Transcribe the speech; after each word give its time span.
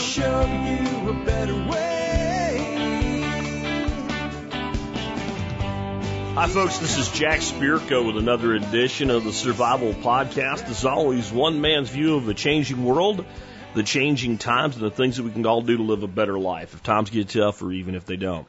show 0.00 0.40
you 0.40 1.10
a 1.10 1.24
better 1.24 1.54
way. 1.54 2.00
Hi, 6.34 6.48
folks. 6.48 6.78
This 6.78 6.96
is 6.96 7.10
Jack 7.10 7.40
Spirko 7.40 8.06
with 8.06 8.16
another 8.16 8.54
edition 8.54 9.10
of 9.10 9.24
the 9.24 9.32
Survival 9.32 9.92
Podcast. 9.92 10.70
As 10.70 10.86
always, 10.86 11.30
one 11.30 11.60
man's 11.60 11.90
view 11.90 12.16
of 12.16 12.24
the 12.24 12.32
changing 12.32 12.82
world, 12.82 13.26
the 13.74 13.82
changing 13.84 14.36
times, 14.36 14.76
and 14.76 14.84
the 14.84 14.90
things 14.90 15.16
that 15.16 15.22
we 15.22 15.30
can 15.30 15.46
all 15.46 15.62
do 15.62 15.76
to 15.76 15.82
live 15.82 16.02
a 16.02 16.08
better 16.08 16.38
life 16.38 16.74
if 16.74 16.82
times 16.82 17.10
get 17.10 17.28
tough 17.28 17.62
or 17.62 17.70
even 17.70 17.94
if 17.94 18.04
they 18.04 18.16
don't. 18.16 18.46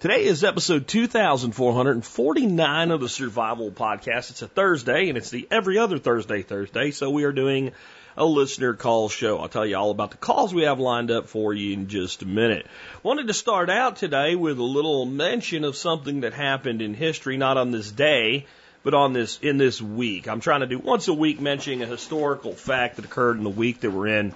Today 0.00 0.24
is 0.24 0.42
episode 0.42 0.88
2449 0.88 2.90
of 2.90 3.00
the 3.00 3.08
Survival 3.08 3.70
Podcast. 3.70 4.30
It's 4.30 4.42
a 4.42 4.48
Thursday, 4.48 5.08
and 5.08 5.16
it's 5.16 5.30
the 5.30 5.46
every 5.50 5.78
other 5.78 5.98
Thursday 5.98 6.42
Thursday, 6.42 6.90
so 6.90 7.10
we 7.10 7.22
are 7.22 7.32
doing 7.32 7.70
a 8.16 8.24
listener 8.24 8.74
call 8.74 9.08
show. 9.08 9.38
I'll 9.38 9.48
tell 9.48 9.64
you 9.64 9.76
all 9.76 9.92
about 9.92 10.10
the 10.10 10.16
calls 10.16 10.52
we 10.52 10.64
have 10.64 10.80
lined 10.80 11.12
up 11.12 11.28
for 11.28 11.54
you 11.54 11.72
in 11.72 11.88
just 11.88 12.22
a 12.22 12.26
minute. 12.26 12.66
Wanted 13.04 13.28
to 13.28 13.34
start 13.34 13.70
out 13.70 13.96
today 13.96 14.34
with 14.34 14.58
a 14.58 14.64
little 14.64 15.06
mention 15.06 15.62
of 15.62 15.76
something 15.76 16.22
that 16.22 16.34
happened 16.34 16.82
in 16.82 16.94
history, 16.94 17.36
not 17.36 17.56
on 17.56 17.70
this 17.70 17.92
day, 17.92 18.46
but 18.82 18.92
on 18.92 19.12
this 19.12 19.38
in 19.40 19.56
this 19.56 19.80
week. 19.80 20.28
I'm 20.28 20.40
trying 20.40 20.60
to 20.60 20.66
do 20.66 20.78
once 20.78 21.08
a 21.08 21.14
week 21.14 21.40
mentioning 21.40 21.82
a 21.82 21.86
historical 21.86 22.52
fact 22.52 22.96
that 22.96 23.04
occurred 23.04 23.38
in 23.38 23.44
the 23.44 23.50
week 23.50 23.80
that 23.80 23.90
we're 23.90 24.08
in. 24.08 24.34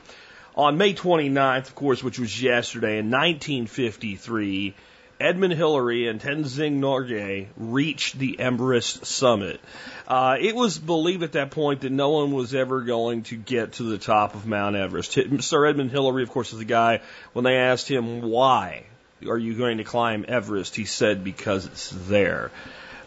On 0.58 0.76
May 0.76 0.92
29th, 0.92 1.68
of 1.68 1.74
course, 1.76 2.02
which 2.02 2.18
was 2.18 2.42
yesterday 2.42 2.98
in 2.98 3.12
1953, 3.12 4.74
Edmund 5.20 5.54
Hillary 5.54 6.08
and 6.08 6.20
Tenzing 6.20 6.80
Norgay 6.80 7.46
reached 7.56 8.18
the 8.18 8.40
Everest 8.40 9.06
summit. 9.06 9.60
Uh, 10.08 10.34
it 10.40 10.56
was 10.56 10.76
believed 10.76 11.22
at 11.22 11.32
that 11.32 11.52
point 11.52 11.82
that 11.82 11.92
no 11.92 12.10
one 12.10 12.32
was 12.32 12.56
ever 12.56 12.80
going 12.80 13.22
to 13.22 13.36
get 13.36 13.74
to 13.74 13.84
the 13.84 13.98
top 13.98 14.34
of 14.34 14.48
Mount 14.48 14.74
Everest. 14.74 15.16
Sir 15.42 15.66
Edmund 15.66 15.92
Hillary, 15.92 16.24
of 16.24 16.30
course, 16.30 16.52
is 16.52 16.58
the 16.58 16.64
guy, 16.64 17.02
when 17.34 17.44
they 17.44 17.54
asked 17.54 17.88
him, 17.88 18.22
why 18.22 18.82
are 19.28 19.38
you 19.38 19.56
going 19.56 19.78
to 19.78 19.84
climb 19.84 20.24
Everest? 20.26 20.74
He 20.74 20.86
said, 20.86 21.22
because 21.22 21.66
it's 21.66 21.90
there. 21.90 22.50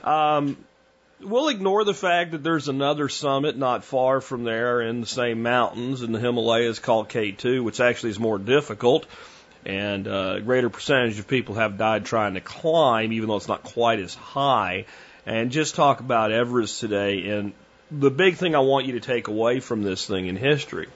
Um, 0.06 0.56
we'll 1.24 1.50
ignore 1.50 1.84
the 1.84 1.94
fact 1.94 2.32
that 2.32 2.44
there's 2.44 2.68
another 2.68 3.10
summit 3.10 3.58
not 3.58 3.84
far 3.84 4.22
from 4.22 4.44
there 4.44 4.82
in 4.82 5.02
the 5.02 5.08
same 5.08 5.44
mountains 5.44 6.02
in 6.02 6.12
the 6.12 6.20
Himalayas 6.20 6.80
called 6.80 7.10
K2, 7.10 7.64
which 7.64 7.80
actually 7.80 8.12
is 8.12 8.20
more 8.20 8.38
difficult 8.38 9.06
and 9.66 10.08
uh, 10.08 10.36
a 10.38 10.42
greater 10.42 10.70
percentage 10.70 11.20
of 11.20 11.28
people 11.28 11.56
have 11.56 11.78
died 11.78 12.06
trying 12.06 12.34
to 12.34 12.42
climb, 12.42 13.14
even 13.14 13.30
though 13.30 13.36
it's 13.36 13.48
not 13.48 13.64
quite 13.64 14.00
as 14.00 14.16
high. 14.16 14.86
And 15.26 15.52
just 15.52 15.76
talk 15.76 16.00
about 16.00 16.32
Everest 16.32 16.80
today. 16.80 17.30
And 17.30 17.54
the 17.92 18.10
big 18.10 18.36
thing 18.36 18.56
I 18.56 18.60
want 18.60 18.88
you 18.88 18.94
to 18.94 19.00
take 19.00 19.28
away 19.28 19.60
from 19.60 19.84
this 19.84 20.06
thing 20.08 20.28
in 20.28 20.36
history 20.36 20.88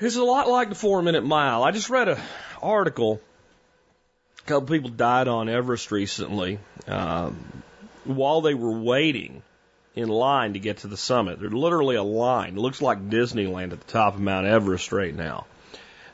is 0.00 0.16
a 0.16 0.24
lot 0.24 0.48
like 0.48 0.70
the 0.70 0.74
four 0.74 1.02
minute 1.02 1.24
mile. 1.24 1.62
I 1.62 1.70
just 1.70 1.90
read 1.90 2.08
an 2.08 2.18
article. 2.62 3.20
A 4.38 4.48
couple 4.48 4.68
people 4.68 4.90
died 4.90 5.28
on 5.28 5.48
Everest 5.48 5.90
recently 5.90 6.58
um, 6.86 7.36
while 8.06 8.40
they 8.40 8.54
were 8.54 8.78
waiting 8.78 9.42
in 9.94 10.08
line 10.08 10.52
to 10.52 10.58
get 10.58 10.78
to 10.78 10.88
the 10.88 10.96
summit. 10.96 11.40
There's 11.40 11.52
literally 11.52 11.96
a 11.96 12.02
line. 12.02 12.56
It 12.56 12.60
looks 12.60 12.82
like 12.82 13.08
Disneyland 13.08 13.72
at 13.72 13.80
the 13.80 13.92
top 13.92 14.14
of 14.14 14.20
Mount 14.20 14.46
Everest 14.46 14.92
right 14.92 15.14
now 15.14 15.46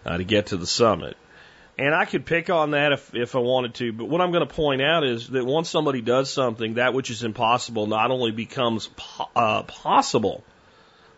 uh, 0.07 0.17
to 0.17 0.25
get 0.25 0.47
to 0.47 0.57
the 0.57 0.67
summit. 0.67 1.17
And 1.79 1.95
I 1.95 2.05
could 2.05 2.25
pick 2.27 2.51
on 2.51 2.73
that 2.73 2.93
if, 2.93 3.15
if 3.15 3.35
I 3.35 3.39
wanted 3.39 3.75
to, 3.77 3.93
but 3.93 4.05
what 4.05 4.20
I'm 4.20 4.31
going 4.31 4.47
to 4.47 4.55
point 4.55 4.83
out 4.83 5.05
is 5.05 5.29
that 5.31 5.45
once 5.45 5.70
somebody 5.70 6.01
does 6.01 6.31
something, 6.31 6.75
that 6.75 6.95
which 6.95 7.11
is 7.11 7.25
impossible 7.25 7.87
not 7.87 8.11
only 8.11 8.31
becomes 8.31 8.89
po- 8.95 9.29
uh, 9.35 9.63
possible, 9.63 10.45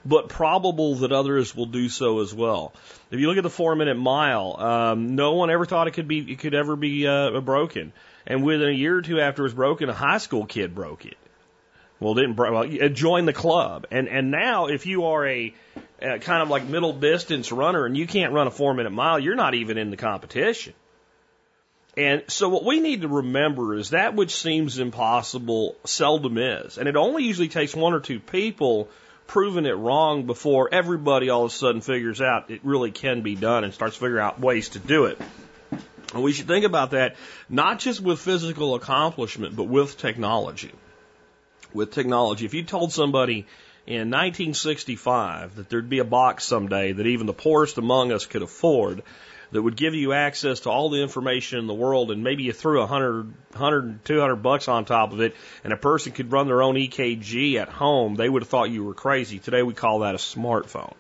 but 0.07 0.29
probable 0.29 0.97
that 0.97 1.13
others 1.13 1.55
will 1.55 1.67
do 1.67 1.89
so 1.89 2.21
as 2.21 2.33
well. 2.33 2.73
If 3.11 3.21
you 3.21 3.29
look 3.29 3.37
at 3.37 3.43
the 3.43 3.51
four 3.51 3.75
minute 3.75 3.97
mile, 3.97 4.57
um, 4.59 5.17
no 5.17 5.33
one 5.33 5.51
ever 5.51 5.67
thought 5.67 5.89
it 5.89 5.93
could 5.93 6.09
be 6.09 6.33
it 6.33 6.39
could 6.39 6.55
ever 6.55 6.77
be 6.77 7.07
uh, 7.07 7.41
broken, 7.41 7.93
and 8.27 8.45
within 8.45 8.69
a 8.69 8.73
year 8.73 8.99
or 8.99 9.03
two 9.03 9.21
after 9.21 9.43
it 9.43 9.45
was 9.45 9.55
broken, 9.55 9.89
a 9.89 9.95
high 9.95 10.19
school 10.19 10.47
kid 10.47 10.75
broke 10.75 11.07
it. 11.07 11.17
Well, 12.01 12.15
didn't 12.15 12.37
well, 12.37 12.67
join 12.91 13.25
the 13.25 13.33
club, 13.33 13.87
and 13.91 14.09
and 14.09 14.31
now 14.31 14.67
if 14.67 14.87
you 14.87 15.07
are 15.07 15.27
a 15.27 15.55
uh, 16.03 16.19
kind 16.19 16.43
of 16.43 16.49
like 16.51 16.65
middle 16.65 16.93
distance 16.93 17.51
runner 17.53 17.87
and 17.87 17.97
you 17.97 18.07
can't 18.07 18.33
run 18.33 18.47
a 18.47 18.51
four 18.51 18.75
minute 18.75 18.91
mile, 18.91 19.19
you're 19.19 19.37
not 19.37 19.55
even 19.55 19.79
in 19.79 19.91
the 19.91 19.97
competition. 19.97 20.75
And 21.97 22.25
so 22.27 22.49
what 22.49 22.65
we 22.65 22.81
need 22.81 23.03
to 23.03 23.09
remember 23.09 23.75
is 23.75 23.91
that 23.91 24.17
which 24.17 24.35
seems 24.35 24.79
impossible 24.79 25.77
seldom 25.85 26.39
is. 26.39 26.77
And 26.77 26.89
it 26.89 26.97
only 26.97 27.23
usually 27.23 27.49
takes 27.49 27.75
one 27.75 27.95
or 27.95 28.01
two 28.01 28.19
people 28.19 28.89
proving 29.27 29.65
it 29.65 29.73
wrong 29.73 30.27
before 30.27 30.69
everybody 30.73 31.31
all 31.31 31.45
of 31.45 31.53
a 31.53 31.55
sudden 31.55 31.81
figures 31.81 32.21
out 32.21 32.51
it 32.51 32.61
really 32.65 32.91
can 32.91 33.23
be 33.23 33.37
done 33.37 33.65
and 33.65 33.73
starts 33.73 33.97
figuring 33.97 34.23
out 34.23 34.41
ways 34.41 34.71
to 34.71 34.79
do 34.79 35.07
it. 35.07 35.19
And 36.15 36.23
we 36.23 36.33
should 36.33 36.47
think 36.47 36.65
about 36.65 36.93
that 36.93 37.17
not 37.49 37.81
just 37.81 38.01
with 38.01 38.21
physical 38.21 38.77
accomplishment, 38.77 39.57
but 39.57 39.65
with 39.65 39.99
technology. 39.99 40.73
With 41.73 41.93
technology. 41.93 42.45
If 42.45 42.55
you 42.55 42.63
told 42.63 42.93
somebody 42.93 43.47
in 43.87 44.11
1965 44.11 45.57
that 45.57 45.69
there'd 45.69 45.91
be 45.91 45.99
a 45.99 46.05
box 46.05 46.45
someday 46.45 46.93
that 46.93 47.07
even 47.07 47.27
the 47.27 47.35
poorest 47.35 47.79
among 47.79 48.13
us 48.13 48.27
could 48.27 48.43
afford 48.43 49.03
that 49.51 49.61
would 49.61 49.77
give 49.77 49.95
you 49.95 50.13
access 50.13 50.61
to 50.61 50.71
all 50.71 50.89
the 50.89 51.03
information 51.03 51.59
in 51.59 51.67
the 51.67 51.75
world 51.75 52.11
and 52.11 52.25
maybe 52.25 52.45
you 52.45 52.53
threw 52.53 52.81
a 52.81 52.87
hundred, 52.87 53.35
hundred, 53.55 54.05
two 54.05 54.21
hundred 54.21 54.37
bucks 54.37 54.69
on 54.69 54.85
top 54.85 55.13
of 55.13 55.21
it 55.21 55.35
and 55.65 55.73
a 55.73 55.77
person 55.77 56.13
could 56.13 56.33
run 56.33 56.47
their 56.47 56.63
own 56.63 56.77
EKG 56.77 57.57
at 57.57 57.69
home, 57.69 58.15
they 58.15 58.29
would 58.29 58.43
have 58.43 58.49
thought 58.49 58.71
you 58.71 58.85
were 58.85 58.95
crazy. 58.95 59.39
Today 59.41 59.63
we 59.63 59.75
call 59.75 59.99
that 59.99 60.15
a 60.15 60.19
smartphone. 60.19 60.95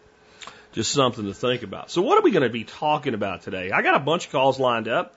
Just 0.75 0.93
something 0.93 1.25
to 1.27 1.35
think 1.35 1.62
about. 1.62 1.91
So 1.91 2.03
what 2.03 2.19
are 2.19 2.23
we 2.23 2.33
going 2.33 2.43
to 2.43 2.51
be 2.51 2.65
talking 2.65 3.15
about 3.15 3.43
today? 3.43 3.71
I 3.71 3.81
got 3.83 3.95
a 3.95 4.01
bunch 4.01 4.27
of 4.27 4.33
calls 4.33 4.59
lined 4.59 4.89
up. 4.89 5.17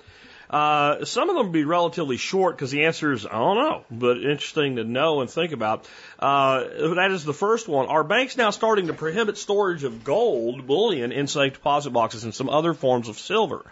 Uh, 0.50 1.04
some 1.04 1.30
of 1.30 1.36
them 1.36 1.48
will 1.48 1.52
be 1.52 1.66
relatively 1.66 2.16
short 2.16 2.56
because 2.56 2.72
the 2.72 2.86
answer 2.86 3.12
is, 3.12 3.26
I 3.26 3.32
don't 3.32 3.58
know, 3.58 3.84
but 3.92 4.18
interesting 4.18 4.78
to 4.78 4.84
know 4.84 5.20
and 5.22 5.30
think 5.30 5.52
about. 5.52 5.90
Uh, 6.20 6.64
that 6.96 7.10
is 7.12 7.26
the 7.26 7.34
first 7.34 7.68
one. 7.68 7.88
Are 7.88 8.04
banks 8.04 8.38
now 8.38 8.52
starting 8.52 8.88
to 8.88 8.94
prohibit 8.94 9.38
storage 9.38 9.84
of 9.84 10.04
gold, 10.04 10.68
bullion, 10.68 11.12
in 11.12 11.28
safe 11.28 11.54
deposit 11.54 11.90
boxes 11.90 12.24
and 12.24 12.34
some 12.34 12.50
other 12.50 12.74
forms 12.74 13.10
of 13.10 13.20
silver? 13.20 13.66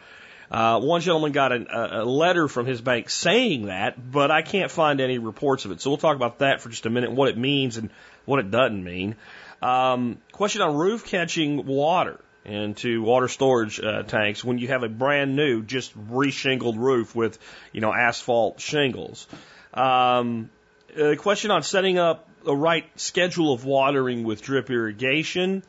Uh, 0.52 0.80
one 0.80 1.02
gentleman 1.02 1.32
got 1.32 1.52
a, 1.52 2.02
a 2.02 2.04
letter 2.04 2.48
from 2.48 2.66
his 2.66 2.82
bank 2.82 3.10
saying 3.10 3.68
that, 3.68 4.12
but 4.12 4.32
I 4.32 4.42
can't 4.42 4.70
find 4.70 5.00
any 5.02 5.18
reports 5.18 5.66
of 5.66 5.72
it. 5.72 5.82
So 5.82 5.92
we'll 5.92 5.98
talk 5.98 6.16
about 6.16 6.40
that 6.40 6.62
for 6.62 6.70
just 6.70 6.86
a 6.86 6.90
minute, 6.90 7.12
what 7.12 7.30
it 7.30 7.38
means 7.38 7.78
and 7.78 7.90
what 8.26 8.40
it 8.40 8.52
doesn't 8.52 8.84
mean. 8.84 9.16
Um, 9.62 10.20
question 10.32 10.62
on 10.62 10.76
roof 10.76 11.06
catching 11.06 11.66
water 11.66 12.20
into 12.46 13.02
water 13.02 13.28
storage 13.28 13.80
uh, 13.80 14.04
tanks 14.04 14.44
when 14.44 14.60
you 14.60 14.68
have 14.68 14.84
a 14.84 14.90
brand 14.90 15.36
new, 15.36 15.64
just 15.64 15.98
reshingled 16.10 16.78
roof 16.78 17.16
with, 17.16 17.40
you 17.72 17.82
know, 17.82 17.94
asphalt 17.94 18.60
shingles. 18.60 19.28
Um, 19.74 20.50
a 20.96 21.16
question 21.16 21.52
on 21.52 21.64
setting 21.64 21.98
up 21.98 22.30
the 22.44 22.56
right 22.56 22.86
schedule 22.96 23.52
of 23.54 23.66
watering 23.66 24.24
with 24.24 24.42
drip 24.42 24.70
irrigation. 24.70 25.64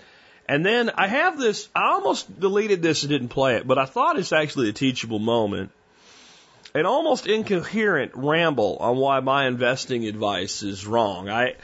And 0.48 0.64
then 0.64 0.90
I 0.94 1.08
have 1.08 1.38
this, 1.38 1.68
I 1.74 1.88
almost 1.92 2.38
deleted 2.38 2.82
this 2.82 3.02
and 3.02 3.10
didn't 3.10 3.28
play 3.28 3.56
it, 3.56 3.66
but 3.66 3.78
I 3.78 3.86
thought 3.86 4.18
it's 4.18 4.32
actually 4.32 4.68
a 4.68 4.72
teachable 4.72 5.18
moment. 5.18 5.72
An 6.74 6.84
almost 6.84 7.26
incoherent 7.26 8.12
ramble 8.14 8.76
on 8.78 8.98
why 8.98 9.20
my 9.20 9.46
investing 9.46 10.06
advice 10.06 10.62
is 10.62 10.86
wrong. 10.86 11.30
I, 11.30 11.54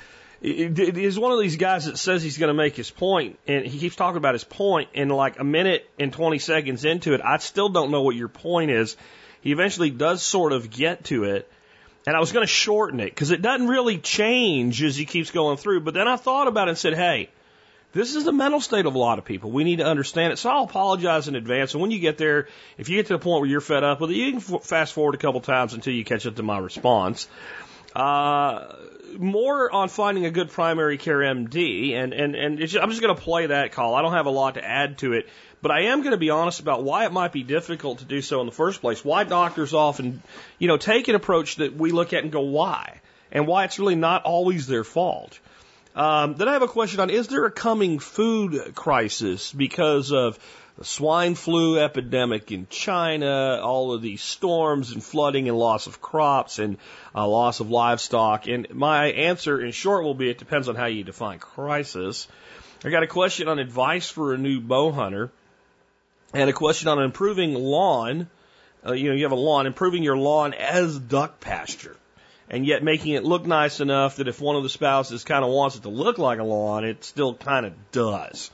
he's 0.42 1.18
one 1.18 1.32
of 1.32 1.38
these 1.38 1.56
guys 1.56 1.84
that 1.84 1.96
says 1.96 2.22
he's 2.22 2.38
going 2.38 2.48
to 2.48 2.54
make 2.54 2.74
his 2.74 2.90
point, 2.90 3.38
and 3.46 3.64
he 3.64 3.78
keeps 3.78 3.94
talking 3.94 4.16
about 4.16 4.34
his 4.34 4.44
point, 4.44 4.88
and 4.94 5.10
like 5.10 5.38
a 5.38 5.44
minute 5.44 5.88
and 5.98 6.12
20 6.12 6.38
seconds 6.38 6.84
into 6.84 7.14
it, 7.14 7.20
I 7.22 7.38
still 7.38 7.68
don't 7.68 7.90
know 7.90 8.02
what 8.02 8.16
your 8.16 8.28
point 8.28 8.70
is. 8.70 8.96
He 9.40 9.52
eventually 9.52 9.90
does 9.90 10.22
sort 10.22 10.52
of 10.52 10.70
get 10.70 11.04
to 11.04 11.24
it, 11.24 11.50
and 12.06 12.16
I 12.16 12.20
was 12.20 12.32
going 12.32 12.42
to 12.42 12.52
shorten 12.52 12.98
it 12.98 13.10
because 13.10 13.30
it 13.30 13.40
doesn't 13.40 13.68
really 13.68 13.98
change 13.98 14.82
as 14.82 14.96
he 14.96 15.04
keeps 15.04 15.30
going 15.30 15.56
through. 15.56 15.80
But 15.80 15.94
then 15.94 16.08
I 16.08 16.16
thought 16.16 16.48
about 16.48 16.66
it 16.66 16.72
and 16.72 16.78
said, 16.78 16.94
hey, 16.94 17.30
this 17.92 18.16
is 18.16 18.24
the 18.24 18.32
mental 18.32 18.60
state 18.60 18.86
of 18.86 18.94
a 18.96 18.98
lot 18.98 19.18
of 19.18 19.24
people. 19.24 19.52
We 19.52 19.62
need 19.64 19.76
to 19.76 19.86
understand 19.86 20.32
it. 20.32 20.38
So 20.38 20.50
I'll 20.50 20.64
apologize 20.64 21.28
in 21.28 21.36
advance. 21.36 21.74
And 21.74 21.82
when 21.82 21.92
you 21.92 22.00
get 22.00 22.18
there, 22.18 22.48
if 22.78 22.88
you 22.88 22.96
get 22.96 23.06
to 23.06 23.12
the 23.12 23.18
point 23.18 23.42
where 23.42 23.50
you're 23.50 23.60
fed 23.60 23.84
up 23.84 24.00
with 24.00 24.10
it, 24.10 24.16
you 24.16 24.32
can 24.32 24.58
fast 24.60 24.94
forward 24.94 25.14
a 25.14 25.18
couple 25.18 25.40
times 25.40 25.74
until 25.74 25.92
you 25.92 26.04
catch 26.04 26.26
up 26.26 26.34
to 26.36 26.42
my 26.42 26.58
response. 26.58 27.28
Uh, 27.94 28.74
more 29.18 29.70
on 29.70 29.88
finding 29.88 30.26
a 30.26 30.30
good 30.30 30.50
primary 30.50 30.98
care 30.98 31.18
MD, 31.18 31.94
and 31.94 32.12
and 32.12 32.34
and 32.34 32.58
just, 32.58 32.76
I'm 32.76 32.90
just 32.90 33.02
going 33.02 33.14
to 33.14 33.20
play 33.20 33.46
that 33.46 33.72
call. 33.72 33.94
I 33.94 34.02
don't 34.02 34.12
have 34.12 34.26
a 34.26 34.30
lot 34.30 34.54
to 34.54 34.64
add 34.64 34.98
to 34.98 35.12
it, 35.12 35.28
but 35.60 35.70
I 35.70 35.82
am 35.82 36.00
going 36.00 36.12
to 36.12 36.18
be 36.18 36.30
honest 36.30 36.60
about 36.60 36.82
why 36.82 37.06
it 37.06 37.12
might 37.12 37.32
be 37.32 37.42
difficult 37.42 38.00
to 38.00 38.04
do 38.04 38.20
so 38.22 38.40
in 38.40 38.46
the 38.46 38.52
first 38.52 38.80
place. 38.80 39.04
Why 39.04 39.24
doctors 39.24 39.74
often, 39.74 40.22
you 40.58 40.68
know, 40.68 40.76
take 40.76 41.08
an 41.08 41.14
approach 41.14 41.56
that 41.56 41.74
we 41.74 41.92
look 41.92 42.12
at 42.12 42.22
and 42.22 42.32
go, 42.32 42.40
why, 42.40 43.00
and 43.30 43.46
why 43.46 43.64
it's 43.64 43.78
really 43.78 43.96
not 43.96 44.24
always 44.24 44.66
their 44.66 44.84
fault. 44.84 45.38
Um, 45.94 46.34
then 46.34 46.48
I 46.48 46.54
have 46.54 46.62
a 46.62 46.68
question 46.68 47.00
on: 47.00 47.10
Is 47.10 47.28
there 47.28 47.44
a 47.44 47.50
coming 47.50 47.98
food 47.98 48.74
crisis 48.74 49.52
because 49.52 50.12
of 50.12 50.38
the 50.78 50.84
swine 50.84 51.34
flu 51.34 51.78
epidemic 51.78 52.50
in 52.50 52.66
China, 52.68 53.60
all 53.62 53.92
of 53.92 54.00
these 54.00 54.22
storms 54.22 54.92
and 54.92 55.04
flooding 55.04 55.48
and 55.48 55.58
loss 55.58 55.86
of 55.86 56.00
crops 56.00 56.58
and 56.58 56.78
uh, 57.14 57.26
loss 57.26 57.60
of 57.60 57.70
livestock. 57.70 58.46
And 58.48 58.68
my 58.74 59.06
answer 59.12 59.60
in 59.60 59.72
short 59.72 60.04
will 60.04 60.14
be 60.14 60.30
it 60.30 60.38
depends 60.38 60.68
on 60.68 60.74
how 60.74 60.86
you 60.86 61.04
define 61.04 61.38
crisis. 61.38 62.26
I 62.84 62.90
got 62.90 63.02
a 63.02 63.06
question 63.06 63.48
on 63.48 63.58
advice 63.58 64.08
for 64.08 64.32
a 64.32 64.38
new 64.38 64.60
bow 64.60 64.92
hunter. 64.92 65.30
and 66.34 66.48
a 66.48 66.52
question 66.54 66.88
on 66.88 67.02
improving 67.02 67.54
lawn. 67.54 68.28
Uh, 68.84 68.92
you 68.92 69.10
know, 69.10 69.14
you 69.14 69.24
have 69.24 69.32
a 69.32 69.36
lawn, 69.36 69.66
improving 69.66 70.02
your 70.02 70.16
lawn 70.16 70.54
as 70.54 70.98
duck 70.98 71.38
pasture, 71.38 71.96
and 72.48 72.66
yet 72.66 72.82
making 72.82 73.12
it 73.12 73.22
look 73.22 73.46
nice 73.46 73.80
enough 73.80 74.16
that 74.16 74.26
if 74.26 74.40
one 74.40 74.56
of 74.56 74.62
the 74.62 74.68
spouses 74.68 75.22
kind 75.22 75.44
of 75.44 75.50
wants 75.50 75.76
it 75.76 75.82
to 75.82 75.90
look 75.90 76.18
like 76.18 76.40
a 76.40 76.42
lawn, 76.42 76.84
it 76.84 77.04
still 77.04 77.34
kind 77.34 77.66
of 77.66 77.74
does. 77.92 78.50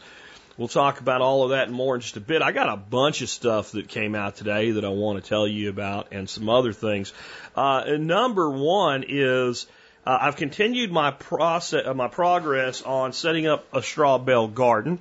We'll 0.59 0.67
talk 0.67 0.99
about 0.99 1.21
all 1.21 1.45
of 1.45 1.51
that 1.51 1.69
and 1.69 1.73
more 1.73 1.95
in 1.95 2.01
just 2.01 2.17
a 2.17 2.21
bit. 2.21 2.43
I 2.43 2.51
got 2.51 2.69
a 2.69 2.77
bunch 2.77 3.23
of 3.23 3.29
stuff 3.29 3.71
that 3.73 3.87
came 3.87 4.17
out 4.17 4.35
today 4.35 4.73
that 4.73 4.85
I 4.85 4.89
want 4.89 5.23
to 5.23 5.29
tell 5.29 5.47
you 5.47 5.71
about 5.71 6.09
and 6.11 6.29
some 6.29 6.49
other 6.49 6.73
things. 6.73 7.13
Uh, 7.55 7.85
number 7.97 8.51
one 8.51 9.05
is 9.07 9.69
uh, 10.05 10.19
I've 10.21 10.35
continued 10.35 10.91
my 10.91 11.13
process, 11.13 11.87
uh, 11.87 11.95
my 11.95 12.09
progress 12.09 12.83
on 12.83 13.13
setting 13.13 13.47
up 13.47 13.73
a 13.73 13.81
straw 13.81 14.19
bale 14.19 14.49
garden. 14.49 15.01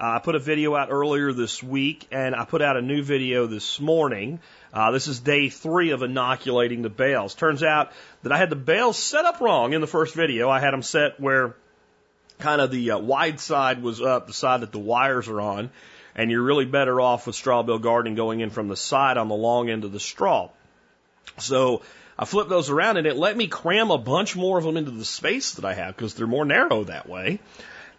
Uh, 0.00 0.16
I 0.16 0.18
put 0.18 0.34
a 0.34 0.40
video 0.40 0.74
out 0.74 0.88
earlier 0.90 1.32
this 1.32 1.62
week, 1.62 2.08
and 2.10 2.34
I 2.34 2.44
put 2.44 2.60
out 2.60 2.76
a 2.76 2.82
new 2.82 3.04
video 3.04 3.46
this 3.46 3.78
morning. 3.78 4.40
Uh, 4.72 4.90
this 4.90 5.06
is 5.06 5.20
day 5.20 5.50
three 5.50 5.90
of 5.90 6.02
inoculating 6.02 6.82
the 6.82 6.90
bales. 6.90 7.36
Turns 7.36 7.62
out 7.62 7.92
that 8.24 8.32
I 8.32 8.38
had 8.38 8.50
the 8.50 8.56
bales 8.56 8.98
set 8.98 9.24
up 9.24 9.40
wrong 9.40 9.72
in 9.72 9.80
the 9.80 9.86
first 9.86 10.16
video. 10.16 10.50
I 10.50 10.58
had 10.58 10.72
them 10.72 10.82
set 10.82 11.20
where 11.20 11.54
kind 12.38 12.60
of 12.60 12.70
the 12.70 12.92
uh, 12.92 12.98
wide 12.98 13.40
side 13.40 13.82
was 13.82 14.00
up, 14.00 14.26
the 14.26 14.32
side 14.32 14.60
that 14.60 14.72
the 14.72 14.78
wires 14.78 15.28
are 15.28 15.40
on, 15.40 15.70
and 16.14 16.30
you're 16.30 16.42
really 16.42 16.64
better 16.64 17.00
off 17.00 17.26
with 17.26 17.36
straw 17.36 17.62
bale 17.62 17.78
gardening 17.78 18.14
going 18.14 18.40
in 18.40 18.50
from 18.50 18.68
the 18.68 18.76
side 18.76 19.16
on 19.16 19.28
the 19.28 19.34
long 19.34 19.68
end 19.68 19.84
of 19.84 19.92
the 19.92 20.00
straw. 20.00 20.48
So 21.38 21.82
I 22.18 22.24
flipped 22.24 22.48
those 22.48 22.70
around 22.70 22.96
and 22.96 23.06
it 23.06 23.16
let 23.16 23.36
me 23.36 23.46
cram 23.46 23.90
a 23.90 23.98
bunch 23.98 24.36
more 24.36 24.58
of 24.58 24.64
them 24.64 24.76
into 24.76 24.90
the 24.90 25.04
space 25.04 25.52
that 25.52 25.64
I 25.64 25.74
have 25.74 25.94
because 25.94 26.14
they're 26.14 26.26
more 26.26 26.44
narrow 26.44 26.84
that 26.84 27.08
way. 27.08 27.40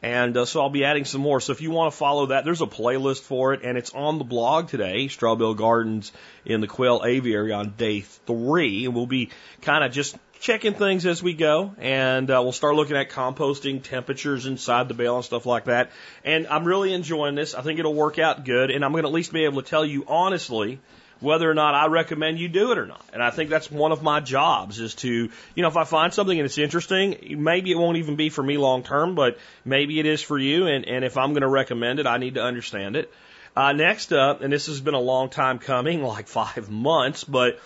And 0.01 0.37
uh, 0.37 0.45
so 0.45 0.61
I'll 0.61 0.69
be 0.69 0.85
adding 0.85 1.05
some 1.05 1.21
more. 1.21 1.41
So 1.41 1.51
if 1.51 1.61
you 1.61 1.71
want 1.71 1.91
to 1.91 1.97
follow 1.97 2.27
that, 2.27 2.45
there's 2.45 2.61
a 2.61 2.67
playlist 2.67 3.21
for 3.21 3.53
it, 3.53 3.61
and 3.63 3.79
it's 3.79 3.93
on 3.95 4.19
the 4.19 4.23
blog 4.23 4.67
today, 4.67 5.07
Straw 5.07 5.33
Bale 5.33 5.55
Gardens 5.55 6.11
in 6.45 6.61
the 6.61 6.67
Quail 6.67 7.01
Aviary 7.03 7.51
on 7.51 7.73
day 7.77 8.01
three. 8.01 8.85
And 8.85 8.93
we'll 8.93 9.07
be 9.07 9.31
kind 9.61 9.83
of 9.83 9.91
just 9.91 10.15
checking 10.39 10.73
things 10.73 11.05
as 11.05 11.21
we 11.21 11.33
go, 11.33 11.73
and 11.79 12.29
uh, 12.29 12.39
we'll 12.41 12.51
start 12.51 12.75
looking 12.75 12.95
at 12.95 13.09
composting 13.09 13.81
temperatures 13.81 14.45
inside 14.45 14.87
the 14.87 14.93
bale 14.93 15.15
and 15.15 15.25
stuff 15.25 15.45
like 15.45 15.65
that. 15.65 15.91
And 16.23 16.47
I'm 16.47 16.65
really 16.65 16.93
enjoying 16.93 17.35
this. 17.35 17.55
I 17.55 17.61
think 17.61 17.79
it'll 17.79 17.93
work 17.93 18.19
out 18.19 18.45
good, 18.45 18.71
and 18.71 18.83
I'm 18.83 18.91
going 18.91 19.03
to 19.03 19.09
at 19.09 19.13
least 19.13 19.33
be 19.33 19.45
able 19.45 19.61
to 19.61 19.69
tell 19.69 19.85
you 19.85 20.05
honestly 20.07 20.79
whether 21.19 21.49
or 21.49 21.53
not 21.53 21.73
I 21.73 21.87
recommend 21.87 22.39
you 22.39 22.47
do 22.47 22.71
it 22.71 22.77
or 22.77 22.85
not. 22.85 23.03
And 23.13 23.23
I 23.23 23.31
think 23.31 23.49
that's 23.49 23.71
one 23.71 23.91
of 23.91 24.03
my 24.03 24.19
jobs 24.19 24.79
is 24.79 24.95
to, 24.95 25.09
you 25.09 25.61
know, 25.61 25.67
if 25.67 25.77
I 25.77 25.83
find 25.83 26.13
something 26.13 26.37
and 26.37 26.45
it's 26.45 26.57
interesting, 26.57 27.37
maybe 27.43 27.71
it 27.71 27.77
won't 27.77 27.97
even 27.97 28.15
be 28.15 28.29
for 28.29 28.43
me 28.43 28.57
long 28.57 28.83
term, 28.83 29.15
but 29.15 29.37
maybe 29.65 29.99
it 29.99 30.05
is 30.05 30.21
for 30.21 30.37
you. 30.37 30.67
And, 30.67 30.85
and 30.85 31.03
if 31.03 31.17
I'm 31.17 31.31
going 31.31 31.41
to 31.41 31.47
recommend 31.47 31.99
it, 31.99 32.07
I 32.07 32.17
need 32.17 32.35
to 32.35 32.43
understand 32.43 32.95
it. 32.95 33.11
Uh, 33.55 33.73
next 33.73 34.13
up, 34.13 34.41
and 34.41 34.53
this 34.53 34.67
has 34.67 34.81
been 34.81 34.93
a 34.93 34.99
long 34.99 35.29
time 35.29 35.57
coming, 35.57 36.03
like 36.15 36.27
five 36.27 36.69
months, 36.69 37.23
but 37.23 37.59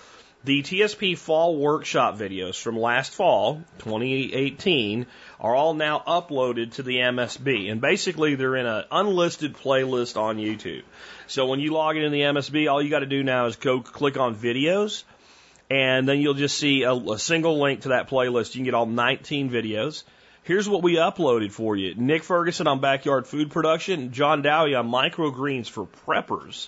the 0.44 0.64
TSP 0.64 1.18
fall 1.18 1.56
workshop 1.56 2.18
videos 2.18 2.60
from 2.60 2.80
last 2.80 3.14
fall, 3.14 3.62
2018, 3.80 5.06
are 5.40 5.56
all 5.56 5.76
now 5.76 6.02
uploaded 6.06 6.74
to 6.74 6.84
the 6.84 6.98
MSB. 6.98 7.72
And 7.72 7.80
basically, 7.80 8.34
they're 8.34 8.56
in 8.56 8.66
an 8.66 8.86
unlisted 8.92 9.54
playlist 9.54 10.20
on 10.20 10.38
YouTube. 10.38 10.82
So 11.28 11.46
when 11.46 11.60
you 11.60 11.74
log 11.74 11.96
in 11.96 12.04
in 12.04 12.12
the 12.12 12.22
MSB, 12.22 12.72
all 12.72 12.82
you 12.82 12.90
got 12.90 13.00
to 13.00 13.06
do 13.06 13.24
now 13.24 13.46
is 13.46 13.56
go 13.56 13.82
click 13.82 14.18
on 14.18 14.36
videos, 14.36 15.04
and 15.70 16.10
then 16.10 16.20
you'll 16.20 16.34
just 16.34 16.58
see 16.58 16.84
a, 16.84 16.94
a 16.94 17.20
single 17.20 17.60
link 17.60 17.82
to 17.82 17.90
that 17.90 18.10
playlist. 18.10 18.56
You 18.56 18.60
can 18.60 18.66
get 18.66 18.74
all 18.74 18.88
19 18.88 19.52
videos. 19.52 20.04
Here's 20.44 20.68
what 20.68 20.82
we 20.82 20.96
uploaded 20.96 21.52
for 21.52 21.76
you. 21.76 21.94
Nick 21.94 22.24
Ferguson 22.24 22.66
on 22.66 22.82
backyard 22.82 23.28
food 23.28 23.52
production, 23.52 24.12
John 24.12 24.42
Dowie 24.42 24.74
on 24.74 24.90
microgreens 24.90 25.70
for 25.70 25.86
preppers. 25.86 26.68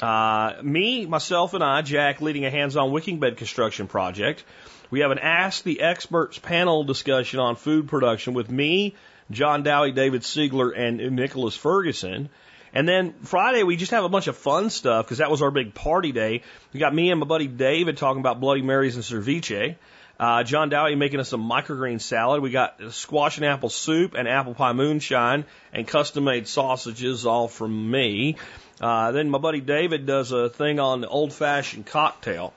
Uh, 0.00 0.54
me, 0.62 1.06
myself, 1.06 1.54
and 1.54 1.62
I, 1.62 1.82
Jack, 1.82 2.20
leading 2.20 2.44
a 2.46 2.50
hands-on 2.50 2.90
wicking 2.90 3.20
bed 3.20 3.36
construction 3.36 3.86
project. 3.86 4.44
We 4.90 5.00
have 5.00 5.10
an 5.10 5.18
Ask 5.18 5.62
the 5.62 5.80
Experts 5.80 6.38
panel 6.38 6.84
discussion 6.84 7.38
on 7.38 7.56
food 7.56 7.88
production 7.88 8.34
with 8.34 8.50
me, 8.50 8.96
John 9.30 9.62
Dowie, 9.62 9.92
David 9.92 10.22
Siegler, 10.22 10.72
and 10.76 11.14
Nicholas 11.14 11.54
Ferguson. 11.54 12.28
And 12.72 12.88
then 12.88 13.14
Friday, 13.22 13.62
we 13.62 13.76
just 13.76 13.92
have 13.92 14.04
a 14.04 14.08
bunch 14.08 14.26
of 14.26 14.36
fun 14.36 14.70
stuff 14.70 15.04
because 15.04 15.18
that 15.18 15.30
was 15.30 15.42
our 15.42 15.50
big 15.50 15.74
party 15.74 16.12
day. 16.12 16.42
We 16.72 16.80
got 16.80 16.94
me 16.94 17.10
and 17.10 17.20
my 17.20 17.26
buddy 17.26 17.46
David 17.46 17.96
talking 17.96 18.20
about 18.20 18.40
Bloody 18.40 18.62
Marys 18.62 18.94
and 18.94 19.04
ceviche. 19.04 19.76
Uh, 20.20 20.44
John 20.44 20.68
Dowie 20.68 20.96
making 20.96 21.18
us 21.18 21.32
a 21.32 21.36
microgreen 21.36 22.00
salad. 22.00 22.42
We 22.42 22.50
got 22.50 22.78
squash 22.90 23.38
and 23.38 23.46
apple 23.46 23.70
soup 23.70 24.14
and 24.14 24.28
apple 24.28 24.54
pie 24.54 24.74
moonshine 24.74 25.46
and 25.72 25.88
custom 25.88 26.24
made 26.24 26.46
sausages 26.46 27.26
all 27.26 27.48
from 27.48 27.90
me. 27.90 28.36
Uh, 28.80 29.12
then 29.12 29.28
my 29.30 29.38
buddy 29.38 29.60
David 29.60 30.06
does 30.06 30.32
a 30.32 30.48
thing 30.48 30.80
on 30.80 31.00
the 31.00 31.08
old 31.08 31.32
fashioned 31.32 31.86
cocktail. 31.86 32.52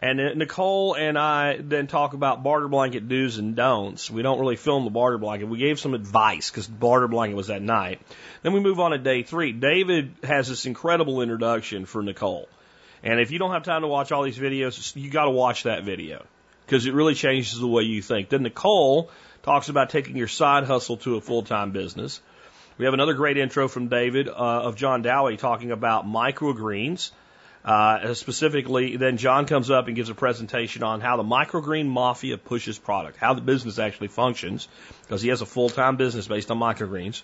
And 0.00 0.18
Nicole 0.36 0.94
and 0.94 1.16
I 1.16 1.58
then 1.60 1.86
talk 1.86 2.12
about 2.12 2.42
barter 2.42 2.66
blanket 2.66 3.08
do's 3.08 3.38
and 3.38 3.54
don'ts. 3.54 4.10
We 4.10 4.22
don't 4.22 4.40
really 4.40 4.56
film 4.56 4.82
the 4.82 4.90
barter 4.90 5.16
blanket. 5.16 5.44
We 5.46 5.58
gave 5.58 5.78
some 5.78 5.94
advice 5.94 6.50
because 6.50 6.66
barter 6.66 7.06
blanket 7.06 7.36
was 7.36 7.46
that 7.46 7.62
night. 7.62 8.00
Then 8.42 8.52
we 8.52 8.58
move 8.58 8.80
on 8.80 8.90
to 8.90 8.98
day 8.98 9.22
three. 9.22 9.52
David 9.52 10.12
has 10.24 10.48
this 10.48 10.66
incredible 10.66 11.22
introduction 11.22 11.86
for 11.86 12.02
Nicole. 12.02 12.48
And 13.04 13.20
if 13.20 13.30
you 13.30 13.38
don't 13.38 13.52
have 13.52 13.62
time 13.62 13.82
to 13.82 13.88
watch 13.88 14.10
all 14.10 14.24
these 14.24 14.38
videos, 14.38 14.96
you 14.96 15.08
got 15.08 15.24
to 15.26 15.30
watch 15.30 15.64
that 15.64 15.84
video 15.84 16.24
because 16.66 16.86
it 16.86 16.94
really 16.94 17.14
changes 17.14 17.60
the 17.60 17.68
way 17.68 17.84
you 17.84 18.02
think. 18.02 18.28
Then 18.28 18.42
Nicole 18.42 19.08
talks 19.44 19.68
about 19.68 19.90
taking 19.90 20.16
your 20.16 20.28
side 20.28 20.64
hustle 20.64 20.96
to 20.98 21.14
a 21.14 21.20
full 21.20 21.44
time 21.44 21.70
business. 21.70 22.20
We 22.78 22.86
have 22.86 22.94
another 22.94 23.14
great 23.14 23.36
intro 23.36 23.68
from 23.68 23.88
David 23.88 24.28
uh, 24.28 24.32
of 24.32 24.76
John 24.76 25.02
Dowie 25.02 25.36
talking 25.36 25.70
about 25.70 26.06
microgreens 26.06 27.10
uh, 27.64 28.14
specifically, 28.14 28.96
then 28.96 29.18
John 29.18 29.46
comes 29.46 29.70
up 29.70 29.86
and 29.86 29.94
gives 29.94 30.10
a 30.10 30.14
presentation 30.14 30.82
on 30.82 31.00
how 31.00 31.16
the 31.16 31.22
microgreen 31.22 31.86
mafia 31.86 32.36
pushes 32.36 32.78
product, 32.78 33.18
how 33.18 33.34
the 33.34 33.40
business 33.40 33.78
actually 33.78 34.08
functions, 34.08 34.66
because 35.02 35.22
he 35.22 35.28
has 35.28 35.42
a 35.42 35.46
full 35.46 35.68
time 35.68 35.96
business 35.96 36.26
based 36.26 36.50
on 36.50 36.58
microgreens. 36.58 37.22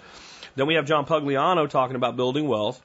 Then 0.54 0.66
we 0.66 0.74
have 0.74 0.86
John 0.86 1.06
Pugliano 1.06 1.68
talking 1.68 1.96
about 1.96 2.16
building 2.16 2.46
wealth. 2.46 2.80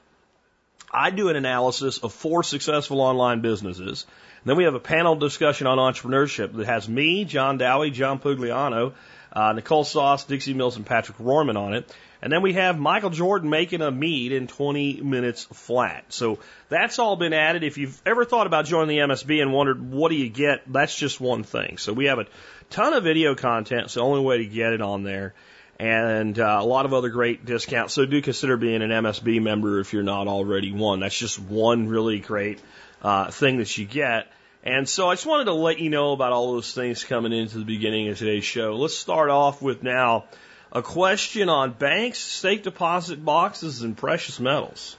I 0.92 1.10
do 1.10 1.28
an 1.28 1.36
analysis 1.36 1.98
of 1.98 2.12
four 2.12 2.42
successful 2.42 3.00
online 3.00 3.40
businesses. 3.40 4.06
Then 4.44 4.56
we 4.56 4.64
have 4.64 4.74
a 4.74 4.80
panel 4.80 5.16
discussion 5.16 5.66
on 5.66 5.78
entrepreneurship 5.78 6.54
that 6.56 6.66
has 6.66 6.88
me, 6.88 7.24
John 7.24 7.58
Dowie, 7.58 7.90
John 7.90 8.18
Pugliano, 8.18 8.92
uh, 9.34 9.52
Nicole 9.52 9.84
Sauce, 9.84 10.24
Dixie 10.24 10.54
Mills, 10.54 10.76
and 10.76 10.86
Patrick 10.86 11.18
Rorman 11.18 11.56
on 11.56 11.74
it. 11.74 11.92
And 12.22 12.32
then 12.32 12.40
we 12.40 12.54
have 12.54 12.78
Michael 12.78 13.10
Jordan 13.10 13.50
making 13.50 13.82
a 13.82 13.90
mead 13.90 14.32
in 14.32 14.46
20 14.46 15.02
minutes 15.02 15.44
flat. 15.44 16.06
So 16.08 16.38
that's 16.70 16.98
all 16.98 17.16
been 17.16 17.34
added. 17.34 17.64
If 17.64 17.76
you've 17.76 18.00
ever 18.06 18.24
thought 18.24 18.46
about 18.46 18.64
joining 18.64 18.96
the 18.96 19.02
MSB 19.02 19.42
and 19.42 19.52
wondered 19.52 19.90
what 19.90 20.08
do 20.08 20.14
you 20.14 20.30
get, 20.30 20.62
that's 20.72 20.96
just 20.96 21.20
one 21.20 21.42
thing. 21.42 21.76
So 21.76 21.92
we 21.92 22.06
have 22.06 22.18
a 22.18 22.26
ton 22.70 22.94
of 22.94 23.04
video 23.04 23.34
content. 23.34 23.82
It's 23.84 23.94
the 23.94 24.00
only 24.00 24.22
way 24.22 24.38
to 24.38 24.46
get 24.46 24.72
it 24.72 24.80
on 24.80 25.02
there. 25.02 25.34
And 25.78 26.38
uh, 26.38 26.60
a 26.60 26.64
lot 26.64 26.86
of 26.86 26.94
other 26.94 27.10
great 27.10 27.44
discounts. 27.44 27.92
So 27.92 28.06
do 28.06 28.22
consider 28.22 28.56
being 28.56 28.80
an 28.80 28.90
MSB 28.90 29.42
member 29.42 29.80
if 29.80 29.92
you're 29.92 30.02
not 30.02 30.26
already 30.26 30.72
one. 30.72 31.00
That's 31.00 31.18
just 31.18 31.38
one 31.38 31.88
really 31.88 32.20
great 32.20 32.58
uh, 33.02 33.30
thing 33.30 33.58
that 33.58 33.76
you 33.76 33.84
get. 33.84 34.28
And 34.66 34.88
so 34.88 35.10
I 35.10 35.14
just 35.14 35.26
wanted 35.26 35.44
to 35.44 35.52
let 35.52 35.78
you 35.78 35.90
know 35.90 36.12
about 36.12 36.32
all 36.32 36.54
those 36.54 36.72
things 36.72 37.04
coming 37.04 37.34
into 37.34 37.58
the 37.58 37.66
beginning 37.66 38.08
of 38.08 38.16
today's 38.16 38.46
show. 38.46 38.76
Let's 38.76 38.96
start 38.96 39.28
off 39.28 39.60
with 39.60 39.82
now 39.82 40.24
a 40.72 40.80
question 40.80 41.50
on 41.50 41.74
banks, 41.74 42.18
safe 42.18 42.62
deposit 42.62 43.22
boxes, 43.22 43.82
and 43.82 43.94
precious 43.94 44.40
metals. 44.40 44.96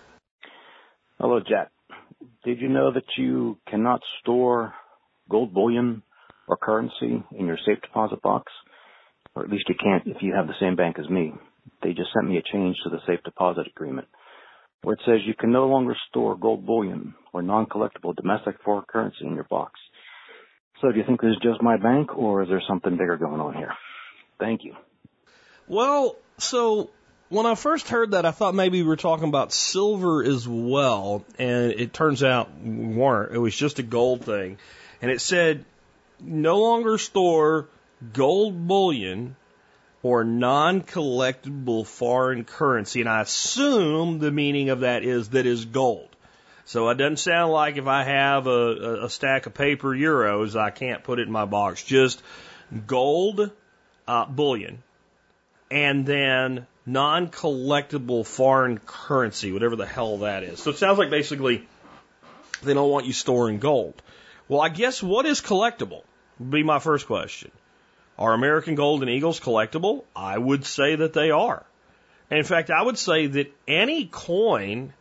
Hello, 1.20 1.40
Jack. 1.40 1.72
Did 2.44 2.62
you 2.62 2.70
know 2.70 2.94
that 2.94 3.06
you 3.18 3.58
cannot 3.68 4.02
store 4.22 4.76
gold 5.32 5.52
bullion 5.52 6.04
or 6.48 6.58
currency 6.58 7.24
in 7.36 7.48
your 7.48 7.58
safe 7.66 7.82
deposit 7.82 8.22
box? 8.22 8.52
Or 9.34 9.44
at 9.44 9.50
least 9.50 9.66
you 9.68 9.76
can't 9.84 10.06
if 10.06 10.22
you 10.22 10.36
have 10.36 10.46
the 10.46 10.54
same 10.60 10.76
bank 10.76 10.98
as 11.00 11.10
me. 11.10 11.34
They 11.82 11.94
just 11.94 12.14
sent 12.14 12.30
me 12.30 12.38
a 12.38 12.54
change 12.54 12.78
to 12.84 12.92
the 12.92 13.00
safe 13.08 13.24
deposit 13.24 13.66
agreement 13.66 14.08
where 14.84 14.94
it 14.94 15.02
says 15.04 15.26
you 15.26 15.34
can 15.34 15.52
no 15.52 15.66
longer 15.66 15.96
store 16.10 16.38
gold 16.38 16.64
bullion 16.68 17.16
or 17.36 17.42
non-collectible 17.42 18.16
domestic 18.16 18.56
foreign 18.64 18.86
currency 18.88 19.26
in 19.26 19.36
your 19.36 19.44
box. 19.44 19.78
So 20.82 20.90
do 20.90 20.98
you 20.98 21.04
think 21.06 21.20
this 21.20 21.32
is 21.32 21.38
just 21.44 21.62
my 21.62 21.76
bank 21.76 22.18
or 22.18 22.44
is 22.44 22.48
there 22.48 22.64
something 22.66 22.94
bigger 22.96 23.18
going 23.18 23.42
on 23.42 23.54
here? 23.54 23.74
Thank 24.40 24.64
you. 24.64 24.74
Well, 25.68 26.16
so 26.38 26.92
when 27.28 27.46
I 27.46 27.56
first 27.56 27.90
heard 27.90 28.12
that, 28.12 28.26
I 28.26 28.32
thought 28.32 28.56
maybe 28.56 28.82
we 28.82 28.88
were 28.88 28.96
talking 28.96 29.28
about 29.28 29.52
silver 29.52 30.24
as 30.24 30.48
well, 30.48 31.26
and 31.38 31.74
it 31.74 31.92
turns 31.92 32.24
out 32.24 32.50
we 32.64 32.96
weren't. 32.96 33.36
It 33.36 33.40
was 33.40 33.54
just 33.54 33.80
a 33.80 33.84
gold 33.84 34.24
thing. 34.24 34.58
And 35.02 35.12
it 35.12 35.20
said 35.20 35.66
no 36.22 36.60
longer 36.60 36.98
store 36.98 37.68
gold 38.14 38.66
bullion 38.66 39.36
or 40.04 40.24
non 40.24 40.84
collectible 40.84 41.86
foreign 41.86 42.46
currency. 42.46 43.02
And 43.02 43.10
I 43.10 43.22
assume 43.22 44.20
the 44.20 44.32
meaning 44.32 44.70
of 44.70 44.82
that 44.82 45.04
is 45.04 45.30
that 45.30 45.46
is 45.46 45.66
gold. 45.66 46.15
So 46.66 46.90
it 46.90 46.96
doesn't 46.96 47.18
sound 47.18 47.52
like 47.52 47.78
if 47.78 47.86
I 47.86 48.04
have 48.04 48.48
a, 48.48 49.06
a 49.06 49.10
stack 49.10 49.46
of 49.46 49.54
paper 49.54 49.90
euros, 49.90 50.60
I 50.60 50.72
can't 50.72 51.04
put 51.04 51.20
it 51.20 51.28
in 51.28 51.32
my 51.32 51.46
box. 51.46 51.84
Just 51.84 52.22
gold 52.88 53.52
uh, 54.08 54.26
bullion 54.26 54.82
and 55.70 56.06
then 56.06 56.66
non-collectible 56.86 58.26
foreign 58.26 58.80
currency, 58.80 59.52
whatever 59.52 59.76
the 59.76 59.86
hell 59.86 60.20
that 60.20 60.44
is. 60.44 60.60
So 60.60 60.72
it 60.72 60.78
sounds 60.78 60.98
like 60.98 61.10
basically 61.10 61.68
they 62.64 62.74
don't 62.74 62.90
want 62.90 63.06
you 63.06 63.14
storing 63.14 63.60
gold. 63.60 64.02
Well, 64.48 64.62
I 64.62 64.70
guess 64.70 65.02
what 65.02 65.26
is 65.26 65.42
collectible? 65.42 66.04
Would 66.40 66.52
be 66.52 66.64
my 66.64 66.80
first 66.80 67.08
question. 67.08 67.52
Are 68.18 68.34
American 68.34 68.76
Golden 68.76 69.10
Eagles 69.10 69.40
collectible? 69.40 70.04
I 70.16 70.38
would 70.38 70.66
say 70.66 70.96
that 70.96 71.14
they 71.14 71.32
are. 71.32 71.66
And 72.30 72.40
in 72.40 72.46
fact, 72.46 72.72
I 72.72 72.82
would 72.82 72.98
say 72.98 73.28
that 73.28 73.54
any 73.68 74.06
coin 74.06 74.94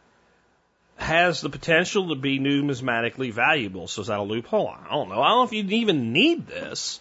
has 0.96 1.40
the 1.40 1.50
potential 1.50 2.08
to 2.08 2.14
be 2.14 2.38
numismatically 2.38 3.32
valuable. 3.32 3.88
So 3.88 4.02
is 4.02 4.08
that 4.08 4.18
a 4.18 4.22
loophole? 4.22 4.68
I 4.68 4.90
don't 4.90 5.08
know. 5.08 5.20
I 5.20 5.28
don't 5.28 5.38
know 5.38 5.44
if 5.44 5.52
you 5.52 5.64
even 5.78 6.12
need 6.12 6.46
this 6.46 7.00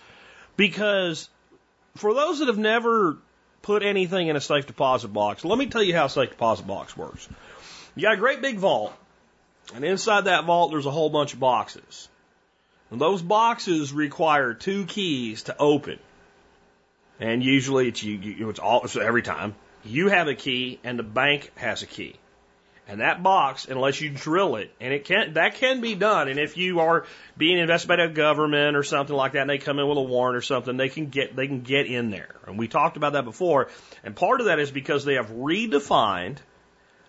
because 0.58 1.30
for 1.96 2.14
those 2.14 2.40
that 2.40 2.48
have 2.48 2.58
never 2.58 3.18
put 3.62 3.84
anything 3.84 4.28
in 4.28 4.36
a 4.36 4.42
safe 4.42 4.66
deposit 4.66 5.10
box, 5.10 5.46
let 5.46 5.58
me 5.58 5.68
tell 5.68 5.84
you 5.84 5.96
how 5.96 6.06
a 6.06 6.10
safe 6.10 6.32
deposit 6.32 6.66
box 6.66 6.98
works. 6.98 7.28
You 7.96 8.04
got 8.04 8.16
a 8.16 8.18
great 8.18 8.42
big 8.42 8.58
vault, 8.58 8.94
and 9.76 9.86
inside 9.86 10.26
that 10.26 10.46
vault 10.46 10.72
there's 10.72 10.88
a 10.88 10.92
whole 10.92 11.10
bunch 11.10 11.34
of 11.34 11.40
boxes. 11.40 12.10
And 12.90 13.00
those 13.00 13.22
boxes 13.22 13.94
require 13.94 14.54
two 14.54 14.86
keys 14.86 15.44
to 15.44 15.56
open. 15.58 16.00
And 17.20 17.44
usually 17.44 17.88
it's 17.88 18.04
you, 18.04 18.18
you 18.18 18.50
it's 18.50 18.60
all 18.60 18.86
every 19.00 19.22
time 19.22 19.56
you 19.86 20.10
have 20.10 20.28
a 20.28 20.36
key 20.36 20.80
and 20.84 20.98
the 20.98 21.04
bank 21.04 21.52
has 21.56 21.84
a 21.84 21.88
key. 21.88 22.16
And 22.86 23.00
that 23.00 23.24
box, 23.24 23.66
unless 23.66 24.02
you 24.02 24.10
drill 24.10 24.58
it, 24.58 24.70
and 24.82 24.94
it 24.94 25.06
can 25.06 25.36
that 25.36 25.56
can 25.56 25.80
be 25.80 25.96
done. 25.96 26.28
And 26.28 26.38
if 26.38 26.58
you 26.58 26.82
are 26.82 27.06
being 27.38 27.58
invested 27.58 27.88
by 27.88 27.96
a 28.04 28.10
government 28.10 28.76
or 28.76 28.84
something 28.84 29.16
like 29.16 29.34
that, 29.34 29.42
and 29.42 29.50
they 29.50 29.58
come 29.58 29.80
in 29.80 29.88
with 29.88 29.98
a 29.98 30.02
warrant 30.02 30.36
or 30.36 30.42
something, 30.42 30.76
they 30.76 30.90
can 30.90 31.08
get 31.08 31.34
they 31.34 31.48
can 31.48 31.62
get 31.62 31.86
in 31.86 32.10
there. 32.10 32.36
And 32.46 32.60
we 32.60 32.68
talked 32.68 32.98
about 32.98 33.14
that 33.14 33.24
before. 33.24 33.70
And 34.04 34.16
part 34.16 34.42
of 34.42 34.48
that 34.48 34.60
is 34.60 34.70
because 34.70 35.06
they 35.06 35.14
have 35.14 35.30
redefined 35.30 36.40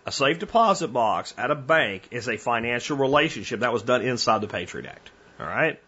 a 0.05 0.11
safe 0.13 0.39
deposit 0.39 0.89
box 0.89 1.33
at 1.37 1.51
a 1.51 1.55
bank 1.55 2.07
as 2.13 2.29
a 2.29 2.37
financial 2.37 2.95
relationship 2.95 3.59
that 3.59 3.73
was 3.73 3.83
done 3.83 4.01
inside 4.01 4.39
the 4.39 4.47
Patriot 4.47 4.85
Act. 4.85 5.11
All 5.39 5.47
right. 5.47 5.81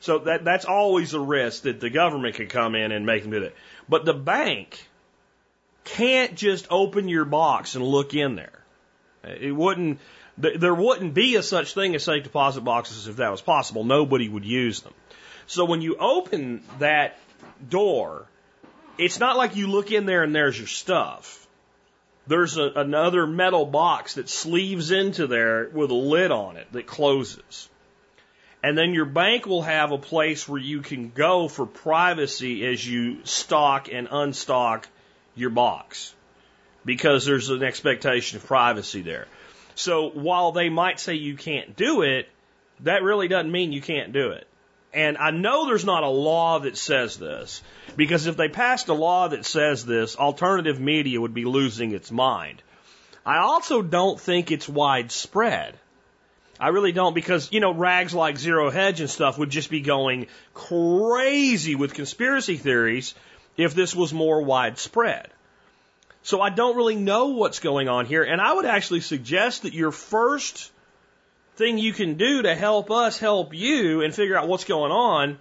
So 0.00 0.20
that 0.20 0.44
that's 0.44 0.64
always 0.64 1.12
a 1.12 1.20
risk 1.20 1.64
that 1.64 1.80
the 1.80 1.90
government 1.90 2.36
can 2.36 2.46
come 2.46 2.74
in 2.74 2.92
and 2.92 3.04
make 3.04 3.22
them 3.22 3.30
do 3.30 3.40
that. 3.40 3.54
But 3.88 4.06
the 4.06 4.14
bank 4.14 4.88
can't 5.84 6.34
just 6.34 6.66
open 6.70 7.08
your 7.08 7.24
box 7.24 7.74
and 7.74 7.84
look 7.84 8.14
in 8.14 8.36
there. 8.36 8.63
It 9.26 9.54
wouldn't, 9.54 9.98
there 10.38 10.74
wouldn't 10.74 11.14
be 11.14 11.36
a 11.36 11.42
such 11.42 11.74
thing 11.74 11.94
as 11.94 12.04
safe 12.04 12.24
deposit 12.24 12.62
boxes 12.62 13.06
if 13.08 13.16
that 13.16 13.30
was 13.30 13.40
possible. 13.40 13.84
Nobody 13.84 14.28
would 14.28 14.44
use 14.44 14.80
them. 14.80 14.94
So 15.46 15.64
when 15.64 15.82
you 15.82 15.96
open 15.96 16.62
that 16.78 17.18
door, 17.68 18.26
it's 18.98 19.20
not 19.20 19.36
like 19.36 19.56
you 19.56 19.66
look 19.66 19.92
in 19.92 20.06
there 20.06 20.22
and 20.22 20.34
there's 20.34 20.58
your 20.58 20.66
stuff. 20.66 21.46
There's 22.26 22.56
a, 22.56 22.70
another 22.76 23.26
metal 23.26 23.66
box 23.66 24.14
that 24.14 24.28
sleeves 24.28 24.90
into 24.90 25.26
there 25.26 25.68
with 25.68 25.90
a 25.90 25.94
lid 25.94 26.30
on 26.30 26.56
it 26.56 26.72
that 26.72 26.86
closes. 26.86 27.68
And 28.62 28.78
then 28.78 28.94
your 28.94 29.04
bank 29.04 29.44
will 29.44 29.60
have 29.60 29.92
a 29.92 29.98
place 29.98 30.48
where 30.48 30.60
you 30.60 30.80
can 30.80 31.10
go 31.10 31.48
for 31.48 31.66
privacy 31.66 32.66
as 32.66 32.86
you 32.86 33.18
stock 33.24 33.88
and 33.92 34.08
unstock 34.08 34.84
your 35.34 35.50
box 35.50 36.14
because 36.84 37.24
there's 37.24 37.50
an 37.50 37.62
expectation 37.62 38.38
of 38.38 38.46
privacy 38.46 39.02
there. 39.02 39.26
So 39.74 40.10
while 40.10 40.52
they 40.52 40.68
might 40.68 41.00
say 41.00 41.14
you 41.14 41.36
can't 41.36 41.76
do 41.76 42.02
it, 42.02 42.28
that 42.80 43.02
really 43.02 43.28
doesn't 43.28 43.50
mean 43.50 43.72
you 43.72 43.80
can't 43.80 44.12
do 44.12 44.30
it. 44.30 44.46
And 44.92 45.18
I 45.18 45.32
know 45.32 45.66
there's 45.66 45.84
not 45.84 46.04
a 46.04 46.08
law 46.08 46.60
that 46.60 46.76
says 46.76 47.16
this, 47.16 47.62
because 47.96 48.26
if 48.26 48.36
they 48.36 48.48
passed 48.48 48.88
a 48.88 48.94
law 48.94 49.28
that 49.28 49.44
says 49.44 49.84
this, 49.84 50.16
alternative 50.16 50.78
media 50.78 51.20
would 51.20 51.34
be 51.34 51.44
losing 51.44 51.92
its 51.92 52.12
mind. 52.12 52.62
I 53.26 53.38
also 53.38 53.82
don't 53.82 54.20
think 54.20 54.52
it's 54.52 54.68
widespread. 54.68 55.74
I 56.60 56.68
really 56.68 56.92
don't 56.92 57.14
because, 57.14 57.50
you 57.50 57.58
know, 57.58 57.74
rags 57.74 58.14
like 58.14 58.38
Zero 58.38 58.70
Hedge 58.70 59.00
and 59.00 59.10
stuff 59.10 59.38
would 59.38 59.50
just 59.50 59.70
be 59.70 59.80
going 59.80 60.28
crazy 60.52 61.74
with 61.74 61.94
conspiracy 61.94 62.56
theories 62.56 63.14
if 63.56 63.74
this 63.74 63.96
was 63.96 64.12
more 64.12 64.42
widespread. 64.42 65.30
So 66.24 66.40
I 66.40 66.48
don't 66.48 66.76
really 66.76 66.96
know 66.96 67.28
what's 67.28 67.58
going 67.58 67.86
on 67.86 68.06
here. 68.06 68.22
And 68.22 68.40
I 68.40 68.54
would 68.54 68.64
actually 68.64 69.02
suggest 69.02 69.62
that 69.62 69.74
your 69.74 69.92
first 69.92 70.72
thing 71.56 71.76
you 71.76 71.92
can 71.92 72.14
do 72.14 72.42
to 72.42 72.54
help 72.54 72.90
us 72.90 73.18
help 73.18 73.54
you 73.54 74.00
and 74.00 74.12
figure 74.14 74.36
out 74.36 74.48
what's 74.48 74.64
going 74.64 74.90
on, 74.90 75.38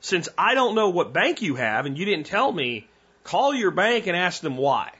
since 0.00 0.28
I 0.36 0.54
don't 0.54 0.74
know 0.74 0.90
what 0.90 1.14
bank 1.14 1.40
you 1.40 1.54
have 1.54 1.86
and 1.86 1.96
you 1.96 2.04
didn't 2.04 2.26
tell 2.26 2.52
me, 2.52 2.86
call 3.24 3.54
your 3.54 3.70
bank 3.70 4.06
and 4.06 4.16
ask 4.16 4.42
them 4.42 4.58
why. 4.58 4.92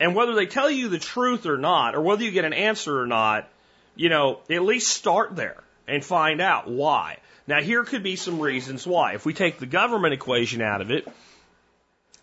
And 0.00 0.14
whether 0.14 0.34
they 0.34 0.46
tell 0.46 0.70
you 0.70 0.88
the 0.88 0.98
truth 0.98 1.44
or 1.44 1.58
not, 1.58 1.94
or 1.94 2.00
whether 2.00 2.24
you 2.24 2.30
get 2.30 2.46
an 2.46 2.54
answer 2.54 2.98
or 2.98 3.06
not, 3.06 3.46
you 3.94 4.08
know, 4.08 4.40
at 4.48 4.62
least 4.62 4.88
start 4.88 5.36
there 5.36 5.62
and 5.86 6.02
find 6.02 6.40
out 6.40 6.66
why. 6.66 7.18
Now, 7.46 7.60
here 7.60 7.84
could 7.84 8.02
be 8.02 8.16
some 8.16 8.40
reasons 8.40 8.86
why. 8.86 9.12
If 9.12 9.26
we 9.26 9.34
take 9.34 9.58
the 9.58 9.66
government 9.66 10.14
equation 10.14 10.62
out 10.62 10.80
of 10.80 10.90
it, 10.90 11.06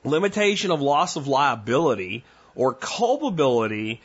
limitation 0.07 0.71
of 0.71 0.81
loss 0.81 1.15
of 1.15 1.27
liability 1.27 2.23
or 2.55 2.73
culpability 2.73 4.01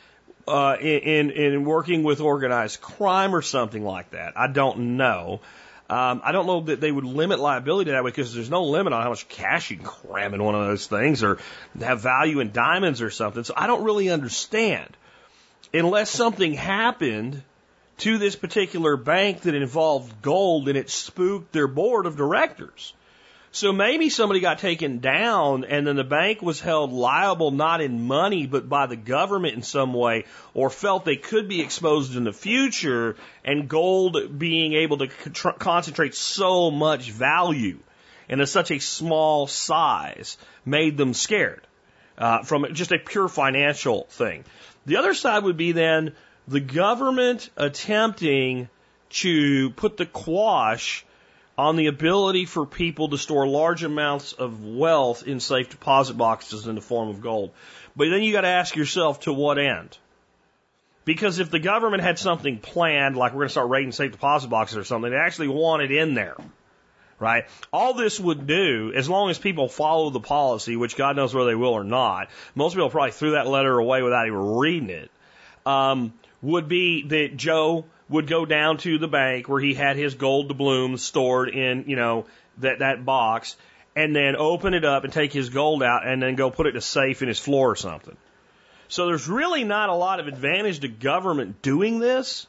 uh, 0.46 0.76
in, 0.80 1.30
in 1.30 1.64
working 1.64 2.02
with 2.02 2.20
organized 2.20 2.80
crime 2.80 3.34
or 3.34 3.42
something 3.42 3.84
like 3.84 4.10
that. 4.10 4.36
I 4.36 4.48
don't 4.48 4.96
know. 4.96 5.40
Um, 5.88 6.22
I 6.24 6.32
don't 6.32 6.46
know 6.46 6.60
that 6.62 6.80
they 6.80 6.90
would 6.90 7.04
limit 7.04 7.38
liability 7.38 7.90
that 7.90 8.02
way 8.02 8.10
because 8.10 8.34
there's 8.34 8.50
no 8.50 8.64
limit 8.64 8.92
on 8.92 9.02
how 9.02 9.10
much 9.10 9.28
cash 9.28 9.70
you 9.70 9.76
can 9.76 9.84
cram 9.84 10.32
in 10.32 10.42
one 10.42 10.54
of 10.54 10.66
those 10.66 10.86
things 10.86 11.22
or 11.22 11.38
have 11.80 12.00
value 12.00 12.40
in 12.40 12.50
diamonds 12.50 13.02
or 13.02 13.10
something. 13.10 13.44
So 13.44 13.54
I 13.56 13.66
don't 13.66 13.84
really 13.84 14.08
understand. 14.08 14.96
Unless 15.74 16.10
something 16.10 16.54
happened 16.54 17.42
to 17.98 18.18
this 18.18 18.36
particular 18.36 18.96
bank 18.96 19.42
that 19.42 19.54
involved 19.54 20.22
gold 20.22 20.68
and 20.68 20.78
it 20.78 20.90
spooked 20.90 21.52
their 21.52 21.68
board 21.68 22.06
of 22.06 22.16
directors. 22.16 22.94
So 23.54 23.70
maybe 23.70 24.08
somebody 24.08 24.40
got 24.40 24.60
taken 24.60 25.00
down 25.00 25.64
and 25.64 25.86
then 25.86 25.96
the 25.96 26.04
bank 26.04 26.40
was 26.40 26.58
held 26.58 26.90
liable 26.90 27.50
not 27.50 27.82
in 27.82 28.06
money 28.06 28.46
but 28.46 28.66
by 28.66 28.86
the 28.86 28.96
government 28.96 29.54
in 29.54 29.62
some 29.62 29.92
way 29.92 30.24
or 30.54 30.70
felt 30.70 31.04
they 31.04 31.16
could 31.16 31.48
be 31.48 31.60
exposed 31.60 32.16
in 32.16 32.24
the 32.24 32.32
future 32.32 33.14
and 33.44 33.68
gold 33.68 34.38
being 34.38 34.72
able 34.72 34.96
to 34.98 35.08
concentrate 35.58 36.14
so 36.14 36.70
much 36.70 37.10
value 37.10 37.78
and 38.26 38.40
in 38.40 38.46
such 38.46 38.70
a 38.70 38.78
small 38.78 39.46
size 39.46 40.38
made 40.64 40.96
them 40.96 41.12
scared 41.12 41.66
uh, 42.16 42.42
from 42.44 42.72
just 42.72 42.90
a 42.90 42.98
pure 42.98 43.28
financial 43.28 44.06
thing. 44.08 44.44
The 44.86 44.96
other 44.96 45.12
side 45.12 45.44
would 45.44 45.58
be 45.58 45.72
then 45.72 46.14
the 46.48 46.60
government 46.60 47.50
attempting 47.58 48.70
to 49.10 49.68
put 49.70 49.98
the 49.98 50.06
quash 50.06 51.04
on 51.56 51.76
the 51.76 51.86
ability 51.86 52.46
for 52.46 52.64
people 52.64 53.08
to 53.08 53.18
store 53.18 53.46
large 53.46 53.82
amounts 53.82 54.32
of 54.32 54.64
wealth 54.64 55.26
in 55.26 55.40
safe 55.40 55.68
deposit 55.70 56.14
boxes 56.14 56.66
in 56.66 56.74
the 56.74 56.80
form 56.80 57.08
of 57.08 57.20
gold. 57.20 57.52
But 57.94 58.08
then 58.08 58.22
you 58.22 58.32
got 58.32 58.42
to 58.42 58.48
ask 58.48 58.74
yourself 58.74 59.20
to 59.20 59.32
what 59.32 59.58
end? 59.58 59.98
Because 61.04 61.40
if 61.40 61.50
the 61.50 61.58
government 61.58 62.02
had 62.02 62.18
something 62.18 62.58
planned, 62.58 63.16
like 63.16 63.32
we're 63.32 63.40
going 63.40 63.48
to 63.48 63.52
start 63.52 63.68
raiding 63.68 63.92
safe 63.92 64.12
deposit 64.12 64.48
boxes 64.48 64.78
or 64.78 64.84
something, 64.84 65.10
they 65.10 65.16
actually 65.16 65.48
want 65.48 65.82
it 65.82 65.90
in 65.90 66.14
there, 66.14 66.36
right? 67.18 67.44
All 67.72 67.92
this 67.92 68.20
would 68.20 68.46
do, 68.46 68.92
as 68.94 69.10
long 69.10 69.28
as 69.28 69.38
people 69.38 69.68
follow 69.68 70.10
the 70.10 70.20
policy, 70.20 70.76
which 70.76 70.96
God 70.96 71.16
knows 71.16 71.34
whether 71.34 71.50
they 71.50 71.56
will 71.56 71.72
or 71.72 71.84
not, 71.84 72.28
most 72.54 72.74
people 72.74 72.88
probably 72.88 73.10
threw 73.10 73.32
that 73.32 73.48
letter 73.48 73.76
away 73.78 74.02
without 74.02 74.26
even 74.26 74.54
reading 74.54 74.90
it, 74.90 75.10
um, 75.66 76.14
would 76.40 76.68
be 76.68 77.02
that 77.08 77.36
Joe 77.36 77.84
would 78.12 78.26
go 78.26 78.44
down 78.44 78.78
to 78.78 78.98
the 78.98 79.08
bank 79.08 79.48
where 79.48 79.60
he 79.60 79.74
had 79.74 79.96
his 79.96 80.14
gold 80.14 80.48
doubloons 80.48 81.02
stored 81.02 81.48
in, 81.48 81.84
you 81.86 81.96
know, 81.96 82.26
that, 82.58 82.78
that 82.80 83.04
box 83.04 83.56
and 83.94 84.14
then 84.14 84.36
open 84.36 84.74
it 84.74 84.84
up 84.84 85.04
and 85.04 85.12
take 85.12 85.32
his 85.32 85.50
gold 85.50 85.82
out 85.82 86.06
and 86.06 86.22
then 86.22 86.34
go 86.34 86.50
put 86.50 86.66
it 86.66 86.70
in 86.70 86.76
a 86.76 86.80
safe 86.80 87.22
in 87.22 87.28
his 87.28 87.38
floor 87.38 87.70
or 87.70 87.76
something. 87.76 88.16
So 88.88 89.06
there's 89.06 89.28
really 89.28 89.64
not 89.64 89.88
a 89.88 89.94
lot 89.94 90.20
of 90.20 90.28
advantage 90.28 90.80
to 90.80 90.88
government 90.88 91.62
doing 91.62 91.98
this 91.98 92.46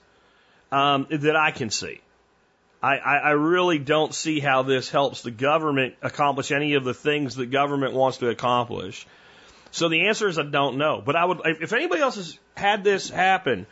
um, 0.72 1.08
that 1.10 1.36
I 1.36 1.52
can 1.52 1.70
see. 1.70 2.02
I, 2.82 2.98
I, 2.98 3.16
I 3.18 3.30
really 3.32 3.80
don't 3.80 4.14
see 4.14 4.42
how 4.42 4.64
this 4.64 4.90
helps 4.90 5.22
the 5.22 5.32
government 5.32 5.96
accomplish 6.02 6.52
any 6.52 6.74
of 6.74 6.84
the 6.84 6.94
things 6.94 7.36
that 7.36 7.46
government 7.46 7.94
wants 7.94 8.18
to 8.18 8.28
accomplish. 8.28 9.08
So 9.72 9.88
the 9.88 10.08
answer 10.08 10.28
is 10.28 10.38
I 10.38 10.44
don't 10.44 10.78
know. 10.78 11.02
But 11.04 11.16
I 11.16 11.24
would, 11.24 11.40
if 11.46 11.72
anybody 11.72 12.02
else 12.02 12.16
has 12.16 12.38
had 12.56 12.84
this 12.84 13.10
happen, 13.10 13.66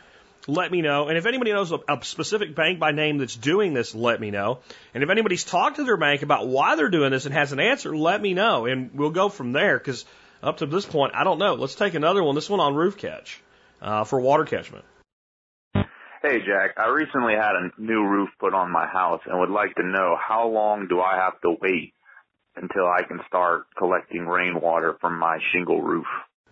let 0.46 0.70
me 0.70 0.82
know. 0.82 1.08
And 1.08 1.16
if 1.16 1.26
anybody 1.26 1.52
knows 1.52 1.72
a, 1.72 1.78
a, 1.88 2.04
specific 2.04 2.54
bank 2.54 2.78
by 2.78 2.92
name 2.92 3.18
that's 3.18 3.36
doing 3.36 3.74
this, 3.74 3.94
let 3.94 4.20
me 4.20 4.30
know. 4.30 4.58
And 4.94 5.02
if 5.02 5.10
anybody's 5.10 5.44
talked 5.44 5.76
to 5.76 5.84
their 5.84 5.96
bank 5.96 6.22
about 6.22 6.46
why 6.46 6.76
they're 6.76 6.90
doing 6.90 7.10
this 7.10 7.26
and 7.26 7.34
has 7.34 7.52
an 7.52 7.60
answer, 7.60 7.96
let 7.96 8.20
me 8.20 8.34
know. 8.34 8.66
And 8.66 8.90
we'll 8.94 9.10
go 9.10 9.28
from 9.28 9.52
there 9.52 9.78
because 9.78 10.04
up 10.42 10.58
to 10.58 10.66
this 10.66 10.84
point, 10.84 11.14
I 11.14 11.24
don't 11.24 11.38
know. 11.38 11.54
Let's 11.54 11.74
take 11.74 11.94
another 11.94 12.22
one. 12.22 12.34
This 12.34 12.50
one 12.50 12.60
on 12.60 12.74
roof 12.74 12.98
catch 12.98 13.40
uh, 13.80 14.04
for 14.04 14.20
water 14.20 14.44
catchment. 14.44 14.84
Hey, 15.74 16.38
Jack. 16.46 16.76
I 16.76 16.88
recently 16.88 17.34
had 17.34 17.56
a 17.56 17.70
new 17.80 18.04
roof 18.04 18.30
put 18.38 18.54
on 18.54 18.70
my 18.70 18.86
house 18.86 19.20
and 19.26 19.38
would 19.40 19.50
like 19.50 19.74
to 19.76 19.82
know 19.82 20.16
how 20.16 20.48
long 20.48 20.86
do 20.88 21.00
I 21.00 21.16
have 21.16 21.40
to 21.40 21.56
wait 21.60 21.94
until 22.54 22.86
I 22.86 23.02
can 23.02 23.20
start 23.26 23.66
collecting 23.76 24.26
rainwater 24.26 24.96
from 25.00 25.18
my 25.18 25.38
shingle 25.52 25.82
roof? 25.82 26.06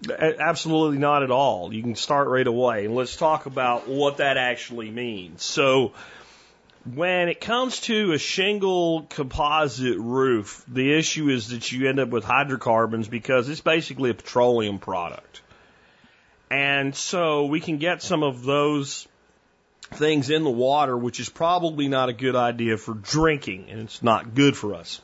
Absolutely 0.08 0.98
not 0.98 1.22
at 1.22 1.30
all. 1.30 1.74
You 1.74 1.82
can 1.82 1.94
start 1.94 2.28
right 2.28 2.46
away. 2.46 2.86
And 2.86 2.94
let's 2.94 3.16
talk 3.16 3.46
about 3.46 3.88
what 3.88 4.18
that 4.18 4.36
actually 4.36 4.90
means. 4.90 5.42
So, 5.42 5.92
when 6.94 7.28
it 7.28 7.40
comes 7.40 7.80
to 7.82 8.12
a 8.12 8.18
shingle 8.18 9.02
composite 9.02 9.98
roof, 9.98 10.64
the 10.66 10.96
issue 10.96 11.28
is 11.28 11.48
that 11.48 11.70
you 11.70 11.88
end 11.88 12.00
up 12.00 12.08
with 12.08 12.24
hydrocarbons 12.24 13.06
because 13.06 13.48
it's 13.50 13.60
basically 13.60 14.10
a 14.10 14.14
petroleum 14.14 14.78
product. 14.78 15.42
And 16.50 16.96
so 16.96 17.46
we 17.46 17.60
can 17.60 17.76
get 17.76 18.02
some 18.02 18.22
of 18.22 18.42
those 18.42 19.06
things 19.92 20.30
in 20.30 20.42
the 20.42 20.50
water, 20.50 20.96
which 20.96 21.20
is 21.20 21.28
probably 21.28 21.88
not 21.88 22.08
a 22.08 22.12
good 22.12 22.34
idea 22.34 22.76
for 22.76 22.94
drinking, 22.94 23.66
and 23.68 23.80
it's 23.80 24.02
not 24.02 24.34
good 24.34 24.56
for 24.56 24.74
us. 24.74 25.00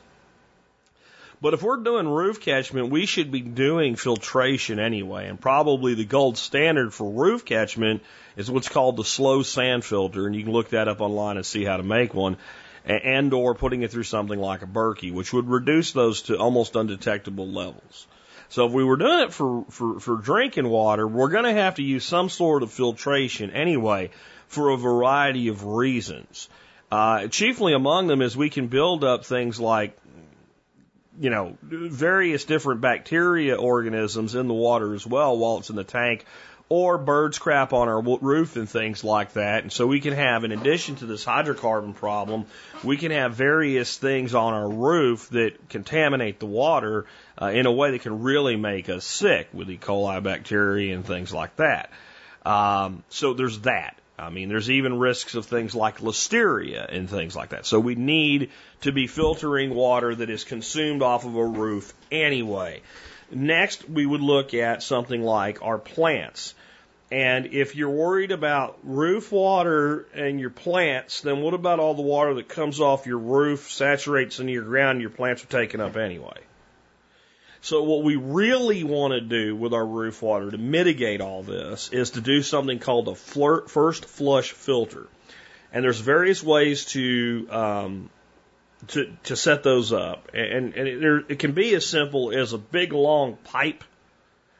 But 1.39 1.53
if 1.53 1.61
we're 1.61 1.77
doing 1.77 2.07
roof 2.07 2.41
catchment, 2.41 2.89
we 2.89 3.05
should 3.05 3.31
be 3.31 3.41
doing 3.41 3.95
filtration 3.95 4.79
anyway. 4.79 5.27
And 5.27 5.39
probably 5.39 5.93
the 5.93 6.05
gold 6.05 6.37
standard 6.37 6.93
for 6.93 7.11
roof 7.11 7.45
catchment 7.45 8.01
is 8.35 8.49
what's 8.49 8.69
called 8.69 8.97
the 8.97 9.03
slow 9.03 9.43
sand 9.43 9.85
filter. 9.85 10.25
And 10.25 10.35
you 10.35 10.43
can 10.43 10.53
look 10.53 10.69
that 10.69 10.87
up 10.87 10.99
online 10.99 11.37
and 11.37 11.45
see 11.45 11.63
how 11.63 11.77
to 11.77 11.83
make 11.83 12.13
one. 12.13 12.37
And 12.85 13.33
or 13.33 13.53
putting 13.53 13.83
it 13.83 13.91
through 13.91 14.03
something 14.03 14.39
like 14.39 14.61
a 14.61 14.65
Berkey, 14.65 15.13
which 15.13 15.33
would 15.33 15.49
reduce 15.49 15.91
those 15.91 16.23
to 16.23 16.37
almost 16.37 16.75
undetectable 16.75 17.47
levels. 17.47 18.07
So 18.49 18.65
if 18.65 18.71
we 18.71 18.83
were 18.83 18.95
doing 18.95 19.19
it 19.25 19.33
for, 19.33 19.65
for, 19.69 19.99
for 19.99 20.15
drinking 20.15 20.69
water, 20.69 21.05
we're 21.05 21.29
going 21.29 21.43
to 21.43 21.53
have 21.53 21.75
to 21.75 21.83
use 21.83 22.05
some 22.05 22.29
sort 22.29 22.63
of 22.63 22.71
filtration 22.71 23.51
anyway 23.51 24.11
for 24.47 24.69
a 24.69 24.77
variety 24.77 25.49
of 25.49 25.65
reasons. 25.65 26.47
Uh, 26.89 27.27
chiefly 27.27 27.73
among 27.73 28.07
them 28.07 28.21
is 28.21 28.37
we 28.37 28.49
can 28.49 28.67
build 28.67 29.03
up 29.03 29.25
things 29.25 29.59
like 29.59 29.97
you 31.19 31.29
know, 31.29 31.57
various 31.61 32.45
different 32.45 32.81
bacteria 32.81 33.55
organisms 33.55 34.35
in 34.35 34.47
the 34.47 34.53
water 34.53 34.93
as 34.93 35.05
well 35.05 35.37
while 35.37 35.57
it's 35.57 35.69
in 35.69 35.75
the 35.75 35.83
tank, 35.83 36.25
or 36.69 36.97
birds 36.97 37.39
crap 37.39 37.71
on 37.71 37.87
our 37.87 38.01
roof 38.01 38.57
and 38.57 38.69
things 38.69 39.03
like 39.03 39.33
that. 39.33 39.63
And 39.63 39.71
so 39.71 39.87
we 39.87 40.01
can 40.01 40.13
have, 40.13 40.43
in 40.43 40.51
addition 40.51 40.95
to 40.97 41.05
this 41.05 41.23
hydrocarbon 41.23 41.95
problem, 41.95 42.45
we 42.83 42.97
can 42.97 43.11
have 43.11 43.35
various 43.35 43.95
things 43.97 44.35
on 44.35 44.53
our 44.53 44.69
roof 44.69 45.29
that 45.29 45.69
contaminate 45.69 46.39
the 46.39 46.45
water 46.45 47.05
uh, 47.41 47.47
in 47.47 47.65
a 47.65 47.71
way 47.71 47.91
that 47.91 48.01
can 48.01 48.21
really 48.21 48.57
make 48.57 48.89
us 48.89 49.05
sick 49.05 49.47
with 49.53 49.69
E. 49.69 49.77
coli 49.77 50.21
bacteria 50.21 50.93
and 50.93 51.05
things 51.05 51.33
like 51.33 51.55
that. 51.55 51.89
Um, 52.45 53.03
so 53.09 53.33
there's 53.33 53.59
that. 53.61 53.97
I 54.19 54.31
mean, 54.31 54.49
there's 54.49 54.71
even 54.71 54.97
risks 54.97 55.35
of 55.35 55.45
things 55.45 55.75
like 55.75 55.99
listeria 55.99 56.91
and 56.91 57.07
things 57.07 57.35
like 57.35 57.49
that. 57.49 57.67
So 57.67 57.79
we 57.79 57.93
need 57.93 58.49
to 58.81 58.91
be 58.91 59.05
filtering 59.05 59.75
water 59.75 60.15
that 60.15 60.29
is 60.29 60.43
consumed 60.43 61.03
off 61.03 61.25
of 61.25 61.35
a 61.35 61.45
roof 61.45 61.93
anyway. 62.11 62.81
Next, 63.29 63.87
we 63.87 64.05
would 64.05 64.21
look 64.21 64.53
at 64.53 64.81
something 64.81 65.21
like 65.21 65.61
our 65.61 65.77
plants. 65.77 66.55
And 67.11 67.47
if 67.47 67.75
you're 67.75 67.89
worried 67.89 68.31
about 68.31 68.79
roof 68.83 69.31
water 69.31 70.07
and 70.13 70.39
your 70.39 70.49
plants, 70.49 71.21
then 71.21 71.41
what 71.41 71.53
about 71.53 71.79
all 71.79 71.93
the 71.93 72.01
water 72.01 72.33
that 72.35 72.49
comes 72.49 72.81
off 72.81 73.05
your 73.05 73.19
roof, 73.19 73.71
saturates 73.71 74.39
into 74.39 74.51
your 74.51 74.63
ground, 74.63 74.91
and 74.91 75.01
your 75.01 75.09
plants 75.11 75.43
are 75.43 75.47
taking 75.47 75.79
up 75.79 75.95
anyway? 75.95 76.39
So 77.61 77.83
what 77.83 78.03
we 78.03 78.15
really 78.15 78.83
want 78.83 79.13
to 79.13 79.21
do 79.21 79.55
with 79.55 79.73
our 79.73 79.85
roof 79.85 80.21
water 80.21 80.51
to 80.51 80.57
mitigate 80.57 81.21
all 81.21 81.43
this 81.43 81.89
is 81.91 82.11
to 82.11 82.21
do 82.21 82.41
something 82.41 82.79
called 82.79 83.07
a 83.07 83.15
first 83.15 84.05
flush 84.05 84.51
filter. 84.51 85.07
And 85.71 85.83
there's 85.83 85.99
various 85.99 86.43
ways 86.43 86.85
to 86.85 87.47
um, 87.49 88.09
to 88.87 89.11
to 89.23 89.35
set 89.35 89.63
those 89.63 89.91
up, 89.91 90.29
and 90.33 90.73
and 90.75 90.87
it, 90.87 91.25
it 91.29 91.39
can 91.39 91.51
be 91.51 91.73
as 91.75 91.85
simple 91.85 92.31
as 92.31 92.53
a 92.53 92.57
big 92.57 92.93
long 92.93 93.35
pipe, 93.43 93.83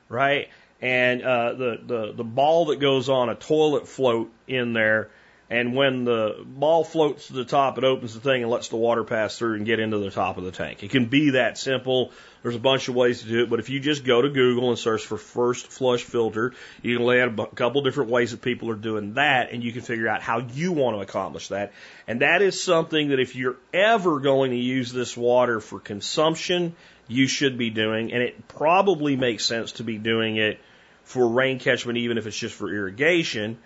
right? 0.10 0.50
And 0.82 1.22
uh, 1.22 1.54
the 1.54 1.80
the 1.86 2.14
the 2.14 2.24
ball 2.24 2.66
that 2.66 2.80
goes 2.80 3.10
on 3.10 3.30
a 3.30 3.36
toilet 3.36 3.88
float 3.88 4.32
in 4.48 4.74
there 4.74 5.10
and 5.50 5.74
when 5.74 6.04
the 6.04 6.44
ball 6.46 6.84
floats 6.84 7.28
to 7.28 7.34
the 7.34 7.46
top, 7.46 7.78
it 7.78 7.86
opens 7.86 8.14
the 8.14 8.20
thing 8.20 8.42
and 8.42 8.52
lets 8.52 8.68
the 8.68 8.76
water 8.76 9.06
pass 9.06 9.38
through 9.38 9.56
and 9.56 9.66
get 9.66 9.80
into 9.80 9.98
the 9.98 10.12
top 10.12 10.38
of 10.38 10.44
the 10.44 10.52
tank. 10.52 10.84
It 10.84 10.92
can 10.92 11.06
be 11.06 11.32
that 11.32 11.58
simple. 11.58 12.12
There's 12.44 12.56
a 12.56 12.60
bunch 12.60 12.90
of 12.90 12.96
ways 12.96 13.22
to 13.22 13.30
do 13.30 13.44
it, 13.44 13.50
but 13.50 13.60
if 13.60 13.70
you 13.70 13.80
just 13.80 14.04
go 14.04 14.22
to 14.22 14.30
Google 14.30 14.70
and 14.70 14.78
search 14.78 15.06
for 15.06 15.18
first 15.18 15.68
flush 15.68 16.04
filter, 16.04 16.54
you 16.82 16.98
can 16.98 17.06
lay 17.06 17.22
out 17.22 17.40
a 17.40 17.48
couple 17.48 17.82
different 17.82 18.10
ways 18.10 18.32
that 18.32 18.42
people 18.42 18.70
are 18.70 18.76
doing 18.76 19.14
that, 19.14 19.54
and 19.54 19.64
you 19.64 19.72
can 19.72 19.84
figure 19.84 20.10
out 20.10 20.22
how 20.22 20.40
you 20.40 20.74
want 20.74 20.98
to 20.98 21.02
accomplish 21.02 21.48
that. 21.48 21.72
And 22.08 22.22
that 22.22 22.42
is 22.42 22.62
something 22.62 23.10
that 23.10 23.20
if 23.22 23.36
you're 23.38 23.58
ever 23.74 24.20
going 24.20 24.52
to 24.52 24.58
use 24.58 24.92
this 24.92 25.16
water 25.16 25.62
for 25.62 25.80
consumption, 25.80 26.76
you 27.08 27.26
should 27.26 27.58
be 27.58 27.70
doing, 27.70 28.12
and 28.12 28.22
it 28.22 28.50
probably 28.50 29.16
makes 29.16 29.46
sense 29.46 29.74
to 29.74 29.86
be 29.86 29.98
doing 29.98 30.36
it 30.36 30.60
for 31.06 31.26
rain 31.26 31.58
catchment, 31.58 31.98
even 32.00 32.18
if 32.18 32.28
it's 32.28 32.38
just 32.38 32.54
for 32.54 32.70
irrigation 32.70 33.58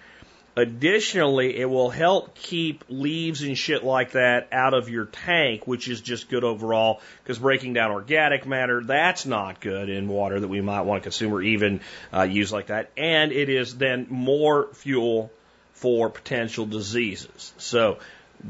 Additionally, 0.55 1.57
it 1.57 1.69
will 1.69 1.89
help 1.89 2.35
keep 2.35 2.83
leaves 2.89 3.41
and 3.41 3.57
shit 3.57 3.85
like 3.85 4.11
that 4.11 4.49
out 4.51 4.73
of 4.73 4.89
your 4.89 5.05
tank, 5.05 5.65
which 5.65 5.87
is 5.87 6.01
just 6.01 6.29
good 6.29 6.43
overall 6.43 6.99
because 7.23 7.39
breaking 7.39 7.73
down 7.73 7.91
organic 7.91 8.45
matter, 8.45 8.83
that's 8.83 9.25
not 9.25 9.61
good 9.61 9.87
in 9.87 10.09
water 10.09 10.41
that 10.41 10.49
we 10.49 10.59
might 10.59 10.81
want 10.81 11.01
to 11.01 11.03
consume 11.03 11.33
or 11.33 11.41
even 11.41 11.79
uh, 12.13 12.23
use 12.23 12.51
like 12.51 12.67
that. 12.67 12.91
And 12.97 13.31
it 13.31 13.47
is 13.47 13.77
then 13.77 14.07
more 14.09 14.67
fuel 14.73 15.31
for 15.73 16.09
potential 16.09 16.65
diseases. 16.65 17.53
So 17.57 17.99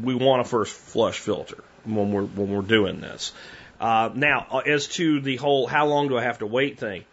we 0.02 0.16
want 0.16 0.42
a 0.42 0.44
first 0.44 0.74
flush 0.74 1.20
filter 1.20 1.64
when 1.86 2.12
we're, 2.12 2.24
when 2.24 2.50
we're 2.50 2.62
doing 2.62 3.00
this. 3.00 3.32
Uh, 3.80 4.10
now, 4.14 4.48
uh, 4.52 4.58
as 4.60 4.88
to 4.88 5.22
the 5.22 5.36
whole 5.36 5.68
how 5.68 5.88
long 5.88 6.08
do 6.08 6.18
I 6.18 6.24
have 6.24 6.40
to 6.40 6.48
wait 6.48 6.80
thing, 6.80 7.06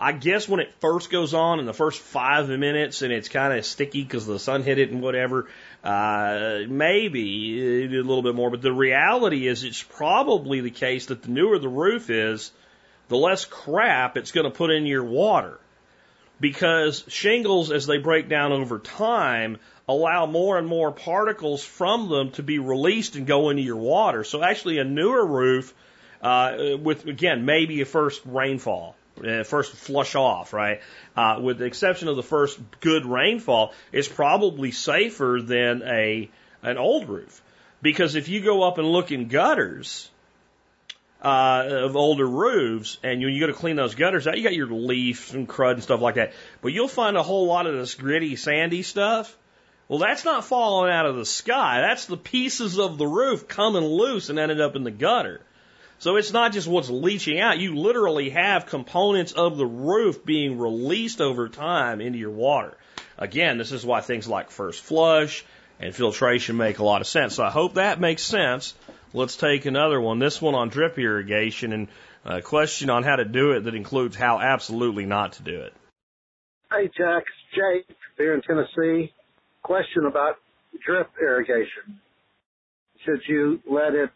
I 0.00 0.12
guess 0.12 0.48
when 0.48 0.60
it 0.60 0.72
first 0.78 1.10
goes 1.10 1.34
on 1.34 1.58
in 1.58 1.66
the 1.66 1.74
first 1.74 2.00
five 2.00 2.48
minutes 2.48 3.02
and 3.02 3.12
it's 3.12 3.28
kind 3.28 3.58
of 3.58 3.66
sticky 3.66 4.04
because 4.04 4.26
the 4.26 4.38
sun 4.38 4.62
hit 4.62 4.78
it 4.78 4.92
and 4.92 5.02
whatever, 5.02 5.48
uh, 5.82 6.60
maybe 6.68 7.84
a 7.84 7.88
little 7.88 8.22
bit 8.22 8.36
more. 8.36 8.48
But 8.48 8.62
the 8.62 8.72
reality 8.72 9.48
is 9.48 9.64
it's 9.64 9.82
probably 9.82 10.60
the 10.60 10.70
case 10.70 11.06
that 11.06 11.22
the 11.22 11.30
newer 11.30 11.58
the 11.58 11.68
roof 11.68 12.10
is, 12.10 12.52
the 13.08 13.16
less 13.16 13.44
crap 13.44 14.16
it's 14.16 14.30
going 14.30 14.44
to 14.44 14.56
put 14.56 14.70
in 14.70 14.86
your 14.86 15.02
water. 15.02 15.58
Because 16.40 17.04
shingles, 17.08 17.72
as 17.72 17.86
they 17.86 17.98
break 17.98 18.28
down 18.28 18.52
over 18.52 18.78
time, 18.78 19.58
allow 19.88 20.26
more 20.26 20.58
and 20.58 20.68
more 20.68 20.92
particles 20.92 21.64
from 21.64 22.08
them 22.08 22.30
to 22.32 22.44
be 22.44 22.60
released 22.60 23.16
and 23.16 23.26
go 23.26 23.50
into 23.50 23.62
your 23.62 23.76
water. 23.76 24.22
So 24.22 24.44
actually 24.44 24.78
a 24.78 24.84
newer 24.84 25.26
roof, 25.26 25.74
uh, 26.22 26.76
with 26.80 27.06
again, 27.06 27.44
maybe 27.44 27.80
a 27.80 27.84
first 27.84 28.22
rainfall 28.24 28.94
uh, 29.24 29.44
first 29.44 29.72
flush 29.72 30.14
off, 30.14 30.52
right? 30.52 30.80
Uh, 31.16 31.40
with 31.42 31.58
the 31.58 31.64
exception 31.64 32.08
of 32.08 32.16
the 32.16 32.22
first 32.22 32.58
good 32.80 33.06
rainfall, 33.06 33.72
it's 33.92 34.08
probably 34.08 34.70
safer 34.70 35.40
than 35.42 35.82
a 35.82 36.30
an 36.62 36.76
old 36.76 37.08
roof 37.08 37.42
because 37.82 38.14
if 38.14 38.28
you 38.28 38.40
go 38.40 38.62
up 38.62 38.78
and 38.78 38.88
look 38.88 39.12
in 39.12 39.28
gutters 39.28 40.10
uh, 41.22 41.64
of 41.68 41.96
older 41.96 42.26
roofs, 42.26 42.98
and 43.02 43.20
you, 43.20 43.28
you 43.28 43.40
go 43.40 43.46
to 43.48 43.52
clean 43.52 43.76
those 43.76 43.94
gutters 43.94 44.26
out, 44.26 44.36
you 44.36 44.44
got 44.44 44.54
your 44.54 44.68
leaves 44.68 45.34
and 45.34 45.48
crud 45.48 45.72
and 45.72 45.82
stuff 45.82 46.00
like 46.00 46.14
that, 46.14 46.32
but 46.62 46.72
you'll 46.72 46.88
find 46.88 47.16
a 47.16 47.22
whole 47.22 47.46
lot 47.46 47.66
of 47.66 47.74
this 47.74 47.94
gritty, 47.94 48.36
sandy 48.36 48.82
stuff. 48.82 49.36
Well, 49.88 49.98
that's 49.98 50.24
not 50.24 50.44
falling 50.44 50.92
out 50.92 51.06
of 51.06 51.16
the 51.16 51.24
sky. 51.24 51.80
That's 51.80 52.06
the 52.06 52.16
pieces 52.16 52.78
of 52.78 52.98
the 52.98 53.06
roof 53.06 53.48
coming 53.48 53.84
loose 53.84 54.28
and 54.28 54.38
ended 54.38 54.60
up 54.60 54.76
in 54.76 54.84
the 54.84 54.90
gutter. 54.90 55.40
So 56.00 56.16
it's 56.16 56.32
not 56.32 56.52
just 56.52 56.68
what's 56.68 56.90
leaching 56.90 57.40
out. 57.40 57.58
You 57.58 57.74
literally 57.74 58.30
have 58.30 58.66
components 58.66 59.32
of 59.32 59.56
the 59.56 59.66
roof 59.66 60.24
being 60.24 60.58
released 60.58 61.20
over 61.20 61.48
time 61.48 62.00
into 62.00 62.18
your 62.18 62.30
water. 62.30 62.76
Again, 63.18 63.58
this 63.58 63.72
is 63.72 63.84
why 63.84 64.00
things 64.00 64.28
like 64.28 64.50
first 64.50 64.80
flush 64.80 65.44
and 65.80 65.94
filtration 65.94 66.56
make 66.56 66.78
a 66.78 66.84
lot 66.84 67.00
of 67.00 67.08
sense. 67.08 67.34
So 67.34 67.44
I 67.44 67.50
hope 67.50 67.74
that 67.74 68.00
makes 68.00 68.22
sense. 68.22 68.74
Let's 69.12 69.36
take 69.36 69.66
another 69.66 70.00
one. 70.00 70.20
This 70.20 70.40
one 70.40 70.54
on 70.54 70.68
drip 70.68 70.98
irrigation 70.98 71.72
and 71.72 71.88
a 72.24 72.42
question 72.42 72.90
on 72.90 73.02
how 73.02 73.16
to 73.16 73.24
do 73.24 73.52
it 73.52 73.60
that 73.64 73.74
includes 73.74 74.14
how 74.14 74.38
absolutely 74.38 75.06
not 75.06 75.32
to 75.34 75.42
do 75.42 75.62
it. 75.62 75.74
Hey, 76.70 76.90
Jack. 76.96 77.24
It's 77.26 77.86
Jake 77.88 77.96
here 78.16 78.34
in 78.34 78.42
Tennessee. 78.42 79.12
Question 79.62 80.06
about 80.06 80.36
drip 80.84 81.10
irrigation. 81.20 82.00
Should 83.04 83.20
you 83.26 83.60
let 83.68 83.94
it 83.94 84.10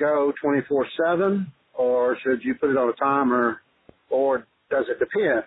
go 0.00 0.32
24/7, 0.44 1.46
or 1.74 2.16
should 2.24 2.42
you 2.44 2.56
put 2.56 2.70
it 2.70 2.78
on 2.78 2.90
a 2.90 2.94
timer, 2.94 3.62
or 4.10 4.46
does 4.70 4.86
it 4.88 4.98
depend? 4.98 5.44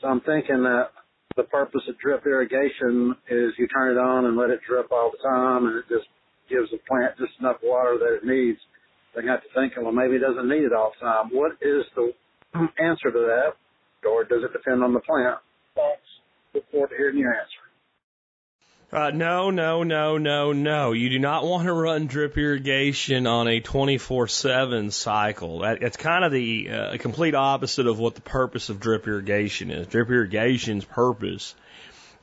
So 0.00 0.08
I'm 0.08 0.20
thinking 0.22 0.62
that 0.64 0.90
the 1.36 1.44
purpose 1.44 1.82
of 1.88 1.98
drip 1.98 2.26
irrigation 2.26 3.16
is 3.30 3.54
you 3.58 3.68
turn 3.68 3.92
it 3.96 4.00
on 4.00 4.26
and 4.26 4.36
let 4.36 4.50
it 4.50 4.60
drip 4.68 4.92
all 4.92 5.12
the 5.12 5.22
time, 5.28 5.66
and 5.66 5.76
it 5.76 5.86
just 5.88 6.08
gives 6.50 6.70
the 6.70 6.78
plant 6.88 7.18
just 7.18 7.32
enough 7.40 7.58
water 7.62 7.98
that 7.98 8.20
it 8.22 8.24
needs. 8.24 8.60
They 9.16 9.26
have 9.26 9.42
to 9.42 9.48
think, 9.54 9.74
well, 9.76 9.92
maybe 9.92 10.16
it 10.16 10.20
doesn't 10.26 10.48
need 10.48 10.64
it 10.64 10.72
all 10.72 10.92
the 10.94 11.06
time. 11.06 11.30
What 11.32 11.52
is 11.62 11.84
the 11.96 12.12
answer 12.78 13.10
to 13.10 13.22
that, 13.26 13.54
or 14.08 14.24
does 14.24 14.44
it 14.44 14.52
depend 14.52 14.84
on 14.84 14.92
the 14.94 15.00
plant? 15.00 15.38
Thanks. 15.74 16.06
Look 16.54 16.70
forward 16.70 16.90
to 16.90 16.96
hearing 16.96 17.18
your 17.18 17.34
answer. 17.34 17.57
Uh, 18.90 19.10
no, 19.10 19.50
no, 19.50 19.82
no, 19.82 20.16
no, 20.16 20.54
no. 20.54 20.92
You 20.92 21.10
do 21.10 21.18
not 21.18 21.44
want 21.44 21.66
to 21.66 21.72
run 21.74 22.06
drip 22.06 22.38
irrigation 22.38 23.26
on 23.26 23.46
a 23.46 23.60
24-7 23.60 24.92
cycle. 24.92 25.58
That, 25.58 25.82
it's 25.82 25.98
kind 25.98 26.24
of 26.24 26.32
the 26.32 26.70
uh, 26.70 26.96
complete 26.96 27.34
opposite 27.34 27.86
of 27.86 27.98
what 27.98 28.14
the 28.14 28.22
purpose 28.22 28.70
of 28.70 28.80
drip 28.80 29.06
irrigation 29.06 29.70
is. 29.70 29.88
Drip 29.88 30.08
irrigation's 30.08 30.86
purpose 30.86 31.54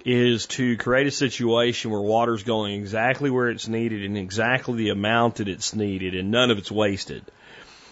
is 0.06 0.47
to 0.47 0.75
create 0.78 1.06
a 1.06 1.12
situation 1.12 1.91
where 1.91 2.01
water's 2.01 2.41
going 2.41 2.73
exactly 2.73 3.30
where 3.30 3.49
it's 3.49 3.67
needed 3.67 4.04
and 4.04 4.17
exactly 4.17 4.75
the 4.75 4.89
amount 4.89 5.36
that 5.36 5.47
it's 5.47 5.75
needed 5.75 6.15
and 6.15 6.32
none 6.32 6.49
of 6.49 6.58
it's 6.58 6.71
wasted. 6.71 7.23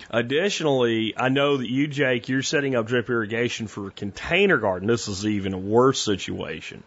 Additionally, 0.10 1.14
I 1.16 1.30
know 1.30 1.58
that 1.58 1.70
you, 1.70 1.86
Jake, 1.86 2.28
you're 2.28 2.42
setting 2.42 2.76
up 2.76 2.88
drip 2.88 3.08
irrigation 3.08 3.68
for 3.68 3.90
a 3.90 3.92
container 3.92 4.58
garden. 4.58 4.88
This 4.88 5.08
is 5.08 5.28
even 5.28 5.54
a 5.54 5.60
worse 5.60 6.02
situation 6.02 6.82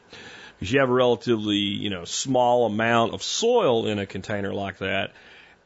because 0.59 0.73
you 0.73 0.81
have 0.81 0.89
a 0.89 0.93
relatively, 0.93 1.57
you 1.57 1.91
know, 1.91 2.05
small 2.05 2.67
amount 2.67 3.15
of 3.15 3.23
soil 3.23 3.87
in 3.87 3.99
a 3.99 4.07
container 4.07 4.53
like 4.53 4.79
that. 4.79 5.13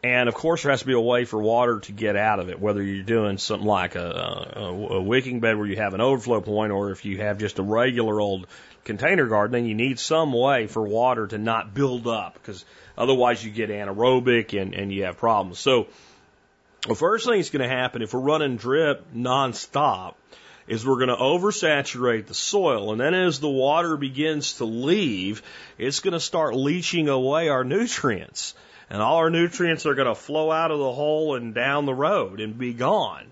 And 0.03 0.29
of 0.29 0.35
course, 0.35 0.62
there 0.62 0.70
has 0.70 0.81
to 0.81 0.87
be 0.87 0.94
a 0.94 1.00
way 1.00 1.26
for 1.26 1.40
water 1.40 1.81
to 1.81 1.92
get 1.92 2.16
out 2.16 2.40
of 2.40 2.48
it, 2.48 2.59
whether 2.59 2.83
you're 2.83 3.05
doing 3.05 3.37
something 3.37 3.66
like 3.66 3.96
a, 3.96 4.53
a, 4.57 4.61
a 4.62 5.03
wicking 5.03 5.40
bed 5.40 5.59
where 5.59 5.66
you 5.66 5.76
have 5.76 5.92
an 5.92 6.00
overflow 6.00 6.40
point, 6.40 6.72
or 6.72 6.90
if 6.90 7.05
you 7.05 7.18
have 7.18 7.38
just 7.38 7.59
a 7.59 7.62
regular 7.62 8.18
old 8.18 8.46
container 8.85 9.26
garden, 9.26 9.53
then 9.53 9.66
you 9.66 9.74
need 9.74 9.98
some 9.98 10.33
way 10.33 10.66
for 10.66 10.83
water 10.83 11.26
to 11.26 11.37
not 11.37 11.74
build 11.74 12.07
up, 12.07 12.35
because 12.35 12.64
otherwise 12.96 13.44
you 13.44 13.50
get 13.50 13.68
anaerobic 13.68 14.61
and, 14.61 14.74
and 14.74 14.90
you 14.90 15.05
have 15.05 15.18
problems. 15.18 15.59
So, 15.59 15.88
the 16.88 16.94
first 16.94 17.26
thing 17.26 17.37
that's 17.37 17.50
going 17.50 17.68
to 17.68 17.76
happen 17.76 18.00
if 18.00 18.14
we're 18.14 18.20
running 18.20 18.57
drip 18.57 19.12
nonstop 19.14 20.14
is 20.70 20.87
we're 20.87 21.04
going 21.04 21.09
to 21.09 21.16
oversaturate 21.16 22.26
the 22.26 22.35
soil. 22.35 22.92
And 22.92 23.00
then 23.00 23.12
as 23.12 23.40
the 23.40 23.50
water 23.50 23.96
begins 23.96 24.54
to 24.54 24.64
leave, 24.64 25.42
it's 25.78 25.98
going 25.98 26.12
to 26.12 26.20
start 26.20 26.54
leaching 26.54 27.09
away 27.09 27.48
our 27.48 27.64
nutrients. 27.64 28.54
And 28.88 29.02
all 29.02 29.16
our 29.16 29.30
nutrients 29.30 29.85
are 29.85 29.96
going 29.96 30.06
to 30.06 30.14
flow 30.14 30.52
out 30.52 30.70
of 30.70 30.78
the 30.78 30.92
hole 30.92 31.35
and 31.35 31.52
down 31.52 31.87
the 31.87 31.94
road 31.94 32.38
and 32.38 32.56
be 32.56 32.72
gone. 32.72 33.26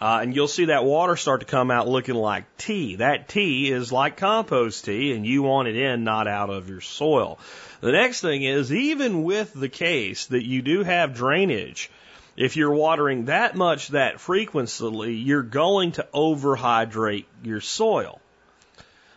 Uh, 0.00 0.18
and 0.22 0.34
you'll 0.34 0.48
see 0.48 0.64
that 0.64 0.84
water 0.84 1.14
start 1.14 1.38
to 1.42 1.46
come 1.46 1.70
out 1.70 1.86
looking 1.86 2.16
like 2.16 2.56
tea. 2.56 2.96
That 2.96 3.28
tea 3.28 3.70
is 3.70 3.92
like 3.92 4.16
compost 4.16 4.84
tea, 4.84 5.12
and 5.12 5.24
you 5.24 5.42
want 5.44 5.68
it 5.68 5.76
in, 5.76 6.02
not 6.02 6.26
out 6.26 6.50
of 6.50 6.68
your 6.68 6.80
soil. 6.80 7.38
The 7.80 7.92
next 7.92 8.22
thing 8.22 8.42
is, 8.42 8.72
even 8.72 9.22
with 9.22 9.52
the 9.52 9.68
case 9.68 10.26
that 10.26 10.44
you 10.44 10.60
do 10.62 10.82
have 10.82 11.14
drainage, 11.14 11.88
if 12.36 12.56
you're 12.56 12.72
watering 12.72 13.26
that 13.26 13.54
much 13.54 13.88
that 13.88 14.20
frequently, 14.20 15.14
you're 15.14 15.42
going 15.42 15.92
to 15.92 16.06
overhydrate 16.14 17.26
your 17.42 17.60
soil. 17.60 18.20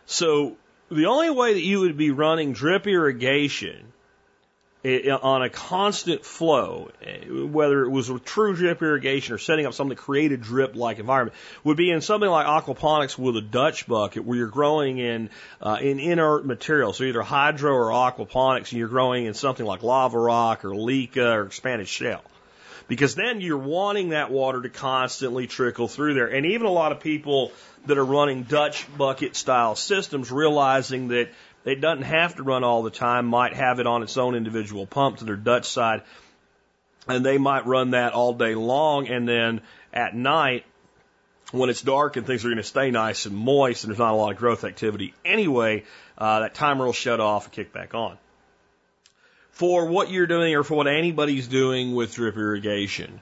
So 0.06 0.58
the 0.90 1.06
only 1.06 1.30
way 1.30 1.54
that 1.54 1.64
you 1.64 1.82
would 1.82 1.98
be 1.98 2.12
running 2.12 2.54
drip 2.54 2.88
irrigation 2.88 3.92
on 4.86 5.42
a 5.42 5.50
constant 5.50 6.24
flow, 6.24 6.92
whether 7.28 7.84
it 7.84 7.90
was 7.90 8.12
true 8.24 8.56
drip 8.56 8.84
irrigation 8.84 9.34
or 9.34 9.40
setting 9.40 9.66
up 9.66 9.74
something 9.74 9.98
to 9.98 10.02
create 10.04 10.32
a 10.32 10.38
drip 10.38 10.76
like 10.76 11.00
environment, 11.00 11.36
would 11.64 11.76
be 11.76 11.90
in 11.90 12.02
something 12.02 12.30
like 12.30 12.46
aquaponics 12.46 13.18
with 13.18 13.36
a 13.36 13.42
Dutch 13.42 13.88
bucket 13.88 14.26
where 14.26 14.38
you're 14.38 14.48
growing 14.48 15.00
in 15.00 15.32
uh, 15.60 15.80
in 15.82 16.00
inert 16.00 16.46
material, 16.46 16.94
so 16.94 17.04
either 17.04 17.24
hydro 17.24 17.74
or 17.74 17.90
aquaponics, 17.90 18.70
and 18.70 18.74
you're 18.74 18.88
growing 18.88 19.26
in 19.26 19.34
something 19.34 19.66
like 19.66 19.82
lava 19.82 20.20
rock 20.20 20.64
or 20.64 20.70
leca 20.70 21.36
or 21.36 21.48
expanded 21.48 21.88
shell 21.88 22.24
because 22.88 23.16
then 23.16 23.42
you're 23.42 23.58
wanting 23.58 24.10
that 24.10 24.32
water 24.32 24.62
to 24.62 24.70
constantly 24.70 25.48
trickle 25.48 25.88
through 25.88 26.14
there. 26.14 26.28
And 26.28 26.46
even 26.46 26.68
a 26.68 26.72
lot 26.72 26.92
of 26.92 27.00
people 27.00 27.52
that 27.86 27.98
are 27.98 28.06
running 28.06 28.44
Dutch 28.44 28.86
bucket 28.98 29.36
style 29.36 29.76
systems 29.76 30.32
realizing 30.32 31.10
that 31.10 31.30
it 31.66 31.82
doesn't 31.82 32.04
have 32.04 32.36
to 32.36 32.44
run 32.44 32.64
all 32.64 32.84
the 32.84 32.92
time, 32.92 33.26
might 33.26 33.54
have 33.54 33.80
it 33.80 33.88
on 33.88 34.04
its 34.04 34.18
own 34.18 34.36
individual 34.36 34.86
pump 34.86 35.18
to 35.18 35.26
their 35.26 35.36
Dutch 35.36 35.68
side, 35.68 36.04
and 37.08 37.26
they 37.26 37.38
might 37.38 37.66
run 37.66 37.92
that 37.92 38.14
all 38.14 38.34
day 38.34 38.54
long, 38.54 39.08
and 39.08 39.28
then 39.28 39.62
at 39.92 40.16
night, 40.16 40.66
when 41.52 41.70
it's 41.70 41.82
dark 41.82 42.18
and 42.18 42.28
things 42.28 42.44
are 42.44 42.50
going 42.50 42.58
to 42.58 42.64
stay 42.64 42.92
nice 42.92 43.26
and 43.26 43.36
moist 43.36 43.84
and 43.84 43.92
there's 43.92 44.00
not 44.00 44.14
a 44.14 44.16
lot 44.16 44.32
of 44.32 44.38
growth 44.38 44.64
activity 44.64 45.14
anyway, 45.24 45.84
uh, 46.18 46.42
that 46.42 46.54
timer 46.54 46.86
will 46.86 46.94
shut 46.94 47.20
off 47.20 47.46
and 47.46 47.54
kick 47.54 47.72
back 47.72 47.94
on 47.94 48.18
for 49.56 49.86
what 49.86 50.10
you're 50.10 50.28
doing 50.28 50.54
or 50.54 50.64
for 50.64 50.76
what 50.76 50.88
anybody's 50.88 51.48
doing 51.48 51.96
with 51.96 52.14
drip 52.14 52.36
irrigation. 52.36 53.22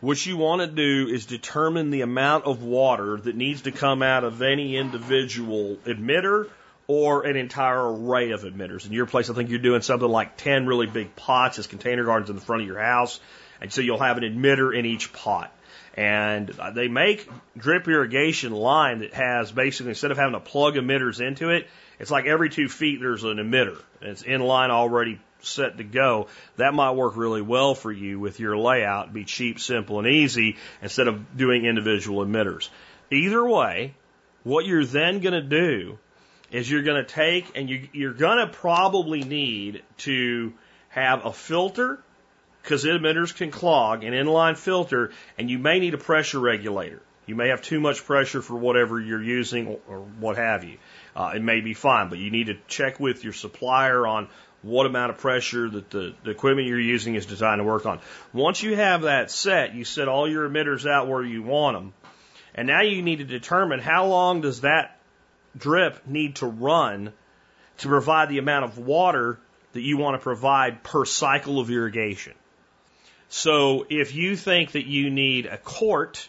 What 0.00 0.24
you 0.24 0.38
want 0.38 0.62
to 0.62 0.66
do 0.66 1.12
is 1.12 1.26
determine 1.26 1.90
the 1.90 2.00
amount 2.00 2.46
of 2.46 2.62
water 2.62 3.18
that 3.18 3.36
needs 3.36 3.62
to 3.62 3.70
come 3.70 4.02
out 4.02 4.24
of 4.24 4.40
any 4.40 4.78
individual 4.78 5.76
emitter 5.84 6.48
or 6.86 7.26
an 7.26 7.36
entire 7.36 7.92
array 7.92 8.30
of 8.30 8.44
emitters. 8.44 8.86
In 8.86 8.92
your 8.92 9.04
place, 9.04 9.28
I 9.28 9.34
think 9.34 9.50
you're 9.50 9.58
doing 9.58 9.82
something 9.82 10.08
like 10.08 10.38
10 10.38 10.66
really 10.66 10.86
big 10.86 11.14
pots 11.16 11.58
as 11.58 11.66
container 11.66 12.04
gardens 12.04 12.30
in 12.30 12.36
the 12.36 12.42
front 12.42 12.62
of 12.62 12.68
your 12.68 12.80
house. 12.80 13.20
And 13.60 13.70
so 13.70 13.82
you'll 13.82 14.00
have 14.00 14.16
an 14.16 14.24
emitter 14.24 14.74
in 14.76 14.86
each 14.86 15.12
pot. 15.12 15.54
And 15.96 16.50
uh, 16.58 16.70
they 16.70 16.88
make 16.88 17.28
drip 17.58 17.86
irrigation 17.86 18.52
line 18.52 19.00
that 19.00 19.12
has 19.12 19.52
basically, 19.52 19.90
instead 19.90 20.12
of 20.12 20.16
having 20.16 20.32
to 20.32 20.40
plug 20.40 20.76
emitters 20.76 21.20
into 21.20 21.50
it, 21.50 21.68
it's 21.98 22.10
like 22.10 22.24
every 22.24 22.48
two 22.48 22.70
feet 22.70 23.00
there's 23.00 23.22
an 23.22 23.36
emitter. 23.36 23.78
It's 24.00 24.22
in 24.22 24.40
line 24.40 24.70
already 24.70 25.20
set 25.46 25.78
to 25.78 25.84
go, 25.84 26.28
that 26.56 26.74
might 26.74 26.92
work 26.92 27.16
really 27.16 27.42
well 27.42 27.74
for 27.74 27.92
you 27.92 28.18
with 28.18 28.40
your 28.40 28.56
layout, 28.56 29.12
be 29.12 29.24
cheap, 29.24 29.60
simple, 29.60 29.98
and 29.98 30.08
easy 30.08 30.56
instead 30.82 31.08
of 31.08 31.36
doing 31.36 31.64
individual 31.64 32.24
emitters. 32.24 32.68
Either 33.10 33.44
way, 33.46 33.94
what 34.42 34.66
you're 34.66 34.84
then 34.84 35.20
going 35.20 35.34
to 35.34 35.42
do 35.42 35.98
is 36.50 36.70
you're 36.70 36.82
going 36.82 37.04
to 37.04 37.10
take 37.10 37.56
and 37.56 37.68
you, 37.68 37.88
you're 37.92 38.12
going 38.12 38.38
to 38.38 38.52
probably 38.52 39.22
need 39.22 39.82
to 39.98 40.52
have 40.88 41.24
a 41.26 41.32
filter 41.32 41.98
because 42.62 42.84
emitters 42.84 43.34
can 43.34 43.50
clog, 43.50 44.04
an 44.04 44.14
inline 44.14 44.56
filter, 44.56 45.10
and 45.36 45.50
you 45.50 45.58
may 45.58 45.80
need 45.80 45.92
a 45.92 45.98
pressure 45.98 46.40
regulator. 46.40 47.02
You 47.26 47.34
may 47.34 47.48
have 47.48 47.62
too 47.62 47.80
much 47.80 48.04
pressure 48.04 48.42
for 48.42 48.54
whatever 48.54 49.00
you're 49.00 49.22
using 49.22 49.66
or, 49.66 49.80
or 49.88 49.98
what 50.00 50.36
have 50.36 50.64
you. 50.64 50.78
Uh, 51.16 51.32
it 51.34 51.42
may 51.42 51.60
be 51.60 51.74
fine, 51.74 52.08
but 52.08 52.18
you 52.18 52.30
need 52.30 52.46
to 52.46 52.56
check 52.68 53.00
with 53.00 53.24
your 53.24 53.32
supplier 53.32 54.06
on 54.06 54.28
what 54.64 54.86
amount 54.86 55.10
of 55.10 55.18
pressure 55.18 55.68
that 55.68 55.90
the, 55.90 56.14
the 56.24 56.30
equipment 56.30 56.66
you're 56.66 56.80
using 56.80 57.14
is 57.14 57.26
designed 57.26 57.60
to 57.60 57.64
work 57.64 57.84
on. 57.86 58.00
Once 58.32 58.62
you 58.62 58.74
have 58.76 59.02
that 59.02 59.30
set, 59.30 59.74
you 59.74 59.84
set 59.84 60.08
all 60.08 60.28
your 60.28 60.48
emitters 60.48 60.90
out 60.90 61.06
where 61.06 61.22
you 61.22 61.42
want 61.42 61.76
them. 61.76 61.92
And 62.54 62.66
now 62.66 62.82
you 62.82 63.02
need 63.02 63.18
to 63.18 63.24
determine 63.24 63.80
how 63.80 64.06
long 64.06 64.40
does 64.40 64.62
that 64.62 64.98
drip 65.56 66.06
need 66.06 66.36
to 66.36 66.46
run 66.46 67.12
to 67.78 67.88
provide 67.88 68.28
the 68.28 68.38
amount 68.38 68.64
of 68.64 68.78
water 68.78 69.38
that 69.72 69.82
you 69.82 69.98
want 69.98 70.14
to 70.14 70.22
provide 70.22 70.82
per 70.82 71.04
cycle 71.04 71.60
of 71.60 71.70
irrigation. 71.70 72.34
So 73.28 73.86
if 73.90 74.14
you 74.14 74.36
think 74.36 74.72
that 74.72 74.86
you 74.86 75.10
need 75.10 75.46
a 75.46 75.58
quart 75.58 76.28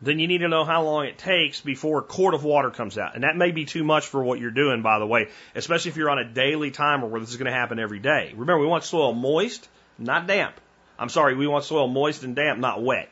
then 0.00 0.18
you 0.18 0.28
need 0.28 0.38
to 0.38 0.48
know 0.48 0.64
how 0.64 0.84
long 0.84 1.06
it 1.06 1.18
takes 1.18 1.60
before 1.60 1.98
a 1.98 2.02
quart 2.02 2.34
of 2.34 2.44
water 2.44 2.70
comes 2.70 2.96
out. 2.96 3.14
And 3.14 3.24
that 3.24 3.36
may 3.36 3.50
be 3.50 3.64
too 3.64 3.82
much 3.82 4.06
for 4.06 4.22
what 4.22 4.38
you're 4.38 4.50
doing, 4.50 4.82
by 4.82 4.98
the 4.98 5.06
way, 5.06 5.28
especially 5.54 5.90
if 5.90 5.96
you're 5.96 6.10
on 6.10 6.18
a 6.18 6.24
daily 6.24 6.70
timer 6.70 7.06
where 7.06 7.20
this 7.20 7.30
is 7.30 7.36
going 7.36 7.50
to 7.50 7.58
happen 7.58 7.78
every 7.78 7.98
day. 7.98 8.32
Remember, 8.36 8.60
we 8.60 8.66
want 8.66 8.84
soil 8.84 9.12
moist, 9.12 9.68
not 9.98 10.26
damp. 10.26 10.54
I'm 10.98 11.08
sorry, 11.08 11.34
we 11.34 11.46
want 11.46 11.64
soil 11.64 11.88
moist 11.88 12.22
and 12.22 12.36
damp, 12.36 12.60
not 12.60 12.82
wet. 12.82 13.08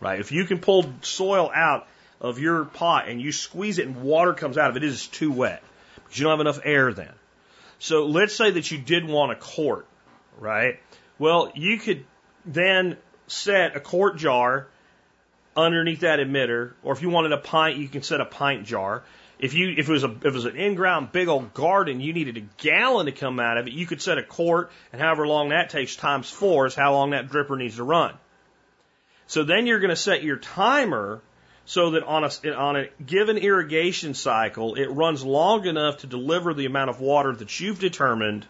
Right? 0.00 0.18
If 0.18 0.32
you 0.32 0.44
can 0.44 0.58
pull 0.58 0.92
soil 1.02 1.50
out 1.54 1.86
of 2.20 2.38
your 2.38 2.64
pot 2.64 3.08
and 3.08 3.20
you 3.20 3.30
squeeze 3.30 3.78
it 3.78 3.86
and 3.86 4.02
water 4.02 4.34
comes 4.34 4.58
out 4.58 4.70
of 4.70 4.76
it, 4.76 4.82
it 4.82 4.88
is 4.88 5.06
too 5.06 5.30
wet 5.30 5.62
because 5.94 6.18
you 6.18 6.24
don't 6.24 6.32
have 6.32 6.40
enough 6.40 6.60
air 6.64 6.92
then. 6.92 7.12
So 7.78 8.06
let's 8.06 8.34
say 8.34 8.50
that 8.50 8.70
you 8.70 8.78
did 8.78 9.06
want 9.06 9.32
a 9.32 9.36
quart, 9.36 9.86
right? 10.38 10.80
Well, 11.18 11.52
you 11.54 11.78
could 11.78 12.04
then 12.44 12.96
set 13.26 13.76
a 13.76 13.80
quart 13.80 14.16
jar 14.16 14.68
underneath 15.56 16.00
that 16.00 16.18
emitter, 16.18 16.72
or 16.82 16.92
if 16.92 17.02
you 17.02 17.10
wanted 17.10 17.32
a 17.32 17.38
pint, 17.38 17.78
you 17.78 17.88
can 17.88 18.02
set 18.02 18.20
a 18.20 18.24
pint 18.24 18.66
jar. 18.66 19.02
If 19.38 19.54
you 19.54 19.74
if 19.76 19.88
it 19.88 19.92
was 19.92 20.04
a 20.04 20.10
if 20.10 20.24
it 20.24 20.32
was 20.32 20.44
an 20.44 20.56
in-ground 20.56 21.12
big 21.12 21.28
old 21.28 21.52
garden, 21.52 22.00
you 22.00 22.12
needed 22.12 22.36
a 22.36 22.62
gallon 22.62 23.06
to 23.06 23.12
come 23.12 23.38
out 23.38 23.58
of 23.58 23.66
it. 23.66 23.72
You 23.72 23.86
could 23.86 24.00
set 24.00 24.18
a 24.18 24.22
quart, 24.22 24.70
and 24.92 25.00
however 25.00 25.26
long 25.26 25.50
that 25.50 25.70
takes 25.70 25.94
times 25.94 26.30
four 26.30 26.66
is 26.66 26.74
how 26.74 26.92
long 26.92 27.10
that 27.10 27.28
dripper 27.28 27.58
needs 27.58 27.76
to 27.76 27.84
run. 27.84 28.14
So 29.26 29.44
then 29.44 29.66
you're 29.66 29.80
going 29.80 29.90
to 29.90 29.96
set 29.96 30.22
your 30.22 30.36
timer 30.36 31.20
so 31.66 31.90
that 31.90 32.04
on 32.04 32.24
a 32.24 32.52
on 32.54 32.76
a 32.76 32.88
given 33.04 33.36
irrigation 33.36 34.14
cycle, 34.14 34.76
it 34.76 34.86
runs 34.86 35.24
long 35.24 35.66
enough 35.66 35.98
to 35.98 36.06
deliver 36.06 36.54
the 36.54 36.66
amount 36.66 36.90
of 36.90 37.00
water 37.00 37.34
that 37.34 37.60
you've 37.60 37.80
determined 37.80 38.46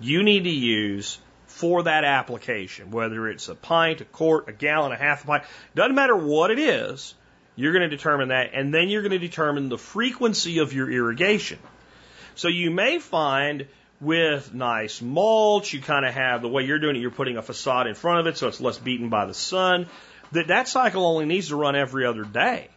you 0.00 0.22
need 0.22 0.44
to 0.44 0.50
use 0.50 1.18
for 1.56 1.84
that 1.84 2.04
application, 2.04 2.90
whether 2.90 3.30
it's 3.30 3.48
a 3.48 3.54
pint, 3.54 4.02
a 4.02 4.04
quart, 4.04 4.46
a 4.46 4.52
gallon, 4.52 4.92
a 4.92 4.96
half 4.96 5.24
a 5.24 5.26
pint, 5.26 5.44
doesn't 5.74 5.94
matter 5.94 6.14
what 6.14 6.50
it 6.50 6.58
is, 6.58 7.14
you're 7.56 7.72
going 7.72 7.88
to 7.88 7.96
determine 7.96 8.28
that, 8.28 8.50
and 8.52 8.74
then 8.74 8.90
you're 8.90 9.00
going 9.00 9.18
to 9.18 9.18
determine 9.18 9.70
the 9.70 9.78
frequency 9.78 10.58
of 10.58 10.74
your 10.74 10.90
irrigation. 10.90 11.58
So 12.34 12.48
you 12.48 12.70
may 12.70 12.98
find 12.98 13.68
with 14.02 14.52
nice 14.52 15.00
mulch, 15.00 15.72
you 15.72 15.80
kind 15.80 16.04
of 16.04 16.12
have 16.12 16.42
the 16.42 16.48
way 16.48 16.64
you're 16.64 16.78
doing 16.78 16.96
it, 16.96 16.98
you're 16.98 17.10
putting 17.10 17.38
a 17.38 17.42
facade 17.42 17.86
in 17.86 17.94
front 17.94 18.20
of 18.20 18.26
it 18.26 18.36
so 18.36 18.48
it's 18.48 18.60
less 18.60 18.76
beaten 18.76 19.08
by 19.08 19.24
the 19.24 19.32
sun, 19.32 19.86
that 20.32 20.48
that 20.48 20.68
cycle 20.68 21.06
only 21.06 21.24
needs 21.24 21.48
to 21.48 21.56
run 21.56 21.74
every 21.74 22.04
other 22.04 22.24
day. 22.24 22.68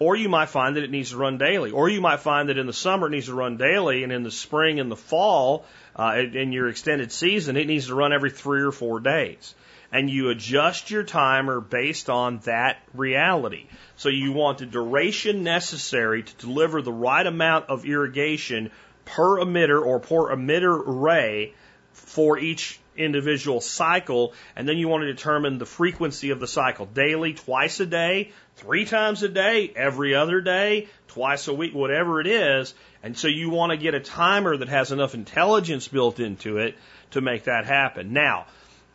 Or 0.00 0.16
you 0.16 0.28
might 0.28 0.48
find 0.48 0.76
that 0.76 0.82
it 0.82 0.90
needs 0.90 1.10
to 1.10 1.16
run 1.16 1.38
daily. 1.38 1.70
Or 1.72 1.88
you 1.88 2.00
might 2.00 2.20
find 2.20 2.48
that 2.48 2.58
in 2.58 2.66
the 2.66 2.72
summer 2.72 3.08
it 3.08 3.10
needs 3.10 3.26
to 3.26 3.34
run 3.34 3.56
daily, 3.56 4.02
and 4.02 4.12
in 4.12 4.24
the 4.24 4.32
spring 4.32 4.80
and 4.80 4.90
the 4.90 4.96
fall, 4.96 5.64
uh, 5.98 6.14
in 6.16 6.52
your 6.52 6.68
extended 6.68 7.10
season, 7.10 7.56
it 7.56 7.66
needs 7.66 7.86
to 7.88 7.94
run 7.94 8.12
every 8.12 8.30
three 8.30 8.62
or 8.62 8.72
four 8.72 9.00
days. 9.00 9.54
And 9.90 10.10
you 10.10 10.28
adjust 10.28 10.90
your 10.90 11.02
timer 11.02 11.60
based 11.60 12.10
on 12.10 12.38
that 12.40 12.76
reality. 12.94 13.66
So 13.96 14.10
you 14.10 14.32
want 14.32 14.58
the 14.58 14.66
duration 14.66 15.42
necessary 15.42 16.22
to 16.22 16.36
deliver 16.36 16.82
the 16.82 16.92
right 16.92 17.26
amount 17.26 17.70
of 17.70 17.86
irrigation 17.86 18.70
per 19.06 19.38
emitter 19.38 19.84
or 19.84 19.98
per 19.98 20.34
emitter 20.36 20.78
array 20.86 21.54
for 21.92 22.38
each 22.38 22.78
individual 22.96 23.60
cycle, 23.60 24.34
and 24.56 24.68
then 24.68 24.76
you 24.76 24.88
want 24.88 25.02
to 25.02 25.12
determine 25.12 25.58
the 25.58 25.66
frequency 25.66 26.30
of 26.30 26.40
the 26.40 26.46
cycle 26.46 26.84
daily, 26.86 27.32
twice 27.32 27.80
a 27.80 27.86
day, 27.86 28.32
three 28.58 28.84
times 28.84 29.22
a 29.22 29.28
day, 29.28 29.72
every 29.74 30.14
other 30.14 30.40
day, 30.40 30.88
twice 31.06 31.48
a 31.48 31.54
week, 31.54 31.74
whatever 31.74 32.20
it 32.20 32.26
is. 32.26 32.74
And 33.02 33.16
so 33.16 33.28
you 33.28 33.50
want 33.50 33.70
to 33.70 33.76
get 33.76 33.94
a 33.94 34.00
timer 34.00 34.56
that 34.56 34.68
has 34.68 34.92
enough 34.92 35.14
intelligence 35.14 35.88
built 35.88 36.20
into 36.20 36.58
it 36.58 36.76
to 37.12 37.20
make 37.20 37.44
that 37.44 37.64
happen. 37.64 38.12
Now, 38.12 38.46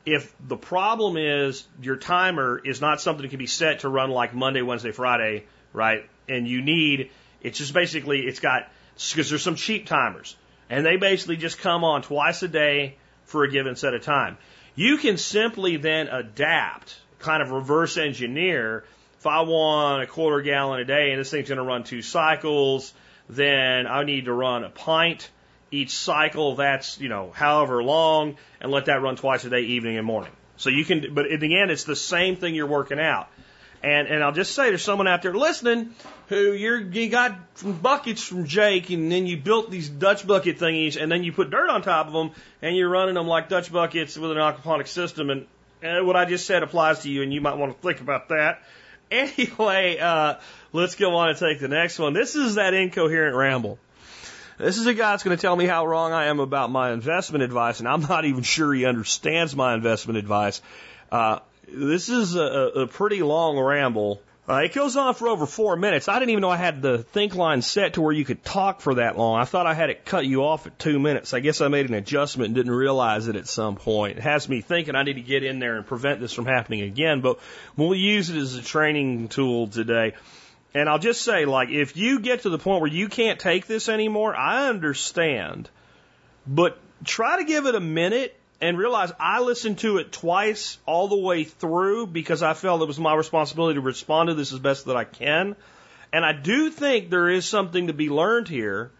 if 0.05 0.33
the 0.45 0.57
problem 0.57 1.15
is 1.17 1.65
your 1.81 1.95
timer 1.95 2.61
is 2.63 2.81
not 2.81 2.99
something 2.99 3.23
that 3.23 3.29
can 3.29 3.39
be 3.39 3.47
set 3.47 3.79
to 3.79 3.89
run 3.89 4.09
like 4.09 4.33
Monday, 4.33 4.61
Wednesday, 4.61 4.91
Friday, 4.91 5.45
right? 5.71 6.09
And 6.27 6.47
you 6.47 6.61
need, 6.61 7.09
it's 7.41 7.57
just 7.57 7.73
basically, 7.73 8.19
it's 8.19 8.41
got, 8.41 8.69
because 9.11 9.29
there's 9.29 9.43
some 9.43 9.55
cheap 9.55 9.85
timers. 9.87 10.35
And 10.69 10.85
they 10.85 10.97
basically 10.97 11.37
just 11.37 11.59
come 11.59 11.83
on 11.83 12.01
twice 12.01 12.43
a 12.43 12.47
day 12.47 12.97
for 13.25 13.43
a 13.43 13.51
given 13.51 13.75
set 13.75 13.93
of 13.93 14.03
time. 14.03 14.37
You 14.75 14.97
can 14.97 15.17
simply 15.17 15.77
then 15.77 16.07
adapt, 16.07 16.95
kind 17.19 17.41
of 17.41 17.51
reverse 17.51 17.97
engineer. 17.97 18.83
If 19.23 19.27
I 19.27 19.39
want 19.43 20.03
a 20.03 20.05
quarter 20.05 20.41
gallon 20.41 20.81
a 20.81 20.83
day 20.83 21.11
and 21.11 21.21
this 21.21 21.31
thing's 21.31 21.47
going 21.47 21.57
to 21.57 21.63
run 21.63 21.85
two 21.85 22.01
cycles, 22.01 22.93
then 23.29 23.87
I 23.87 24.03
need 24.03 24.25
to 24.25 24.33
run 24.33 24.65
a 24.65 24.69
pint 24.69 25.29
each 25.71 25.91
cycle. 25.91 26.57
That's, 26.57 26.99
you 26.99 27.07
know, 27.07 27.31
however 27.33 27.81
long 27.81 28.35
and 28.59 28.69
let 28.69 28.87
that 28.87 29.01
run 29.01 29.15
twice 29.15 29.45
a 29.45 29.49
day, 29.49 29.61
evening 29.61 29.95
and 29.95 30.05
morning. 30.05 30.33
So 30.57 30.69
you 30.69 30.83
can, 30.83 31.13
but 31.13 31.27
in 31.27 31.39
the 31.39 31.57
end, 31.57 31.71
it's 31.71 31.85
the 31.85 31.95
same 31.95 32.35
thing 32.35 32.53
you're 32.53 32.67
working 32.67 32.99
out. 32.99 33.29
And, 33.81 34.09
and 34.09 34.21
I'll 34.21 34.33
just 34.33 34.55
say 34.55 34.67
there's 34.67 34.83
someone 34.83 35.07
out 35.07 35.21
there 35.21 35.33
listening 35.33 35.95
who 36.27 36.51
you're, 36.51 36.81
you 36.81 37.07
got 37.07 37.37
buckets 37.81 38.21
from 38.21 38.45
Jake 38.45 38.89
and 38.89 39.09
then 39.09 39.25
you 39.25 39.37
built 39.37 39.71
these 39.71 39.87
Dutch 39.87 40.27
bucket 40.27 40.59
thingies 40.59 41.01
and 41.01 41.09
then 41.09 41.23
you 41.23 41.31
put 41.31 41.49
dirt 41.49 41.69
on 41.69 41.81
top 41.81 42.07
of 42.07 42.11
them 42.11 42.31
and 42.61 42.75
you're 42.75 42.89
running 42.89 43.15
them 43.15 43.27
like 43.27 43.47
Dutch 43.47 43.71
buckets 43.71 44.17
with 44.17 44.31
an 44.31 44.37
aquaponic 44.37 44.89
system. 44.89 45.29
And, 45.29 45.47
and 45.81 46.05
what 46.05 46.17
I 46.17 46.25
just 46.25 46.45
said 46.45 46.61
applies 46.61 47.03
to 47.03 47.09
you 47.09 47.23
and 47.23 47.33
you 47.33 47.39
might 47.39 47.55
want 47.55 47.73
to 47.73 47.87
think 47.87 48.01
about 48.01 48.27
that. 48.27 48.61
Anyway, 49.13 49.99
uh, 49.99 50.35
let's 50.71 50.95
go 50.95 51.15
on 51.15 51.29
and 51.29 51.37
take 51.37 51.59
the 51.59 51.67
next 51.67 51.99
one. 51.99 52.13
This 52.13 52.35
is 52.35 52.55
that 52.55 52.73
incoherent 52.73 53.35
ramble. 53.35 53.77
This 54.57 54.77
is 54.77 54.87
a 54.87 54.93
guy 54.93 55.11
that's 55.11 55.23
going 55.23 55.37
to 55.37 55.41
tell 55.41 55.55
me 55.55 55.65
how 55.65 55.85
wrong 55.85 56.13
I 56.13 56.25
am 56.25 56.39
about 56.39 56.71
my 56.71 56.91
investment 56.91 57.43
advice, 57.43 57.79
and 57.79 57.87
I'm 57.87 58.01
not 58.01 58.25
even 58.25 58.43
sure 58.43 58.73
he 58.73 58.85
understands 58.85 59.55
my 59.55 59.73
investment 59.73 60.17
advice. 60.17 60.61
Uh, 61.11 61.39
this 61.67 62.09
is 62.09 62.35
a, 62.35 62.41
a 62.41 62.87
pretty 62.87 63.21
long 63.21 63.59
ramble. 63.59 64.21
Uh, 64.47 64.55
it 64.55 64.73
goes 64.73 64.97
on 64.97 65.13
for 65.13 65.29
over 65.29 65.45
four 65.45 65.77
minutes. 65.77 66.09
I 66.09 66.19
didn't 66.19 66.31
even 66.31 66.41
know 66.41 66.49
I 66.49 66.57
had 66.57 66.81
the 66.81 66.97
think 66.97 67.33
line 67.33 67.61
set 67.61 67.93
to 67.93 68.01
where 68.01 68.11
you 68.11 68.25
could 68.25 68.43
talk 68.43 68.81
for 68.81 68.95
that 68.95 69.17
long. 69.17 69.39
I 69.39 69.45
thought 69.45 69.67
I 69.67 69.73
had 69.73 69.89
it 69.89 70.03
cut 70.03 70.25
you 70.25 70.43
off 70.43 70.67
at 70.67 70.77
two 70.77 70.99
minutes. 70.99 71.33
I 71.33 71.39
guess 71.39 71.61
I 71.61 71.69
made 71.69 71.87
an 71.87 71.93
adjustment 71.93 72.47
and 72.47 72.55
didn't 72.55 72.73
realize 72.73 73.29
it 73.29 73.37
at 73.37 73.47
some 73.47 73.77
point. 73.77 74.17
It 74.17 74.23
has 74.23 74.49
me 74.49 74.59
thinking 74.59 74.95
I 74.95 75.03
need 75.03 75.13
to 75.13 75.21
get 75.21 75.43
in 75.45 75.59
there 75.59 75.77
and 75.77 75.87
prevent 75.87 76.19
this 76.19 76.33
from 76.33 76.45
happening 76.45 76.81
again, 76.81 77.21
but 77.21 77.39
we'll 77.77 77.95
use 77.95 78.29
it 78.29 78.35
as 78.35 78.55
a 78.55 78.61
training 78.61 79.29
tool 79.29 79.67
today. 79.67 80.13
And 80.73 80.89
I'll 80.89 80.99
just 80.99 81.21
say, 81.21 81.45
like, 81.45 81.69
if 81.69 81.95
you 81.95 82.19
get 82.19 82.41
to 82.41 82.49
the 82.49 82.57
point 82.57 82.81
where 82.81 82.91
you 82.91 83.07
can't 83.07 83.39
take 83.39 83.65
this 83.65 83.87
anymore, 83.87 84.35
I 84.35 84.67
understand. 84.67 85.69
But 86.45 86.77
try 87.05 87.37
to 87.37 87.45
give 87.45 87.65
it 87.65 87.75
a 87.75 87.79
minute 87.79 88.37
and 88.61 88.77
realize 88.77 89.11
I 89.19 89.41
listened 89.41 89.79
to 89.79 89.97
it 89.97 90.11
twice 90.11 90.77
all 90.85 91.07
the 91.07 91.17
way 91.17 91.43
through 91.43 92.07
because 92.07 92.41
I 92.41 92.53
felt 92.53 92.81
it 92.81 92.87
was 92.87 92.99
my 92.99 93.13
responsibility 93.13 93.75
to 93.75 93.81
respond 93.81 94.29
to 94.29 94.35
this 94.35 94.53
as 94.53 94.59
best 94.59 94.85
that 94.85 94.95
I 94.95 95.03
can. 95.03 95.55
And 96.11 96.23
I 96.23 96.33
do 96.33 96.69
think 96.69 97.09
there 97.09 97.29
is 97.29 97.45
something 97.45 97.87
to 97.87 97.93
be 97.93 98.09
learned 98.09 98.47
here. 98.47 98.91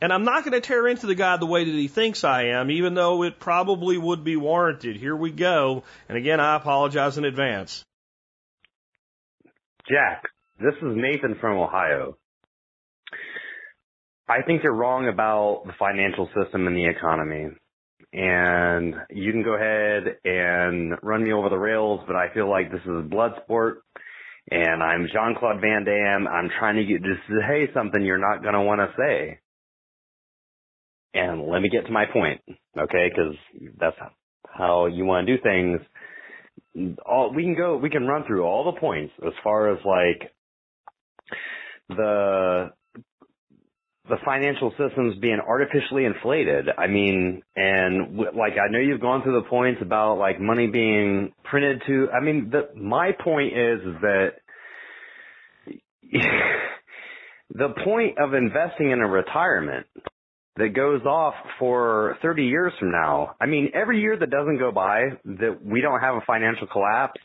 And 0.00 0.12
I'm 0.12 0.24
not 0.24 0.44
going 0.44 0.52
to 0.52 0.60
tear 0.60 0.86
into 0.86 1.06
the 1.06 1.14
guy 1.14 1.36
the 1.38 1.46
way 1.46 1.64
that 1.64 1.70
he 1.70 1.88
thinks 1.88 2.24
I 2.24 2.48
am, 2.48 2.70
even 2.70 2.94
though 2.94 3.22
it 3.22 3.38
probably 3.38 3.96
would 3.96 4.24
be 4.24 4.36
warranted. 4.36 4.96
Here 4.96 5.16
we 5.16 5.30
go. 5.30 5.84
And 6.08 6.18
again, 6.18 6.38
I 6.38 6.56
apologize 6.56 7.16
in 7.16 7.24
advance. 7.24 7.82
Jack, 9.88 10.24
this 10.58 10.74
is 10.74 10.96
Nathan 10.96 11.36
from 11.40 11.58
Ohio. 11.58 12.18
I 14.28 14.42
think 14.42 14.64
you're 14.64 14.74
wrong 14.74 15.08
about 15.08 15.62
the 15.66 15.72
financial 15.78 16.28
system 16.34 16.66
and 16.66 16.76
the 16.76 16.86
economy 16.86 17.50
and 18.12 18.94
you 19.10 19.32
can 19.32 19.42
go 19.42 19.54
ahead 19.54 20.16
and 20.24 20.94
run 21.02 21.24
me 21.24 21.32
over 21.32 21.48
the 21.48 21.58
rails, 21.58 22.00
but 22.06 22.16
I 22.16 22.32
feel 22.32 22.48
like 22.48 22.70
this 22.70 22.82
is 22.82 22.98
a 22.98 23.02
blood 23.02 23.32
sport 23.44 23.82
and 24.50 24.82
I'm 24.82 25.08
Jean 25.12 25.34
Claude 25.38 25.60
Van 25.60 25.84
Damme. 25.84 26.28
I'm 26.28 26.48
trying 26.58 26.76
to 26.76 26.84
get 26.84 27.02
to 27.02 27.14
say 27.48 27.68
something 27.74 28.02
you're 28.02 28.18
not 28.18 28.42
going 28.42 28.54
to 28.54 28.62
want 28.62 28.80
to 28.80 28.94
say. 28.96 29.40
And 31.14 31.48
let 31.48 31.62
me 31.62 31.68
get 31.68 31.86
to 31.86 31.92
my 31.92 32.04
point, 32.12 32.40
okay? 32.78 33.08
Because 33.08 33.34
that's 33.78 33.96
how 34.46 34.86
you 34.86 35.04
want 35.04 35.26
to 35.26 35.36
do 35.36 35.42
things. 35.42 35.80
All 37.04 37.32
we 37.34 37.42
can 37.42 37.56
go, 37.56 37.76
we 37.76 37.90
can 37.90 38.06
run 38.06 38.24
through 38.26 38.44
all 38.44 38.70
the 38.70 38.78
points 38.78 39.12
as 39.26 39.32
far 39.42 39.72
as 39.72 39.78
like 39.84 40.30
the 41.88 42.70
the 44.08 44.16
financial 44.24 44.70
system's 44.78 45.16
being 45.18 45.40
artificially 45.46 46.04
inflated. 46.04 46.68
I 46.76 46.86
mean, 46.86 47.42
and 47.56 48.16
like 48.18 48.52
I 48.52 48.70
know 48.70 48.78
you've 48.78 49.00
gone 49.00 49.22
through 49.22 49.40
the 49.42 49.48
points 49.48 49.80
about 49.82 50.18
like 50.18 50.40
money 50.40 50.68
being 50.68 51.32
printed 51.44 51.82
to. 51.86 52.08
I 52.10 52.20
mean, 52.22 52.50
the 52.50 52.68
my 52.78 53.12
point 53.12 53.52
is, 53.56 53.80
is 53.80 54.00
that 54.02 54.32
the 57.50 57.74
point 57.84 58.18
of 58.18 58.34
investing 58.34 58.90
in 58.90 59.00
a 59.00 59.08
retirement 59.08 59.86
that 60.56 60.74
goes 60.74 61.02
off 61.02 61.34
for 61.58 62.16
30 62.22 62.44
years 62.44 62.72
from 62.78 62.90
now. 62.90 63.34
I 63.40 63.46
mean, 63.46 63.70
every 63.74 64.00
year 64.00 64.16
that 64.16 64.30
doesn't 64.30 64.58
go 64.58 64.72
by 64.72 65.02
that 65.24 65.58
we 65.62 65.80
don't 65.80 66.00
have 66.00 66.14
a 66.14 66.22
financial 66.26 66.66
collapse. 66.66 67.20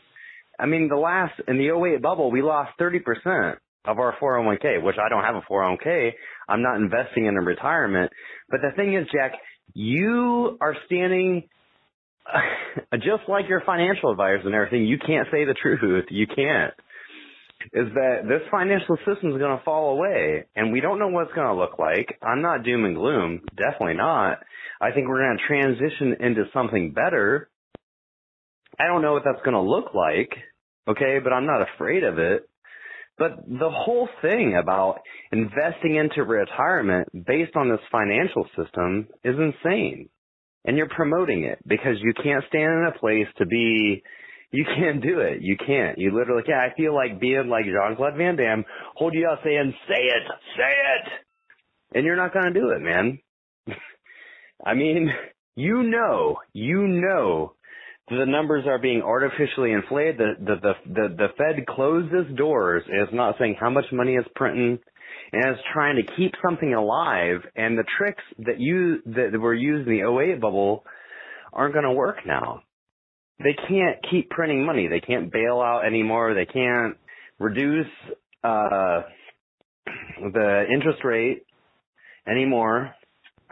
I 0.58 0.66
mean, 0.66 0.88
the 0.88 0.96
last 0.96 1.32
in 1.48 1.56
the 1.56 1.70
08 1.70 2.02
bubble, 2.02 2.30
we 2.30 2.42
lost 2.42 2.72
30% 2.78 3.56
of 3.84 3.98
our 3.98 4.16
401k, 4.20 4.82
which 4.82 4.96
I 5.04 5.08
don't 5.08 5.24
have 5.24 5.34
a 5.34 5.42
401k. 5.42 6.12
I'm 6.48 6.62
not 6.62 6.76
investing 6.76 7.26
in 7.26 7.36
a 7.36 7.40
retirement. 7.40 8.12
But 8.48 8.60
the 8.60 8.70
thing 8.76 8.94
is, 8.94 9.06
Jack, 9.12 9.32
you 9.74 10.56
are 10.60 10.76
standing 10.86 11.48
just 12.94 13.28
like 13.28 13.48
your 13.48 13.62
financial 13.64 14.10
advisors 14.10 14.44
and 14.44 14.54
everything. 14.54 14.86
You 14.86 14.98
can't 14.98 15.28
say 15.32 15.44
the 15.44 15.54
truth. 15.54 16.06
You 16.10 16.26
can't. 16.26 16.74
Is 17.72 17.86
that 17.94 18.22
this 18.26 18.42
financial 18.50 18.96
system 19.06 19.30
is 19.30 19.38
going 19.38 19.56
to 19.56 19.62
fall 19.64 19.96
away 19.96 20.44
and 20.56 20.72
we 20.72 20.80
don't 20.80 20.98
know 20.98 21.08
what 21.08 21.26
it's 21.26 21.34
going 21.34 21.46
to 21.46 21.54
look 21.54 21.78
like. 21.78 22.18
I'm 22.20 22.42
not 22.42 22.64
doom 22.64 22.84
and 22.84 22.96
gloom. 22.96 23.40
Definitely 23.56 23.94
not. 23.94 24.38
I 24.80 24.90
think 24.90 25.06
we're 25.06 25.24
going 25.24 25.38
to 25.38 25.46
transition 25.46 26.16
into 26.20 26.44
something 26.52 26.92
better. 26.92 27.48
I 28.80 28.86
don't 28.88 29.00
know 29.00 29.12
what 29.12 29.22
that's 29.24 29.42
going 29.44 29.54
to 29.54 29.60
look 29.60 29.94
like. 29.94 30.32
Okay. 30.88 31.18
But 31.22 31.32
I'm 31.32 31.46
not 31.46 31.62
afraid 31.74 32.02
of 32.02 32.18
it. 32.18 32.48
But 33.18 33.44
the 33.46 33.70
whole 33.70 34.08
thing 34.22 34.56
about 34.60 35.00
investing 35.30 35.96
into 35.96 36.24
retirement 36.24 37.08
based 37.26 37.56
on 37.56 37.68
this 37.68 37.80
financial 37.90 38.46
system 38.56 39.08
is 39.22 39.36
insane. 39.38 40.08
And 40.64 40.76
you're 40.76 40.88
promoting 40.88 41.44
it 41.44 41.58
because 41.66 41.96
you 42.00 42.14
can't 42.14 42.44
stand 42.48 42.72
in 42.72 42.90
a 42.94 42.98
place 42.98 43.26
to 43.38 43.46
be, 43.46 44.02
you 44.50 44.64
can't 44.64 45.02
do 45.02 45.20
it. 45.20 45.42
You 45.42 45.56
can't. 45.56 45.98
You 45.98 46.16
literally 46.16 46.42
can't. 46.44 46.72
I 46.72 46.74
feel 46.76 46.94
like 46.94 47.20
being 47.20 47.48
like 47.48 47.64
Jean-Claude 47.64 48.16
Van 48.16 48.36
Damme, 48.36 48.64
hold 48.94 49.14
you 49.14 49.28
up 49.28 49.40
saying, 49.44 49.74
say 49.88 50.02
it, 50.02 50.22
say 50.56 50.72
it. 50.72 51.12
And 51.96 52.06
you're 52.06 52.16
not 52.16 52.32
going 52.32 52.52
to 52.52 52.60
do 52.60 52.70
it, 52.70 52.80
man. 52.80 53.18
I 54.64 54.74
mean, 54.74 55.10
you 55.56 55.82
know, 55.82 56.38
you 56.54 56.86
know 56.86 57.54
the 58.08 58.26
numbers 58.26 58.64
are 58.66 58.78
being 58.78 59.02
artificially 59.02 59.72
inflated. 59.72 60.16
The, 60.18 60.54
the, 60.62 60.72
the, 60.86 61.08
the, 61.16 61.28
Fed 61.38 61.66
closes 61.66 62.26
doors 62.36 62.82
is 62.86 63.08
not 63.12 63.36
saying 63.38 63.56
how 63.60 63.70
much 63.70 63.84
money 63.92 64.14
it's 64.14 64.28
printing 64.34 64.78
and 65.32 65.54
is 65.54 65.60
trying 65.72 65.96
to 65.96 66.16
keep 66.16 66.32
something 66.44 66.74
alive. 66.74 67.40
And 67.56 67.78
the 67.78 67.84
tricks 67.98 68.22
that 68.40 68.58
you, 68.58 68.98
that 69.06 69.38
were 69.38 69.54
used 69.54 69.88
in 69.88 69.94
the 69.94 70.34
08 70.34 70.40
bubble 70.40 70.84
aren't 71.52 71.74
going 71.74 71.84
to 71.84 71.92
work 71.92 72.18
now. 72.26 72.62
They 73.38 73.54
can't 73.68 73.98
keep 74.10 74.30
printing 74.30 74.64
money. 74.64 74.88
They 74.88 75.00
can't 75.00 75.32
bail 75.32 75.60
out 75.60 75.86
anymore. 75.86 76.34
They 76.34 76.46
can't 76.46 76.96
reduce, 77.38 77.86
uh, 78.44 79.02
the 80.32 80.64
interest 80.72 81.04
rate 81.04 81.44
anymore. 82.28 82.94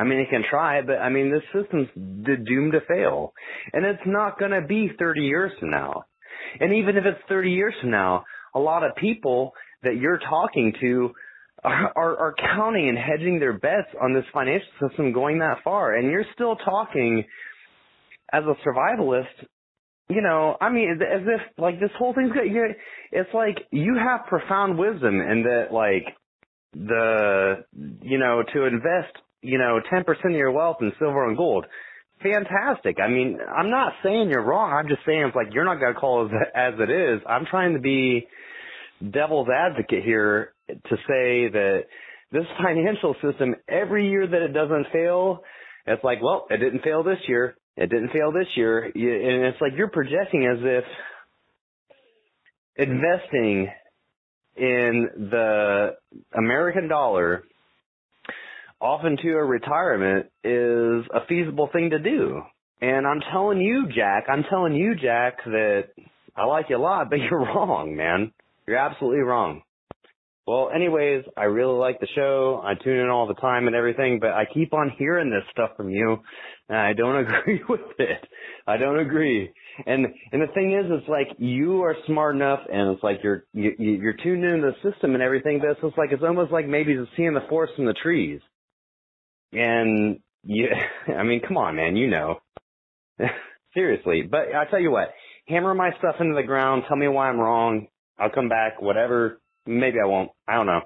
I 0.01 0.05
mean, 0.05 0.19
it 0.19 0.31
can 0.31 0.43
try, 0.49 0.81
but 0.81 0.95
I 0.95 1.11
mean, 1.11 1.31
this 1.31 1.43
system's 1.53 1.89
doomed 1.95 2.73
to 2.73 2.81
fail. 2.89 3.35
And 3.75 3.85
it's 3.85 4.01
not 4.07 4.39
going 4.39 4.53
to 4.53 4.63
be 4.67 4.91
30 4.99 5.21
years 5.21 5.53
from 5.61 5.71
now. 5.71 6.05
And 6.59 6.73
even 6.73 6.97
if 6.97 7.05
it's 7.05 7.21
30 7.29 7.51
years 7.51 7.75
from 7.83 7.91
now, 7.91 8.25
a 8.55 8.59
lot 8.59 8.83
of 8.83 8.97
people 8.97 9.53
that 9.83 9.97
you're 9.97 10.19
talking 10.19 10.73
to 10.81 11.11
are, 11.63 11.93
are, 11.95 12.17
are 12.17 12.35
counting 12.35 12.89
and 12.89 12.97
hedging 12.97 13.39
their 13.39 13.53
bets 13.53 13.89
on 14.01 14.15
this 14.15 14.25
financial 14.33 14.69
system 14.81 15.13
going 15.13 15.41
that 15.41 15.59
far. 15.63 15.95
And 15.95 16.11
you're 16.11 16.25
still 16.33 16.57
talking 16.57 17.25
as 18.33 18.45
a 18.45 18.55
survivalist, 18.67 19.27
you 20.09 20.23
know, 20.23 20.57
I 20.63 20.71
mean, 20.71 20.93
as 20.93 21.23
if 21.27 21.41
like 21.59 21.79
this 21.79 21.91
whole 21.99 22.15
thing's 22.15 22.33
good. 22.33 22.51
You, 22.51 22.69
it's 23.13 23.35
like 23.35 23.59
you 23.71 23.97
have 23.97 24.27
profound 24.29 24.79
wisdom 24.79 25.21
and 25.21 25.45
that 25.45 25.67
like 25.73 26.17
the, 26.73 27.65
you 28.01 28.19
know, 28.19 28.43
to 28.55 28.65
invest, 28.65 29.15
you 29.43 29.59
know, 29.59 29.81
10% 29.93 30.07
of 30.09 30.31
your 30.33 30.51
wealth 30.51 30.79
in 30.81 30.93
silver 30.99 31.29
and 31.29 31.37
gold. 31.37 31.67
Fantastic. 32.23 32.99
I 33.01 33.09
mean, 33.09 33.39
I'm 33.41 33.71
not 33.71 33.93
saying 34.03 34.29
you're 34.29 34.45
wrong. 34.45 34.73
I'm 34.73 34.89
just 34.89 35.01
saying 35.07 35.23
it's 35.27 35.37
like 35.37 35.55
you're 35.55 35.65
not 35.65 35.81
going 35.81 35.95
to 35.95 36.01
call 36.01 36.27
it 36.27 36.33
as 36.55 36.75
it 36.79 36.91
is. 36.91 37.23
I'm 37.27 37.47
trying 37.47 37.75
to 37.75 37.81
be 37.81 38.27
devil's 39.11 39.49
advocate 39.49 40.05
here 40.05 40.53
to 40.69 40.97
say 40.97 41.49
that 41.49 41.85
this 42.31 42.45
financial 42.63 43.15
system, 43.23 43.55
every 43.69 44.11
year 44.11 44.27
that 44.27 44.43
it 44.43 44.53
doesn't 44.53 44.87
fail, 44.93 45.43
it's 45.87 46.05
like, 46.05 46.23
well, 46.23 46.47
it 46.51 46.59
didn't 46.59 46.83
fail 46.83 47.03
this 47.03 47.19
year. 47.27 47.57
It 47.77 47.89
didn't 47.89 48.11
fail 48.11 48.33
this 48.33 48.49
year. 48.55 48.85
And 48.85 49.47
it's 49.47 49.61
like 49.61 49.73
you're 49.77 49.89
projecting 49.89 50.47
as 50.47 50.59
if 50.61 50.85
investing 52.77 53.69
in 54.57 55.09
the 55.31 55.97
American 56.37 56.89
dollar 56.89 57.45
off 58.81 59.05
into 59.05 59.37
a 59.37 59.45
retirement 59.45 60.27
is 60.43 61.05
a 61.13 61.27
feasible 61.29 61.69
thing 61.73 61.91
to 61.91 61.99
do. 61.99 62.43
And 62.81 63.07
I'm 63.07 63.21
telling 63.33 63.61
you, 63.61 63.87
Jack, 63.95 64.25
I'm 64.29 64.45
telling 64.49 64.75
you, 64.75 64.95
Jack, 64.95 65.45
that 65.45 65.85
I 66.35 66.45
like 66.45 66.67
you 66.71 66.77
a 66.77 66.79
lot, 66.79 67.11
but 67.11 67.17
you're 67.31 67.41
wrong, 67.41 67.95
man. 67.97 68.33
You're 68.67 68.79
absolutely 68.79 69.21
wrong. 69.21 69.63
Well, 70.47 70.71
anyways, 70.75 71.25
I 71.37 71.45
really 71.45 71.79
like 71.79 72.01
the 72.01 72.09
show. 72.15 72.61
I 72.65 72.75
tune 72.75 72.99
in 72.99 73.09
all 73.09 73.29
the 73.29 73.35
time 73.35 73.67
and 73.67 73.77
everything, 73.77 74.19
but 74.21 74.31
I 74.31 74.47
keep 74.53 74.73
on 74.73 74.91
hearing 74.99 75.31
this 75.31 75.45
stuff 75.53 75.77
from 75.77 75.91
you, 75.91 76.19
and 76.69 76.79
I 76.79 76.93
don't 76.93 77.17
agree 77.25 77.61
with 77.69 77.81
it. 77.99 78.27
I 78.67 78.77
don't 78.77 78.99
agree. 78.99 79.53
And 79.87 80.07
and 80.33 80.43
the 80.43 80.53
thing 80.53 80.73
is, 80.73 80.87
it's 80.89 81.09
like 81.09 81.29
you 81.39 81.83
are 81.83 81.95
smart 82.07 82.35
enough, 82.35 82.61
and 82.73 82.95
it's 82.95 83.03
like 83.03 83.19
you're 83.23 83.45
you, 83.53 83.75
you're 83.79 84.17
tuned 84.25 84.45
into 84.45 84.73
the 84.73 84.91
system 84.91 85.15
and 85.15 85.23
everything. 85.23 85.61
But 85.61 85.71
it's 85.71 85.81
just 85.83 85.99
like 85.99 86.11
it's 86.11 86.25
almost 86.25 86.51
like 86.51 86.67
maybe 86.67 86.97
seeing 87.17 87.35
the 87.35 87.47
forest 87.49 87.75
from 87.77 87.85
the 87.85 87.95
trees. 87.95 88.41
And 89.53 90.21
you, 90.45 90.69
I 91.09 91.23
mean, 91.23 91.41
come 91.47 91.57
on, 91.57 91.77
man, 91.77 91.97
you 91.97 92.09
know. 92.09 92.41
Seriously. 93.75 94.23
But 94.23 94.55
I 94.55 94.65
tell 94.71 94.81
you 94.81 94.91
what, 94.91 95.13
hammer 95.47 95.75
my 95.75 95.91
stuff 95.99 96.17
into 96.21 96.35
the 96.35 96.43
ground, 96.43 96.85
tell 96.89 96.97
me 96.97 97.09
why 97.09 97.29
I'm 97.29 97.39
wrong. 97.39 97.87
I'll 98.19 98.31
come 98.31 98.49
back, 98.49 98.83
whatever. 98.83 99.41
Maybe 99.67 99.99
I 100.03 100.07
won't. 100.07 100.31
I 100.47 100.55
don't 100.55 100.67
know. 100.67 100.83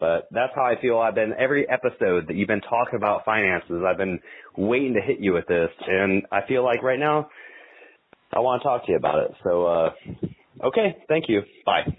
But 0.00 0.28
that's 0.30 0.52
how 0.54 0.62
I 0.62 0.80
feel. 0.80 0.98
I've 0.98 1.16
been 1.16 1.34
every 1.36 1.68
episode 1.68 2.28
that 2.28 2.36
you've 2.36 2.48
been 2.48 2.60
talking 2.60 2.94
about 2.94 3.24
finances. 3.24 3.82
I've 3.84 3.96
been 3.96 4.20
waiting 4.56 4.94
to 4.94 5.00
hit 5.00 5.18
you 5.18 5.32
with 5.32 5.46
this, 5.48 5.70
and 5.86 6.22
I 6.30 6.46
feel 6.46 6.64
like 6.64 6.82
right 6.82 6.98
now 6.98 7.28
I 8.32 8.38
want 8.40 8.62
to 8.62 8.68
talk 8.68 8.86
to 8.86 8.92
you 8.92 8.96
about 8.96 9.24
it. 9.24 9.32
So, 9.42 9.66
uh, 9.66 9.90
okay, 10.64 10.96
thank 11.08 11.24
you. 11.28 11.42
Bye. 11.66 11.96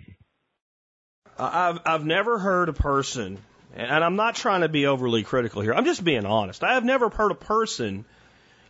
I've 1.37 1.79
I've 1.85 2.05
never 2.05 2.39
heard 2.39 2.69
a 2.69 2.73
person 2.73 3.39
and 3.79 4.03
I'm 4.03 4.15
not 4.17 4.35
trying 4.35 4.61
to 4.61 4.69
be 4.69 4.85
overly 4.87 5.23
critical 5.23 5.61
here. 5.61 5.73
I'm 5.73 5.85
just 5.85 6.03
being 6.03 6.25
honest. 6.25 6.63
I 6.63 6.73
have 6.73 6.83
never 6.83 7.09
heard 7.09 7.31
a 7.31 7.35
person 7.35 8.03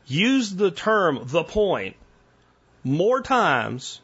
use 0.06 0.54
the 0.54 0.72
term 0.72 1.22
the 1.24 1.44
point 1.44 1.96
more 2.84 3.22
times 3.22 4.02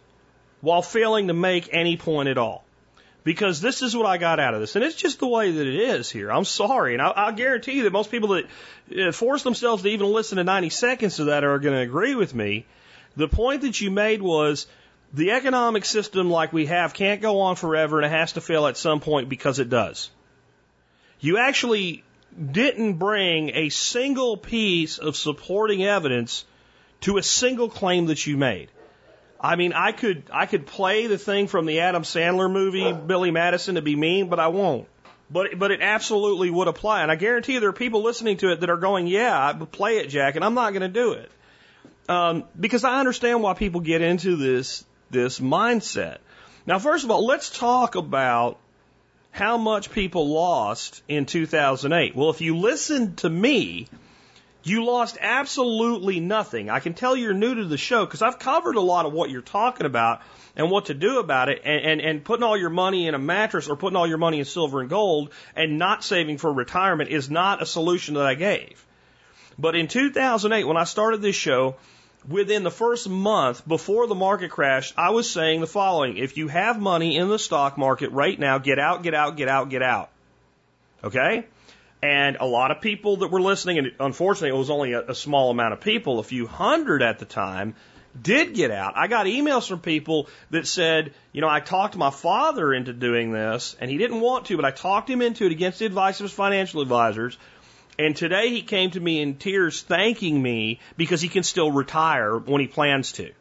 while 0.61 0.81
failing 0.81 1.27
to 1.27 1.33
make 1.33 1.69
any 1.71 1.95
point 1.95 2.29
at 2.29 2.37
all. 2.37 2.63
Because 3.23 3.59
this 3.59 3.81
is 3.81 3.95
what 3.95 4.05
I 4.05 4.17
got 4.17 4.39
out 4.39 4.53
of 4.53 4.59
this. 4.59 4.75
And 4.75 4.85
it's 4.85 4.95
just 4.95 5.19
the 5.19 5.27
way 5.27 5.51
that 5.51 5.67
it 5.67 5.75
is 5.75 6.11
here. 6.11 6.31
I'm 6.31 6.45
sorry. 6.45 6.93
And 6.93 7.01
I, 7.01 7.29
will 7.29 7.35
guarantee 7.35 7.73
you 7.73 7.83
that 7.83 7.93
most 7.93 8.11
people 8.11 8.29
that 8.29 9.07
uh, 9.07 9.11
force 9.11 9.41
themselves 9.41 9.81
to 9.83 9.89
even 9.89 10.07
listen 10.07 10.37
to 10.37 10.43
90 10.43 10.69
seconds 10.69 11.19
of 11.19 11.27
that 11.27 11.43
are 11.43 11.57
going 11.57 11.75
to 11.75 11.81
agree 11.81 12.13
with 12.13 12.35
me. 12.35 12.65
The 13.15 13.27
point 13.27 13.61
that 13.61 13.81
you 13.81 13.89
made 13.89 14.21
was 14.21 14.67
the 15.13 15.31
economic 15.31 15.85
system 15.85 16.29
like 16.29 16.53
we 16.53 16.67
have 16.67 16.93
can't 16.93 17.21
go 17.21 17.41
on 17.41 17.55
forever 17.55 17.97
and 17.99 18.05
it 18.05 18.15
has 18.15 18.33
to 18.33 18.41
fail 18.41 18.67
at 18.67 18.77
some 18.77 18.99
point 18.99 19.29
because 19.29 19.57
it 19.57 19.69
does 19.69 20.11
you 21.25 21.37
actually 21.37 22.03
didn't 22.51 22.93
bring 22.93 23.51
a 23.53 23.69
single 23.69 24.37
piece 24.37 24.97
of 24.97 25.15
supporting 25.15 25.83
evidence 25.83 26.45
to 27.01 27.17
a 27.17 27.23
single 27.23 27.69
claim 27.69 28.07
that 28.07 28.25
you 28.25 28.37
made. 28.37 28.69
I 29.39 29.55
mean, 29.55 29.73
I 29.73 29.91
could 29.91 30.23
I 30.31 30.45
could 30.45 30.65
play 30.65 31.07
the 31.07 31.17
thing 31.17 31.47
from 31.47 31.65
the 31.65 31.81
Adam 31.81 32.03
Sandler 32.03 32.51
movie, 32.51 32.91
Billy 32.93 33.31
Madison, 33.31 33.75
to 33.75 33.81
be 33.81 33.95
mean, 33.95 34.27
but 34.27 34.39
I 34.39 34.47
won't. 34.47 34.87
But 35.29 35.57
but 35.57 35.71
it 35.71 35.81
absolutely 35.81 36.49
would 36.49 36.67
apply, 36.67 37.01
and 37.01 37.11
I 37.11 37.15
guarantee 37.15 37.53
you 37.53 37.59
there 37.59 37.69
are 37.69 37.73
people 37.73 38.03
listening 38.03 38.37
to 38.37 38.51
it 38.51 38.59
that 38.61 38.69
are 38.69 38.77
going, 38.77 39.07
"Yeah, 39.07 39.53
play 39.71 39.97
it, 39.97 40.07
Jack," 40.07 40.35
and 40.35 40.45
I'm 40.45 40.53
not 40.53 40.71
going 40.71 40.81
to 40.81 40.87
do 40.87 41.13
it 41.13 41.31
um, 42.07 42.43
because 42.59 42.83
I 42.83 42.99
understand 42.99 43.41
why 43.41 43.53
people 43.53 43.81
get 43.81 44.01
into 44.01 44.35
this 44.35 44.85
this 45.09 45.39
mindset. 45.39 46.17
Now, 46.65 46.79
first 46.79 47.03
of 47.03 47.11
all, 47.11 47.25
let's 47.25 47.49
talk 47.49 47.95
about 47.95 48.57
how 49.35 49.57
much 49.57 49.91
people 49.91 50.29
lost 50.29 51.03
in 51.09 51.25
2008. 51.25 52.15
Well, 52.15 52.29
if 52.29 52.39
you 52.39 52.55
listen 52.55 53.17
to 53.17 53.29
me, 53.29 53.89
you 54.63 54.85
lost 54.85 55.17
absolutely 55.19 56.21
nothing. 56.21 56.69
I 56.69 56.79
can 56.79 56.93
tell 56.93 57.17
you're 57.17 57.33
new 57.33 57.55
to 57.55 57.65
the 57.65 57.77
show 57.77 58.05
because 58.05 58.21
I've 58.21 58.39
covered 58.39 58.77
a 58.77 58.81
lot 58.81 59.05
of 59.05 59.11
what 59.11 59.29
you're 59.29 59.41
talking 59.41 59.85
about 59.85 60.21
and 60.55 60.71
what 60.71 60.85
to 60.85 60.93
do 60.93 61.19
about 61.19 61.49
it 61.49 61.63
and, 61.65 61.85
and, 61.85 62.01
and 62.01 62.23
putting 62.23 62.43
all 62.43 62.55
your 62.55 62.69
money 62.69 63.07
in 63.07 63.13
a 63.13 63.19
mattress 63.19 63.67
or 63.67 63.75
putting 63.75 63.97
all 63.97 64.07
your 64.07 64.17
money 64.17 64.39
in 64.39 64.45
silver 64.45 64.79
and 64.79 64.89
gold 64.89 65.31
and 65.53 65.77
not 65.77 66.01
saving 66.01 66.37
for 66.37 66.53
retirement 66.53 67.09
is 67.09 67.29
not 67.29 67.61
a 67.61 67.65
solution 67.65 68.13
that 68.13 68.25
I 68.25 68.35
gave. 68.35 68.85
But 69.59 69.75
in 69.75 69.89
2008, 69.89 70.63
when 70.63 70.77
I 70.77 70.85
started 70.85 71.21
this 71.21 71.35
show, 71.35 71.75
within 72.27 72.63
the 72.63 72.71
first 72.71 73.07
month 73.09 73.67
before 73.67 74.07
the 74.07 74.15
market 74.15 74.51
crashed, 74.51 74.93
I 74.97 75.11
was 75.11 75.29
saying 75.29 75.61
the 75.61 75.67
following. 75.67 76.17
If 76.17 76.37
you 76.37 76.47
have 76.47 76.79
money 76.79 77.17
in 77.17 77.29
the 77.29 77.39
stock 77.39 77.77
market 77.77 78.11
right 78.11 78.39
now, 78.39 78.57
get 78.57 78.79
out, 78.79 79.03
get 79.03 79.13
out, 79.13 79.37
get 79.37 79.47
out, 79.47 79.69
get 79.69 79.81
out. 79.81 80.09
Okay? 81.03 81.45
And 82.01 82.37
a 82.39 82.45
lot 82.45 82.71
of 82.71 82.81
people 82.81 83.17
that 83.17 83.31
were 83.31 83.41
listening, 83.41 83.77
and 83.79 83.91
unfortunately 83.99 84.49
it 84.49 84.59
was 84.59 84.69
only 84.69 84.93
a, 84.93 85.11
a 85.11 85.15
small 85.15 85.51
amount 85.51 85.73
of 85.73 85.81
people, 85.81 86.19
a 86.19 86.23
few 86.23 86.47
hundred 86.47 87.01
at 87.01 87.19
the 87.19 87.25
time, 87.25 87.75
did 88.19 88.53
get 88.53 88.71
out. 88.71 88.93
I 88.95 89.07
got 89.07 89.25
emails 89.25 89.67
from 89.67 89.79
people 89.79 90.29
that 90.51 90.67
said, 90.67 91.13
you 91.33 91.41
know, 91.41 91.49
I 91.49 91.59
talked 91.59 91.97
my 91.97 92.11
father 92.11 92.73
into 92.73 92.93
doing 92.93 93.31
this, 93.31 93.75
and 93.79 93.91
he 93.91 93.97
didn't 93.97 94.21
want 94.21 94.45
to, 94.45 94.55
but 94.55 94.65
I 94.65 94.71
talked 94.71 95.09
him 95.09 95.21
into 95.21 95.45
it 95.45 95.51
against 95.51 95.79
the 95.79 95.85
advice 95.85 96.19
of 96.19 96.25
his 96.25 96.33
financial 96.33 96.81
advisors. 96.81 97.37
And 97.97 98.15
today 98.15 98.49
he 98.49 98.61
came 98.61 98.91
to 98.91 98.99
me 98.99 99.21
in 99.21 99.35
tears 99.35 99.81
thanking 99.81 100.41
me 100.41 100.79
because 100.97 101.21
he 101.21 101.29
can 101.29 101.43
still 101.43 101.71
retire 101.71 102.37
when 102.37 102.61
he 102.61 102.67
plans 102.67 103.13
to. 103.13 103.31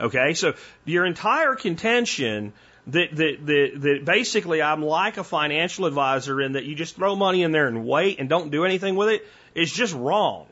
Okay, 0.00 0.34
so 0.34 0.54
your 0.84 1.04
entire 1.04 1.54
contention 1.54 2.52
that, 2.88 3.14
that, 3.16 3.46
that, 3.46 3.70
that 3.76 4.04
basically 4.04 4.60
I'm 4.60 4.84
like 4.84 5.16
a 5.16 5.24
financial 5.24 5.86
advisor 5.86 6.40
in 6.40 6.52
that 6.52 6.64
you 6.64 6.74
just 6.74 6.96
throw 6.96 7.16
money 7.16 7.42
in 7.42 7.52
there 7.52 7.68
and 7.68 7.86
wait 7.86 8.18
and 8.18 8.28
don't 8.28 8.50
do 8.50 8.64
anything 8.64 8.96
with 8.96 9.08
it 9.08 9.26
is 9.54 9.72
just 9.72 9.94
wrong. 9.94 10.46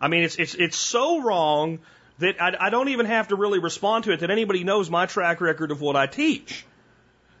I 0.00 0.08
mean, 0.08 0.24
it's, 0.24 0.36
it's, 0.36 0.54
it's 0.54 0.76
so 0.76 1.22
wrong 1.22 1.78
that 2.18 2.40
I, 2.40 2.56
I 2.66 2.70
don't 2.70 2.88
even 2.88 3.06
have 3.06 3.28
to 3.28 3.36
really 3.36 3.58
respond 3.58 4.04
to 4.04 4.12
it 4.12 4.20
that 4.20 4.30
anybody 4.30 4.64
knows 4.64 4.90
my 4.90 5.06
track 5.06 5.40
record 5.40 5.70
of 5.70 5.80
what 5.80 5.96
I 5.96 6.06
teach. 6.06 6.64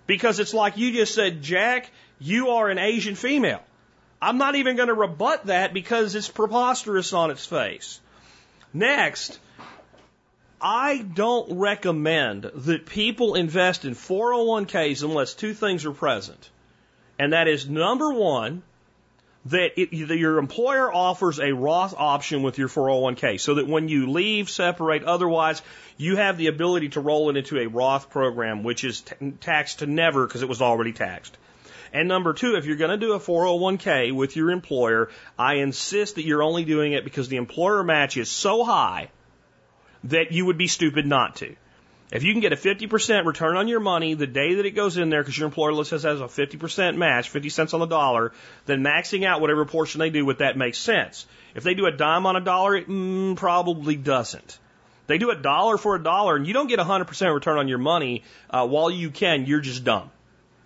Because 0.06 0.38
it's 0.38 0.54
like 0.54 0.76
you 0.76 0.92
just 0.92 1.14
said, 1.14 1.42
Jack, 1.42 1.90
you 2.18 2.50
are 2.50 2.68
an 2.68 2.78
Asian 2.78 3.14
female. 3.14 3.62
I'm 4.20 4.38
not 4.38 4.54
even 4.54 4.76
going 4.76 4.88
to 4.88 4.94
rebut 4.94 5.46
that 5.46 5.74
because 5.74 6.14
it's 6.14 6.28
preposterous 6.28 7.12
on 7.12 7.30
its 7.30 7.44
face. 7.44 8.00
Next, 8.72 9.38
I 10.60 10.98
don't 10.98 11.58
recommend 11.58 12.44
that 12.54 12.86
people 12.86 13.34
invest 13.34 13.84
in 13.84 13.94
401ks 13.94 15.02
unless 15.02 15.34
two 15.34 15.52
things 15.52 15.84
are 15.84 15.92
present. 15.92 16.50
And 17.18 17.32
that 17.32 17.48
is 17.48 17.68
number 17.68 18.12
one, 18.12 18.62
that, 19.46 19.80
it, 19.80 20.08
that 20.08 20.16
your 20.16 20.38
employer 20.38 20.92
offers 20.92 21.38
a 21.38 21.52
Roth 21.52 21.94
option 21.96 22.42
with 22.42 22.58
your 22.58 22.68
401k 22.68 23.38
so 23.38 23.54
that 23.54 23.68
when 23.68 23.88
you 23.88 24.10
leave, 24.10 24.50
separate, 24.50 25.04
otherwise, 25.04 25.62
you 25.96 26.16
have 26.16 26.36
the 26.36 26.48
ability 26.48 26.90
to 26.90 27.00
roll 27.00 27.30
it 27.30 27.36
into 27.36 27.58
a 27.58 27.66
Roth 27.68 28.10
program, 28.10 28.64
which 28.64 28.82
is 28.82 29.02
t- 29.02 29.32
taxed 29.40 29.80
to 29.80 29.86
never 29.86 30.26
because 30.26 30.42
it 30.42 30.48
was 30.48 30.62
already 30.62 30.92
taxed. 30.92 31.36
And 31.96 32.08
number 32.08 32.34
two, 32.34 32.56
if 32.56 32.66
you're 32.66 32.76
going 32.76 32.90
to 32.90 32.98
do 32.98 33.14
a 33.14 33.18
401k 33.18 34.12
with 34.12 34.36
your 34.36 34.50
employer, 34.50 35.08
I 35.38 35.54
insist 35.54 36.16
that 36.16 36.26
you're 36.26 36.42
only 36.42 36.66
doing 36.66 36.92
it 36.92 37.04
because 37.04 37.28
the 37.30 37.38
employer 37.38 37.82
match 37.82 38.18
is 38.18 38.30
so 38.30 38.64
high 38.64 39.08
that 40.04 40.30
you 40.30 40.44
would 40.44 40.58
be 40.58 40.66
stupid 40.66 41.06
not 41.06 41.36
to. 41.36 41.56
If 42.12 42.22
you 42.22 42.34
can 42.34 42.42
get 42.42 42.52
a 42.52 42.56
50% 42.56 43.24
return 43.24 43.56
on 43.56 43.66
your 43.66 43.80
money 43.80 44.12
the 44.12 44.26
day 44.26 44.56
that 44.56 44.66
it 44.66 44.72
goes 44.72 44.98
in 44.98 45.08
there 45.08 45.22
because 45.22 45.38
your 45.38 45.46
employer 45.46 45.72
lists 45.72 45.94
as 45.94 46.04
a 46.04 46.24
50% 46.24 46.98
match, 46.98 47.30
50 47.30 47.48
cents 47.48 47.72
on 47.72 47.80
the 47.80 47.86
dollar, 47.86 48.32
then 48.66 48.84
maxing 48.84 49.24
out 49.24 49.40
whatever 49.40 49.64
portion 49.64 49.98
they 49.98 50.10
do 50.10 50.26
with 50.26 50.40
that 50.40 50.58
makes 50.58 50.76
sense. 50.76 51.24
If 51.54 51.64
they 51.64 51.72
do 51.72 51.86
a 51.86 51.92
dime 51.92 52.26
on 52.26 52.36
a 52.36 52.42
dollar, 52.42 52.76
it 52.76 52.90
mm, 52.90 53.36
probably 53.36 53.96
doesn't. 53.96 54.58
They 55.06 55.16
do 55.16 55.30
a 55.30 55.34
dollar 55.34 55.78
for 55.78 55.94
a 55.94 56.02
dollar 56.02 56.36
and 56.36 56.46
you 56.46 56.52
don't 56.52 56.68
get 56.68 56.78
a 56.78 56.84
100% 56.84 57.34
return 57.34 57.56
on 57.56 57.68
your 57.68 57.78
money 57.78 58.22
uh, 58.50 58.66
while 58.66 58.90
you 58.90 59.08
can, 59.08 59.46
you're 59.46 59.60
just 59.60 59.82
dumb. 59.82 60.10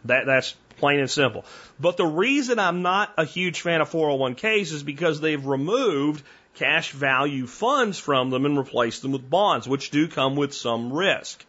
That, 0.07 0.27
that's 0.27 0.57
plain 0.81 0.99
and 0.99 1.11
simple. 1.11 1.45
But 1.79 1.97
the 1.97 2.07
reason 2.07 2.59
I'm 2.59 2.83
not 2.83 3.13
a 3.17 3.25
huge 3.25 3.61
fan 3.61 3.81
of 3.81 3.91
401ks 3.91 4.73
is 4.73 4.83
because 4.83 5.21
they've 5.21 5.45
removed 5.45 6.25
cash 6.57 6.91
value 6.91 7.47
funds 7.47 7.99
from 7.99 8.31
them 8.31 8.45
and 8.45 8.59
replaced 8.59 9.03
them 9.03 9.13
with 9.13 9.29
bonds, 9.31 9.69
which 9.69 9.91
do 9.91 10.09
come 10.09 10.37
with 10.37 10.53
some 10.53 10.93
risk. 10.93 11.45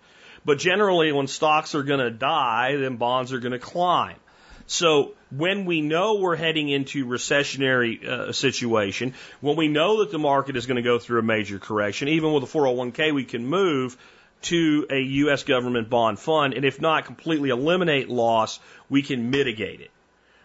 But 0.45 0.59
generally, 0.59 1.11
when 1.11 1.27
stocks 1.27 1.75
are 1.75 1.83
going 1.83 1.99
to 1.99 2.11
die, 2.11 2.75
then 2.75 2.97
bonds 2.97 3.33
are 3.33 3.39
going 3.39 3.51
to 3.51 3.59
climb. 3.59 4.17
So 4.67 5.13
when 5.31 5.65
we 5.65 5.81
know 5.81 6.15
we're 6.15 6.35
heading 6.35 6.69
into 6.69 7.05
recessionary 7.05 8.07
uh, 8.07 8.31
situation, 8.31 9.13
when 9.41 9.57
we 9.57 9.67
know 9.67 9.99
that 9.99 10.11
the 10.11 10.19
market 10.19 10.55
is 10.55 10.65
going 10.65 10.77
to 10.77 10.81
go 10.81 10.97
through 10.97 11.19
a 11.19 11.23
major 11.23 11.59
correction, 11.59 12.07
even 12.07 12.31
with 12.31 12.43
a 12.43 12.47
401k, 12.47 13.13
we 13.13 13.25
can 13.25 13.45
move 13.45 13.97
to 14.43 14.87
a 14.89 14.99
U.S. 14.99 15.43
government 15.43 15.89
bond 15.89 16.19
fund, 16.19 16.53
and 16.53 16.65
if 16.65 16.81
not 16.81 17.05
completely 17.05 17.49
eliminate 17.49 18.09
loss, 18.09 18.59
we 18.89 19.01
can 19.01 19.29
mitigate 19.29 19.81
it. 19.81 19.91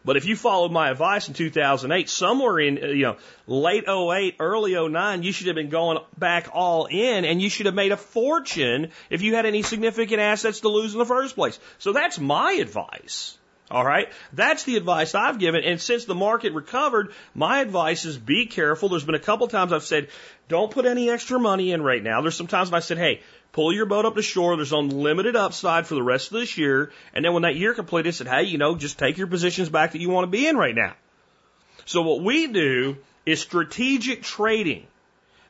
But 0.07 0.17
if 0.17 0.25
you 0.25 0.37
followed 0.37 0.71
my 0.71 0.91
advice 0.91 1.27
in 1.27 1.35
2008, 1.35 2.09
somewhere 2.09 2.61
in 2.61 2.79
uh, 2.83 2.87
you 2.87 3.03
know 3.03 3.17
late 3.49 3.89
08, 3.89 4.37
early 4.39 4.89
09, 4.89 5.25
you 5.25 5.33
should 5.33 5.49
have 5.49 5.57
been 5.57 5.69
going 5.69 5.99
back 6.17 6.49
all 6.53 6.87
in, 6.87 7.25
and 7.25 7.43
you 7.43 7.51
should 7.51 7.67
have 7.67 7.75
made 7.75 7.91
a 7.91 7.97
fortune 7.97 8.93
if 9.11 9.23
you 9.23 9.35
had 9.35 9.47
any 9.47 9.63
significant 9.63 10.21
assets 10.21 10.61
to 10.61 10.69
lose 10.69 10.93
in 10.93 11.01
the 11.01 11.05
first 11.05 11.35
place. 11.35 11.59
So 11.79 11.93
that's 11.93 12.21
my 12.21 12.53
advice. 12.53 13.37
All 13.69 13.85
right. 13.85 14.09
That's 14.33 14.63
the 14.63 14.77
advice 14.77 15.17
I've 15.17 15.41
given. 15.41 15.65
And 15.65 15.81
since 15.81 16.05
the 16.05 16.15
market 16.15 16.53
recovered, 16.53 17.13
my 17.35 17.59
advice 17.59 18.05
is 18.05 18.17
be 18.17 18.47
careful. 18.47 18.89
There's 18.89 19.05
been 19.05 19.17
a 19.17 19.19
couple 19.19 19.49
times 19.49 19.73
I've 19.73 19.83
said, 19.83 20.09
don't 20.47 20.71
put 20.71 20.87
any 20.87 21.11
extra 21.11 21.41
money 21.41 21.73
in 21.73 21.83
right 21.83 22.03
now. 22.03 22.21
There's 22.21 22.37
some 22.37 22.47
times 22.47 22.73
I've 22.73 22.85
said, 22.85 22.99
hey, 22.99 23.23
pull 23.53 23.73
your 23.73 23.87
boat 23.87 24.05
up 24.05 24.15
to 24.17 24.23
shore. 24.23 24.57
There's 24.57 24.73
unlimited 24.73 25.37
upside 25.37 25.87
for 25.87 25.95
the 25.95 26.03
rest 26.03 26.33
of 26.33 26.39
this 26.39 26.59
year. 26.59 26.93
And 27.15 27.25
then 27.25 27.33
when 27.33 27.43
that 27.43 27.57
year 27.57 27.75
completed, 27.75 28.09
I 28.09 28.13
said, 28.13 28.29
hey, 28.29 28.43
you 28.45 28.59
know, 28.59 28.77
just 28.77 28.99
take 28.99 29.19
your 29.19 29.27
positions 29.27 29.69
back 29.69 29.93
that 29.93 30.01
you 30.01 30.11
want 30.11 30.25
to 30.25 30.31
be 30.31 30.47
in 30.47 30.57
right 30.57 30.75
now. 30.75 30.95
So 31.85 32.03
what 32.03 32.23
we 32.23 32.47
do 32.49 32.97
is 33.25 33.41
strategic 33.41 34.23
trading 34.23 34.87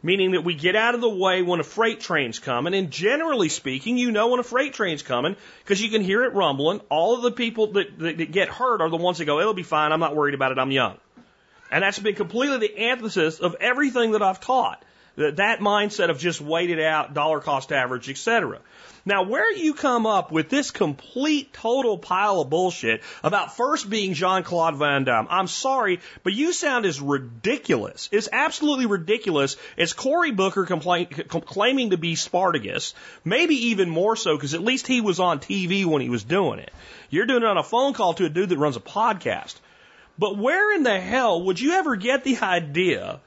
meaning 0.07 0.33
that 0.33 0.45
we 0.45 0.55
get 0.55 0.77
out 0.77 0.95
of 0.95 1.01
the 1.01 1.09
way 1.09 1.43
when 1.43 1.59
a 1.59 1.65
freight 1.65 2.01
train's 2.01 2.39
coming. 2.39 2.75
And 2.75 2.91
generally 2.91 3.49
speaking, 3.49 3.99
you 3.99 4.13
know 4.13 4.29
when 4.29 4.41
a 4.41 4.45
freight 4.45 4.73
train's 4.73 5.03
coming 5.03 5.37
because 5.65 5.83
you 5.83 5.91
can 5.91 6.01
hear 6.01 6.23
it 6.25 6.33
rumbling. 6.33 6.81
All 6.89 7.17
of 7.17 7.23
the 7.23 7.33
people 7.33 7.73
that, 7.73 7.99
that, 7.99 8.19
that 8.19 8.33
get 8.33 8.49
hurt 8.49 8.81
are 8.81 8.89
the 8.89 8.97
ones 8.97 9.19
that 9.19 9.25
go, 9.25 9.41
it'll 9.41 9.53
be 9.53 9.65
fine. 9.65 9.93
I'm 9.93 10.01
not 10.01 10.15
worried 10.15 10.35
about 10.35 10.53
it. 10.53 10.59
I'm 10.59 10.71
young. 10.71 10.99
And 11.71 11.83
that's 11.83 11.99
been 11.99 12.15
completely 12.15 12.59
the 12.59 12.79
antithesis 12.91 13.41
of 13.41 13.57
everything 13.61 14.13
that 14.13 14.23
I've 14.23 14.41
taught. 14.41 14.83
That, 15.17 15.61
mindset 15.61 16.11
of 16.11 16.19
just 16.19 16.43
it 16.43 16.81
out, 16.81 17.15
dollar 17.15 17.41
cost 17.41 17.73
average, 17.73 18.11
etc. 18.11 18.61
Now, 19.07 19.23
where 19.23 19.51
you 19.53 19.73
come 19.73 20.05
up 20.05 20.33
with 20.33 20.51
this 20.51 20.71
complete, 20.73 21.53
total 21.53 21.97
pile 21.97 22.41
of 22.41 22.51
bullshit 22.51 23.03
about 23.23 23.57
first 23.57 23.89
being 23.89 24.15
Jean 24.15 24.43
Claude 24.43 24.77
Van 24.77 25.05
Damme, 25.05 25.29
I'm 25.31 25.47
sorry, 25.47 26.01
but 26.25 26.33
you 26.33 26.53
sound 26.53 26.85
as 26.85 27.01
ridiculous, 27.01 28.11
as 28.13 28.29
absolutely 28.31 28.87
ridiculous 28.87 29.57
as 29.79 29.93
Cory 29.93 30.33
Booker 30.33 30.67
claiming 30.67 31.91
to 31.91 31.97
be 31.97 32.17
Spartacus, 32.17 32.95
maybe 33.25 33.69
even 33.69 33.89
more 33.89 34.17
so, 34.17 34.37
because 34.37 34.55
at 34.55 34.65
least 34.65 34.89
he 34.89 35.01
was 35.01 35.21
on 35.21 35.39
TV 35.39 35.87
when 35.87 36.03
he 36.03 36.11
was 36.11 36.25
doing 36.25 36.59
it. 36.59 36.73
You're 37.09 37.27
doing 37.27 37.43
it 37.43 37.49
on 37.49 37.59
a 37.59 37.63
phone 37.63 37.95
call 37.95 38.15
to 38.15 38.25
a 38.27 38.29
dude 38.29 38.49
that 38.49 38.59
runs 38.59 38.77
a 38.77 38.81
podcast. 38.81 39.55
But 40.19 40.37
where 40.37 40.75
in 40.75 40.83
the 40.83 40.99
hell 40.99 41.45
would 41.45 41.61
you 41.61 41.73
ever 41.73 41.95
get 41.95 42.25
the 42.25 42.39
idea 42.39 43.21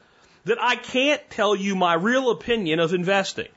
that 0.49 0.61
I 0.61 0.75
can't 0.75 1.21
tell 1.29 1.55
you 1.55 1.75
my 1.75 1.93
real 1.93 2.31
opinion 2.31 2.79
of 2.79 2.93
investing? 2.93 3.47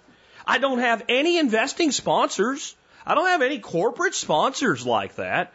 I 0.46 0.58
don't 0.58 0.78
have 0.78 1.04
any 1.08 1.38
investing 1.38 1.90
sponsors. 1.90 2.76
I 3.06 3.14
don't 3.14 3.28
have 3.28 3.42
any 3.42 3.58
corporate 3.58 4.14
sponsors 4.14 4.86
like 4.86 5.16
that. 5.16 5.52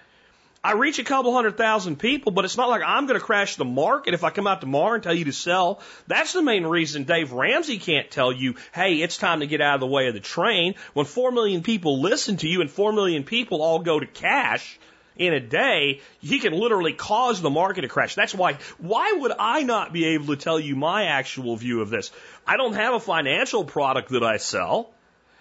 I 0.63 0.73
reach 0.73 0.97
a 0.99 1.03
couple 1.03 1.33
hundred 1.33 1.55
thousand 1.55 1.97
people, 1.97 2.31
but 2.31 2.43
it's 2.43 2.57
not 2.57 2.69
like 2.69 2.81
I'm 2.83 3.05
going 3.05 3.19
to 3.19 3.25
crash 3.25 3.55
the 3.55 3.65
market 3.65 4.15
if 4.15 4.23
I 4.23 4.31
come 4.31 4.47
out 4.47 4.61
tomorrow 4.61 4.95
and 4.95 5.03
tell 5.03 5.13
you 5.13 5.25
to 5.25 5.31
sell. 5.31 5.79
That's 6.07 6.33
the 6.33 6.41
main 6.41 6.65
reason 6.65 7.03
Dave 7.03 7.31
Ramsey 7.31 7.77
can't 7.77 8.09
tell 8.09 8.31
you, 8.31 8.55
hey, 8.73 8.95
it's 8.95 9.17
time 9.17 9.41
to 9.41 9.47
get 9.47 9.61
out 9.61 9.75
of 9.75 9.81
the 9.81 9.87
way 9.87 10.07
of 10.07 10.15
the 10.15 10.19
train. 10.19 10.73
When 10.93 11.05
four 11.05 11.31
million 11.31 11.61
people 11.61 12.01
listen 12.01 12.37
to 12.37 12.47
you 12.47 12.61
and 12.61 12.71
four 12.71 12.91
million 12.91 13.23
people 13.23 13.61
all 13.61 13.79
go 13.79 13.99
to 13.99 14.07
cash 14.07 14.79
in 15.19 15.33
a 15.33 15.39
day, 15.39 16.01
he 16.19 16.39
can 16.39 16.53
literally 16.53 16.93
cause 16.93 17.41
the 17.41 17.49
market 17.49 17.81
to 17.81 17.87
crash. 17.87 18.15
That's 18.15 18.33
why, 18.33 18.57
why 18.77 19.13
would 19.13 19.31
I 19.37 19.63
not 19.63 19.93
be 19.93 20.05
able 20.05 20.27
to 20.27 20.35
tell 20.35 20.59
you 20.59 20.75
my 20.75 21.05
actual 21.05 21.55
view 21.55 21.81
of 21.81 21.89
this? 21.89 22.11
I 22.45 22.57
don't 22.57 22.73
have 22.73 22.93
a 22.93 22.99
financial 22.99 23.63
product 23.63 24.09
that 24.09 24.23
I 24.23 24.37
sell. 24.37 24.89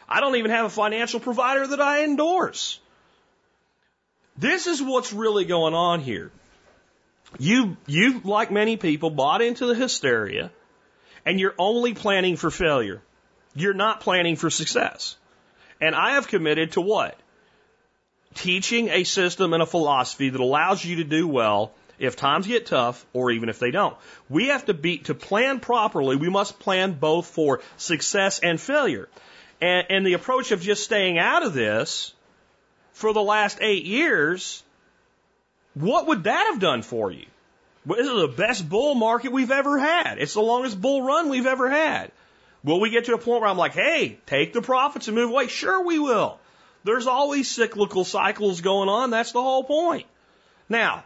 I 0.09 0.21
don't 0.21 0.37
even 0.37 0.51
have 0.51 0.67
a 0.67 0.71
financial 0.71 1.21
provider 1.21 1.67
that 1.67 1.81
I 1.81 2.05
endorse. 2.05 2.79
This 4.39 4.67
is 4.67 4.83
what's 4.83 5.13
really 5.13 5.45
going 5.45 5.75
on 5.75 6.01
here. 6.01 6.31
You, 7.39 7.77
you, 7.87 8.21
like 8.25 8.51
many 8.51 8.77
people, 8.77 9.11
bought 9.11 9.43
into 9.43 9.67
the 9.67 9.75
hysteria 9.75 10.51
and 11.25 11.41
you're 11.41 11.55
only 11.59 11.95
planning 11.95 12.37
for 12.37 12.51
failure. 12.51 13.03
You're 13.55 13.75
not 13.75 14.01
planning 14.01 14.37
for 14.37 14.51
success. 14.51 15.17
And 15.81 15.95
I 15.95 16.13
have 16.13 16.29
committed 16.29 16.73
to 16.73 16.81
what? 16.81 17.19
Teaching 18.37 18.89
a 18.89 19.05
system 19.05 19.53
and 19.53 19.63
a 19.63 19.67
philosophy 19.67 20.29
that 20.29 20.41
allows 20.41 20.85
you 20.85 20.97
to 20.97 21.05
do 21.05 21.27
well 21.27 21.73
if 21.99 22.17
times 22.17 22.47
get 22.47 22.67
tough 22.67 23.05
or 23.13 23.31
even 23.31 23.49
if 23.49 23.59
they 23.59 23.71
don't. 23.71 23.97
We 24.29 24.49
have 24.49 24.67
to 24.67 24.75
be, 24.75 24.99
to 24.99 25.15
plan 25.15 25.61
properly, 25.61 26.17
we 26.17 26.29
must 26.29 26.59
plan 26.59 26.93
both 26.93 27.27
for 27.27 27.61
success 27.77 28.39
and 28.39 28.61
failure. 28.61 29.09
And, 29.61 29.87
and 29.91 30.07
the 30.07 30.13
approach 30.13 30.53
of 30.53 30.61
just 30.61 30.85
staying 30.85 31.19
out 31.19 31.45
of 31.45 31.55
this 31.55 32.13
for 32.93 33.13
the 33.13 33.23
last 33.23 33.59
eight 33.61 33.85
years, 33.85 34.63
what 35.75 36.07
would 36.07 36.25
that 36.25 36.49
have 36.51 36.61
done 36.61 36.83
for 36.83 37.11
you? 37.11 37.27
This 37.87 38.07
is 38.07 38.13
the 38.13 38.35
best 38.37 38.69
bull 38.69 38.95
market 38.95 39.33
we've 39.33 39.51
ever 39.51 39.79
had. 39.79 40.19
It's 40.19 40.35
the 40.35 40.41
longest 40.41 40.81
bull 40.81 41.03
run 41.03 41.29
we've 41.29 41.47
ever 41.47 41.71
had. 41.71 42.11
Will 42.65 42.81
we 42.81 42.91
get 42.91 43.05
to 43.05 43.15
a 43.15 43.19
point 43.19 43.43
where 43.43 43.51
I'm 43.51 43.57
like, 43.57 43.75
hey, 43.75 44.19
take 44.27 44.53
the 44.53 44.61
profits 44.61 45.07
and 45.07 45.15
move 45.15 45.31
away? 45.31 45.47
Sure, 45.47 45.85
we 45.85 45.99
will. 45.99 46.39
There's 46.87 47.09
always 47.09 47.51
cyclical 47.51 48.05
cycles 48.05 48.61
going 48.61 48.89
on. 48.89 49.11
That's 49.11 49.33
the 49.33 49.43
whole 49.43 49.65
point. 49.65 50.07
Now, 50.69 51.05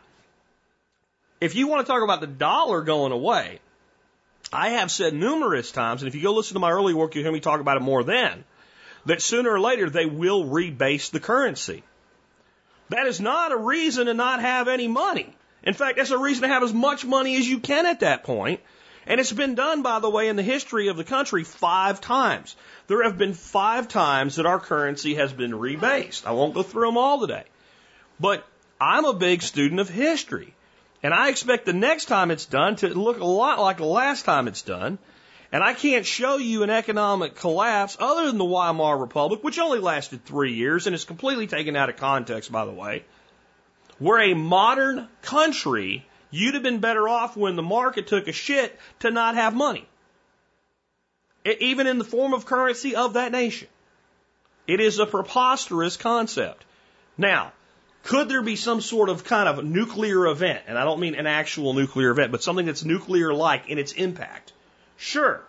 if 1.41 1.55
you 1.55 1.69
want 1.69 1.87
to 1.87 1.91
talk 1.91 2.03
about 2.03 2.21
the 2.21 2.27
dollar 2.27 2.83
going 2.83 3.13
away, 3.13 3.61
I 4.53 4.71
have 4.71 4.91
said 4.91 5.15
numerous 5.15 5.73
times, 5.73 6.03
and 6.03 6.09
if 6.09 6.15
you 6.15 6.23
go 6.23 6.35
listen 6.35 6.55
to 6.55 6.61
my 6.61 6.71
early 6.71 6.93
work, 6.93 7.15
you'll 7.15 7.25
hear 7.25 7.33
me 7.33 7.41
talk 7.41 7.61
about 7.61 7.79
it 7.79 7.83
more 7.83 8.05
then, 8.05 8.45
that 9.07 9.23
sooner 9.23 9.51
or 9.51 9.61
later 9.61 9.89
they 9.89 10.05
will 10.05 10.45
rebase 10.45 11.11
the 11.11 11.21
currency. 11.21 11.83
That 12.91 13.07
is 13.07 13.21
not 13.21 13.53
a 13.53 13.57
reason 13.57 14.07
to 14.07 14.15
not 14.15 14.41
have 14.41 14.69
any 14.69 14.87
money. 14.87 15.35
In 15.63 15.73
fact, 15.73 15.97
that's 15.97 16.11
a 16.11 16.19
reason 16.19 16.43
to 16.43 16.49
have 16.49 16.63
as 16.63 16.75
much 16.75 17.07
money 17.07 17.37
as 17.37 17.49
you 17.49 17.59
can 17.59 17.87
at 17.87 18.01
that 18.01 18.25
point. 18.25 18.61
And 19.07 19.19
it's 19.19 19.33
been 19.33 19.55
done, 19.55 19.83
by 19.83 19.99
the 20.01 20.11
way, 20.11 20.29
in 20.29 20.37
the 20.37 20.43
history 20.43 20.89
of 20.89 20.97
the 20.97 21.05
country 21.05 21.45
five 21.45 22.01
times. 22.01 22.55
There 22.91 23.05
have 23.05 23.17
been 23.17 23.35
five 23.35 23.87
times 23.87 24.35
that 24.35 24.47
our 24.47 24.59
currency 24.59 25.15
has 25.15 25.33
been 25.33 25.53
rebased. 25.53 26.27
I 26.27 26.33
won't 26.33 26.55
go 26.55 26.65
through 26.65 26.87
them 26.87 26.99
all 26.99 27.21
today. 27.21 27.45
But 28.19 28.45
I'm 28.81 29.05
a 29.05 29.13
big 29.13 29.43
student 29.43 29.79
of 29.79 29.89
history. 29.89 30.57
And 31.01 31.15
I 31.15 31.29
expect 31.29 31.67
the 31.67 31.73
next 31.73 32.07
time 32.07 32.33
it's 32.33 32.47
done 32.47 32.75
to 32.77 32.89
look 32.89 33.21
a 33.21 33.25
lot 33.25 33.61
like 33.61 33.77
the 33.77 33.85
last 33.85 34.25
time 34.25 34.49
it's 34.49 34.63
done. 34.63 34.99
And 35.53 35.63
I 35.63 35.73
can't 35.73 36.05
show 36.05 36.39
you 36.39 36.65
an 36.65 36.71
economic 36.71 37.37
collapse 37.37 37.97
other 38.01 38.27
than 38.27 38.39
the 38.39 38.45
Weimar 38.45 38.99
Republic, 38.99 39.45
which 39.45 39.61
only 39.61 39.79
lasted 39.79 40.25
three 40.25 40.55
years 40.55 40.89
and 40.89 40.95
is 40.97 41.05
completely 41.05 41.47
taken 41.47 41.77
out 41.77 41.91
of 41.91 41.97
context, 41.97 42.51
by 42.51 42.65
the 42.65 42.73
way, 42.73 43.05
where 44.01 44.19
a 44.19 44.35
modern 44.35 45.07
country, 45.23 46.05
you'd 46.33 46.55
have 46.55 46.65
been 46.65 46.81
better 46.81 47.09
off 47.09 47.37
when 47.37 47.55
the 47.55 47.63
market 47.63 48.09
took 48.09 48.27
a 48.27 48.33
shit 48.33 48.77
to 48.99 49.13
not 49.13 49.37
have 49.37 49.55
money. 49.55 49.87
Even 51.45 51.87
in 51.87 51.99
the 51.99 52.05
form 52.05 52.35
of 52.35 52.47
currency 52.47 52.97
of 52.97 53.15
that 53.15 53.33
nation. 53.33 53.69
It 54.67 54.81
is 54.81 54.99
a 54.99 55.07
preposterous 55.07 55.97
concept. 55.97 56.65
Now, 57.19 57.53
could 58.03 58.29
there 58.29 58.43
be 58.43 58.57
some 58.57 58.81
sort 58.81 59.09
of 59.09 59.25
kind 59.25 59.49
of 59.49 59.65
nuclear 59.65 60.27
event? 60.27 60.63
And 60.67 60.79
I 60.79 60.85
don't 60.85 61.01
mean 61.01 61.15
an 61.15 61.27
actual 61.27 61.75
nuclear 61.75 62.11
event, 62.11 62.33
but 62.33 62.43
something 62.43 62.67
that's 62.67 62.85
nuclear 62.85 63.35
like 63.35 63.69
in 63.69 63.79
its 63.79 63.93
impact. 63.93 64.53
Sure. 64.97 65.43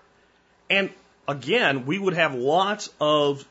And 0.70 0.89
again, 1.28 1.86
we 1.86 2.00
would 2.00 2.14
have 2.14 2.34
lots 2.34 2.89
of 3.00 3.46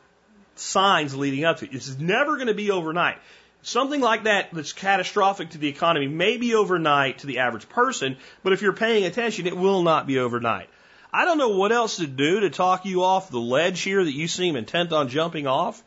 signs 0.57 1.15
leading 1.15 1.45
up 1.45 1.59
to 1.59 1.67
it. 1.67 1.75
It's 1.75 1.99
never 1.99 2.37
going 2.37 2.49
to 2.49 2.55
be 2.55 2.71
overnight. 2.71 3.17
Something 3.63 4.01
like 4.01 4.25
that 4.25 4.53
that's 4.53 4.73
catastrophic 4.73 5.51
to 5.51 5.59
the 5.59 5.69
economy 5.69 6.09
may 6.09 6.39
be 6.39 6.55
overnight 6.55 7.19
to 7.19 7.27
the 7.27 7.41
average 7.41 7.69
person, 7.69 8.17
but 8.43 8.53
if 8.53 8.63
you're 8.63 8.73
paying 8.73 9.05
attention, 9.05 9.47
it 9.47 9.57
will 9.57 9.83
not 9.83 10.07
be 10.07 10.19
overnight. 10.19 10.69
I 11.13 11.25
don't 11.25 11.39
know 11.39 11.57
what 11.57 11.73
else 11.73 11.97
to 11.97 12.07
do 12.07 12.41
to 12.41 12.51
talk 12.51 12.85
you 12.85 13.03
off 13.03 13.31
the 13.31 13.41
ledge 13.41 13.81
here 13.81 14.05
that 14.05 14.13
you 14.13 14.29
seem 14.29 14.57
intent 14.57 14.93
on 14.93 15.09
jumping 15.09 15.47
off. 15.47 15.83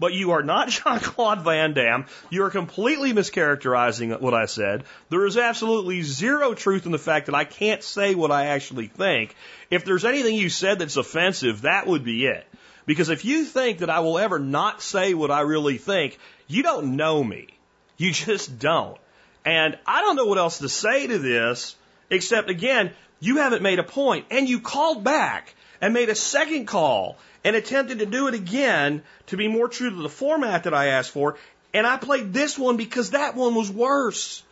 But 0.00 0.14
you 0.14 0.30
are 0.30 0.42
not 0.42 0.68
Jean 0.68 1.00
Claude 1.00 1.42
Van 1.42 1.74
Damme. 1.74 2.06
You 2.30 2.44
are 2.44 2.50
completely 2.50 3.12
mischaracterizing 3.12 4.20
what 4.20 4.34
I 4.34 4.46
said. 4.46 4.84
There 5.10 5.26
is 5.26 5.36
absolutely 5.36 6.02
zero 6.02 6.54
truth 6.54 6.86
in 6.86 6.92
the 6.92 6.98
fact 6.98 7.26
that 7.26 7.34
I 7.34 7.44
can't 7.44 7.82
say 7.82 8.14
what 8.14 8.30
I 8.30 8.46
actually 8.46 8.86
think. 8.86 9.34
If 9.70 9.84
there's 9.84 10.04
anything 10.04 10.36
you 10.36 10.50
said 10.50 10.78
that's 10.78 10.96
offensive, 10.96 11.62
that 11.62 11.86
would 11.86 12.04
be 12.04 12.26
it. 12.26 12.46
Because 12.86 13.10
if 13.10 13.24
you 13.24 13.44
think 13.44 13.78
that 13.78 13.90
I 13.90 14.00
will 14.00 14.18
ever 14.18 14.38
not 14.38 14.80
say 14.80 15.14
what 15.14 15.30
I 15.30 15.40
really 15.40 15.78
think, 15.78 16.18
you 16.46 16.62
don't 16.62 16.96
know 16.96 17.22
me. 17.22 17.48
You 17.96 18.12
just 18.12 18.58
don't. 18.58 18.96
And 19.44 19.78
I 19.86 20.00
don't 20.00 20.16
know 20.16 20.26
what 20.26 20.38
else 20.38 20.58
to 20.58 20.68
say 20.68 21.06
to 21.06 21.18
this, 21.18 21.74
except 22.10 22.48
again, 22.48 22.92
you 23.20 23.38
haven't 23.38 23.62
made 23.62 23.78
a 23.78 23.84
point, 23.84 24.26
and 24.30 24.48
you 24.48 24.60
called 24.60 25.04
back 25.04 25.54
and 25.80 25.94
made 25.94 26.08
a 26.08 26.14
second 26.14 26.66
call 26.66 27.18
and 27.44 27.56
attempted 27.56 28.00
to 28.00 28.06
do 28.06 28.28
it 28.28 28.34
again 28.34 29.02
to 29.26 29.36
be 29.36 29.48
more 29.48 29.68
true 29.68 29.90
to 29.90 30.02
the 30.02 30.08
format 30.08 30.64
that 30.64 30.74
I 30.74 30.86
asked 30.88 31.10
for, 31.10 31.36
and 31.74 31.86
I 31.86 31.96
played 31.96 32.32
this 32.32 32.58
one 32.58 32.76
because 32.76 33.10
that 33.10 33.34
one 33.34 33.54
was 33.54 33.70
worse. 33.70 34.42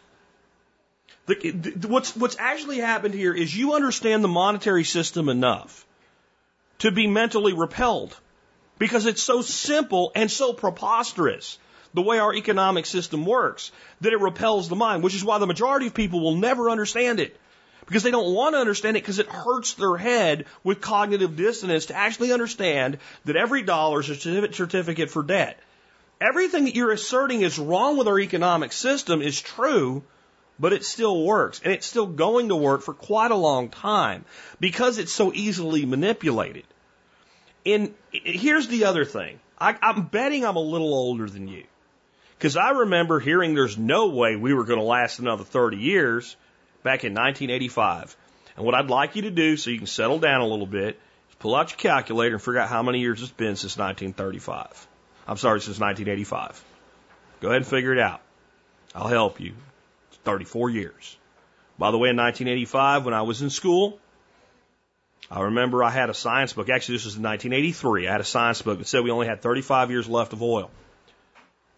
The, 1.26 1.50
the, 1.50 1.88
what's, 1.88 2.14
what's 2.14 2.36
actually 2.38 2.78
happened 2.78 3.14
here 3.14 3.34
is 3.34 3.56
you 3.56 3.74
understand 3.74 4.22
the 4.22 4.28
monetary 4.28 4.84
system 4.84 5.28
enough 5.28 5.84
to 6.78 6.90
be 6.90 7.06
mentally 7.06 7.52
repelled 7.52 8.16
because 8.78 9.06
it's 9.06 9.22
so 9.22 9.42
simple 9.42 10.12
and 10.14 10.30
so 10.30 10.52
preposterous 10.52 11.58
the 11.94 12.02
way 12.02 12.18
our 12.18 12.34
economic 12.34 12.86
system 12.86 13.24
works 13.24 13.72
that 14.02 14.12
it 14.12 14.20
repels 14.20 14.68
the 14.68 14.76
mind, 14.76 15.02
which 15.02 15.14
is 15.14 15.24
why 15.24 15.38
the 15.38 15.46
majority 15.46 15.86
of 15.86 15.94
people 15.94 16.20
will 16.20 16.36
never 16.36 16.68
understand 16.70 17.18
it 17.18 17.36
because 17.86 18.02
they 18.02 18.10
don't 18.10 18.34
want 18.34 18.54
to 18.54 18.58
understand 18.58 18.96
it 18.96 19.02
because 19.02 19.18
it 19.18 19.28
hurts 19.28 19.74
their 19.74 19.96
head 19.96 20.46
with 20.64 20.80
cognitive 20.80 21.36
dissonance 21.36 21.86
to 21.86 21.96
actually 21.96 22.32
understand 22.32 22.98
that 23.24 23.36
every 23.36 23.62
dollar 23.62 24.00
is 24.00 24.10
a 24.10 24.14
certificate 24.16 25.10
for 25.10 25.22
debt. 25.22 25.58
Everything 26.20 26.64
that 26.64 26.74
you're 26.74 26.90
asserting 26.90 27.42
is 27.42 27.58
wrong 27.58 27.96
with 27.96 28.08
our 28.08 28.18
economic 28.18 28.72
system 28.72 29.22
is 29.22 29.40
true, 29.40 30.02
but 30.58 30.72
it 30.72 30.84
still 30.84 31.22
works. 31.22 31.60
And 31.62 31.72
it's 31.72 31.86
still 31.86 32.06
going 32.06 32.48
to 32.48 32.56
work 32.56 32.82
for 32.82 32.94
quite 32.94 33.30
a 33.30 33.36
long 33.36 33.68
time 33.68 34.24
because 34.58 34.98
it's 34.98 35.12
so 35.12 35.32
easily 35.32 35.84
manipulated. 35.84 36.64
And 37.64 37.94
here's 38.12 38.68
the 38.68 38.84
other 38.84 39.04
thing. 39.04 39.40
I, 39.58 39.76
I'm 39.80 40.06
betting 40.06 40.44
I'm 40.44 40.56
a 40.56 40.60
little 40.60 40.94
older 40.94 41.28
than 41.28 41.48
you. 41.48 41.64
Because 42.38 42.56
I 42.56 42.70
remember 42.70 43.18
hearing 43.18 43.54
there's 43.54 43.78
no 43.78 44.08
way 44.08 44.36
we 44.36 44.54
were 44.54 44.64
going 44.64 44.78
to 44.78 44.84
last 44.84 45.18
another 45.18 45.44
30 45.44 45.78
years 45.78 46.36
back 46.86 47.02
in 47.02 47.12
1985. 47.14 48.16
And 48.56 48.64
what 48.64 48.76
I'd 48.76 48.88
like 48.88 49.16
you 49.16 49.22
to 49.22 49.30
do 49.30 49.56
so 49.56 49.70
you 49.70 49.78
can 49.78 49.88
settle 49.88 50.20
down 50.20 50.40
a 50.40 50.46
little 50.46 50.66
bit 50.66 51.00
is 51.28 51.34
pull 51.40 51.56
out 51.56 51.70
your 51.70 51.78
calculator 51.78 52.36
and 52.36 52.42
figure 52.42 52.60
out 52.60 52.68
how 52.68 52.84
many 52.84 53.00
years 53.00 53.20
it's 53.20 53.32
been 53.32 53.56
since 53.56 53.76
1935. 53.76 54.86
I'm 55.26 55.36
sorry, 55.36 55.60
since 55.60 55.80
1985. 55.80 56.64
Go 57.40 57.48
ahead 57.48 57.56
and 57.56 57.66
figure 57.66 57.92
it 57.92 57.98
out. 57.98 58.22
I'll 58.94 59.08
help 59.08 59.40
you. 59.40 59.54
It's 60.10 60.18
34 60.18 60.70
years. 60.70 61.16
By 61.76 61.90
the 61.90 61.98
way, 61.98 62.10
in 62.10 62.16
1985, 62.16 63.04
when 63.04 63.14
I 63.14 63.22
was 63.22 63.42
in 63.42 63.50
school, 63.50 63.98
I 65.28 65.42
remember 65.42 65.82
I 65.82 65.90
had 65.90 66.08
a 66.08 66.14
science 66.14 66.52
book. 66.52 66.70
Actually, 66.70 66.96
this 66.96 67.04
was 67.04 67.16
in 67.16 67.22
1983. 67.24 68.06
I 68.06 68.12
had 68.12 68.20
a 68.20 68.24
science 68.24 68.62
book 68.62 68.78
that 68.78 68.86
said 68.86 69.02
we 69.02 69.10
only 69.10 69.26
had 69.26 69.42
35 69.42 69.90
years 69.90 70.08
left 70.08 70.32
of 70.32 70.40
oil. 70.40 70.70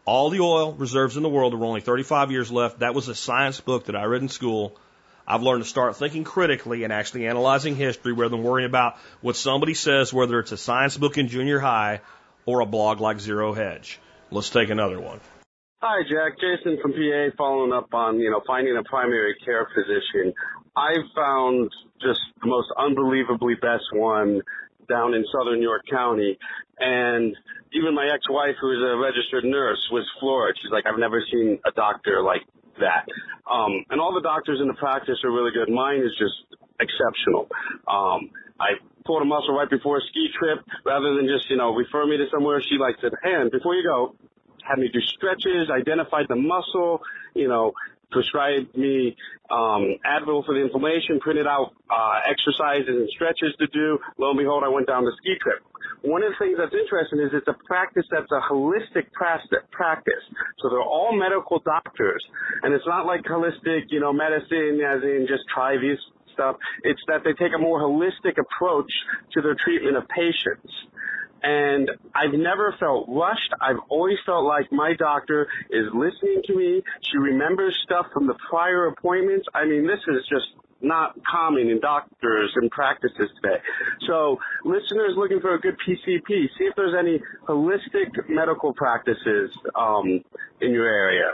All 0.05 0.29
the 0.29 0.41
oil 0.41 0.75
reserves 0.75 1.17
in 1.17 1.23
the 1.23 1.29
world, 1.31 1.55
were 1.55 1.65
only 1.65 1.81
35 1.81 2.31
years 2.31 2.53
left. 2.53 2.81
That 2.81 2.95
was 2.95 3.09
a 3.09 3.15
science 3.15 3.61
book 3.61 3.87
that 3.87 3.97
I 3.97 4.05
read 4.05 4.21
in 4.21 4.29
school 4.29 4.77
I've 5.31 5.43
learned 5.43 5.63
to 5.63 5.69
start 5.69 5.95
thinking 5.97 6.25
critically 6.25 6.85
and 6.85 6.93
actually 6.93 7.27
analyzing 7.27 7.77
history 7.77 8.15
rather 8.15 8.31
than 8.31 8.43
worrying 8.43 8.67
about 8.67 8.97
what 9.21 9.37
somebody 9.37 9.75
says, 9.75 10.11
whether 10.11 10.41
it's 10.41 10.53
a 10.53 10.57
science 10.57 10.97
book 10.97 11.19
in 11.19 11.29
junior 11.29 11.59
high 11.59 12.01
or 12.47 12.61
a 12.61 12.67
blog 12.67 13.03
like 13.03 13.21
Zero 13.21 13.53
Hedge. 13.53 14.01
Let's 14.31 14.49
take 14.49 14.71
another 14.71 14.99
one. 14.99 15.21
Hi, 15.83 16.01
Jack. 16.09 16.41
Jason 16.41 16.79
from 16.81 16.93
PA 16.93 17.29
following 17.37 17.73
up 17.73 17.93
on, 17.93 18.19
you 18.19 18.31
know, 18.31 18.41
finding 18.47 18.75
a 18.79 18.83
primary 18.85 19.37
care 19.45 19.69
physician. 19.75 20.33
I've 20.75 21.05
found 21.15 21.71
just 22.01 22.21
the 22.41 22.49
most 22.49 22.69
unbelievably 22.79 23.57
best 23.57 23.85
one 23.93 24.41
down 24.89 25.13
in 25.13 25.27
southern 25.31 25.61
York 25.61 25.83
County. 25.91 26.39
And 26.79 27.37
even 27.75 27.95
my 27.95 28.09
ex-wife, 28.15 28.57
who 28.63 28.73
is 28.73 28.79
a 28.83 28.97
registered 28.97 29.45
nurse, 29.45 29.79
was 29.93 30.05
floored. 30.19 30.57
She's 30.63 30.73
like, 30.73 30.87
I've 30.87 30.99
never 30.99 31.23
seen 31.31 31.59
a 31.67 31.71
doctor 31.73 32.23
like 32.23 32.43
that. 32.81 33.07
Um, 33.51 33.85
and 33.91 34.01
all 34.01 34.15
the 34.15 34.23
doctors 34.23 34.61
in 34.61 34.69
the 34.69 34.75
practice 34.75 35.19
are 35.25 35.31
really 35.33 35.53
good. 35.53 35.73
Mine 35.73 36.01
is 36.01 36.13
just 36.19 36.35
exceptional. 36.81 37.49
Um, 37.87 38.31
I 38.61 38.79
pulled 39.05 39.23
a 39.23 39.25
muscle 39.25 39.55
right 39.55 39.71
before 39.71 39.99
a 39.99 40.01
ski 40.11 40.29
trip 40.39 40.65
rather 40.85 41.15
than 41.15 41.27
just, 41.27 41.49
you 41.51 41.57
know, 41.57 41.75
refer 41.75 42.07
me 42.07 42.17
to 42.17 42.27
somewhere. 42.31 42.63
She 42.69 42.77
like 42.79 42.97
said, 43.01 43.13
and 43.23 43.51
before 43.51 43.75
you 43.75 43.83
go, 43.83 44.15
had 44.69 44.79
me 44.79 44.89
do 44.93 45.01
stretches, 45.01 45.71
identified 45.71 46.27
the 46.29 46.37
muscle, 46.37 47.01
you 47.35 47.49
know, 47.49 47.73
prescribed 48.11 48.77
me 48.77 49.17
um, 49.51 49.97
Advil 50.05 50.45
for 50.45 50.55
the 50.55 50.61
inflammation, 50.61 51.21
printed 51.21 51.47
out 51.47 51.73
uh, 51.91 52.21
exercises 52.29 52.89
and 52.89 53.09
stretches 53.15 53.55
to 53.59 53.67
do. 53.69 53.99
Lo 54.19 54.31
and 54.31 54.39
behold, 54.39 54.65
I 54.65 54.69
went 54.69 54.87
down 54.87 55.05
the 55.05 55.13
ski 55.19 55.37
trip. 55.41 55.63
One 56.03 56.23
of 56.23 56.33
the 56.33 56.39
things 56.39 56.57
that's 56.59 56.75
interesting 56.75 57.19
is 57.21 57.31
it's 57.33 57.49
a 57.49 57.57
practice 57.67 58.07
that's 58.11 58.31
a 58.31 58.41
holistic 58.41 59.11
practice. 59.13 60.25
So 60.61 60.69
they're 60.69 60.81
all 60.81 61.13
medical 61.13 61.59
doctors, 61.61 62.25
and 62.63 62.73
it's 62.75 62.87
not 62.87 63.07
like 63.07 63.23
holistic, 63.25 63.91
you 63.91 64.01
know, 64.01 64.13
medicine 64.13 64.81
as 64.85 65.03
in 65.03 65.27
just 65.29 65.43
try 65.53 65.77
these 65.77 65.99
stuff. 66.35 66.57
It's 66.85 67.01
that 67.09 67.25
they 67.25 67.33
take 67.33 67.53
a 67.55 67.59
more 67.59 67.81
holistic 67.81 68.39
approach 68.39 68.91
to 69.35 69.43
their 69.43 69.57
treatment 69.65 69.97
of 69.97 70.07
patients 70.09 70.71
and 71.43 71.91
I've 72.15 72.39
never 72.39 72.75
felt 72.81 73.07
rushed. 73.09 73.53
I've 73.61 73.79
always 73.89 74.19
felt 74.27 74.45
like 74.45 74.71
my 74.73 74.95
doctor 74.99 75.47
is 75.71 75.87
listening 75.95 76.43
to 76.47 76.57
me. 76.57 76.83
She 77.03 77.19
remembers 77.19 77.77
stuff 77.85 78.07
from 78.13 78.27
the 78.27 78.35
prior 78.49 78.87
appointments. 78.87 79.47
I 79.55 79.65
mean, 79.65 79.87
this 79.87 80.01
is 80.09 80.27
just 80.29 80.47
not 80.81 81.15
common 81.29 81.69
in 81.69 81.81
doctors 81.81 82.53
and 82.57 82.71
practices 82.71 83.29
today. 83.43 83.57
So 84.07 84.39
listeners 84.65 85.15
looking 85.17 85.41
for 85.41 85.55
a 85.55 85.61
good 85.61 85.77
PCP, 85.87 86.29
see 86.29 86.65
if 86.65 86.77
there's 86.77 86.95
any 86.99 87.21
holistic 87.49 88.29
medical 88.29 88.73
practices 88.75 89.51
um, 89.75 90.23
in 90.61 90.73
your 90.73 90.87
area. 90.87 91.31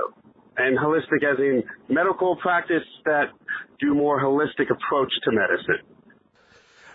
And 0.56 0.78
holistic 0.78 1.24
as 1.24 1.38
in 1.38 1.64
medical 1.88 2.36
practice 2.36 2.84
that 3.04 3.24
do 3.80 3.94
more 3.94 4.22
holistic 4.22 4.70
approach 4.70 5.12
to 5.24 5.32
medicine. 5.32 5.93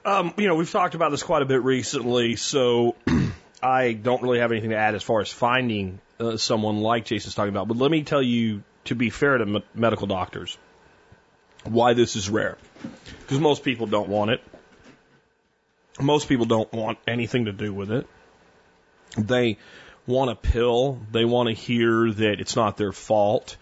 Um, 0.05 0.33
you 0.37 0.47
know, 0.47 0.55
we've 0.55 0.71
talked 0.71 0.95
about 0.95 1.11
this 1.11 1.23
quite 1.23 1.41
a 1.41 1.45
bit 1.45 1.63
recently, 1.63 2.35
so 2.35 2.95
I 3.63 3.93
don't 3.93 4.21
really 4.21 4.39
have 4.39 4.51
anything 4.51 4.69
to 4.69 4.77
add 4.77 4.95
as 4.95 5.03
far 5.03 5.19
as 5.21 5.29
finding 5.31 5.99
uh, 6.19 6.37
someone 6.37 6.79
like 6.79 7.05
Jason's 7.05 7.35
talking 7.35 7.53
about. 7.53 7.67
But 7.67 7.77
let 7.77 7.91
me 7.91 8.03
tell 8.03 8.21
you, 8.21 8.63
to 8.85 8.95
be 8.95 9.09
fair 9.09 9.37
to 9.37 9.43
m- 9.43 9.63
medical 9.73 10.07
doctors, 10.07 10.57
why 11.63 11.93
this 11.93 12.15
is 12.15 12.29
rare. 12.29 12.57
Because 13.21 13.39
most 13.39 13.63
people 13.63 13.87
don't 13.87 14.07
want 14.07 14.31
it. 14.31 14.41
Most 15.99 16.29
people 16.29 16.45
don't 16.45 16.71
want 16.71 16.97
anything 17.05 17.45
to 17.45 17.51
do 17.51 17.73
with 17.73 17.91
it. 17.91 18.07
They 19.17 19.57
want 20.07 20.31
a 20.31 20.35
pill. 20.35 20.99
They 21.11 21.25
want 21.25 21.49
to 21.49 21.53
hear 21.53 22.11
that 22.11 22.39
it's 22.39 22.55
not 22.55 22.77
their 22.77 22.93
fault. 22.93 23.57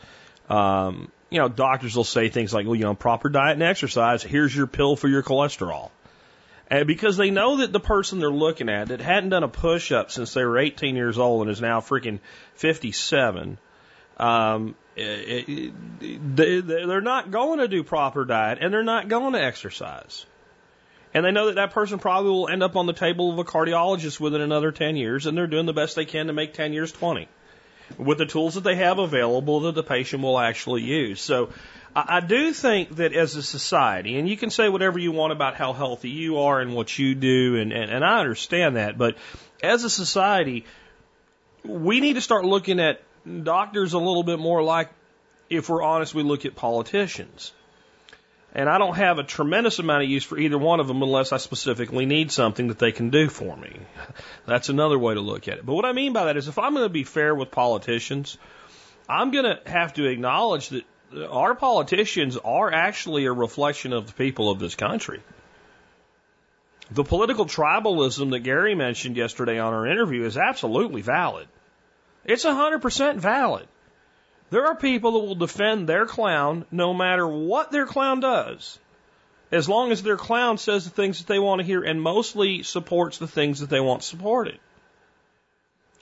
Um, 0.49 1.11
you 1.29 1.39
know, 1.39 1.49
doctors 1.49 1.95
will 1.95 2.03
say 2.03 2.29
things 2.29 2.53
like, 2.53 2.65
well, 2.65 2.75
you 2.75 2.83
know, 2.83 2.93
proper 2.93 3.29
diet 3.29 3.53
and 3.53 3.63
exercise. 3.63 4.23
Here's 4.23 4.55
your 4.55 4.67
pill 4.67 4.95
for 4.95 5.07
your 5.07 5.23
cholesterol. 5.23 5.89
And 6.70 6.86
because 6.86 7.15
they 7.15 7.32
know 7.32 7.57
that 7.57 7.72
the 7.72 7.80
person 7.80 8.20
they're 8.20 8.30
looking 8.30 8.70
at 8.70 8.89
that 8.89 8.99
hadn't 8.99 9.30
done 9.30 9.43
a 9.43 9.47
push 9.47 9.91
up 9.91 10.11
since 10.11 10.34
they 10.34 10.43
were 10.43 10.57
18 10.57 10.95
years 10.95 11.18
old 11.18 11.43
and 11.43 11.51
is 11.51 11.61
now 11.61 11.80
freaking 11.80 12.20
57, 12.55 13.57
um, 14.18 14.76
it, 14.95 15.47
it, 15.47 16.36
they, 16.36 16.59
they're 16.59 17.01
not 17.01 17.32
going 17.32 17.59
to 17.59 17.68
do 17.68 17.84
proper 17.84 18.26
diet 18.26 18.57
and 18.59 18.74
they're 18.74 18.84
not 18.84 19.07
going 19.07 19.34
to 19.34 19.41
exercise. 19.41 20.26
And 21.13 21.24
they 21.24 21.32
know 21.32 21.47
that 21.47 21.55
that 21.55 21.72
person 21.72 21.99
probably 21.99 22.32
will 22.32 22.49
end 22.49 22.63
up 22.63 22.76
on 22.76 22.86
the 22.86 22.93
table 22.93 23.32
of 23.32 23.39
a 23.39 23.45
cardiologist 23.45 24.20
within 24.20 24.41
another 24.41 24.72
10 24.74 24.97
years 24.97 25.26
and 25.26 25.38
they're 25.38 25.47
doing 25.47 25.68
the 25.68 25.74
best 25.74 25.95
they 25.95 26.05
can 26.05 26.28
to 26.28 26.34
make 26.34 26.53
10 26.53 26.74
years 26.74 26.91
20 26.91 27.30
with 27.97 28.18
the 28.18 28.26
tools 28.26 28.55
that 28.55 28.65
they 28.65 28.76
have 28.76 28.99
available 28.99 29.61
that 29.61 29.76
the 29.76 29.84
patient 29.84 30.22
will 30.22 30.38
actually 30.38 30.82
use. 30.82 31.22
So 31.22 31.49
I, 31.99 32.19
do 32.19 32.53
think 32.53 32.97
that 32.97 33.13
as 33.13 33.35
a 33.35 33.41
society, 33.41 34.19
and 34.19 34.29
you 34.29 34.37
can 34.37 34.51
say 34.51 34.69
whatever 34.69 34.99
you 34.99 35.11
want 35.11 35.33
about 35.33 35.55
how 35.55 35.73
healthy 35.73 36.09
you 36.09 36.37
are 36.39 36.61
and 36.61 36.75
what 36.75 36.97
you 36.99 37.15
do, 37.15 37.55
and, 37.55 37.73
and, 37.73 37.89
and 37.89 38.05
I 38.05 38.19
understand 38.19 38.75
that, 38.75 38.99
but 38.99 39.17
as 39.63 39.83
a 39.83 39.89
society, 39.89 40.65
we 41.63 41.99
need 41.99 42.13
to 42.13 42.21
start 42.21 42.45
looking 42.45 42.79
at 42.79 43.01
doctors 43.43 43.93
a 43.93 43.97
little 43.97 44.21
bit 44.21 44.37
more 44.37 44.61
like, 44.61 44.89
if 45.49 45.69
we're 45.69 45.81
honest, 45.81 46.13
we 46.13 46.21
look 46.21 46.45
at 46.45 46.55
politicians. 46.55 47.51
And 48.53 48.69
I 48.69 48.77
don't 48.77 48.95
have 48.95 49.17
a 49.17 49.23
tremendous 49.23 49.79
amount 49.79 50.03
of 50.03 50.09
use 50.09 50.23
for 50.23 50.37
either 50.37 50.57
one 50.57 50.79
of 50.79 50.87
them 50.87 51.01
unless 51.01 51.31
I 51.31 51.37
specifically 51.37 52.05
need 52.05 52.31
something 52.31 52.67
that 52.67 52.77
they 52.79 52.91
can 52.91 53.09
do 53.09 53.27
for 53.27 53.57
me. 53.57 53.75
That's 54.45 54.69
another 54.69 54.99
way 54.99 55.15
to 55.15 55.21
look 55.21 55.47
at 55.47 55.57
it. 55.57 55.65
But 55.65 55.73
what 55.73 55.85
I 55.85 55.93
mean 55.93 56.13
by 56.13 56.25
that 56.25 56.37
is 56.37 56.47
if 56.47 56.59
I'm 56.59 56.73
going 56.73 56.85
to 56.85 56.93
be 56.93 57.03
fair 57.03 57.33
with 57.33 57.49
politicians, 57.49 58.37
I'm 59.09 59.31
going 59.31 59.45
to 59.45 59.59
have 59.69 59.93
to 59.95 60.05
acknowledge 60.05 60.69
that 60.69 60.83
our 61.29 61.55
politicians 61.55 62.37
are 62.37 62.71
actually 62.71 63.25
a 63.25 63.31
reflection 63.31 63.93
of 63.93 64.07
the 64.07 64.13
people 64.13 64.49
of 64.49 64.59
this 64.59 64.75
country. 64.75 65.21
The 66.91 67.03
political 67.03 67.45
tribalism 67.45 68.31
that 68.31 68.39
Gary 68.39 68.75
mentioned 68.75 69.17
yesterday 69.17 69.59
on 69.59 69.73
our 69.73 69.87
interview 69.87 70.23
is 70.23 70.37
absolutely 70.37 71.01
valid. 71.01 71.47
It's 72.23 72.45
100% 72.45 73.17
valid. 73.17 73.67
There 74.49 74.65
are 74.67 74.75
people 74.75 75.13
that 75.13 75.27
will 75.27 75.35
defend 75.35 75.87
their 75.87 76.05
clown 76.05 76.65
no 76.71 76.93
matter 76.93 77.27
what 77.27 77.71
their 77.71 77.85
clown 77.85 78.21
does, 78.21 78.79
as 79.51 79.67
long 79.67 79.91
as 79.91 80.01
their 80.01 80.17
clown 80.17 80.57
says 80.57 80.85
the 80.85 80.89
things 80.89 81.19
that 81.19 81.27
they 81.27 81.39
want 81.39 81.59
to 81.59 81.67
hear 81.67 81.83
and 81.83 82.01
mostly 82.01 82.63
supports 82.63 83.17
the 83.17 83.27
things 83.27 83.59
that 83.59 83.69
they 83.69 83.81
want 83.81 84.03
supported. 84.03 84.59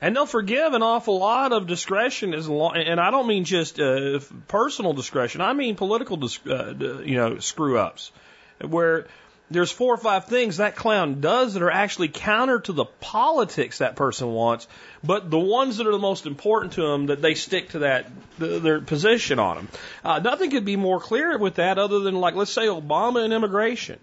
And 0.01 0.15
they'll 0.15 0.25
forgive 0.25 0.73
an 0.73 0.83
awful 0.83 1.19
lot 1.19 1.53
of 1.53 1.67
discretion 1.67 2.33
as 2.33 2.49
long, 2.49 2.75
and 2.75 2.99
I 2.99 3.11
don't 3.11 3.27
mean 3.27 3.45
just 3.45 3.79
uh, 3.79 4.19
personal 4.47 4.93
discretion. 4.93 5.41
I 5.41 5.53
mean 5.53 5.75
political, 5.75 6.17
dis- 6.17 6.45
uh, 6.45 6.73
you 7.03 7.15
know, 7.15 7.39
screw 7.39 7.77
ups, 7.77 8.11
where 8.59 9.07
there's 9.49 9.71
four 9.71 9.93
or 9.93 9.97
five 9.97 10.25
things 10.25 10.57
that 10.57 10.75
clown 10.75 11.21
does 11.21 11.53
that 11.53 11.61
are 11.63 11.71
actually 11.71 12.07
counter 12.09 12.59
to 12.59 12.73
the 12.73 12.85
politics 12.85 13.77
that 13.77 13.95
person 13.95 14.33
wants, 14.33 14.67
but 15.03 15.29
the 15.29 15.39
ones 15.39 15.77
that 15.77 15.87
are 15.87 15.91
the 15.91 15.99
most 15.99 16.25
important 16.25 16.73
to 16.73 16.81
them 16.81 17.05
that 17.07 17.21
they 17.21 17.35
stick 17.35 17.69
to 17.69 17.79
that 17.79 18.11
the, 18.39 18.59
their 18.59 18.81
position 18.81 19.39
on 19.39 19.55
them. 19.57 19.67
Uh, 20.03 20.19
nothing 20.19 20.49
could 20.49 20.65
be 20.65 20.75
more 20.75 20.99
clear 20.99 21.37
with 21.37 21.55
that 21.55 21.77
other 21.77 21.99
than 21.99 22.15
like 22.15 22.35
let's 22.35 22.51
say 22.51 22.65
Obama 22.65 23.23
and 23.23 23.33
immigration. 23.33 23.99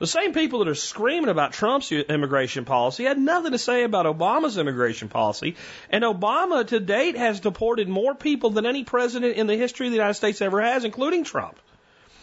The 0.00 0.06
same 0.06 0.32
people 0.32 0.60
that 0.60 0.68
are 0.68 0.74
screaming 0.74 1.28
about 1.28 1.52
Trump's 1.52 1.92
immigration 1.92 2.64
policy 2.64 3.04
had 3.04 3.18
nothing 3.18 3.52
to 3.52 3.58
say 3.58 3.82
about 3.82 4.06
Obama's 4.06 4.56
immigration 4.56 5.10
policy. 5.10 5.56
And 5.90 6.04
Obama 6.04 6.66
to 6.68 6.80
date 6.80 7.18
has 7.18 7.38
deported 7.40 7.86
more 7.86 8.14
people 8.14 8.48
than 8.48 8.64
any 8.64 8.82
president 8.82 9.36
in 9.36 9.46
the 9.46 9.56
history 9.56 9.88
of 9.88 9.92
the 9.92 9.98
United 9.98 10.14
States 10.14 10.40
ever 10.40 10.62
has, 10.62 10.86
including 10.86 11.24
Trump. 11.24 11.58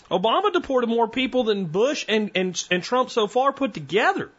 Obama 0.10 0.52
deported 0.52 0.88
more 0.88 1.08
people 1.08 1.44
than 1.44 1.66
Bush 1.66 2.04
and, 2.10 2.32
and, 2.34 2.64
and 2.72 2.82
Trump 2.82 3.12
so 3.12 3.28
far 3.28 3.54
put 3.54 3.76
together. 3.76 4.32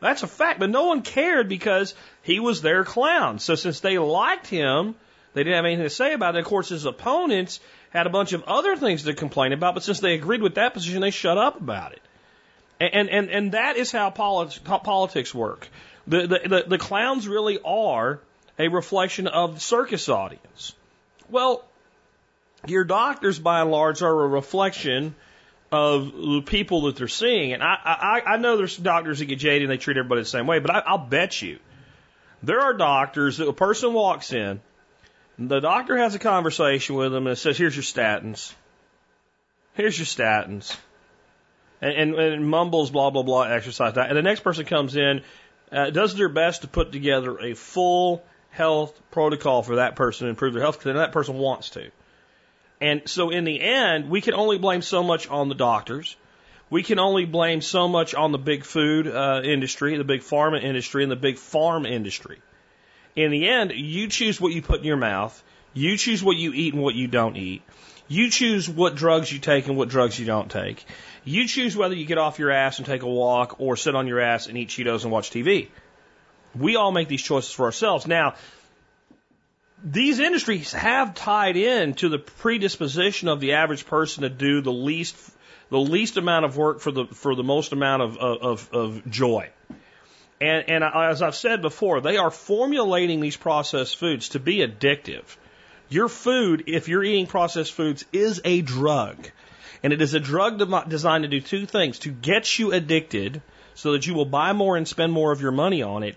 That's 0.00 0.24
a 0.24 0.26
fact, 0.26 0.58
but 0.58 0.68
no 0.68 0.86
one 0.86 1.02
cared 1.02 1.48
because 1.48 1.94
he 2.22 2.40
was 2.40 2.60
their 2.60 2.82
clown. 2.82 3.38
So 3.38 3.54
since 3.54 3.78
they 3.78 3.98
liked 3.98 4.48
him, 4.48 4.96
they 5.32 5.44
didn't 5.44 5.56
have 5.56 5.64
anything 5.64 5.84
to 5.84 5.90
say 5.90 6.12
about 6.12 6.34
it. 6.34 6.40
Of 6.40 6.46
course, 6.46 6.70
his 6.70 6.86
opponents 6.86 7.60
had 7.90 8.08
a 8.08 8.10
bunch 8.10 8.32
of 8.32 8.42
other 8.48 8.74
things 8.74 9.04
to 9.04 9.14
complain 9.14 9.52
about, 9.52 9.74
but 9.74 9.84
since 9.84 10.00
they 10.00 10.14
agreed 10.14 10.42
with 10.42 10.56
that 10.56 10.74
position, 10.74 11.00
they 11.02 11.12
shut 11.12 11.38
up 11.38 11.60
about 11.60 11.92
it. 11.92 12.02
And 12.80 13.08
and 13.10 13.30
and 13.30 13.52
that 13.52 13.76
is 13.76 13.90
how 13.90 14.10
politics, 14.10 14.60
politics 14.64 15.34
work. 15.34 15.68
The, 16.06 16.26
the 16.26 16.40
the 16.48 16.64
the 16.68 16.78
clowns 16.78 17.26
really 17.26 17.58
are 17.64 18.20
a 18.58 18.68
reflection 18.68 19.26
of 19.26 19.54
the 19.54 19.60
circus 19.60 20.08
audience. 20.08 20.74
Well, 21.28 21.64
your 22.66 22.84
doctors, 22.84 23.38
by 23.38 23.60
and 23.60 23.70
large, 23.70 24.02
are 24.02 24.24
a 24.24 24.28
reflection 24.28 25.14
of 25.70 26.12
the 26.12 26.42
people 26.44 26.82
that 26.82 26.96
they're 26.96 27.08
seeing. 27.08 27.52
And 27.52 27.62
I, 27.62 27.76
I, 27.84 28.22
I 28.34 28.36
know 28.38 28.56
there's 28.56 28.76
doctors 28.76 29.18
that 29.18 29.26
get 29.26 29.38
jaded 29.38 29.62
and 29.62 29.70
they 29.70 29.76
treat 29.76 29.96
everybody 29.96 30.22
the 30.22 30.28
same 30.28 30.46
way, 30.46 30.60
but 30.60 30.74
I, 30.74 30.78
I'll 30.80 30.98
bet 30.98 31.42
you 31.42 31.58
there 32.42 32.60
are 32.60 32.72
doctors 32.72 33.38
that 33.38 33.48
a 33.48 33.52
person 33.52 33.92
walks 33.92 34.32
in, 34.32 34.60
the 35.38 35.60
doctor 35.60 35.96
has 35.96 36.14
a 36.14 36.18
conversation 36.18 36.96
with 36.96 37.12
them 37.12 37.26
and 37.26 37.38
says, 37.38 37.56
"Here's 37.56 37.76
your 37.76 37.82
statins. 37.82 38.52
Here's 39.74 39.98
your 39.98 40.06
statins," 40.06 40.76
and, 41.80 41.92
and, 41.92 42.14
and 42.14 42.48
mumbles 42.48 42.90
blah 42.90 43.10
blah 43.10 43.22
blah 43.22 43.42
exercise 43.42 43.94
that, 43.94 44.08
and 44.08 44.16
the 44.16 44.22
next 44.22 44.40
person 44.40 44.64
comes 44.64 44.96
in, 44.96 45.22
uh, 45.72 45.90
does 45.90 46.14
their 46.14 46.28
best 46.28 46.62
to 46.62 46.68
put 46.68 46.92
together 46.92 47.38
a 47.38 47.54
full 47.54 48.22
health 48.50 48.98
protocol 49.10 49.62
for 49.62 49.76
that 49.76 49.96
person 49.96 50.26
to 50.26 50.30
improve 50.30 50.54
their 50.54 50.62
health 50.62 50.78
because 50.78 50.94
that 50.94 51.12
person 51.12 51.36
wants 51.36 51.70
to. 51.70 51.90
And 52.80 53.02
so 53.06 53.30
in 53.30 53.44
the 53.44 53.60
end, 53.60 54.08
we 54.08 54.20
can 54.20 54.34
only 54.34 54.58
blame 54.58 54.82
so 54.82 55.02
much 55.02 55.28
on 55.28 55.48
the 55.48 55.54
doctors. 55.54 56.16
We 56.70 56.82
can 56.82 56.98
only 56.98 57.24
blame 57.24 57.60
so 57.60 57.88
much 57.88 58.14
on 58.14 58.30
the 58.30 58.38
big 58.38 58.64
food 58.64 59.06
uh, 59.06 59.40
industry, 59.42 59.96
the 59.96 60.04
big 60.04 60.20
pharma 60.20 60.62
industry, 60.62 61.02
and 61.02 61.10
the 61.10 61.16
big 61.16 61.38
farm 61.38 61.86
industry. 61.86 62.40
In 63.16 63.30
the 63.30 63.48
end, 63.48 63.72
you 63.72 64.08
choose 64.08 64.40
what 64.40 64.52
you 64.52 64.62
put 64.62 64.80
in 64.80 64.84
your 64.84 64.96
mouth. 64.96 65.42
You 65.72 65.96
choose 65.96 66.22
what 66.22 66.36
you 66.36 66.52
eat 66.52 66.74
and 66.74 66.82
what 66.82 66.94
you 66.94 67.08
don't 67.08 67.36
eat. 67.36 67.62
You 68.08 68.30
choose 68.30 68.68
what 68.68 68.94
drugs 68.94 69.30
you 69.30 69.38
take 69.38 69.68
and 69.68 69.76
what 69.76 69.90
drugs 69.90 70.18
you 70.18 70.24
don't 70.24 70.50
take. 70.50 70.84
You 71.24 71.46
choose 71.46 71.76
whether 71.76 71.94
you 71.94 72.06
get 72.06 72.16
off 72.16 72.38
your 72.38 72.50
ass 72.50 72.78
and 72.78 72.86
take 72.86 73.02
a 73.02 73.08
walk 73.08 73.60
or 73.60 73.76
sit 73.76 73.94
on 73.94 74.06
your 74.06 74.18
ass 74.18 74.46
and 74.46 74.56
eat 74.56 74.70
Cheetos 74.70 75.02
and 75.02 75.12
watch 75.12 75.30
TV. 75.30 75.68
We 76.54 76.76
all 76.76 76.90
make 76.90 77.08
these 77.08 77.22
choices 77.22 77.52
for 77.52 77.66
ourselves. 77.66 78.06
Now, 78.06 78.34
these 79.84 80.18
industries 80.18 80.72
have 80.72 81.14
tied 81.14 81.56
in 81.56 81.94
to 81.94 82.08
the 82.08 82.18
predisposition 82.18 83.28
of 83.28 83.40
the 83.40 83.52
average 83.52 83.86
person 83.86 84.22
to 84.22 84.30
do 84.30 84.62
the 84.62 84.72
least 84.72 85.16
the 85.70 85.78
least 85.78 86.16
amount 86.16 86.46
of 86.46 86.56
work 86.56 86.80
for 86.80 86.90
the 86.90 87.04
for 87.04 87.34
the 87.34 87.44
most 87.44 87.72
amount 87.72 88.02
of 88.02 88.16
of, 88.16 88.70
of 88.72 89.10
joy. 89.10 89.50
And, 90.40 90.70
and 90.70 90.84
as 90.84 91.20
I've 91.20 91.34
said 91.34 91.62
before, 91.62 92.00
they 92.00 92.16
are 92.16 92.30
formulating 92.30 93.20
these 93.20 93.36
processed 93.36 93.96
foods 93.96 94.30
to 94.30 94.38
be 94.38 94.58
addictive. 94.58 95.24
Your 95.90 96.08
food, 96.08 96.64
if 96.66 96.88
you're 96.88 97.04
eating 97.04 97.26
processed 97.26 97.72
foods, 97.72 98.04
is 98.12 98.40
a 98.44 98.60
drug. 98.60 99.30
And 99.82 99.92
it 99.92 100.02
is 100.02 100.14
a 100.14 100.20
drug 100.20 100.58
designed 100.88 101.22
to 101.22 101.28
do 101.28 101.40
two 101.40 101.64
things 101.64 102.00
to 102.00 102.10
get 102.10 102.58
you 102.58 102.72
addicted 102.72 103.40
so 103.74 103.92
that 103.92 104.06
you 104.06 104.14
will 104.14 104.26
buy 104.26 104.52
more 104.52 104.76
and 104.76 104.86
spend 104.86 105.12
more 105.12 105.32
of 105.32 105.40
your 105.40 105.52
money 105.52 105.82
on 105.82 106.02
it. 106.02 106.16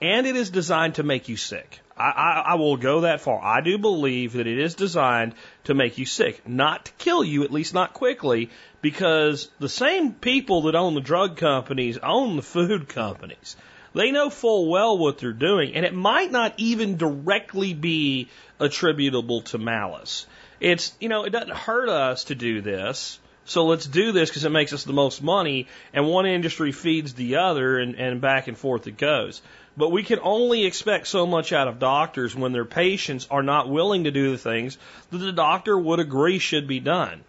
And 0.00 0.26
it 0.26 0.36
is 0.36 0.50
designed 0.50 0.96
to 0.96 1.02
make 1.02 1.28
you 1.28 1.36
sick. 1.36 1.80
I, 1.96 2.10
I, 2.10 2.42
I 2.52 2.54
will 2.54 2.76
go 2.76 3.02
that 3.02 3.20
far. 3.20 3.40
I 3.42 3.60
do 3.60 3.76
believe 3.76 4.32
that 4.34 4.46
it 4.46 4.58
is 4.58 4.74
designed 4.74 5.34
to 5.64 5.74
make 5.74 5.98
you 5.98 6.06
sick, 6.06 6.48
not 6.48 6.86
to 6.86 6.92
kill 6.92 7.22
you, 7.22 7.44
at 7.44 7.52
least 7.52 7.74
not 7.74 7.92
quickly, 7.92 8.50
because 8.80 9.50
the 9.58 9.68
same 9.68 10.12
people 10.12 10.62
that 10.62 10.74
own 10.74 10.94
the 10.94 11.00
drug 11.00 11.36
companies 11.36 11.98
own 11.98 12.36
the 12.36 12.42
food 12.42 12.88
companies. 12.88 13.56
They 13.94 14.10
know 14.10 14.30
full 14.30 14.70
well 14.70 14.96
what 14.96 15.18
they're 15.18 15.32
doing, 15.32 15.74
and 15.74 15.84
it 15.84 15.94
might 15.94 16.30
not 16.30 16.54
even 16.56 16.96
directly 16.96 17.74
be 17.74 18.28
attributable 18.58 19.42
to 19.42 19.58
malice. 19.58 20.26
It's, 20.60 20.94
you 21.00 21.08
know, 21.08 21.24
it 21.24 21.30
doesn't 21.30 21.54
hurt 21.54 21.88
us 21.88 22.24
to 22.24 22.34
do 22.34 22.60
this. 22.60 23.18
So 23.44 23.66
let's 23.66 23.86
do 23.86 24.12
this 24.12 24.30
because 24.30 24.44
it 24.44 24.50
makes 24.50 24.72
us 24.72 24.84
the 24.84 24.92
most 24.92 25.22
money, 25.22 25.66
and 25.92 26.06
one 26.06 26.26
industry 26.26 26.72
feeds 26.72 27.14
the 27.14 27.36
other, 27.36 27.78
and, 27.78 27.96
and 27.96 28.20
back 28.20 28.46
and 28.46 28.56
forth 28.56 28.86
it 28.86 28.96
goes. 28.96 29.42
But 29.76 29.90
we 29.90 30.04
can 30.04 30.20
only 30.22 30.64
expect 30.64 31.06
so 31.08 31.26
much 31.26 31.52
out 31.52 31.66
of 31.66 31.78
doctors 31.78 32.36
when 32.36 32.52
their 32.52 32.64
patients 32.64 33.26
are 33.30 33.42
not 33.42 33.68
willing 33.68 34.04
to 34.04 34.10
do 34.10 34.30
the 34.30 34.38
things 34.38 34.78
that 35.10 35.18
the 35.18 35.32
doctor 35.32 35.76
would 35.76 35.98
agree 35.98 36.38
should 36.38 36.68
be 36.68 36.78
done. 36.78 37.24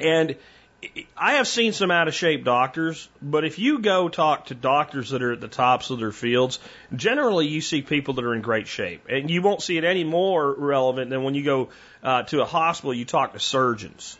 And 0.00 0.36
I 1.16 1.34
have 1.34 1.48
seen 1.48 1.72
some 1.72 1.90
out 1.90 2.06
of 2.06 2.14
shape 2.14 2.44
doctors, 2.44 3.08
but 3.20 3.44
if 3.44 3.58
you 3.58 3.80
go 3.80 4.08
talk 4.08 4.46
to 4.46 4.54
doctors 4.54 5.10
that 5.10 5.22
are 5.24 5.32
at 5.32 5.40
the 5.40 5.48
tops 5.48 5.90
of 5.90 5.98
their 5.98 6.12
fields, 6.12 6.60
generally 6.94 7.48
you 7.48 7.60
see 7.60 7.82
people 7.82 8.14
that 8.14 8.24
are 8.24 8.34
in 8.34 8.42
great 8.42 8.68
shape. 8.68 9.06
And 9.08 9.28
you 9.28 9.42
won't 9.42 9.60
see 9.60 9.76
it 9.76 9.82
any 9.82 10.04
more 10.04 10.52
relevant 10.52 11.10
than 11.10 11.24
when 11.24 11.34
you 11.34 11.42
go 11.42 11.68
uh, 12.02 12.22
to 12.24 12.42
a 12.42 12.44
hospital, 12.44 12.94
you 12.94 13.04
talk 13.04 13.32
to 13.32 13.40
surgeons. 13.40 14.16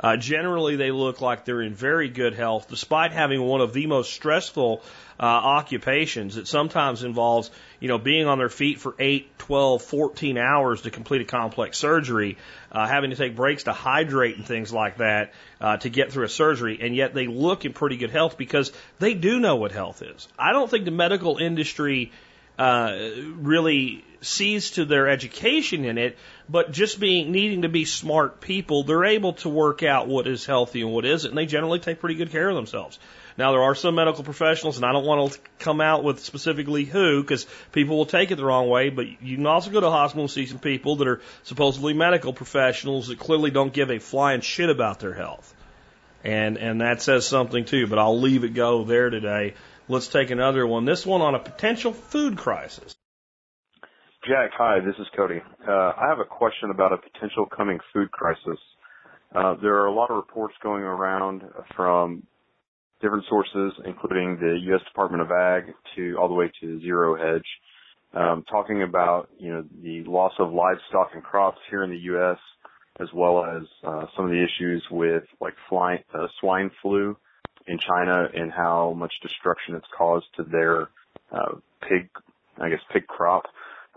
Uh, 0.00 0.16
generally, 0.16 0.76
they 0.76 0.90
look 0.90 1.20
like 1.20 1.44
they're 1.44 1.62
in 1.62 1.74
very 1.74 2.08
good 2.08 2.34
health, 2.34 2.68
despite 2.68 3.12
having 3.12 3.42
one 3.42 3.60
of 3.60 3.72
the 3.72 3.86
most 3.86 4.12
stressful 4.12 4.82
uh, 5.18 5.24
occupations. 5.24 6.36
It 6.36 6.46
sometimes 6.46 7.02
involves, 7.02 7.50
you 7.80 7.88
know, 7.88 7.98
being 7.98 8.26
on 8.26 8.38
their 8.38 8.48
feet 8.48 8.78
for 8.78 8.94
8, 8.98 9.36
12, 9.38 9.82
14 9.82 10.38
hours 10.38 10.82
to 10.82 10.90
complete 10.90 11.22
a 11.22 11.24
complex 11.24 11.78
surgery, 11.78 12.38
uh, 12.70 12.86
having 12.86 13.10
to 13.10 13.16
take 13.16 13.34
breaks 13.34 13.64
to 13.64 13.72
hydrate 13.72 14.36
and 14.36 14.46
things 14.46 14.72
like 14.72 14.98
that 14.98 15.32
uh, 15.60 15.76
to 15.78 15.88
get 15.88 16.12
through 16.12 16.24
a 16.24 16.28
surgery, 16.28 16.78
and 16.80 16.94
yet 16.94 17.14
they 17.14 17.26
look 17.26 17.64
in 17.64 17.72
pretty 17.72 17.96
good 17.96 18.10
health 18.10 18.38
because 18.38 18.72
they 19.00 19.14
do 19.14 19.40
know 19.40 19.56
what 19.56 19.72
health 19.72 20.02
is. 20.02 20.28
I 20.38 20.52
don't 20.52 20.70
think 20.70 20.84
the 20.84 20.92
medical 20.92 21.38
industry 21.38 22.12
uh, 22.58 22.98
really 23.36 24.04
sees 24.20 24.72
to 24.72 24.84
their 24.84 25.08
education 25.08 25.84
in 25.84 25.96
it, 25.96 26.18
but 26.48 26.72
just 26.72 26.98
being 26.98 27.30
needing 27.30 27.62
to 27.62 27.68
be 27.68 27.84
smart 27.84 28.40
people, 28.40 28.82
they're 28.82 29.04
able 29.04 29.34
to 29.34 29.48
work 29.48 29.82
out 29.82 30.08
what 30.08 30.26
is 30.26 30.44
healthy 30.44 30.80
and 30.80 30.92
what 30.92 31.04
isn't, 31.04 31.30
and 31.30 31.38
they 31.38 31.46
generally 31.46 31.78
take 31.78 32.00
pretty 32.00 32.16
good 32.16 32.30
care 32.30 32.48
of 32.48 32.56
themselves. 32.56 32.98
Now, 33.36 33.52
there 33.52 33.62
are 33.62 33.76
some 33.76 33.94
medical 33.94 34.24
professionals, 34.24 34.76
and 34.76 34.84
I 34.84 34.92
don't 34.92 35.04
want 35.04 35.32
to 35.32 35.38
come 35.60 35.80
out 35.80 36.02
with 36.02 36.18
specifically 36.18 36.84
who, 36.84 37.22
because 37.22 37.46
people 37.70 37.96
will 37.96 38.06
take 38.06 38.32
it 38.32 38.36
the 38.36 38.44
wrong 38.44 38.68
way, 38.68 38.90
but 38.90 39.22
you 39.22 39.36
can 39.36 39.46
also 39.46 39.70
go 39.70 39.78
to 39.78 39.86
a 39.86 39.90
hospital 39.90 40.24
and 40.24 40.30
see 40.30 40.46
some 40.46 40.58
people 40.58 40.96
that 40.96 41.06
are 41.06 41.20
supposedly 41.44 41.94
medical 41.94 42.32
professionals 42.32 43.06
that 43.06 43.20
clearly 43.20 43.52
don't 43.52 43.72
give 43.72 43.92
a 43.92 44.00
flying 44.00 44.40
shit 44.40 44.70
about 44.70 44.98
their 44.98 45.14
health. 45.14 45.54
And, 46.24 46.56
and 46.58 46.80
that 46.80 47.00
says 47.00 47.28
something 47.28 47.64
too, 47.64 47.86
but 47.86 48.00
I'll 48.00 48.18
leave 48.18 48.42
it 48.42 48.54
go 48.54 48.82
there 48.82 49.08
today. 49.08 49.54
Let's 49.90 50.08
take 50.08 50.30
another 50.30 50.66
one. 50.66 50.84
This 50.84 51.06
one 51.06 51.22
on 51.22 51.34
a 51.34 51.38
potential 51.38 51.94
food 51.94 52.36
crisis. 52.36 52.94
Jack, 54.28 54.50
hi, 54.52 54.80
this 54.80 54.94
is 54.98 55.06
Cody. 55.16 55.40
Uh, 55.66 55.70
I 55.72 56.08
have 56.08 56.18
a 56.18 56.26
question 56.26 56.68
about 56.68 56.92
a 56.92 56.98
potential 56.98 57.46
coming 57.46 57.78
food 57.94 58.10
crisis. 58.10 58.58
Uh, 59.34 59.54
there 59.62 59.76
are 59.76 59.86
a 59.86 59.94
lot 59.94 60.10
of 60.10 60.16
reports 60.16 60.54
going 60.62 60.82
around 60.82 61.42
from 61.74 62.22
different 63.00 63.24
sources, 63.30 63.72
including 63.86 64.36
the 64.38 64.58
U.S. 64.64 64.82
Department 64.84 65.22
of 65.22 65.30
Ag 65.30 65.72
to 65.96 66.16
all 66.20 66.28
the 66.28 66.34
way 66.34 66.52
to 66.60 66.80
Zero 66.82 67.16
Hedge, 67.16 67.46
um, 68.12 68.44
talking 68.50 68.82
about 68.82 69.30
you 69.38 69.50
know 69.50 69.64
the 69.82 70.04
loss 70.04 70.32
of 70.38 70.52
livestock 70.52 71.12
and 71.14 71.22
crops 71.22 71.58
here 71.70 71.82
in 71.82 71.90
the 71.90 71.98
U.S. 72.12 72.38
as 73.00 73.08
well 73.14 73.42
as 73.42 73.62
uh, 73.86 74.04
some 74.14 74.26
of 74.26 74.30
the 74.30 74.44
issues 74.44 74.84
with 74.90 75.22
like 75.40 75.54
fly, 75.70 76.04
uh, 76.12 76.26
swine 76.40 76.70
flu 76.82 77.16
in 77.68 77.78
China 77.78 78.28
and 78.34 78.50
how 78.50 78.94
much 78.96 79.12
destruction 79.22 79.74
it's 79.74 79.86
caused 79.96 80.26
to 80.36 80.42
their 80.42 80.88
uh, 81.30 81.56
pig, 81.88 82.08
I 82.58 82.70
guess, 82.70 82.80
pig 82.92 83.06
crop. 83.06 83.44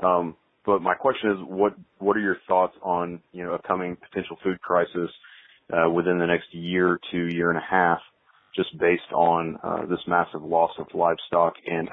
Um, 0.04 0.36
but 0.66 0.82
my 0.82 0.94
question 0.94 1.32
is, 1.32 1.38
what 1.48 1.74
what 1.98 2.16
are 2.18 2.22
your 2.22 2.38
thoughts 2.48 2.76
on 2.84 3.22
you 3.32 3.44
know 3.44 3.54
a 3.54 3.62
coming 3.62 3.96
potential 3.96 4.38
food 4.44 4.62
crisis 4.62 5.10
uh, 5.72 5.90
within 5.90 6.20
the 6.20 6.28
next 6.28 6.54
year 6.54 7.00
to 7.12 7.18
year 7.18 7.50
and 7.50 7.58
a 7.58 7.66
half, 7.68 8.00
just 8.56 8.78
based 8.78 9.12
on 9.14 9.58
uh, 9.64 9.86
this 9.86 10.00
massive 10.08 10.44
loss 10.44 10.72
of 10.78 10.88
livestock 10.94 11.56
and 11.66 11.90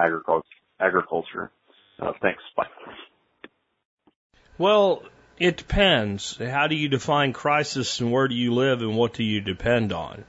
agriculture? 0.80 1.50
Uh, 2.00 2.12
thanks. 2.20 2.42
Bye. 2.56 2.66
Well, 4.58 5.02
it 5.38 5.56
depends. 5.56 6.36
How 6.36 6.66
do 6.66 6.74
you 6.74 6.88
define 6.88 7.32
crisis 7.32 8.00
and 8.00 8.12
where 8.12 8.28
do 8.28 8.34
you 8.34 8.52
live 8.52 8.82
and 8.82 8.96
what 8.96 9.14
do 9.14 9.24
you 9.24 9.40
depend 9.40 9.92
on? 9.92 10.24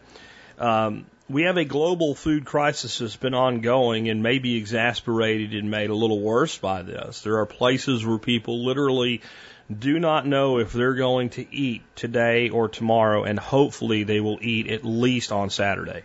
Um, 0.60 1.06
we 1.30 1.44
have 1.44 1.58
a 1.58 1.66
global 1.66 2.16
food 2.16 2.44
crisis 2.44 2.98
that's 2.98 3.16
been 3.16 3.36
ongoing 3.36 4.10
and 4.10 4.24
may 4.24 4.40
be 4.40 4.58
exasperated 4.58 5.54
and 5.54 5.70
made 5.70 5.92
a 5.92 5.96
little 5.96 6.20
worse 6.20 6.58
by 6.58 6.82
this. 6.82 7.22
There 7.22 7.38
are 7.38 7.46
places 7.46 8.04
where 8.04 8.18
people 8.18 8.66
literally 8.66 9.22
do 9.78 10.00
not 10.00 10.26
know 10.26 10.58
if 10.58 10.74
they're 10.74 10.96
going 10.96 11.30
to 11.32 11.56
eat 11.56 11.84
today 11.96 12.50
or 12.50 12.68
tomorrow, 12.68 13.24
and 13.24 13.38
hopefully 13.38 14.04
they 14.04 14.20
will 14.20 14.40
eat 14.42 14.68
at 14.68 14.84
least 14.84 15.32
on 15.32 15.52
Saturday. 15.52 16.02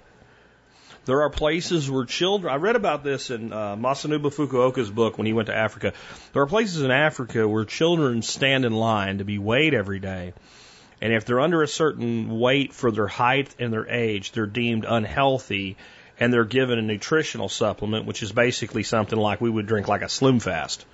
There 1.07 1.22
are 1.22 1.31
places 1.31 1.91
where 1.91 2.05
children, 2.05 2.53
I 2.53 2.57
read 2.57 2.77
about 2.77 3.03
this 3.03 3.31
in 3.31 3.53
uh, 3.53 3.77
Masanobu 3.77 4.33
Fukuoka's 4.33 4.91
book 4.91 5.16
when 5.16 5.27
he 5.27 5.33
went 5.33 5.47
to 5.47 5.57
Africa. 5.57 5.95
There 6.35 6.43
are 6.43 6.47
places 6.47 6.83
in 6.83 6.91
Africa 6.91 7.49
where 7.49 7.64
children 7.64 8.20
stand 8.20 8.66
in 8.66 8.72
line 8.72 9.18
to 9.18 9.25
be 9.25 9.39
weighed 9.39 9.72
every 9.72 10.01
day. 10.01 10.35
And 11.05 11.13
if 11.13 11.27
they're 11.27 11.41
under 11.41 11.63
a 11.63 11.69
certain 11.69 12.41
weight 12.41 12.73
for 12.73 12.91
their 12.91 13.07
height 13.07 13.55
and 13.59 13.71
their 13.71 13.87
age, 13.87 14.33
they're 14.33 14.47
deemed 14.47 14.87
unhealthy 14.89 15.77
and 16.19 16.33
they're 16.33 16.47
given 16.47 16.79
a 16.79 16.83
nutritional 16.83 17.51
supplement, 17.51 18.07
which 18.07 18.23
is 18.23 18.33
basically 18.33 18.85
something 18.85 19.19
like 19.19 19.39
we 19.39 19.51
would 19.51 19.67
drink 19.67 19.87
like 19.87 20.01
a 20.01 20.09
slim 20.09 20.41
fast. 20.41 20.87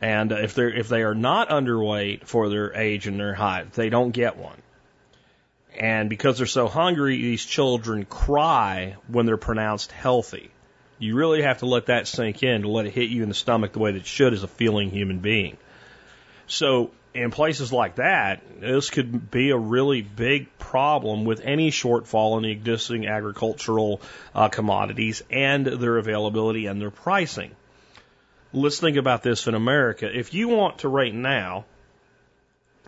And 0.00 0.32
if 0.32 0.54
they're 0.54 0.70
if 0.70 0.88
they 0.88 1.02
are 1.02 1.14
not 1.14 1.50
underweight 1.50 2.24
for 2.24 2.48
their 2.48 2.74
age 2.74 3.06
and 3.06 3.20
their 3.20 3.34
height, 3.34 3.74
they 3.74 3.90
don't 3.90 4.12
get 4.12 4.38
one. 4.38 4.56
And 5.78 6.08
because 6.08 6.38
they're 6.38 6.46
so 6.46 6.66
hungry, 6.66 7.20
these 7.20 7.44
children 7.44 8.06
cry 8.06 8.96
when 9.08 9.26
they're 9.26 9.36
pronounced 9.36 9.92
healthy. 9.92 10.50
You 10.98 11.16
really 11.16 11.42
have 11.42 11.58
to 11.58 11.66
let 11.66 11.86
that 11.86 12.08
sink 12.08 12.42
in 12.42 12.62
to 12.62 12.68
let 12.68 12.86
it 12.86 12.94
hit 12.94 13.10
you 13.10 13.22
in 13.22 13.28
the 13.28 13.34
stomach 13.34 13.74
the 13.74 13.78
way 13.78 13.92
that 13.92 13.98
it 13.98 14.06
should 14.06 14.32
as 14.32 14.42
a 14.42 14.48
feeling 14.48 14.88
human 14.88 15.18
being. 15.18 15.58
So 16.46 16.92
in 17.14 17.30
places 17.30 17.72
like 17.72 17.96
that, 17.96 18.42
this 18.60 18.90
could 18.90 19.30
be 19.30 19.50
a 19.50 19.56
really 19.56 20.02
big 20.02 20.56
problem 20.58 21.24
with 21.24 21.40
any 21.44 21.70
shortfall 21.70 22.36
in 22.36 22.44
the 22.44 22.50
existing 22.50 23.06
agricultural 23.06 24.00
uh, 24.34 24.48
commodities 24.48 25.22
and 25.30 25.66
their 25.66 25.98
availability 25.98 26.66
and 26.66 26.80
their 26.80 26.90
pricing. 26.90 27.50
Let's 28.52 28.80
think 28.80 28.96
about 28.96 29.22
this 29.22 29.46
in 29.46 29.54
America. 29.54 30.10
If 30.12 30.34
you 30.34 30.48
want 30.48 30.78
to 30.78 30.88
right 30.88 31.14
now 31.14 31.64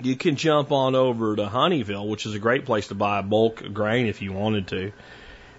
you 0.01 0.17
can 0.17 0.37
jump 0.37 0.73
on 0.73 0.95
over 0.95 1.37
to 1.37 1.47
Honeyville, 1.47 2.09
which 2.09 2.27
is 2.27 2.35
a 2.35 2.39
great 2.39 2.65
place 2.65 2.89
to 2.89 2.95
buy 2.95 3.23
bulk 3.23 3.63
grain 3.73 4.07
if 4.07 4.23
you 4.23 4.33
wanted 4.33 4.69
to. 4.69 4.93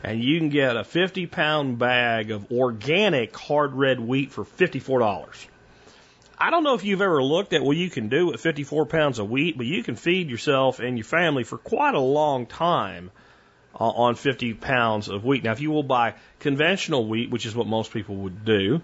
And 0.04 0.24
you 0.24 0.40
can 0.40 0.50
get 0.50 0.76
a 0.76 0.84
50 0.84 1.26
pound 1.28 1.80
bag 1.80 2.32
of 2.32 2.52
organic 2.52 3.36
hard 3.36 3.74
red 3.74 4.00
wheat 4.00 4.32
for 4.32 4.44
$54. 4.44 5.48
I 6.38 6.50
don't 6.50 6.64
know 6.64 6.74
if 6.74 6.84
you've 6.84 7.02
ever 7.02 7.24
looked 7.24 7.54
at 7.54 7.64
what 7.64 7.78
you 7.78 7.90
can 7.90 8.10
do 8.10 8.28
with 8.28 8.42
54 8.42 8.86
pounds 8.86 9.20
of 9.20 9.30
wheat, 9.30 9.58
but 9.58 9.66
you 9.66 9.84
can 9.84 9.96
feed 9.96 10.30
yourself 10.30 10.80
and 10.80 10.98
your 10.98 11.06
family 11.06 11.44
for 11.44 11.58
quite 11.58 11.96
a 11.96 12.00
long 12.00 12.46
time 12.46 13.12
uh, 13.74 13.84
on 13.84 14.16
50 14.16 14.54
pounds 14.54 15.08
of 15.08 15.24
wheat. 15.24 15.44
Now, 15.44 15.52
if 15.52 15.62
you 15.62 15.72
will 15.72 15.84
buy 15.84 16.16
conventional 16.40 17.08
wheat, 17.08 17.30
which 17.30 17.46
is 17.46 17.56
what 17.56 17.68
most 17.68 17.92
people 17.92 18.16
would 18.18 18.44
do, 18.44 18.82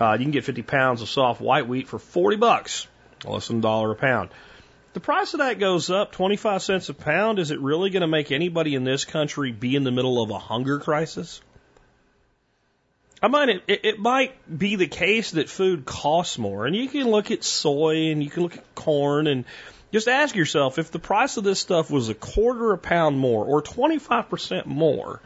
uh, 0.00 0.12
you 0.12 0.24
can 0.24 0.32
get 0.32 0.44
50 0.44 0.62
pounds 0.62 1.02
of 1.02 1.08
soft 1.08 1.40
white 1.40 1.66
wheat 1.66 1.88
for 1.88 1.98
40 1.98 2.36
bucks, 2.36 2.86
less 3.24 3.48
than 3.48 3.58
a 3.58 3.62
dollar 3.62 3.92
a 3.92 3.96
pound 3.96 4.30
the 4.92 5.00
price 5.00 5.34
of 5.34 5.38
that 5.38 5.58
goes 5.58 5.88
up 5.88 6.12
25 6.12 6.62
cents 6.62 6.88
a 6.88 6.94
pound, 6.94 7.38
is 7.38 7.50
it 7.50 7.60
really 7.60 7.90
going 7.90 8.00
to 8.00 8.08
make 8.08 8.32
anybody 8.32 8.74
in 8.74 8.84
this 8.84 9.04
country 9.04 9.52
be 9.52 9.76
in 9.76 9.84
the 9.84 9.92
middle 9.92 10.20
of 10.20 10.30
a 10.30 10.38
hunger 10.38 10.80
crisis? 10.80 11.40
I 13.22 13.28
mean, 13.28 13.60
it, 13.66 13.80
it 13.84 13.98
might 13.98 14.58
be 14.58 14.76
the 14.76 14.86
case 14.86 15.32
that 15.32 15.50
food 15.50 15.84
costs 15.84 16.38
more, 16.38 16.66
and 16.66 16.74
you 16.74 16.88
can 16.88 17.10
look 17.10 17.30
at 17.30 17.44
soy 17.44 18.10
and 18.10 18.22
you 18.22 18.30
can 18.30 18.42
look 18.42 18.56
at 18.56 18.74
corn 18.74 19.26
and 19.26 19.44
just 19.92 20.08
ask 20.08 20.34
yourself 20.34 20.78
if 20.78 20.90
the 20.90 20.98
price 20.98 21.36
of 21.36 21.44
this 21.44 21.60
stuff 21.60 21.90
was 21.90 22.08
a 22.08 22.14
quarter 22.14 22.72
a 22.72 22.78
pound 22.78 23.18
more 23.18 23.44
or 23.44 23.62
25% 23.62 24.66
more, 24.66 25.20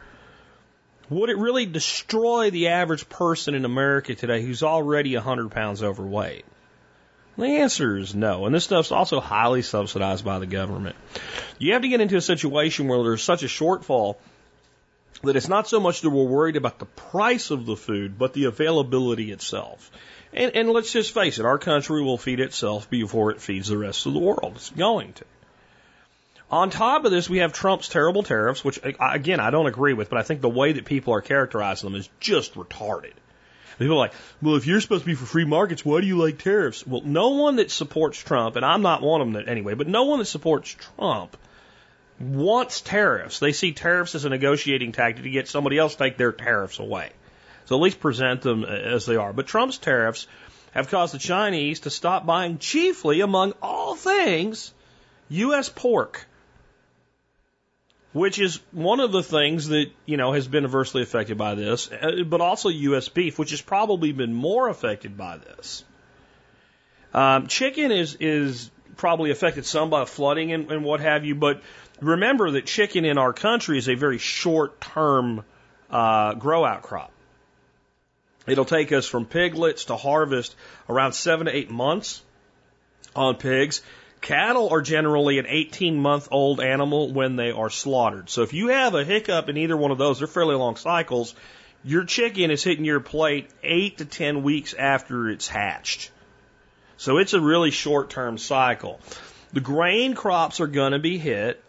would 1.09 1.29
it 1.29 1.37
really 1.37 1.65
destroy 1.65 2.49
the 2.49 2.69
average 2.69 3.07
person 3.07 3.53
in 3.53 3.63
America 3.63 4.15
today 4.15 4.41
who's 4.41 4.63
already 4.63 5.15
100 5.15 5.51
pounds 5.51 5.83
overweight? 5.83 6.45
The 7.37 7.45
answer 7.45 7.97
is 7.97 8.15
no. 8.15 8.45
And 8.45 8.55
this 8.55 8.63
stuff's 8.63 8.91
also 8.91 9.19
highly 9.19 9.61
subsidized 9.61 10.25
by 10.25 10.39
the 10.39 10.45
government. 10.45 10.95
You 11.59 11.73
have 11.73 11.81
to 11.81 11.89
get 11.89 12.01
into 12.01 12.15
a 12.17 12.21
situation 12.21 12.87
where 12.87 13.03
there's 13.03 13.23
such 13.23 13.43
a 13.43 13.47
shortfall 13.47 14.15
that 15.25 15.35
it's 15.35 15.47
not 15.47 15.67
so 15.67 15.79
much 15.79 16.01
that 16.01 16.09
we're 16.09 16.23
worried 16.23 16.55
about 16.55 16.79
the 16.79 16.85
price 16.85 17.51
of 17.51 17.65
the 17.65 17.75
food, 17.75 18.17
but 18.17 18.33
the 18.33 18.45
availability 18.45 19.31
itself. 19.31 19.91
And, 20.33 20.55
and 20.55 20.69
let's 20.69 20.91
just 20.91 21.13
face 21.13 21.39
it, 21.39 21.45
our 21.45 21.57
country 21.57 22.01
will 22.01 22.17
feed 22.17 22.39
itself 22.39 22.89
before 22.89 23.31
it 23.31 23.41
feeds 23.41 23.69
the 23.69 23.77
rest 23.77 24.05
of 24.05 24.13
the 24.13 24.19
world. 24.19 24.53
It's 24.55 24.69
going 24.69 25.13
to. 25.13 25.25
On 26.51 26.69
top 26.69 27.05
of 27.05 27.11
this, 27.11 27.29
we 27.29 27.39
have 27.39 27.53
Trump's 27.53 27.89
terrible 27.89 28.21
tariffs, 28.21 28.63
which, 28.63 28.79
again, 28.83 29.39
I 29.39 29.49
don't 29.49 29.65
agree 29.65 29.93
with, 29.93 30.09
but 30.09 30.19
I 30.19 30.23
think 30.23 30.41
the 30.41 30.49
way 30.49 30.73
that 30.73 30.85
people 30.85 31.13
are 31.13 31.21
characterizing 31.21 31.89
them 31.89 31.99
is 31.99 32.09
just 32.19 32.53
retarded. 32.53 33.13
People 33.79 33.95
are 33.95 33.99
like, 33.99 34.13
well, 34.41 34.55
if 34.55 34.67
you're 34.67 34.79
supposed 34.79 35.01
to 35.01 35.07
be 35.07 35.15
for 35.15 35.25
free 35.25 35.45
markets, 35.45 35.83
why 35.83 36.01
do 36.01 36.07
you 36.07 36.17
like 36.17 36.37
tariffs? 36.37 36.85
Well, 36.85 37.01
no 37.03 37.29
one 37.29 37.57
that 37.57 37.71
supports 37.71 38.19
Trump, 38.19 38.55
and 38.55 38.65
I'm 38.65 38.81
not 38.81 39.01
one 39.01 39.21
of 39.21 39.31
them 39.31 39.43
anyway, 39.47 39.73
but 39.73 39.87
no 39.87 40.03
one 40.03 40.19
that 40.19 40.25
supports 40.25 40.69
Trump 40.69 41.35
wants 42.19 42.81
tariffs. 42.81 43.39
They 43.39 43.51
see 43.51 43.73
tariffs 43.73 44.15
as 44.15 44.25
a 44.25 44.29
negotiating 44.29 44.91
tactic 44.91 45.23
to 45.23 45.29
get 45.29 45.47
somebody 45.47 45.77
else 45.77 45.93
to 45.93 45.99
take 45.99 46.17
their 46.17 46.31
tariffs 46.31 46.79
away. 46.79 47.09
So 47.65 47.75
at 47.75 47.81
least 47.81 47.99
present 47.99 48.41
them 48.41 48.63
as 48.63 49.05
they 49.05 49.15
are. 49.15 49.33
But 49.33 49.47
Trump's 49.47 49.77
tariffs 49.77 50.27
have 50.71 50.89
caused 50.89 51.13
the 51.13 51.19
Chinese 51.19 51.81
to 51.81 51.89
stop 51.89 52.25
buying 52.25 52.57
chiefly, 52.57 53.21
among 53.21 53.53
all 53.61 53.95
things, 53.95 54.73
U.S. 55.29 55.69
pork 55.69 56.27
which 58.15 58.39
is 58.39 58.61
one 58.71 59.01
of 59.01 59.11
the 59.11 59.21
things 59.21 59.67
that, 59.67 59.91
you 60.05 60.15
know, 60.15 60.31
has 60.31 60.47
been 60.47 60.63
adversely 60.63 61.01
affected 61.01 61.37
by 61.37 61.53
this, 61.53 61.91
uh, 61.91 62.23
but 62.25 62.39
also 62.39 62.69
U.S. 62.69 63.09
beef, 63.09 63.37
which 63.37 63.49
has 63.49 63.59
probably 63.59 64.13
been 64.13 64.33
more 64.33 64.69
affected 64.69 65.17
by 65.17 65.37
this. 65.37 65.83
Um, 67.13 67.47
chicken 67.47 67.91
is, 67.91 68.15
is 68.21 68.71
probably 68.95 69.31
affected 69.31 69.65
some 69.65 69.89
by 69.89 70.05
flooding 70.05 70.53
and, 70.53 70.71
and 70.71 70.85
what 70.85 71.01
have 71.01 71.25
you, 71.25 71.35
but 71.35 71.61
remember 72.01 72.51
that 72.51 72.65
chicken 72.65 73.05
in 73.05 73.17
our 73.17 73.33
country 73.33 73.77
is 73.77 73.89
a 73.89 73.95
very 73.95 74.17
short 74.17 74.81
term 74.81 75.43
uh, 75.89 76.33
grow 76.33 76.65
out 76.65 76.81
crop. 76.81 77.11
It'll 78.47 78.65
take 78.65 78.91
us 78.91 79.07
from 79.07 79.25
piglets 79.25 79.85
to 79.85 79.95
harvest 79.95 80.55
around 80.87 81.13
seven 81.13 81.47
to 81.47 81.55
eight 81.55 81.71
months 81.71 82.21
on 83.15 83.35
pigs. 83.35 83.81
Cattle 84.21 84.69
are 84.69 84.81
generally 84.81 85.39
an 85.39 85.45
18 85.47 85.97
month 85.97 86.27
old 86.31 86.59
animal 86.59 87.11
when 87.11 87.35
they 87.35 87.51
are 87.51 87.69
slaughtered. 87.69 88.29
So 88.29 88.43
if 88.43 88.53
you 88.53 88.69
have 88.69 88.95
a 88.95 89.03
hiccup 89.03 89.49
in 89.49 89.57
either 89.57 89.77
one 89.77 89.91
of 89.91 89.97
those, 89.97 90.19
they're 90.19 90.27
fairly 90.27 90.55
long 90.55 90.75
cycles. 90.75 91.35
Your 91.83 92.03
chicken 92.03 92.49
is 92.49 92.63
hitting 92.63 92.85
your 92.85 92.99
plate 92.99 93.49
eight 93.63 93.99
to 93.99 94.05
10 94.05 94.41
weeks 94.41 94.73
after 94.73 95.29
it's 95.29 95.47
hatched. 95.47 96.11
So 96.97 97.17
it's 97.17 97.33
a 97.33 97.41
really 97.41 97.71
short 97.71 98.09
term 98.09 98.37
cycle. 98.37 98.99
The 99.53 99.61
grain 99.61 100.15
crops 100.15 100.59
are 100.59 100.67
going 100.67 100.93
to 100.93 100.99
be 100.99 101.17
hit. 101.17 101.63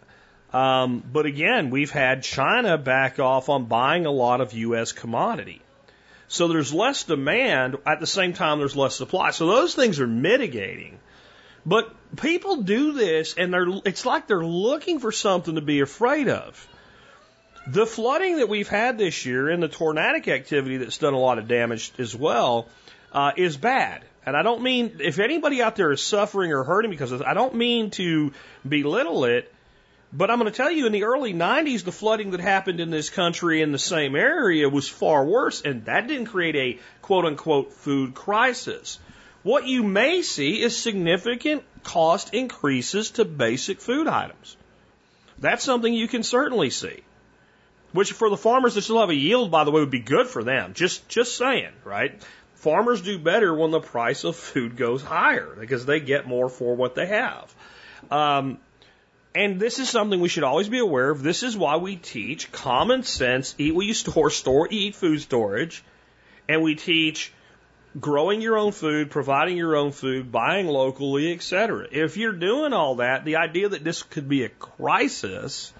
Um, 0.53 1.03
but 1.11 1.25
again, 1.25 1.69
we've 1.69 1.91
had 1.91 2.23
China 2.23 2.77
back 2.77 3.19
off 3.19 3.49
on 3.49 3.65
buying 3.65 4.05
a 4.05 4.11
lot 4.11 4.41
of 4.41 4.53
U.S. 4.53 4.91
commodity. 4.91 5.61
So 6.29 6.47
there's 6.47 6.73
less 6.73 7.03
demand. 7.03 7.77
At 7.85 7.99
the 7.99 8.07
same 8.07 8.33
time, 8.33 8.59
there's 8.59 8.75
less 8.75 8.95
supply. 8.95 9.31
So 9.31 9.47
those 9.47 9.75
things 9.75 9.99
are 9.99 10.07
mitigating. 10.07 10.99
But 11.65 11.93
people 12.15 12.61
do 12.61 12.93
this 12.93 13.33
and 13.37 13.53
they're, 13.53 13.67
it's 13.83 14.05
like 14.05 14.27
they're 14.27 14.45
looking 14.45 14.99
for 14.99 15.11
something 15.11 15.55
to 15.55 15.61
be 15.61 15.81
afraid 15.81 16.29
of. 16.29 16.67
The 17.67 17.85
flooding 17.85 18.37
that 18.37 18.47
we've 18.47 18.69
had 18.69 18.97
this 18.97 19.25
year 19.25 19.49
and 19.49 19.61
the 19.61 19.67
tornadic 19.67 20.29
activity 20.29 20.77
that's 20.77 20.97
done 20.97 21.13
a 21.13 21.19
lot 21.19 21.37
of 21.37 21.49
damage 21.49 21.91
as 21.97 22.15
well 22.15 22.69
uh, 23.11 23.33
is 23.35 23.57
bad. 23.57 24.05
And 24.25 24.37
I 24.37 24.43
don't 24.43 24.61
mean, 24.61 24.97
if 25.01 25.19
anybody 25.19 25.61
out 25.61 25.75
there 25.75 25.91
is 25.91 26.01
suffering 26.01 26.53
or 26.53 26.63
hurting 26.63 26.91
because 26.91 27.21
I 27.21 27.33
don't 27.33 27.55
mean 27.55 27.91
to 27.91 28.31
belittle 28.67 29.25
it, 29.25 29.53
but 30.13 30.31
I'm 30.31 30.39
going 30.39 30.51
to 30.51 30.55
tell 30.55 30.71
you 30.71 30.85
in 30.85 30.93
the 30.93 31.03
early 31.03 31.33
90s, 31.33 31.83
the 31.83 31.91
flooding 31.91 32.31
that 32.31 32.39
happened 32.39 32.79
in 32.79 32.89
this 32.89 33.09
country 33.09 33.61
in 33.61 33.71
the 33.71 33.79
same 33.79 34.15
area 34.15 34.69
was 34.69 34.87
far 34.87 35.25
worse, 35.25 35.61
and 35.61 35.85
that 35.85 36.07
didn't 36.07 36.27
create 36.27 36.55
a 36.55 36.79
quote 37.01 37.25
unquote 37.25 37.73
food 37.73 38.15
crisis. 38.15 38.99
What 39.43 39.65
you 39.65 39.83
may 39.83 40.21
see 40.21 40.61
is 40.61 40.77
significant 40.77 41.63
cost 41.83 42.33
increases 42.33 43.11
to 43.11 43.25
basic 43.25 43.81
food 43.81 44.07
items. 44.07 44.57
That's 45.39 45.63
something 45.63 45.93
you 45.93 46.07
can 46.07 46.23
certainly 46.23 46.69
see. 46.69 47.03
Which 47.91 48.11
for 48.11 48.29
the 48.29 48.37
farmers 48.37 48.75
that 48.75 48.81
still 48.81 48.99
have 48.99 49.09
a 49.09 49.15
yield, 49.15 49.51
by 49.51 49.63
the 49.63 49.71
way, 49.71 49.79
would 49.79 49.89
be 49.89 49.99
good 49.99 50.27
for 50.27 50.43
them. 50.43 50.73
Just 50.73 51.07
just 51.07 51.37
saying, 51.37 51.71
right? 51.83 52.21
Farmers 52.55 53.01
do 53.01 53.19
better 53.19 53.53
when 53.53 53.71
the 53.71 53.79
price 53.79 54.23
of 54.23 54.35
food 54.35 54.75
goes 54.75 55.01
higher 55.03 55.55
because 55.59 55.85
they 55.85 55.99
get 55.99 56.27
more 56.27 56.49
for 56.49 56.75
what 56.75 56.95
they 56.95 57.05
have. 57.05 57.53
Um, 58.11 58.59
and 59.37 59.59
this 59.59 59.77
is 59.77 59.87
something 59.87 60.19
we 60.19 60.29
should 60.29 60.43
always 60.43 60.67
be 60.67 60.79
aware 60.79 61.11
of. 61.11 61.21
This 61.21 61.43
is 61.43 61.55
why 61.55 61.77
we 61.77 61.95
teach 61.95 62.51
common 62.51 63.03
sense, 63.03 63.53
eat 63.59 63.75
what 63.75 63.85
you 63.85 63.93
store, 63.93 64.31
store, 64.31 64.67
eat 64.71 64.95
food 64.95 65.21
storage, 65.21 65.83
and 66.49 66.63
we 66.63 66.73
teach 66.73 67.31
growing 67.99 68.41
your 68.41 68.57
own 68.57 68.71
food, 68.71 69.11
providing 69.11 69.55
your 69.55 69.75
own 69.75 69.91
food, 69.91 70.31
buying 70.31 70.65
locally, 70.65 71.31
etc. 71.33 71.87
If 71.91 72.17
you're 72.17 72.33
doing 72.33 72.73
all 72.73 72.95
that, 72.95 73.25
the 73.25 73.35
idea 73.35 73.69
that 73.69 73.83
this 73.83 74.01
could 74.01 74.27
be 74.27 74.43
a 74.43 74.49
crisis 74.49 75.71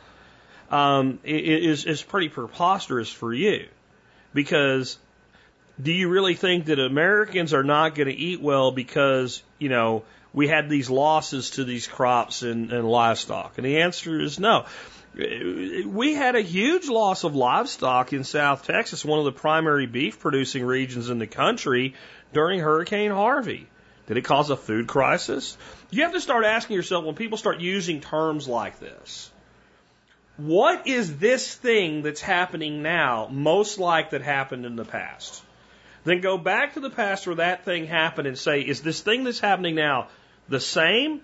um, 0.69 1.17
is 1.23 1.85
is 1.85 2.03
pretty 2.03 2.29
preposterous 2.29 3.11
for 3.11 3.33
you, 3.33 3.65
because 4.35 4.99
do 5.81 5.91
you 5.91 6.09
really 6.09 6.35
think 6.35 6.65
that 6.65 6.79
Americans 6.79 7.55
are 7.55 7.63
not 7.63 7.95
going 7.95 8.07
to 8.07 8.15
eat 8.15 8.39
well 8.39 8.71
because 8.71 9.41
you 9.57 9.69
know 9.69 10.03
we 10.37 10.47
had 10.47 10.69
these 10.69 10.87
losses 10.87 11.49
to 11.49 11.63
these 11.63 11.87
crops 11.87 12.43
and, 12.43 12.71
and 12.71 12.87
livestock? 12.87 13.57
And 13.57 13.65
the 13.65 13.81
answer 13.81 14.21
is 14.21 14.39
no. 14.39 14.65
We 15.15 16.13
had 16.13 16.35
a 16.35 16.41
huge 16.41 16.87
loss 16.87 17.23
of 17.23 17.35
livestock 17.35 18.13
in 18.13 18.23
South 18.23 18.63
Texas, 18.67 19.03
one 19.03 19.17
of 19.17 19.25
the 19.25 19.31
primary 19.31 19.87
beef 19.87 20.19
producing 20.19 20.63
regions 20.63 21.09
in 21.09 21.17
the 21.17 21.25
country 21.25 21.95
during 22.33 22.59
Hurricane 22.59 23.09
Harvey. 23.09 23.65
Did 24.05 24.17
it 24.17 24.25
cause 24.25 24.51
a 24.51 24.55
food 24.55 24.85
crisis? 24.85 25.57
You 25.89 26.03
have 26.03 26.13
to 26.13 26.21
start 26.21 26.45
asking 26.45 26.75
yourself 26.75 27.03
when 27.03 27.15
people 27.15 27.39
start 27.39 27.59
using 27.59 27.99
terms 27.99 28.47
like 28.47 28.79
this. 28.79 29.31
What 30.37 30.85
is 30.85 31.17
this 31.17 31.55
thing 31.55 32.03
that's 32.03 32.21
happening 32.21 32.83
now 32.83 33.27
most 33.31 33.79
like 33.79 34.11
that 34.11 34.21
happened 34.21 34.67
in 34.67 34.75
the 34.75 34.85
past? 34.85 35.41
Then 36.03 36.21
go 36.21 36.37
back 36.37 36.75
to 36.75 36.79
the 36.79 36.91
past 36.91 37.25
where 37.25 37.37
that 37.37 37.65
thing 37.65 37.87
happened 37.87 38.27
and 38.27 38.37
say, 38.37 38.61
is 38.61 38.83
this 38.83 39.01
thing 39.01 39.23
that's 39.23 39.39
happening 39.39 39.73
now 39.73 40.09
the 40.49 40.59
same 40.59 41.21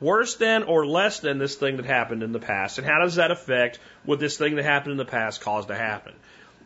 worse 0.00 0.36
than 0.36 0.64
or 0.64 0.86
less 0.86 1.20
than 1.20 1.38
this 1.38 1.54
thing 1.54 1.76
that 1.76 1.86
happened 1.86 2.22
in 2.22 2.32
the 2.32 2.38
past? 2.38 2.78
And 2.78 2.86
how 2.86 3.00
does 3.00 3.16
that 3.16 3.30
affect 3.30 3.78
what 4.04 4.20
this 4.20 4.36
thing 4.36 4.56
that 4.56 4.64
happened 4.64 4.92
in 4.92 4.98
the 4.98 5.04
past 5.04 5.40
caused 5.40 5.68
to 5.68 5.76
happen? 5.76 6.14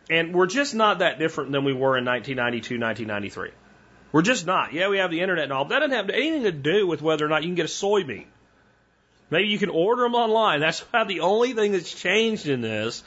And 0.09 0.33
we're 0.33 0.47
just 0.47 0.75
not 0.75 0.99
that 0.99 1.19
different 1.19 1.51
than 1.51 1.63
we 1.63 1.73
were 1.73 1.97
in 1.97 2.05
1992, 2.05 2.79
1993. 2.79 3.51
We're 4.11 4.21
just 4.23 4.45
not. 4.45 4.73
Yeah, 4.73 4.89
we 4.89 4.97
have 4.97 5.11
the 5.11 5.21
internet 5.21 5.45
and 5.45 5.53
all. 5.53 5.63
But 5.63 5.69
that 5.69 5.79
doesn't 5.79 5.95
have 5.95 6.09
anything 6.09 6.43
to 6.43 6.51
do 6.51 6.85
with 6.85 7.01
whether 7.01 7.25
or 7.25 7.29
not 7.29 7.43
you 7.43 7.49
can 7.49 7.55
get 7.55 7.65
a 7.65 7.69
soybean. 7.69 8.25
Maybe 9.29 9.47
you 9.47 9.57
can 9.57 9.69
order 9.69 10.03
them 10.03 10.15
online. 10.15 10.59
That's 10.59 10.81
about 10.89 11.07
the 11.07 11.21
only 11.21 11.53
thing 11.53 11.71
that's 11.71 11.93
changed 11.93 12.47
in 12.47 12.61
this. 12.61 13.03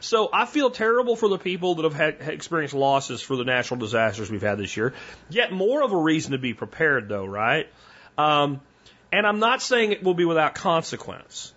So 0.00 0.28
I 0.32 0.44
feel 0.44 0.70
terrible 0.70 1.16
for 1.16 1.28
the 1.28 1.38
people 1.38 1.76
that 1.76 1.84
have 1.84 1.94
had, 1.94 2.16
experienced 2.28 2.74
losses 2.74 3.22
for 3.22 3.36
the 3.36 3.44
natural 3.44 3.80
disasters 3.80 4.30
we've 4.30 4.42
had 4.42 4.58
this 4.58 4.76
year. 4.76 4.92
Yet 5.30 5.50
more 5.50 5.82
of 5.82 5.92
a 5.92 5.96
reason 5.96 6.32
to 6.32 6.38
be 6.38 6.52
prepared, 6.52 7.08
though, 7.08 7.24
right? 7.24 7.66
Um, 8.16 8.60
and 9.12 9.26
I'm 9.26 9.38
not 9.38 9.62
saying 9.62 9.92
it 9.92 10.02
will 10.02 10.14
be 10.14 10.24
without 10.24 10.54
consequence. 10.54 11.52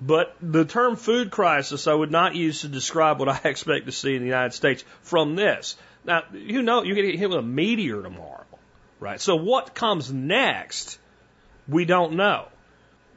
But 0.00 0.34
the 0.40 0.64
term 0.64 0.96
food 0.96 1.30
crisis 1.30 1.86
I 1.86 1.94
would 1.94 2.10
not 2.10 2.34
use 2.34 2.62
to 2.62 2.68
describe 2.68 3.20
what 3.20 3.28
I 3.28 3.40
expect 3.48 3.86
to 3.86 3.92
see 3.92 4.14
in 4.14 4.22
the 4.22 4.28
United 4.28 4.52
States 4.52 4.84
from 5.02 5.36
this. 5.36 5.76
Now, 6.04 6.24
you 6.32 6.62
know, 6.62 6.82
you 6.82 6.94
get 6.94 7.14
hit 7.14 7.30
with 7.30 7.38
a 7.38 7.42
meteor 7.42 8.02
tomorrow, 8.02 8.44
right? 8.98 9.20
So 9.20 9.36
what 9.36 9.74
comes 9.74 10.12
next, 10.12 10.98
we 11.68 11.84
don't 11.84 12.14
know. 12.14 12.48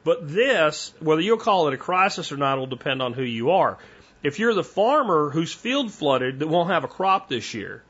But 0.04 0.28
this, 0.28 0.94
whether 1.00 1.20
you'll 1.20 1.38
call 1.38 1.66
it 1.66 1.74
a 1.74 1.76
crisis 1.76 2.30
or 2.30 2.36
not, 2.36 2.58
will 2.58 2.68
depend 2.68 3.02
on 3.02 3.12
who 3.12 3.24
you 3.24 3.50
are. 3.50 3.78
If 4.22 4.38
you're 4.38 4.54
the 4.54 4.62
farmer 4.62 5.30
whose 5.30 5.52
field 5.52 5.90
flooded 5.90 6.38
that 6.38 6.46
won't 6.46 6.70
have 6.70 6.84
a 6.84 6.88
crop 6.88 7.28
this 7.28 7.54
year, 7.54 7.82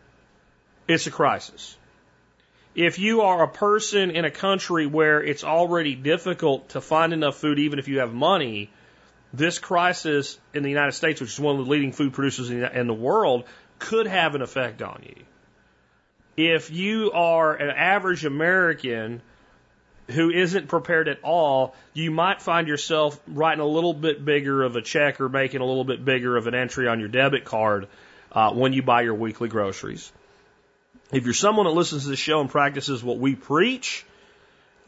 it's 0.88 1.06
a 1.06 1.10
crisis. 1.10 1.75
If 2.76 2.98
you 2.98 3.22
are 3.22 3.42
a 3.42 3.48
person 3.48 4.10
in 4.10 4.26
a 4.26 4.30
country 4.30 4.84
where 4.84 5.22
it's 5.22 5.44
already 5.44 5.94
difficult 5.94 6.68
to 6.70 6.82
find 6.82 7.14
enough 7.14 7.38
food, 7.38 7.58
even 7.58 7.78
if 7.78 7.88
you 7.88 8.00
have 8.00 8.12
money, 8.12 8.70
this 9.32 9.58
crisis 9.58 10.38
in 10.52 10.62
the 10.62 10.68
United 10.68 10.92
States, 10.92 11.18
which 11.18 11.32
is 11.32 11.40
one 11.40 11.58
of 11.58 11.64
the 11.64 11.70
leading 11.70 11.92
food 11.92 12.12
producers 12.12 12.50
in 12.50 12.86
the 12.86 12.92
world, 12.92 13.44
could 13.78 14.06
have 14.06 14.34
an 14.34 14.42
effect 14.42 14.82
on 14.82 15.02
you. 15.06 15.24
If 16.36 16.70
you 16.70 17.12
are 17.12 17.54
an 17.54 17.70
average 17.70 18.26
American 18.26 19.22
who 20.08 20.28
isn't 20.28 20.68
prepared 20.68 21.08
at 21.08 21.20
all, 21.22 21.74
you 21.94 22.10
might 22.10 22.42
find 22.42 22.68
yourself 22.68 23.18
writing 23.26 23.62
a 23.62 23.66
little 23.66 23.94
bit 23.94 24.22
bigger 24.22 24.62
of 24.62 24.76
a 24.76 24.82
check 24.82 25.18
or 25.22 25.30
making 25.30 25.62
a 25.62 25.64
little 25.64 25.84
bit 25.84 26.04
bigger 26.04 26.36
of 26.36 26.46
an 26.46 26.54
entry 26.54 26.88
on 26.88 27.00
your 27.00 27.08
debit 27.08 27.46
card 27.46 27.88
uh, 28.32 28.52
when 28.52 28.74
you 28.74 28.82
buy 28.82 29.00
your 29.00 29.14
weekly 29.14 29.48
groceries. 29.48 30.12
If 31.12 31.24
you're 31.24 31.34
someone 31.34 31.66
that 31.66 31.72
listens 31.72 32.04
to 32.04 32.08
the 32.08 32.16
show 32.16 32.40
and 32.40 32.50
practices 32.50 33.02
what 33.02 33.18
we 33.18 33.34
preach, 33.36 34.04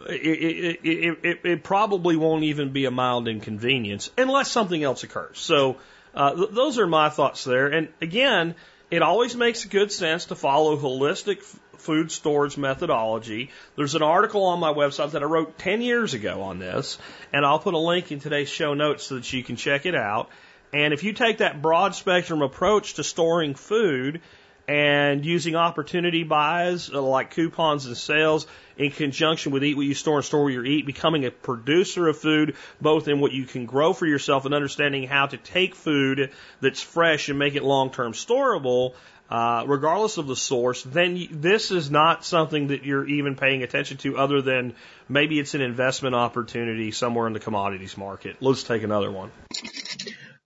it, 0.09 0.79
it, 0.85 1.19
it, 1.23 1.41
it, 1.45 1.63
probably 1.63 2.17
won't 2.17 2.45
even 2.45 2.73
be 2.73 2.85
a 2.85 2.91
mild 2.91 3.29
inconvenience 3.29 4.11
unless 4.17 4.51
something 4.51 4.83
else 4.83 5.03
occurs. 5.03 5.39
So 5.39 5.77
uh, 6.15 6.35
th- 6.35 6.51
those 6.51 6.79
are 6.79 6.87
my 6.87 7.09
thoughts 7.09 7.45
there. 7.45 7.69
And 7.69 7.89
again, 8.01 8.55
it 8.91 9.03
always 9.03 9.37
makes 9.37 9.65
good 9.65 9.93
sense 9.93 10.27
to 10.27 10.35
follow 10.35 10.77
holistic 10.77 11.43
food 11.77 12.11
storage 12.11 12.57
methodology. 12.57 13.51
There's 13.77 13.95
an 13.95 14.03
article 14.03 14.45
on 14.45 14.61
my 14.61 14.73
website 14.73 15.13
that 15.13 15.23
I 15.23 15.27
wrote 15.27 15.59
10 15.59 15.83
years 15.83 16.15
ago 16.15 16.43
on 16.43 16.59
this, 16.59 16.99
and 17.33 17.45
I'll 17.45 17.59
put 17.59 17.75
a 17.75 17.79
link 17.79 18.11
in 18.11 18.21
today's 18.21 18.49
show 18.49 18.75
notes 18.75 19.05
so 19.05 19.17
that 19.17 19.33
you 19.33 19.45
can 19.45 19.57
check 19.57 19.87
it 19.87 19.95
out. 19.95 20.31
And 20.73 20.93
if 20.93 21.03
you 21.03 21.13
take 21.13 21.39
that 21.39 21.63
broad 21.63 21.95
spectrum 21.95 22.43
approach 22.43 22.95
to 22.95 23.05
storing 23.05 23.55
food, 23.55 24.21
and 24.69 25.25
using 25.25 25.57
opportunity 25.57 26.23
buys 26.25 26.91
uh, 26.93 27.01
like 27.01 27.31
coupons 27.31 27.87
and 27.87 27.97
sales 27.97 28.47
in 28.77 28.91
conjunction 28.91 29.51
with 29.51 29.65
eat 29.65 29.77
what 29.77 29.87
you 29.87 29.95
store 29.95 30.17
and 30.17 30.25
store 30.25 30.45
where 30.45 30.53
you 30.53 30.63
eat, 30.63 30.85
becoming 30.87 31.25
a 31.25 31.31
producer 31.31 32.07
of 32.07 32.19
food, 32.19 32.55
both 32.81 33.09
in 33.09 33.19
what 33.19 33.33
you 33.33 33.45
can 33.45 33.65
grow 33.65 33.95
for 33.95 34.07
yourself 34.07 34.45
and 34.45 34.55
understanding 34.55 35.05
how 35.05 35.27
to 35.27 35.39
take 35.39 35.75
food 35.75 36.31
that's 36.61 36.83
fresh 36.83 37.31
and 37.31 37.39
make 37.39 37.55
it 37.55 37.65
long 37.65 37.91
term 37.91 38.13
storable, 38.13 38.93
uh, 39.31 39.65
regardless 39.67 40.19
of 40.19 40.27
the 40.27 40.37
source, 40.37 40.83
then 40.83 41.17
you, 41.17 41.29
this 41.31 41.71
is 41.71 41.91
not 41.91 42.25
something 42.25 42.69
that 42.69 42.85
you're 42.85 43.07
even 43.07 43.37
paying 43.37 43.63
attention 43.63 43.97
to 43.97 44.19
other 44.19 44.43
than 44.43 44.75
maybe 45.09 45.39
it's 45.39 45.55
an 45.55 45.63
investment 45.63 46.15
opportunity 46.15 46.91
somewhere 46.91 47.27
in 47.27 47.33
the 47.33 47.41
commodities 47.41 47.97
market. 47.97 48.37
Let's 48.41 48.63
take 48.63 48.83
another 48.83 49.11
one. 49.11 49.31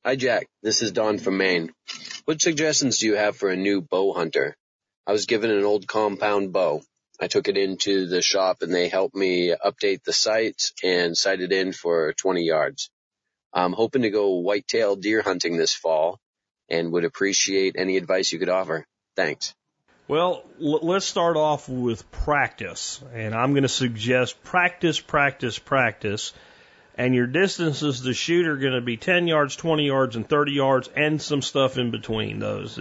Hi, 0.05 0.17
Jack. 0.17 0.49
This 0.63 0.83
is 0.83 0.91
Don 0.93 1.19
from 1.19 1.39
Maine. 1.39 1.73
What 2.25 2.41
suggestions 2.41 2.99
do 2.99 3.07
you 3.07 3.17
have 3.17 3.37
for 3.37 3.51
a 3.51 3.57
new 3.57 3.81
bow 3.81 4.13
hunter? 4.13 4.57
I 5.07 5.13
was 5.13 5.27
given 5.27 5.51
an 5.51 5.65
old 5.65 5.89
compound 5.89 6.53
bow. 6.53 6.83
I 7.21 7.27
took 7.27 7.49
it 7.49 7.57
into 7.57 8.07
the 8.07 8.23
shop 8.23 8.63
and 8.63 8.73
they 8.73 8.89
helped 8.89 9.17
me 9.17 9.53
update 9.53 10.05
the 10.05 10.13
sights 10.13 10.73
and 10.85 11.17
sight 11.17 11.41
it 11.41 11.51
in 11.51 11.73
for 11.73 12.13
20 12.13 12.43
yards. 12.43 12.91
I'm 13.53 13.73
hoping 13.73 14.03
to 14.03 14.11
go 14.11 14.39
whitetail 14.39 14.95
deer 14.95 15.21
hunting 15.21 15.57
this 15.57 15.75
fall 15.75 16.21
and 16.69 16.93
would 16.93 17.05
appreciate 17.05 17.75
any 17.77 17.97
advice 17.97 18.33
you 18.33 18.39
could 18.39 18.49
offer. 18.49 18.87
Thanks. 19.17 19.53
Well, 20.07 20.45
let's 20.59 21.07
start 21.07 21.37
off 21.37 21.69
with 21.69 22.09
practice. 22.13 23.03
And 23.13 23.35
I'm 23.35 23.53
going 23.53 23.63
to 23.63 23.69
suggest 23.69 24.43
practice, 24.45 25.01
practice, 25.01 25.59
practice 25.59 26.33
and 26.97 27.15
your 27.15 27.27
distances 27.27 28.03
to 28.03 28.13
shoot 28.13 28.47
are 28.47 28.57
going 28.57 28.75
to 28.75 28.81
be 28.81 28.97
10 28.97 29.27
yards, 29.27 29.57
20 29.57 29.87
yards, 29.87 30.17
and 30.17 30.29
30 30.29 30.53
yards, 30.53 30.89
and 30.95 31.21
some 31.21 31.43
stuff 31.43 31.79
in 31.79 31.91
between 31.91 32.39
those. 32.39 32.79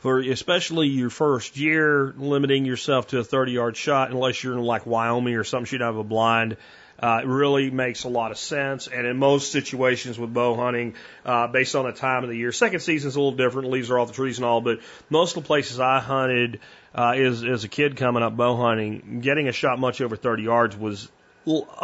For 0.00 0.18
especially 0.18 0.88
your 0.88 1.10
first 1.10 1.56
year, 1.56 2.12
limiting 2.16 2.64
yourself 2.64 3.08
to 3.08 3.20
a 3.20 3.24
30 3.24 3.52
yard 3.52 3.76
shot, 3.76 4.10
unless 4.10 4.42
you're 4.42 4.54
in 4.54 4.62
like 4.62 4.84
Wyoming 4.84 5.36
or 5.36 5.44
some 5.44 5.64
shoot 5.64 5.80
out 5.80 5.90
of 5.90 5.98
a 5.98 6.04
blind. 6.04 6.56
Uh, 6.98 7.20
it 7.22 7.26
really 7.26 7.70
makes 7.70 8.04
a 8.04 8.08
lot 8.08 8.30
of 8.30 8.38
sense. 8.38 8.86
And 8.86 9.06
in 9.06 9.16
most 9.16 9.50
situations 9.50 10.18
with 10.18 10.32
bow 10.32 10.54
hunting, 10.54 10.94
uh, 11.24 11.48
based 11.48 11.74
on 11.74 11.84
the 11.84 11.92
time 11.92 12.22
of 12.22 12.30
the 12.30 12.36
year, 12.36 12.52
second 12.52 12.78
season's 12.80 13.16
a 13.16 13.20
little 13.20 13.36
different. 13.36 13.70
Leaves 13.70 13.90
are 13.90 13.98
off 13.98 14.08
the 14.08 14.14
trees 14.14 14.38
and 14.38 14.44
all, 14.44 14.60
but 14.60 14.78
most 15.10 15.36
of 15.36 15.42
the 15.42 15.46
places 15.46 15.80
I 15.80 15.98
hunted, 15.98 16.60
uh, 16.94 17.10
as, 17.16 17.44
as 17.44 17.64
a 17.64 17.68
kid 17.68 17.96
coming 17.96 18.22
up 18.22 18.36
bow 18.36 18.56
hunting, 18.56 19.20
getting 19.20 19.48
a 19.48 19.52
shot 19.52 19.80
much 19.80 20.00
over 20.00 20.14
30 20.14 20.44
yards 20.44 20.76
was 20.76 21.08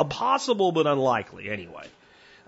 possible 0.09 0.73
but 0.73 0.87
unlikely 0.87 1.51
anyway. 1.51 1.87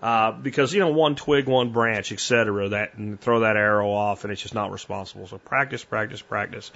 Uh, 0.01 0.31
because 0.31 0.73
you 0.73 0.79
know 0.79 0.89
one 0.89 1.13
twig, 1.15 1.47
one 1.47 1.71
branch, 1.71 2.11
etc. 2.11 2.69
That 2.69 2.95
and 2.95 3.21
throw 3.21 3.41
that 3.41 3.55
arrow 3.55 3.91
off, 3.91 4.23
and 4.23 4.33
it's 4.33 4.41
just 4.41 4.55
not 4.55 4.71
responsible. 4.71 5.27
So 5.27 5.37
practice, 5.37 5.83
practice, 5.83 6.23
practice. 6.23 6.71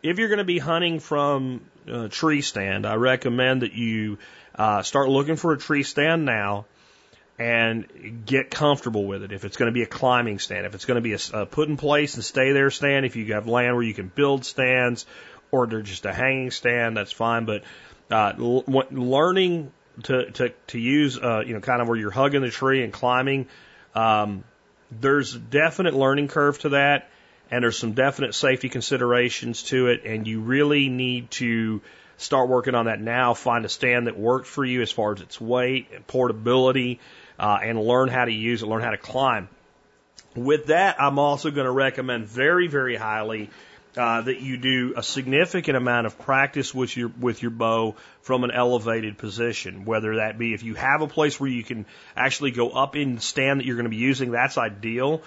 If 0.00 0.18
you're 0.20 0.28
going 0.28 0.38
to 0.38 0.44
be 0.44 0.60
hunting 0.60 1.00
from 1.00 1.62
a 1.88 2.08
tree 2.08 2.40
stand, 2.40 2.86
I 2.86 2.94
recommend 2.94 3.62
that 3.62 3.72
you 3.72 4.18
uh, 4.54 4.82
start 4.82 5.08
looking 5.08 5.34
for 5.34 5.52
a 5.52 5.58
tree 5.58 5.82
stand 5.82 6.24
now 6.24 6.66
and 7.36 8.22
get 8.26 8.52
comfortable 8.52 9.06
with 9.06 9.24
it. 9.24 9.32
If 9.32 9.44
it's 9.44 9.56
going 9.56 9.66
to 9.66 9.72
be 9.74 9.82
a 9.82 9.86
climbing 9.86 10.38
stand, 10.38 10.64
if 10.64 10.76
it's 10.76 10.84
going 10.84 10.96
to 10.96 11.00
be 11.00 11.14
a, 11.14 11.18
a 11.42 11.46
put 11.46 11.68
in 11.68 11.76
place 11.76 12.14
and 12.14 12.24
stay 12.24 12.52
there 12.52 12.70
stand, 12.70 13.06
if 13.06 13.16
you 13.16 13.32
have 13.34 13.48
land 13.48 13.74
where 13.74 13.82
you 13.82 13.94
can 13.94 14.06
build 14.06 14.44
stands, 14.44 15.04
or 15.50 15.66
they're 15.66 15.82
just 15.82 16.06
a 16.06 16.12
hanging 16.12 16.52
stand, 16.52 16.96
that's 16.96 17.12
fine. 17.12 17.44
But 17.44 17.64
uh, 18.12 18.32
l- 18.38 18.64
learning 18.90 19.72
to, 20.04 20.30
to, 20.32 20.52
to 20.68 20.78
use, 20.78 21.18
uh, 21.18 21.42
you 21.46 21.54
know, 21.54 21.60
kind 21.60 21.80
of 21.80 21.88
where 21.88 21.96
you're 21.96 22.10
hugging 22.10 22.42
the 22.42 22.50
tree 22.50 22.82
and 22.84 22.92
climbing, 22.92 23.48
um, 23.94 24.44
there's 24.90 25.34
a 25.34 25.38
definite 25.38 25.94
learning 25.94 26.28
curve 26.28 26.58
to 26.60 26.70
that, 26.70 27.08
and 27.50 27.64
there's 27.64 27.78
some 27.78 27.92
definite 27.92 28.34
safety 28.34 28.68
considerations 28.68 29.62
to 29.64 29.88
it, 29.88 30.04
and 30.04 30.26
you 30.26 30.40
really 30.40 30.88
need 30.88 31.30
to 31.32 31.80
start 32.18 32.48
working 32.48 32.74
on 32.74 32.86
that 32.86 33.00
now. 33.00 33.34
Find 33.34 33.64
a 33.64 33.68
stand 33.68 34.06
that 34.06 34.18
works 34.18 34.48
for 34.48 34.64
you 34.64 34.82
as 34.82 34.90
far 34.90 35.14
as 35.14 35.20
its 35.20 35.40
weight 35.40 35.88
and 35.94 36.06
portability, 36.06 37.00
uh, 37.38 37.58
and 37.62 37.80
learn 37.80 38.08
how 38.08 38.24
to 38.24 38.32
use 38.32 38.62
it, 38.62 38.66
learn 38.66 38.82
how 38.82 38.90
to 38.90 38.98
climb. 38.98 39.48
With 40.34 40.66
that, 40.66 41.00
I'm 41.00 41.18
also 41.18 41.50
going 41.50 41.66
to 41.66 41.72
recommend 41.72 42.26
very, 42.26 42.66
very 42.66 42.96
highly 42.96 43.50
uh, 43.96 44.22
that 44.22 44.40
you 44.40 44.56
do 44.56 44.94
a 44.96 45.02
significant 45.02 45.76
amount 45.76 46.06
of 46.06 46.18
practice 46.18 46.74
with 46.74 46.96
your 46.96 47.10
with 47.20 47.42
your 47.42 47.50
bow 47.50 47.94
from 48.22 48.44
an 48.44 48.50
elevated 48.50 49.18
position. 49.18 49.84
Whether 49.84 50.16
that 50.16 50.38
be 50.38 50.54
if 50.54 50.62
you 50.62 50.74
have 50.74 51.02
a 51.02 51.08
place 51.08 51.38
where 51.38 51.50
you 51.50 51.62
can 51.62 51.86
actually 52.16 52.52
go 52.52 52.70
up 52.70 52.96
in 52.96 53.16
the 53.16 53.20
stand 53.20 53.60
that 53.60 53.66
you're 53.66 53.76
going 53.76 53.84
to 53.84 53.90
be 53.90 53.96
using, 53.96 54.30
that's 54.30 54.56
ideal. 54.56 55.22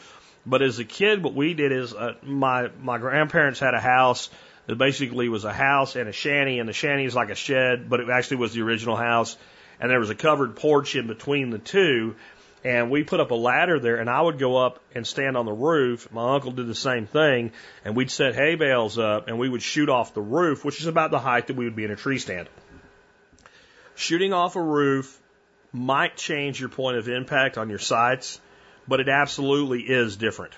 But 0.46 0.62
as 0.62 0.80
a 0.80 0.86
kid, 0.86 1.24
what 1.24 1.34
we 1.34 1.54
did 1.54 1.72
is 1.72 1.94
uh, 1.94 2.14
my 2.24 2.70
my 2.82 2.98
grandparents 2.98 3.60
had 3.60 3.74
a 3.74 3.80
house 3.80 4.30
that 4.68 4.78
basically 4.78 5.30
was 5.30 5.44
a 5.44 5.54
house 5.54 5.96
and 5.96 6.10
a 6.10 6.12
shanty, 6.12 6.60
and 6.60 6.68
the 6.68 6.74
shanty 6.74 7.06
is 7.06 7.16
like 7.16 7.30
a 7.30 7.36
shed, 7.36 7.90
but 7.90 8.00
it 8.00 8.10
actually 8.10 8.38
was 8.38 8.54
the 8.54 8.62
original 8.62 8.96
house, 8.96 9.38
and 9.80 9.92
there 9.92 10.00
was 10.00 10.10
a 10.10 10.16
covered 10.16 10.56
porch 10.56 10.96
in 10.96 11.08
between 11.08 11.52
the 11.52 11.60
two. 11.60 12.16
And 12.66 12.90
we 12.90 13.04
put 13.04 13.20
up 13.20 13.30
a 13.30 13.36
ladder 13.36 13.80
there, 13.80 13.98
and 13.98 14.10
I 14.10 14.20
would 14.20 14.40
go 14.40 14.58
up 14.58 14.80
and 14.96 15.06
stand 15.06 15.38
on 15.38 15.46
the 15.46 15.54
roof. 15.54 16.12
My 16.12 16.34
uncle 16.34 16.52
did 16.52 16.66
the 16.66 16.74
same 16.74 17.06
thing, 17.06 17.52
and 17.86 17.96
we'd 17.96 18.10
set 18.10 18.34
hay 18.34 18.56
bales 18.56 18.98
up, 18.98 19.28
and 19.28 19.38
we 19.38 19.48
would 19.48 19.62
shoot 19.62 19.88
off 19.88 20.16
the 20.16 20.22
roof, 20.24 20.66
which 20.66 20.82
is 20.82 20.88
about 20.88 21.12
the 21.12 21.20
height 21.20 21.46
that 21.46 21.56
we 21.56 21.66
would 21.66 21.76
be 21.76 21.84
in 21.84 21.92
a 21.92 21.96
tree 21.96 22.18
stand. 22.18 22.50
Shooting 23.94 24.34
off 24.34 24.56
a 24.56 24.62
roof 24.64 25.22
might 25.72 26.18
change 26.18 26.60
your 26.60 26.70
point 26.70 26.98
of 26.98 27.08
impact 27.08 27.60
on 27.60 27.70
your 27.70 27.78
sights, 27.78 28.42
but 28.88 29.00
it 29.00 29.10
absolutely 29.10 29.82
is 29.82 30.18
different. 30.18 30.54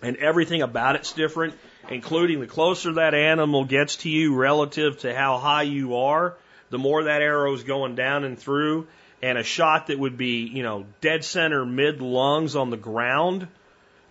And 0.00 0.16
everything 0.16 0.62
about 0.62 0.96
it's 0.96 1.12
different, 1.12 1.52
including 1.90 2.40
the 2.40 2.46
closer 2.46 2.94
that 2.94 3.12
animal 3.12 3.66
gets 3.66 3.96
to 3.96 4.08
you 4.08 4.34
relative 4.34 5.00
to 5.00 5.14
how 5.14 5.36
high 5.36 5.64
you 5.64 5.96
are, 5.96 6.38
the 6.70 6.78
more 6.78 7.04
that 7.04 7.20
arrow 7.20 7.52
is 7.52 7.62
going 7.62 7.94
down 7.94 8.24
and 8.24 8.38
through, 8.38 8.86
and 9.24 9.38
a 9.38 9.42
shot 9.42 9.86
that 9.86 9.98
would 9.98 10.18
be, 10.18 10.42
you 10.42 10.62
know, 10.62 10.84
dead 11.00 11.24
center 11.24 11.64
mid 11.64 12.02
lungs 12.02 12.56
on 12.56 12.68
the 12.68 12.76
ground 12.76 13.48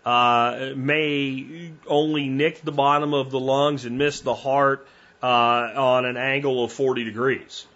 uh, 0.04 0.72
may 0.76 1.72
only 1.86 2.28
nick 2.28 2.62
the 2.62 2.72
bottom 2.72 3.14
of 3.14 3.30
the 3.30 3.40
lungs 3.40 3.86
and 3.86 4.00
miss 4.00 4.22
the 4.22 4.34
heart 4.34 4.88
uh, 5.22 5.26
on 5.26 6.06
an 6.06 6.18
angle 6.18 6.64
of 6.64 6.72
40 6.72 7.04
degrees. 7.04 7.68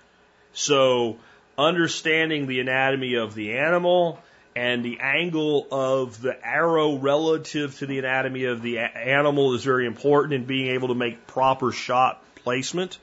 So, 0.53 1.17
understanding 1.59 2.47
the 2.47 2.59
anatomy 2.59 3.13
of 3.13 3.35
the 3.35 3.59
animal 3.59 4.19
and 4.55 4.83
the 4.83 4.99
angle 4.99 5.67
of 5.69 6.19
the 6.19 6.35
arrow 6.43 6.95
relative 6.95 7.77
to 7.77 7.85
the 7.85 7.99
anatomy 7.99 8.45
of 8.45 8.63
the 8.63 8.79
animal 8.79 9.53
is 9.53 9.63
very 9.63 9.85
important 9.85 10.33
in 10.33 10.45
being 10.45 10.69
able 10.69 10.87
to 10.87 10.95
make 10.95 11.27
proper 11.27 11.71
shot 11.71 12.23
placement. 12.37 12.97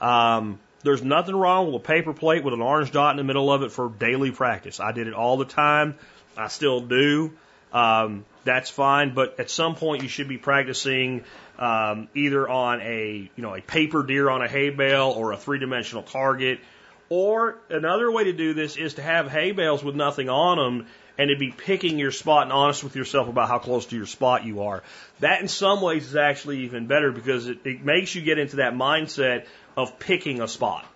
Um, 0.00 0.60
there's 0.84 1.02
nothing 1.02 1.34
wrong 1.34 1.66
with 1.66 1.76
a 1.76 1.84
paper 1.84 2.12
plate 2.12 2.44
with 2.44 2.54
an 2.54 2.60
orange 2.60 2.92
dot 2.92 3.12
in 3.12 3.16
the 3.16 3.24
middle 3.24 3.52
of 3.52 3.62
it 3.62 3.72
for 3.72 3.88
daily 3.88 4.30
practice. 4.30 4.78
I 4.78 4.92
did 4.92 5.08
it 5.08 5.14
all 5.14 5.38
the 5.38 5.46
time. 5.46 5.96
I 6.36 6.48
still 6.48 6.80
do. 6.80 7.32
Um, 7.72 8.24
that's 8.44 8.70
fine, 8.70 9.14
but 9.14 9.40
at 9.40 9.50
some 9.50 9.74
point 9.74 10.02
you 10.02 10.08
should 10.08 10.28
be 10.28 10.38
practicing 10.38 11.24
um, 11.58 12.08
either 12.14 12.48
on 12.48 12.80
a 12.82 13.30
you 13.34 13.42
know 13.42 13.54
a 13.54 13.60
paper 13.60 14.02
deer 14.02 14.28
on 14.28 14.42
a 14.42 14.48
hay 14.48 14.70
bale 14.70 15.12
or 15.16 15.32
a 15.32 15.36
three 15.36 15.58
dimensional 15.58 16.04
target. 16.04 16.60
Or 17.08 17.56
another 17.68 18.10
way 18.10 18.24
to 18.24 18.32
do 18.32 18.54
this 18.54 18.76
is 18.76 18.94
to 18.94 19.02
have 19.02 19.30
hay 19.30 19.52
bales 19.52 19.82
with 19.82 19.94
nothing 19.94 20.28
on 20.28 20.56
them 20.58 20.86
and 21.16 21.28
to 21.28 21.36
be 21.36 21.50
picking 21.50 21.98
your 21.98 22.10
spot 22.10 22.44
and 22.44 22.52
honest 22.52 22.82
with 22.82 22.96
yourself 22.96 23.28
about 23.28 23.48
how 23.48 23.58
close 23.58 23.86
to 23.86 23.96
your 23.96 24.06
spot 24.06 24.44
you 24.44 24.62
are. 24.62 24.82
That 25.20 25.40
in 25.40 25.48
some 25.48 25.80
ways 25.80 26.08
is 26.08 26.16
actually 26.16 26.60
even 26.60 26.86
better 26.86 27.12
because 27.12 27.46
it, 27.46 27.58
it 27.64 27.84
makes 27.84 28.14
you 28.14 28.22
get 28.22 28.38
into 28.38 28.56
that 28.56 28.74
mindset 28.74 29.46
of 29.76 29.98
picking 29.98 30.40
a 30.40 30.48
spot. 30.48 30.86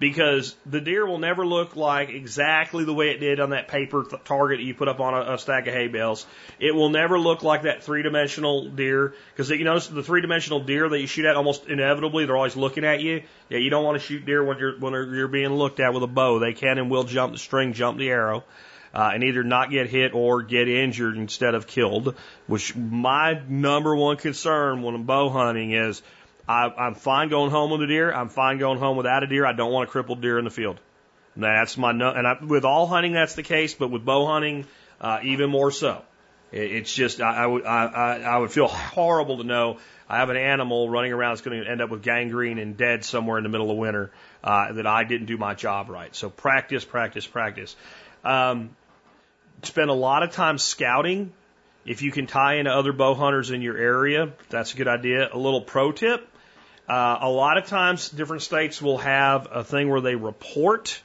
Because 0.00 0.56
the 0.66 0.80
deer 0.80 1.06
will 1.06 1.18
never 1.18 1.46
look 1.46 1.76
like 1.76 2.08
exactly 2.08 2.84
the 2.84 2.92
way 2.92 3.10
it 3.10 3.18
did 3.18 3.38
on 3.38 3.50
that 3.50 3.68
paper 3.68 4.02
th- 4.02 4.24
target 4.24 4.58
you 4.58 4.74
put 4.74 4.88
up 4.88 4.98
on 4.98 5.14
a, 5.14 5.34
a 5.34 5.38
stack 5.38 5.68
of 5.68 5.72
hay 5.72 5.86
bales. 5.86 6.26
It 6.58 6.74
will 6.74 6.90
never 6.90 7.18
look 7.18 7.44
like 7.44 7.62
that 7.62 7.84
three 7.84 8.02
dimensional 8.02 8.68
deer. 8.68 9.14
Because 9.30 9.50
you 9.50 9.64
notice 9.64 9.86
the 9.86 10.02
three 10.02 10.20
dimensional 10.20 10.60
deer 10.60 10.88
that 10.88 11.00
you 11.00 11.06
shoot 11.06 11.24
at 11.26 11.36
almost 11.36 11.66
inevitably, 11.68 12.26
they're 12.26 12.36
always 12.36 12.56
looking 12.56 12.84
at 12.84 13.00
you. 13.00 13.22
Yeah, 13.48 13.58
you 13.58 13.70
don't 13.70 13.84
want 13.84 14.00
to 14.00 14.04
shoot 14.04 14.26
deer 14.26 14.42
when 14.44 14.58
you're, 14.58 14.78
when 14.80 14.92
you're 14.92 15.28
being 15.28 15.50
looked 15.50 15.78
at 15.78 15.94
with 15.94 16.02
a 16.02 16.08
bow. 16.08 16.40
They 16.40 16.54
can 16.54 16.78
and 16.78 16.90
will 16.90 17.04
jump 17.04 17.32
the 17.32 17.38
string, 17.38 17.72
jump 17.72 17.96
the 17.96 18.10
arrow. 18.10 18.44
Uh, 18.92 19.10
and 19.12 19.24
either 19.24 19.42
not 19.42 19.70
get 19.70 19.88
hit 19.88 20.14
or 20.14 20.42
get 20.42 20.68
injured 20.68 21.16
instead 21.16 21.56
of 21.56 21.66
killed, 21.66 22.14
which 22.46 22.76
my 22.76 23.40
number 23.48 23.96
one 23.96 24.16
concern 24.16 24.82
when 24.82 24.94
I'm 24.94 25.02
bow 25.02 25.30
hunting 25.30 25.72
is 25.72 26.00
I, 26.48 26.66
I'm 26.66 26.94
fine 26.94 27.30
going 27.30 27.50
home 27.50 27.70
with 27.70 27.82
a 27.82 27.86
deer. 27.86 28.12
I'm 28.12 28.28
fine 28.28 28.58
going 28.58 28.78
home 28.78 28.96
without 28.96 29.22
a 29.22 29.26
deer. 29.26 29.46
I 29.46 29.52
don't 29.52 29.72
want 29.72 29.88
a 29.88 29.92
crippled 29.92 30.20
deer 30.20 30.38
in 30.38 30.44
the 30.44 30.50
field. 30.50 30.78
That's 31.36 31.76
my 31.76 31.92
no, 31.92 32.10
and 32.10 32.26
I, 32.26 32.36
with 32.42 32.64
all 32.64 32.86
hunting 32.86 33.12
that's 33.12 33.34
the 33.34 33.42
case, 33.42 33.74
but 33.74 33.90
with 33.90 34.04
bow 34.04 34.26
hunting, 34.26 34.66
uh, 35.00 35.20
even 35.24 35.50
more 35.50 35.70
so. 35.70 36.02
It, 36.52 36.70
it's 36.72 36.94
just 36.94 37.20
I, 37.20 37.44
I 37.44 37.46
would 37.46 37.64
I, 37.64 37.84
I, 37.86 38.20
I 38.20 38.38
would 38.38 38.52
feel 38.52 38.68
horrible 38.68 39.38
to 39.38 39.44
know 39.44 39.78
I 40.08 40.18
have 40.18 40.30
an 40.30 40.36
animal 40.36 40.88
running 40.88 41.12
around 41.12 41.32
that's 41.32 41.40
going 41.40 41.62
to 41.62 41.68
end 41.68 41.80
up 41.80 41.90
with 41.90 42.02
gangrene 42.02 42.58
and 42.58 42.76
dead 42.76 43.04
somewhere 43.04 43.38
in 43.38 43.42
the 43.42 43.50
middle 43.50 43.70
of 43.70 43.76
winter 43.76 44.12
uh, 44.44 44.72
that 44.74 44.86
I 44.86 45.04
didn't 45.04 45.26
do 45.26 45.38
my 45.38 45.54
job 45.54 45.88
right. 45.88 46.14
So 46.14 46.30
practice, 46.30 46.84
practice, 46.84 47.26
practice. 47.26 47.74
Um, 48.22 48.76
spend 49.62 49.90
a 49.90 49.94
lot 49.94 50.22
of 50.22 50.32
time 50.32 50.58
scouting. 50.58 51.32
If 51.86 52.02
you 52.02 52.12
can 52.12 52.26
tie 52.26 52.56
in 52.56 52.66
other 52.66 52.92
bow 52.92 53.14
hunters 53.14 53.50
in 53.50 53.60
your 53.60 53.76
area, 53.76 54.32
that's 54.50 54.72
a 54.72 54.76
good 54.76 54.88
idea. 54.88 55.28
A 55.32 55.38
little 55.38 55.60
pro 55.60 55.90
tip 55.92 56.28
uh, 56.88 57.18
a 57.22 57.28
lot 57.28 57.56
of 57.56 57.66
times, 57.66 58.08
different 58.10 58.42
states 58.42 58.82
will 58.82 58.98
have 58.98 59.48
a 59.50 59.64
thing 59.64 59.88
where 59.88 60.00
they 60.00 60.16
report 60.16 61.00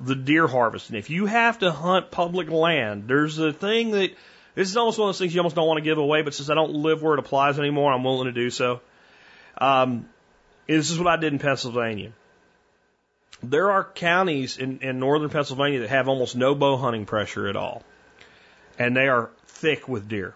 the 0.00 0.14
deer 0.14 0.46
harvest. 0.46 0.90
And 0.90 0.98
if 0.98 1.08
you 1.08 1.26
have 1.26 1.60
to 1.60 1.70
hunt 1.70 2.10
public 2.10 2.50
land, 2.50 3.04
there's 3.06 3.38
a 3.38 3.52
thing 3.52 3.92
that 3.92 4.10
this 4.54 4.68
is 4.68 4.76
almost 4.76 4.98
one 4.98 5.08
of 5.08 5.14
those 5.14 5.18
things 5.18 5.34
you 5.34 5.40
almost 5.40 5.56
don't 5.56 5.68
want 5.68 5.78
to 5.78 5.84
give 5.84 5.98
away, 5.98 6.22
but 6.22 6.34
since 6.34 6.50
I 6.50 6.54
don't 6.54 6.72
live 6.72 7.02
where 7.02 7.14
it 7.14 7.20
applies 7.20 7.58
anymore, 7.58 7.92
I'm 7.92 8.04
willing 8.04 8.26
to 8.26 8.32
do 8.32 8.50
so. 8.50 8.80
Um, 9.58 10.08
this 10.66 10.90
is 10.90 10.98
what 10.98 11.08
I 11.08 11.16
did 11.16 11.32
in 11.32 11.38
Pennsylvania. 11.38 12.12
There 13.42 13.70
are 13.70 13.84
counties 13.84 14.56
in, 14.58 14.78
in 14.80 14.98
northern 14.98 15.28
Pennsylvania 15.28 15.80
that 15.80 15.90
have 15.90 16.08
almost 16.08 16.34
no 16.34 16.54
bow 16.54 16.76
hunting 16.76 17.04
pressure 17.04 17.46
at 17.46 17.56
all, 17.56 17.82
and 18.78 18.96
they 18.96 19.08
are 19.08 19.30
thick 19.46 19.88
with 19.88 20.08
deer. 20.08 20.34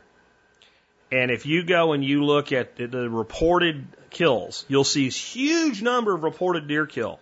And 1.10 1.30
if 1.30 1.46
you 1.46 1.64
go 1.64 1.92
and 1.92 2.04
you 2.04 2.24
look 2.24 2.52
at 2.52 2.76
the 2.76 3.08
reported 3.08 3.86
kills, 4.10 4.64
you'll 4.68 4.84
see 4.84 5.06
a 5.06 5.10
huge 5.10 5.82
number 5.82 6.14
of 6.14 6.22
reported 6.22 6.68
deer 6.68 6.86
kill 6.86 7.20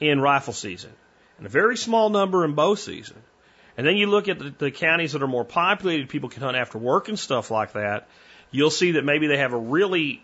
in 0.00 0.20
rifle 0.20 0.52
season 0.52 0.92
and 1.38 1.46
a 1.46 1.50
very 1.50 1.76
small 1.76 2.10
number 2.10 2.44
in 2.44 2.54
bow 2.54 2.74
season. 2.74 3.16
And 3.76 3.86
then 3.86 3.96
you 3.96 4.06
look 4.06 4.28
at 4.28 4.38
the, 4.38 4.54
the 4.56 4.70
counties 4.70 5.12
that 5.12 5.22
are 5.22 5.28
more 5.28 5.44
populated, 5.44 6.08
people 6.08 6.28
can 6.28 6.42
hunt 6.42 6.56
after 6.56 6.78
work 6.78 7.08
and 7.08 7.18
stuff 7.18 7.50
like 7.50 7.72
that. 7.72 8.08
You'll 8.50 8.70
see 8.70 8.92
that 8.92 9.04
maybe 9.04 9.26
they 9.26 9.38
have 9.38 9.52
a 9.52 9.58
really 9.58 10.22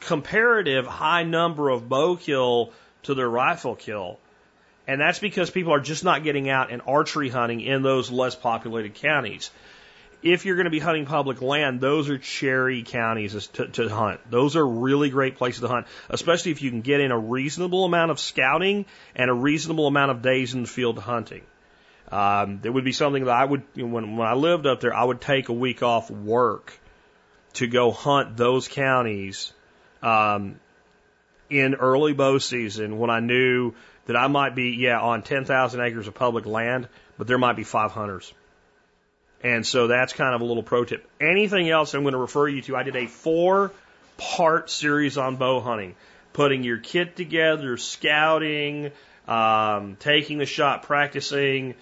comparative 0.00 0.86
high 0.86 1.22
number 1.22 1.68
of 1.68 1.88
bow 1.88 2.16
kill 2.16 2.72
to 3.04 3.14
their 3.14 3.28
rifle 3.28 3.76
kill. 3.76 4.18
And 4.88 5.00
that's 5.00 5.20
because 5.20 5.50
people 5.50 5.72
are 5.72 5.80
just 5.80 6.02
not 6.02 6.24
getting 6.24 6.48
out 6.48 6.72
and 6.72 6.82
archery 6.84 7.28
hunting 7.28 7.60
in 7.60 7.82
those 7.82 8.10
less 8.10 8.34
populated 8.34 8.94
counties 8.94 9.50
if 10.22 10.44
you're 10.44 10.56
going 10.56 10.66
to 10.66 10.70
be 10.70 10.78
hunting 10.78 11.06
public 11.06 11.40
land, 11.40 11.80
those 11.80 12.10
are 12.10 12.18
cherry 12.18 12.82
counties 12.82 13.46
to, 13.48 13.68
to 13.68 13.88
hunt. 13.88 14.20
Those 14.30 14.56
are 14.56 14.66
really 14.66 15.10
great 15.10 15.36
places 15.36 15.60
to 15.60 15.68
hunt, 15.68 15.86
especially 16.08 16.52
if 16.52 16.62
you 16.62 16.70
can 16.70 16.82
get 16.82 17.00
in 17.00 17.10
a 17.10 17.18
reasonable 17.18 17.84
amount 17.84 18.10
of 18.10 18.20
scouting 18.20 18.86
and 19.14 19.30
a 19.30 19.34
reasonable 19.34 19.86
amount 19.86 20.10
of 20.10 20.22
days 20.22 20.54
in 20.54 20.62
the 20.62 20.68
field 20.68 20.98
hunting. 20.98 21.42
Um, 22.12 22.60
there 22.60 22.72
would 22.72 22.84
be 22.84 22.92
something 22.92 23.24
that 23.24 23.34
I 23.34 23.44
would, 23.44 23.62
when, 23.76 24.16
when 24.16 24.26
I 24.26 24.34
lived 24.34 24.66
up 24.66 24.80
there, 24.80 24.94
I 24.94 25.04
would 25.04 25.20
take 25.20 25.48
a 25.48 25.52
week 25.52 25.82
off 25.82 26.10
work 26.10 26.78
to 27.54 27.66
go 27.66 27.90
hunt 27.90 28.36
those 28.36 28.68
counties 28.68 29.52
um, 30.02 30.58
in 31.48 31.74
early 31.76 32.12
bow 32.12 32.38
season 32.38 32.98
when 32.98 33.10
I 33.10 33.20
knew 33.20 33.74
that 34.06 34.16
I 34.16 34.26
might 34.26 34.54
be, 34.54 34.70
yeah, 34.70 35.00
on 35.00 35.22
10,000 35.22 35.80
acres 35.80 36.08
of 36.08 36.14
public 36.14 36.46
land, 36.46 36.88
but 37.16 37.26
there 37.26 37.38
might 37.38 37.56
be 37.56 37.64
five 37.64 37.92
hunters 37.92 38.32
and 39.42 39.66
so 39.66 39.86
that's 39.86 40.12
kind 40.12 40.34
of 40.34 40.40
a 40.40 40.44
little 40.44 40.62
pro 40.62 40.84
tip. 40.84 41.08
Anything 41.20 41.68
else 41.70 41.94
I'm 41.94 42.02
going 42.02 42.12
to 42.12 42.18
refer 42.18 42.48
you 42.48 42.62
to, 42.62 42.76
I 42.76 42.82
did 42.82 42.96
a 42.96 43.06
four 43.06 43.72
part 44.18 44.70
series 44.70 45.16
on 45.16 45.36
bow 45.36 45.60
hunting, 45.60 45.94
putting 46.32 46.62
your 46.62 46.78
kit 46.78 47.16
together, 47.16 47.76
scouting, 47.76 48.92
um, 49.26 49.96
taking 49.98 50.38
the 50.38 50.46
shot, 50.46 50.82
practicing, 50.82 51.74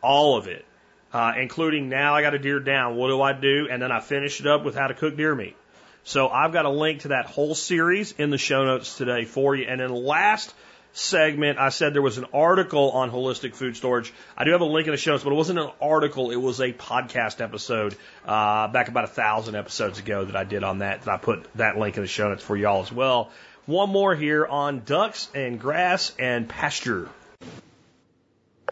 all 0.00 0.38
of 0.38 0.48
it, 0.48 0.64
uh, 1.12 1.32
including 1.38 1.88
now 1.88 2.14
I 2.14 2.22
got 2.22 2.34
a 2.34 2.38
deer 2.38 2.60
down. 2.60 2.96
What 2.96 3.08
do 3.08 3.20
I 3.20 3.32
do? 3.34 3.68
And 3.70 3.82
then 3.82 3.92
I 3.92 4.00
finish 4.00 4.40
it 4.40 4.46
up 4.46 4.64
with 4.64 4.74
how 4.74 4.86
to 4.86 4.94
cook 4.94 5.16
deer 5.16 5.34
meat. 5.34 5.56
So 6.04 6.28
I've 6.28 6.52
got 6.52 6.64
a 6.64 6.70
link 6.70 7.02
to 7.02 7.08
that 7.08 7.26
whole 7.26 7.54
series 7.54 8.12
in 8.12 8.30
the 8.30 8.38
show 8.38 8.64
notes 8.64 8.96
today 8.96 9.24
for 9.24 9.54
you. 9.54 9.66
And 9.68 9.80
then 9.80 9.90
last 9.90 10.52
segment, 10.92 11.58
I 11.58 11.70
said 11.70 11.94
there 11.94 12.02
was 12.02 12.18
an 12.18 12.26
article 12.32 12.90
on 12.90 13.10
holistic 13.10 13.54
food 13.54 13.76
storage. 13.76 14.12
I 14.36 14.44
do 14.44 14.52
have 14.52 14.60
a 14.60 14.66
link 14.66 14.86
in 14.86 14.92
the 14.92 14.98
show 14.98 15.12
notes, 15.12 15.24
but 15.24 15.32
it 15.32 15.36
wasn't 15.36 15.58
an 15.58 15.70
article. 15.80 16.30
It 16.30 16.36
was 16.36 16.60
a 16.60 16.72
podcast 16.72 17.40
episode 17.40 17.96
uh, 18.26 18.68
back 18.68 18.88
about 18.88 19.04
a 19.04 19.08
thousand 19.08 19.54
episodes 19.54 19.98
ago 19.98 20.24
that 20.24 20.36
I 20.36 20.44
did 20.44 20.64
on 20.64 20.78
that. 20.78 21.00
And 21.00 21.08
I 21.08 21.16
put 21.16 21.46
that 21.54 21.78
link 21.78 21.96
in 21.96 22.02
the 22.02 22.08
show 22.08 22.28
notes 22.28 22.42
for 22.42 22.56
y'all 22.56 22.82
as 22.82 22.92
well. 22.92 23.30
One 23.66 23.90
more 23.90 24.14
here 24.14 24.44
on 24.44 24.82
ducks 24.84 25.28
and 25.34 25.58
grass 25.60 26.12
and 26.18 26.48
pasture. 26.48 27.08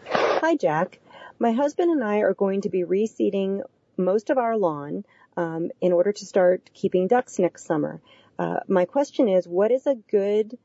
Hi, 0.05 0.55
Jack. 0.55 0.99
My 1.39 1.53
husband 1.53 1.91
and 1.91 2.03
I 2.03 2.19
are 2.19 2.33
going 2.33 2.61
to 2.61 2.69
be 2.69 2.83
reseeding 2.83 3.61
most 3.97 4.29
of 4.29 4.37
our 4.37 4.57
lawn 4.57 5.05
um, 5.37 5.71
in 5.79 5.91
order 5.91 6.11
to 6.11 6.25
start 6.25 6.69
keeping 6.73 7.07
ducks 7.07 7.39
next 7.39 7.65
summer. 7.65 8.01
Uh, 8.37 8.59
my 8.67 8.85
question 8.85 9.29
is, 9.29 9.47
what 9.47 9.71
is 9.71 9.87
a 9.87 9.95
good 9.95 10.57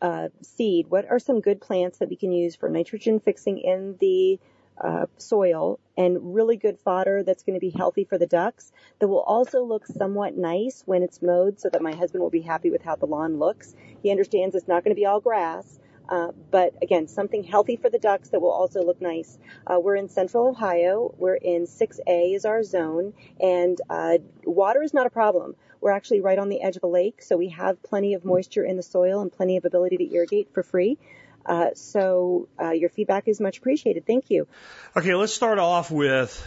uh, 0.00 0.28
seed? 0.42 0.86
What 0.88 1.08
are 1.10 1.18
some 1.18 1.40
good 1.40 1.60
plants 1.60 1.98
that 1.98 2.08
we 2.08 2.16
can 2.16 2.32
use 2.32 2.56
for 2.56 2.68
nitrogen 2.68 3.20
fixing 3.20 3.58
in 3.58 3.96
the 4.00 4.38
uh, 4.80 5.06
soil 5.18 5.78
and 5.96 6.34
really 6.34 6.56
good 6.56 6.78
fodder 6.80 7.22
that's 7.22 7.44
going 7.44 7.54
to 7.54 7.60
be 7.60 7.70
healthy 7.70 8.04
for 8.04 8.18
the 8.18 8.26
ducks 8.26 8.72
that 8.98 9.08
will 9.08 9.20
also 9.20 9.62
look 9.62 9.86
somewhat 9.86 10.36
nice 10.36 10.82
when 10.86 11.02
it's 11.02 11.22
mowed 11.22 11.60
so 11.60 11.68
that 11.70 11.82
my 11.82 11.94
husband 11.94 12.22
will 12.22 12.30
be 12.30 12.40
happy 12.40 12.70
with 12.70 12.82
how 12.82 12.96
the 12.96 13.06
lawn 13.06 13.38
looks. 13.38 13.74
He 14.02 14.10
understands 14.10 14.54
it's 14.54 14.68
not 14.68 14.82
going 14.82 14.94
to 14.94 15.00
be 15.00 15.06
all 15.06 15.20
grass, 15.20 15.78
uh, 16.08 16.32
but 16.50 16.74
again, 16.82 17.06
something 17.08 17.42
healthy 17.44 17.76
for 17.76 17.88
the 17.88 17.98
ducks 17.98 18.28
that 18.30 18.40
will 18.40 18.50
also 18.50 18.82
look 18.82 19.00
nice. 19.00 19.38
Uh, 19.66 19.78
we're 19.80 19.96
in 19.96 20.08
central 20.08 20.48
Ohio. 20.48 21.14
We're 21.18 21.36
in 21.36 21.66
6A 21.66 22.34
is 22.34 22.44
our 22.44 22.62
zone, 22.62 23.14
and 23.40 23.80
uh, 23.88 24.18
water 24.44 24.82
is 24.82 24.92
not 24.92 25.06
a 25.06 25.10
problem. 25.10 25.56
We're 25.84 25.90
actually 25.90 26.22
right 26.22 26.38
on 26.38 26.48
the 26.48 26.62
edge 26.62 26.76
of 26.78 26.82
a 26.82 26.86
lake, 26.86 27.20
so 27.20 27.36
we 27.36 27.50
have 27.50 27.82
plenty 27.82 28.14
of 28.14 28.24
moisture 28.24 28.64
in 28.64 28.78
the 28.78 28.82
soil 28.82 29.20
and 29.20 29.30
plenty 29.30 29.58
of 29.58 29.66
ability 29.66 29.98
to 29.98 30.14
irrigate 30.14 30.48
for 30.54 30.62
free. 30.62 30.96
Uh, 31.44 31.74
so 31.74 32.48
uh, 32.58 32.70
your 32.70 32.88
feedback 32.88 33.28
is 33.28 33.38
much 33.38 33.58
appreciated. 33.58 34.06
Thank 34.06 34.30
you. 34.30 34.48
Okay, 34.96 35.14
let's 35.14 35.34
start 35.34 35.58
off 35.58 35.90
with 35.90 36.42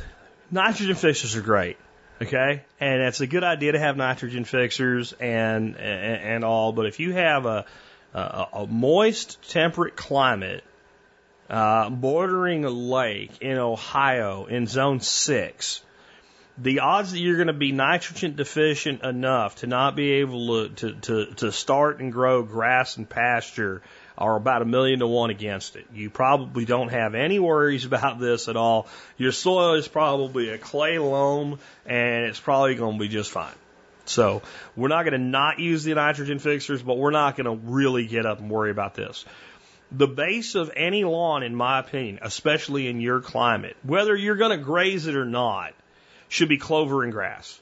nitrogen 0.49 0.95
fixers 0.95 1.35
are 1.35 1.41
great. 1.41 1.77
Okay, 2.19 2.63
and 2.79 3.01
it's 3.03 3.21
a 3.21 3.27
good 3.27 3.43
idea 3.43 3.73
to 3.73 3.79
have 3.79 3.95
nitrogen 3.95 4.43
fixers 4.43 5.13
and 5.13 5.75
and, 5.75 6.21
and 6.33 6.43
all, 6.43 6.71
but 6.71 6.87
if 6.87 6.99
you 6.99 7.13
have 7.13 7.45
a 7.45 7.65
a, 8.15 8.47
a 8.53 8.67
moist, 8.67 9.37
temperate 9.51 9.95
climate 9.95 10.63
uh, 11.47 11.91
bordering 11.91 12.65
a 12.65 12.71
lake 12.71 13.37
in 13.41 13.59
Ohio 13.59 14.45
in 14.45 14.65
Zone 14.65 14.99
Six, 14.99 15.83
the 16.57 16.79
odds 16.79 17.11
that 17.11 17.19
you're 17.19 17.35
going 17.35 17.47
to 17.47 17.53
be 17.53 17.71
nitrogen 17.71 18.35
deficient 18.35 19.03
enough 19.03 19.57
to 19.57 19.67
not 19.67 19.95
be 19.95 20.13
able 20.13 20.69
to, 20.69 20.75
to, 20.75 20.93
to, 20.93 21.25
to 21.35 21.51
start 21.51 21.99
and 21.99 22.11
grow 22.11 22.43
grass 22.43 22.97
and 22.97 23.07
pasture 23.07 23.81
are 24.17 24.35
about 24.35 24.63
a 24.63 24.65
million 24.65 24.99
to 24.99 25.07
one 25.07 25.29
against 25.29 25.75
it. 25.75 25.85
You 25.93 26.09
probably 26.09 26.65
don't 26.65 26.89
have 26.89 27.13
any 27.13 27.37
worries 27.37 27.85
about 27.85 28.19
this 28.19 28.47
at 28.47 28.57
all. 28.57 28.87
Your 29.17 29.31
soil 29.31 29.75
is 29.75 29.87
probably 29.87 30.49
a 30.49 30.57
clay 30.57 30.97
loam 30.97 31.59
and 31.85 32.25
it's 32.25 32.39
probably 32.39 32.73
going 32.73 32.97
to 32.97 32.99
be 32.99 33.07
just 33.07 33.29
fine. 33.29 33.53
So 34.05 34.41
we're 34.75 34.87
not 34.87 35.03
going 35.03 35.19
to 35.19 35.25
not 35.25 35.59
use 35.59 35.83
the 35.83 35.93
nitrogen 35.93 36.39
fixers, 36.39 36.81
but 36.81 36.97
we're 36.97 37.11
not 37.11 37.35
going 37.35 37.45
to 37.45 37.67
really 37.69 38.07
get 38.07 38.25
up 38.25 38.39
and 38.39 38.49
worry 38.49 38.71
about 38.71 38.95
this. 38.95 39.25
The 39.91 40.07
base 40.07 40.55
of 40.55 40.71
any 40.75 41.03
lawn, 41.03 41.43
in 41.43 41.55
my 41.55 41.79
opinion, 41.79 42.19
especially 42.21 42.87
in 42.87 42.99
your 42.99 43.21
climate, 43.21 43.77
whether 43.83 44.15
you're 44.15 44.35
going 44.35 44.57
to 44.57 44.63
graze 44.63 45.07
it 45.07 45.15
or 45.15 45.25
not, 45.25 45.73
should 46.29 46.49
be 46.49 46.57
clover 46.57 47.03
and 47.03 47.11
grass. 47.11 47.59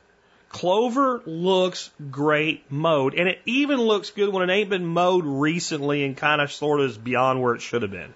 Clover 0.50 1.22
looks 1.26 1.92
great 2.12 2.72
mowed, 2.72 3.14
and 3.14 3.28
it 3.28 3.40
even 3.46 3.78
looks 3.78 4.12
good 4.12 4.30
when 4.30 4.50
it 4.50 4.54
ain't 4.54 4.70
been 4.70 4.86
mowed 4.86 5.26
recently 5.26 6.06
and 6.06 6.16
kind 6.16 6.40
of 6.40 6.52
sort 6.52 6.80
of 6.80 6.92
is 6.92 6.98
beyond 6.98 7.42
where 7.42 7.56
it 7.56 7.62
should 7.62 7.82
have 7.82 7.92
been. 7.92 8.14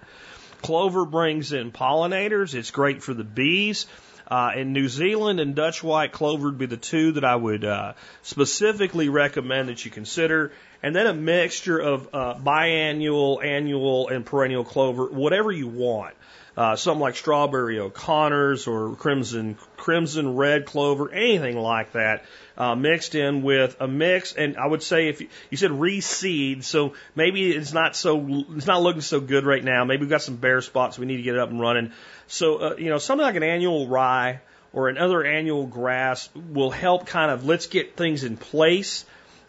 Clover 0.62 1.04
brings 1.04 1.52
in 1.52 1.70
pollinators. 1.70 2.54
It's 2.54 2.70
great 2.70 3.02
for 3.02 3.14
the 3.14 3.24
bees. 3.24 3.86
Uh, 4.26 4.52
in 4.56 4.72
New 4.72 4.88
Zealand 4.88 5.40
and 5.40 5.56
Dutch 5.56 5.82
white 5.82 6.12
clover 6.12 6.46
would 6.46 6.58
be 6.58 6.66
the 6.66 6.76
two 6.76 7.12
that 7.12 7.24
I 7.24 7.34
would 7.34 7.64
uh, 7.64 7.94
specifically 8.22 9.08
recommend 9.08 9.68
that 9.68 9.84
you 9.84 9.90
consider. 9.90 10.52
And 10.82 10.94
then 10.94 11.08
a 11.08 11.12
mixture 11.12 11.78
of 11.78 12.08
uh, 12.14 12.34
biannual, 12.34 13.44
annual, 13.44 14.08
and 14.08 14.24
perennial 14.24 14.64
clover, 14.64 15.06
whatever 15.06 15.50
you 15.50 15.66
want 15.66 16.14
uh, 16.56 16.76
something 16.76 17.00
like 17.00 17.16
strawberry 17.16 17.78
O'Connors 17.78 18.66
or 18.66 18.94
crimson 18.96 19.56
crimson 19.76 20.36
red 20.36 20.66
clover, 20.66 21.10
anything 21.10 21.56
like 21.56 21.92
that, 21.92 22.24
uh, 22.56 22.74
mixed 22.74 23.14
in 23.14 23.42
with 23.42 23.76
a 23.80 23.88
mix. 23.88 24.34
And 24.34 24.56
I 24.56 24.66
would 24.66 24.82
say 24.82 25.08
if 25.08 25.20
you, 25.20 25.28
you 25.50 25.56
said 25.56 25.70
reseed, 25.70 26.64
so 26.64 26.94
maybe 27.14 27.50
it's 27.50 27.72
not 27.72 27.96
so 27.96 28.44
it's 28.56 28.66
not 28.66 28.82
looking 28.82 29.00
so 29.00 29.20
good 29.20 29.44
right 29.44 29.62
now. 29.62 29.84
Maybe 29.84 30.00
we've 30.00 30.10
got 30.10 30.22
some 30.22 30.36
bare 30.36 30.60
spots 30.60 30.98
we 30.98 31.06
need 31.06 31.18
to 31.18 31.22
get 31.22 31.34
it 31.34 31.40
up 31.40 31.50
and 31.50 31.60
running. 31.60 31.92
So 32.26 32.56
uh, 32.58 32.74
you 32.76 32.90
know 32.90 32.98
something 32.98 33.24
like 33.24 33.36
an 33.36 33.42
annual 33.42 33.88
rye 33.88 34.40
or 34.72 34.88
another 34.88 35.24
annual 35.24 35.66
grass 35.66 36.28
will 36.34 36.70
help 36.70 37.06
kind 37.06 37.30
of 37.30 37.44
let's 37.44 37.66
get 37.66 37.96
things 37.96 38.24
in 38.24 38.36
place, 38.36 39.04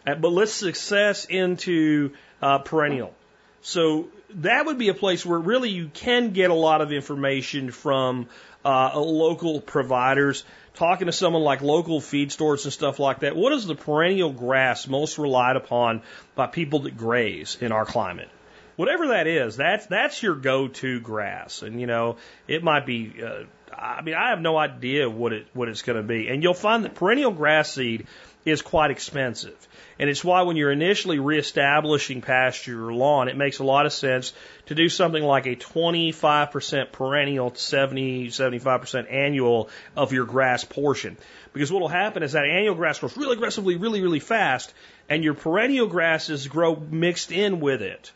uh, 0.06 0.14
but 0.14 0.32
let's 0.32 0.52
success 0.52 1.24
into 1.26 2.12
uh, 2.40 2.58
perennial. 2.58 3.14
So 3.62 4.08
that 4.34 4.66
would 4.66 4.78
be 4.78 4.88
a 4.88 4.94
place 4.94 5.24
where 5.24 5.38
really 5.38 5.70
you 5.70 5.90
can 5.92 6.30
get 6.30 6.50
a 6.50 6.54
lot 6.54 6.80
of 6.80 6.92
information 6.92 7.70
from 7.70 8.28
uh, 8.64 8.98
local 9.00 9.60
providers. 9.60 10.44
Talking 10.74 11.06
to 11.06 11.12
someone 11.12 11.42
like 11.42 11.60
local 11.60 12.00
feed 12.00 12.32
stores 12.32 12.64
and 12.64 12.72
stuff 12.72 12.98
like 12.98 13.20
that. 13.20 13.36
What 13.36 13.52
is 13.52 13.66
the 13.66 13.74
perennial 13.74 14.32
grass 14.32 14.88
most 14.88 15.18
relied 15.18 15.56
upon 15.56 16.00
by 16.34 16.46
people 16.46 16.80
that 16.80 16.96
graze 16.96 17.58
in 17.60 17.72
our 17.72 17.84
climate? 17.84 18.30
Whatever 18.76 19.08
that 19.08 19.26
is, 19.26 19.54
that's 19.56 19.84
that's 19.86 20.22
your 20.22 20.34
go-to 20.34 20.98
grass, 20.98 21.60
and 21.60 21.78
you 21.78 21.86
know 21.86 22.16
it 22.48 22.64
might 22.64 22.86
be. 22.86 23.22
Uh, 23.22 23.44
I 23.76 24.00
mean, 24.00 24.14
I 24.14 24.30
have 24.30 24.40
no 24.40 24.56
idea 24.56 25.10
what 25.10 25.34
it 25.34 25.46
what 25.52 25.68
it's 25.68 25.82
going 25.82 25.98
to 25.98 26.02
be, 26.02 26.28
and 26.28 26.42
you'll 26.42 26.54
find 26.54 26.84
that 26.86 26.94
perennial 26.94 27.32
grass 27.32 27.70
seed 27.70 28.06
is 28.44 28.62
quite 28.62 28.90
expensive. 28.90 29.56
And 29.98 30.10
it's 30.10 30.24
why 30.24 30.42
when 30.42 30.56
you're 30.56 30.72
initially 30.72 31.18
reestablishing 31.18 32.22
pasture 32.22 32.88
or 32.88 32.92
lawn, 32.92 33.28
it 33.28 33.36
makes 33.36 33.58
a 33.58 33.64
lot 33.64 33.86
of 33.86 33.92
sense 33.92 34.32
to 34.66 34.74
do 34.74 34.88
something 34.88 35.22
like 35.22 35.46
a 35.46 35.54
25% 35.54 36.92
perennial, 36.92 37.54
70, 37.54 38.28
75% 38.28 39.12
annual 39.12 39.70
of 39.96 40.12
your 40.12 40.24
grass 40.24 40.64
portion. 40.64 41.16
Because 41.52 41.70
what 41.70 41.82
will 41.82 41.88
happen 41.88 42.22
is 42.22 42.32
that 42.32 42.44
annual 42.44 42.74
grass 42.74 42.98
grows 42.98 43.16
really 43.16 43.36
aggressively, 43.36 43.76
really, 43.76 44.00
really 44.00 44.20
fast, 44.20 44.72
and 45.08 45.22
your 45.22 45.34
perennial 45.34 45.86
grasses 45.86 46.48
grow 46.48 46.74
mixed 46.74 47.30
in 47.30 47.60
with 47.60 47.82
it. 47.82 48.12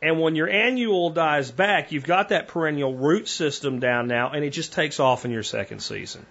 And 0.00 0.20
when 0.20 0.34
your 0.34 0.48
annual 0.48 1.10
dies 1.10 1.52
back, 1.52 1.92
you've 1.92 2.04
got 2.04 2.30
that 2.30 2.48
perennial 2.48 2.92
root 2.92 3.28
system 3.28 3.78
down 3.78 4.08
now, 4.08 4.32
and 4.32 4.44
it 4.44 4.50
just 4.50 4.72
takes 4.72 4.98
off 4.98 5.24
in 5.24 5.30
your 5.30 5.44
second 5.44 5.80
season. 5.80 6.26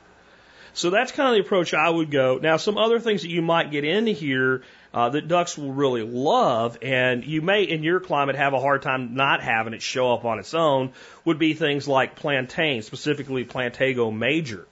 So 0.74 0.90
that's 0.90 1.12
kind 1.12 1.30
of 1.30 1.36
the 1.36 1.42
approach 1.42 1.74
I 1.74 1.90
would 1.90 2.12
go. 2.12 2.40
Now, 2.42 2.58
some 2.58 2.78
other 2.78 3.00
things 3.00 3.24
that 3.24 3.30
you 3.30 3.42
might 3.42 3.72
get 3.72 3.84
into 3.84 4.12
here 4.12 4.64
uh, 4.94 5.10
that 5.10 5.28
ducks 5.28 5.58
will 5.58 5.74
really 5.74 6.04
love, 6.04 6.78
and 6.82 7.26
you 7.26 7.42
may 7.42 7.64
in 7.64 7.84
your 7.84 8.00
climate 8.00 8.36
have 8.36 8.54
a 8.54 8.60
hard 8.60 8.82
time 8.82 9.16
not 9.16 9.42
having 9.42 9.74
it 9.74 9.82
show 9.82 10.14
up 10.14 10.26
on 10.26 10.40
its 10.40 10.54
own, 10.54 10.92
would 11.26 11.40
be 11.40 11.54
things 11.54 11.88
like 11.88 12.16
plantain, 12.16 12.82
specifically 12.82 13.46
Plantago 13.46 14.16
major. 14.16 14.68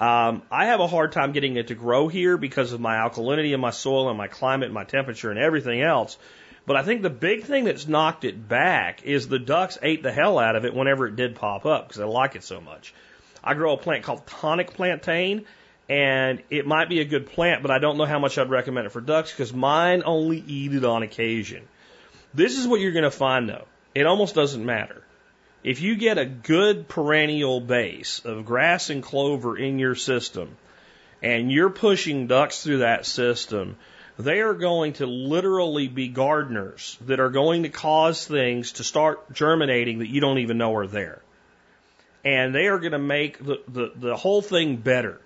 Um, 0.00 0.42
I 0.50 0.66
have 0.66 0.80
a 0.80 0.88
hard 0.88 1.12
time 1.12 1.32
getting 1.32 1.56
it 1.56 1.68
to 1.68 1.74
grow 1.74 2.08
here 2.08 2.36
because 2.36 2.72
of 2.72 2.80
my 2.80 2.96
alkalinity 2.96 3.52
in 3.52 3.60
my 3.60 3.70
soil 3.70 4.08
and 4.08 4.18
my 4.18 4.26
climate 4.26 4.66
and 4.66 4.74
my 4.74 4.84
temperature 4.84 5.30
and 5.30 5.38
everything 5.38 5.80
else. 5.80 6.18
But 6.66 6.76
I 6.76 6.82
think 6.82 7.02
the 7.02 7.10
big 7.10 7.44
thing 7.44 7.64
that's 7.64 7.86
knocked 7.86 8.24
it 8.24 8.48
back 8.48 9.02
is 9.04 9.28
the 9.28 9.38
ducks 9.38 9.78
ate 9.82 10.02
the 10.02 10.12
hell 10.12 10.38
out 10.38 10.56
of 10.56 10.64
it 10.64 10.74
whenever 10.74 11.06
it 11.06 11.16
did 11.16 11.34
pop 11.34 11.66
up 11.66 11.86
because 11.86 11.98
they 11.98 12.04
like 12.04 12.36
it 12.36 12.44
so 12.44 12.60
much. 12.60 12.94
I 13.44 13.54
grow 13.54 13.72
a 13.72 13.76
plant 13.76 14.04
called 14.04 14.26
tonic 14.26 14.74
plantain, 14.74 15.46
and 15.88 16.42
it 16.48 16.66
might 16.66 16.88
be 16.88 17.00
a 17.00 17.04
good 17.04 17.26
plant, 17.26 17.62
but 17.62 17.70
I 17.70 17.78
don't 17.78 17.98
know 17.98 18.04
how 18.04 18.18
much 18.18 18.38
I'd 18.38 18.50
recommend 18.50 18.86
it 18.86 18.90
for 18.90 19.00
ducks 19.00 19.32
because 19.32 19.52
mine 19.52 20.02
only 20.06 20.42
eat 20.46 20.74
it 20.74 20.84
on 20.84 21.02
occasion. 21.02 21.66
This 22.32 22.56
is 22.56 22.66
what 22.66 22.80
you're 22.80 22.92
going 22.92 23.02
to 23.04 23.10
find 23.10 23.48
though. 23.48 23.66
It 23.94 24.06
almost 24.06 24.34
doesn't 24.34 24.64
matter. 24.64 25.02
If 25.64 25.80
you 25.80 25.96
get 25.96 26.18
a 26.18 26.24
good 26.24 26.88
perennial 26.88 27.60
base 27.60 28.22
of 28.24 28.46
grass 28.46 28.90
and 28.90 29.02
clover 29.02 29.56
in 29.56 29.78
your 29.78 29.94
system, 29.94 30.56
and 31.22 31.52
you're 31.52 31.70
pushing 31.70 32.26
ducks 32.26 32.62
through 32.62 32.78
that 32.78 33.06
system, 33.06 33.76
they 34.18 34.40
are 34.40 34.54
going 34.54 34.94
to 34.94 35.06
literally 35.06 35.88
be 35.88 36.08
gardeners 36.08 36.98
that 37.02 37.20
are 37.20 37.30
going 37.30 37.62
to 37.62 37.68
cause 37.68 38.26
things 38.26 38.72
to 38.72 38.84
start 38.84 39.32
germinating 39.32 40.00
that 40.00 40.08
you 40.08 40.20
don't 40.20 40.38
even 40.38 40.58
know 40.58 40.74
are 40.74 40.86
there 40.86 41.22
and 42.24 42.54
they 42.54 42.66
are 42.66 42.78
going 42.78 42.92
to 42.92 42.98
make 42.98 43.38
the, 43.38 43.62
the, 43.68 43.92
the 43.94 44.16
whole 44.16 44.42
thing 44.42 44.76
better. 44.76 45.20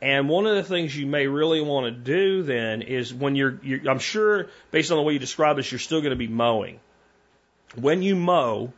And 0.00 0.28
one 0.28 0.46
of 0.46 0.56
the 0.56 0.62
things 0.62 0.96
you 0.96 1.06
may 1.06 1.26
really 1.26 1.60
want 1.60 1.86
to 1.86 1.90
do 1.90 2.42
then 2.42 2.82
is 2.82 3.12
when 3.12 3.36
you're, 3.36 3.58
you're 3.62 3.90
I'm 3.90 3.98
sure 3.98 4.48
based 4.70 4.90
on 4.90 4.98
the 4.98 5.02
way 5.02 5.14
you 5.14 5.18
describe 5.18 5.56
this, 5.56 5.70
you're 5.70 5.78
still 5.78 6.00
going 6.00 6.10
to 6.10 6.16
be 6.16 6.28
mowing. 6.28 6.80
When 7.74 8.02
you 8.02 8.14
mow, 8.14 8.72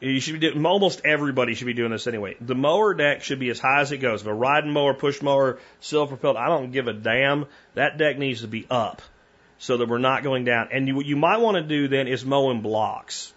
you 0.00 0.20
should 0.20 0.38
be 0.38 0.50
doing, 0.50 0.64
almost 0.66 1.00
everybody 1.04 1.54
should 1.54 1.66
be 1.66 1.72
doing 1.72 1.90
this 1.90 2.06
anyway. 2.06 2.36
The 2.40 2.54
mower 2.54 2.94
deck 2.94 3.22
should 3.22 3.38
be 3.38 3.48
as 3.48 3.58
high 3.58 3.80
as 3.80 3.92
it 3.92 3.98
goes. 3.98 4.20
If 4.20 4.26
a 4.26 4.34
riding 4.34 4.70
mower, 4.70 4.92
push 4.92 5.22
mower, 5.22 5.58
self 5.80 6.10
propelled, 6.10 6.36
I 6.36 6.48
don't 6.48 6.72
give 6.72 6.88
a 6.88 6.92
damn. 6.92 7.46
That 7.74 7.96
deck 7.96 8.18
needs 8.18 8.42
to 8.42 8.48
be 8.48 8.66
up 8.70 9.00
so 9.58 9.78
that 9.78 9.88
we're 9.88 9.98
not 9.98 10.22
going 10.22 10.44
down. 10.44 10.68
And 10.72 10.86
you, 10.86 10.94
what 10.94 11.06
you 11.06 11.16
might 11.16 11.38
want 11.38 11.56
to 11.56 11.62
do 11.62 11.88
then 11.88 12.06
is 12.06 12.24
mow 12.24 12.50
in 12.50 12.60
blocks 12.60 13.32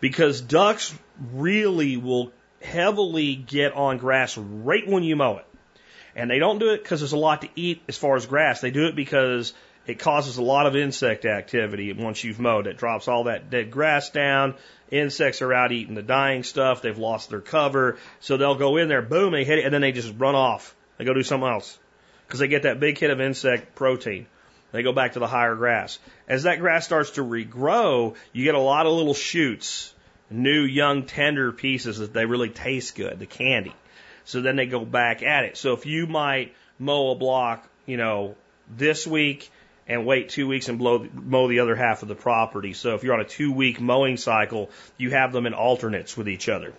because 0.00 0.40
ducks 0.40 0.94
really 1.32 1.96
will 1.96 2.32
heavily 2.60 3.34
get 3.34 3.72
on 3.72 3.98
grass 3.98 4.36
right 4.36 4.86
when 4.86 5.02
you 5.02 5.16
mow 5.16 5.38
it. 5.38 5.46
And 6.14 6.30
they 6.30 6.38
don't 6.38 6.58
do 6.58 6.70
it 6.70 6.82
because 6.82 7.00
there's 7.00 7.12
a 7.12 7.16
lot 7.16 7.42
to 7.42 7.48
eat 7.56 7.82
as 7.88 7.96
far 7.96 8.16
as 8.16 8.26
grass. 8.26 8.60
They 8.60 8.70
do 8.70 8.86
it 8.86 8.94
because 8.94 9.54
it 9.86 9.98
causes 9.98 10.36
a 10.36 10.42
lot 10.42 10.66
of 10.66 10.76
insect 10.76 11.24
activity 11.24 11.92
once 11.92 12.22
you've 12.22 12.38
mowed. 12.38 12.66
It 12.66 12.76
drops 12.76 13.08
all 13.08 13.24
that 13.24 13.50
dead 13.50 13.70
grass 13.70 14.10
down. 14.10 14.54
Insects 14.90 15.42
are 15.42 15.52
out 15.52 15.72
eating 15.72 15.94
the 15.94 16.02
dying 16.02 16.42
stuff. 16.42 16.82
They've 16.82 16.98
lost 16.98 17.30
their 17.30 17.40
cover. 17.40 17.98
So 18.20 18.36
they'll 18.36 18.54
go 18.54 18.76
in 18.76 18.88
there, 18.88 19.02
boom, 19.02 19.32
they 19.32 19.44
hit 19.44 19.58
it, 19.58 19.64
and 19.64 19.72
then 19.72 19.80
they 19.80 19.92
just 19.92 20.12
run 20.18 20.34
off. 20.34 20.76
They 20.98 21.04
go 21.04 21.14
do 21.14 21.22
something 21.22 21.48
else. 21.48 21.78
Because 22.26 22.40
they 22.40 22.48
get 22.48 22.62
that 22.62 22.78
big 22.78 22.98
hit 22.98 23.10
of 23.10 23.20
insect 23.20 23.74
protein. 23.74 24.26
They 24.70 24.82
go 24.82 24.92
back 24.92 25.14
to 25.14 25.18
the 25.18 25.26
higher 25.26 25.54
grass. 25.54 25.98
As 26.28 26.44
that 26.44 26.60
grass 26.60 26.84
starts 26.84 27.12
to 27.12 27.24
regrow, 27.24 28.14
you 28.32 28.44
get 28.44 28.54
a 28.54 28.60
lot 28.60 28.86
of 28.86 28.92
little 28.92 29.14
shoots, 29.14 29.92
new, 30.32 30.62
young, 30.62 31.04
tender 31.04 31.52
pieces 31.52 31.98
that 31.98 32.12
they 32.12 32.26
really 32.26 32.50
taste 32.50 32.96
good, 32.96 33.18
the 33.18 33.26
candy. 33.26 33.74
So 34.24 34.40
then 34.40 34.56
they 34.56 34.66
go 34.66 34.84
back 34.84 35.22
at 35.22 35.44
it. 35.44 35.56
So 35.56 35.72
if 35.72 35.86
you 35.86 36.06
might 36.06 36.54
mow 36.78 37.10
a 37.10 37.14
block, 37.14 37.68
you 37.86 37.96
know, 37.96 38.36
this 38.68 39.06
week 39.06 39.50
and 39.86 40.06
wait 40.06 40.28
two 40.28 40.46
weeks 40.46 40.68
and 40.68 40.78
blow, 40.78 41.06
mow 41.12 41.48
the 41.48 41.60
other 41.60 41.74
half 41.74 42.02
of 42.02 42.08
the 42.08 42.14
property. 42.14 42.72
So 42.72 42.94
if 42.94 43.02
you're 43.02 43.14
on 43.14 43.20
a 43.20 43.24
two 43.24 43.52
week 43.52 43.80
mowing 43.80 44.16
cycle, 44.16 44.70
you 44.96 45.10
have 45.10 45.32
them 45.32 45.46
in 45.46 45.54
alternates 45.54 46.16
with 46.16 46.28
each 46.28 46.48
other. 46.48 46.72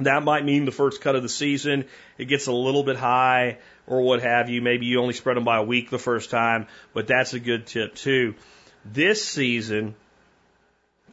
That 0.00 0.24
might 0.24 0.44
mean 0.44 0.64
the 0.64 0.72
first 0.72 1.00
cut 1.00 1.14
of 1.14 1.22
the 1.22 1.28
season, 1.28 1.84
it 2.18 2.24
gets 2.24 2.48
a 2.48 2.52
little 2.52 2.82
bit 2.82 2.96
high 2.96 3.58
or 3.86 4.02
what 4.02 4.22
have 4.22 4.48
you. 4.48 4.60
Maybe 4.60 4.86
you 4.86 5.00
only 5.00 5.14
spread 5.14 5.36
them 5.36 5.44
by 5.44 5.58
a 5.58 5.62
week 5.62 5.90
the 5.90 5.98
first 5.98 6.30
time, 6.30 6.66
but 6.92 7.06
that's 7.06 7.32
a 7.32 7.38
good 7.38 7.66
tip 7.66 7.94
too. 7.94 8.34
This 8.84 9.24
season, 9.24 9.94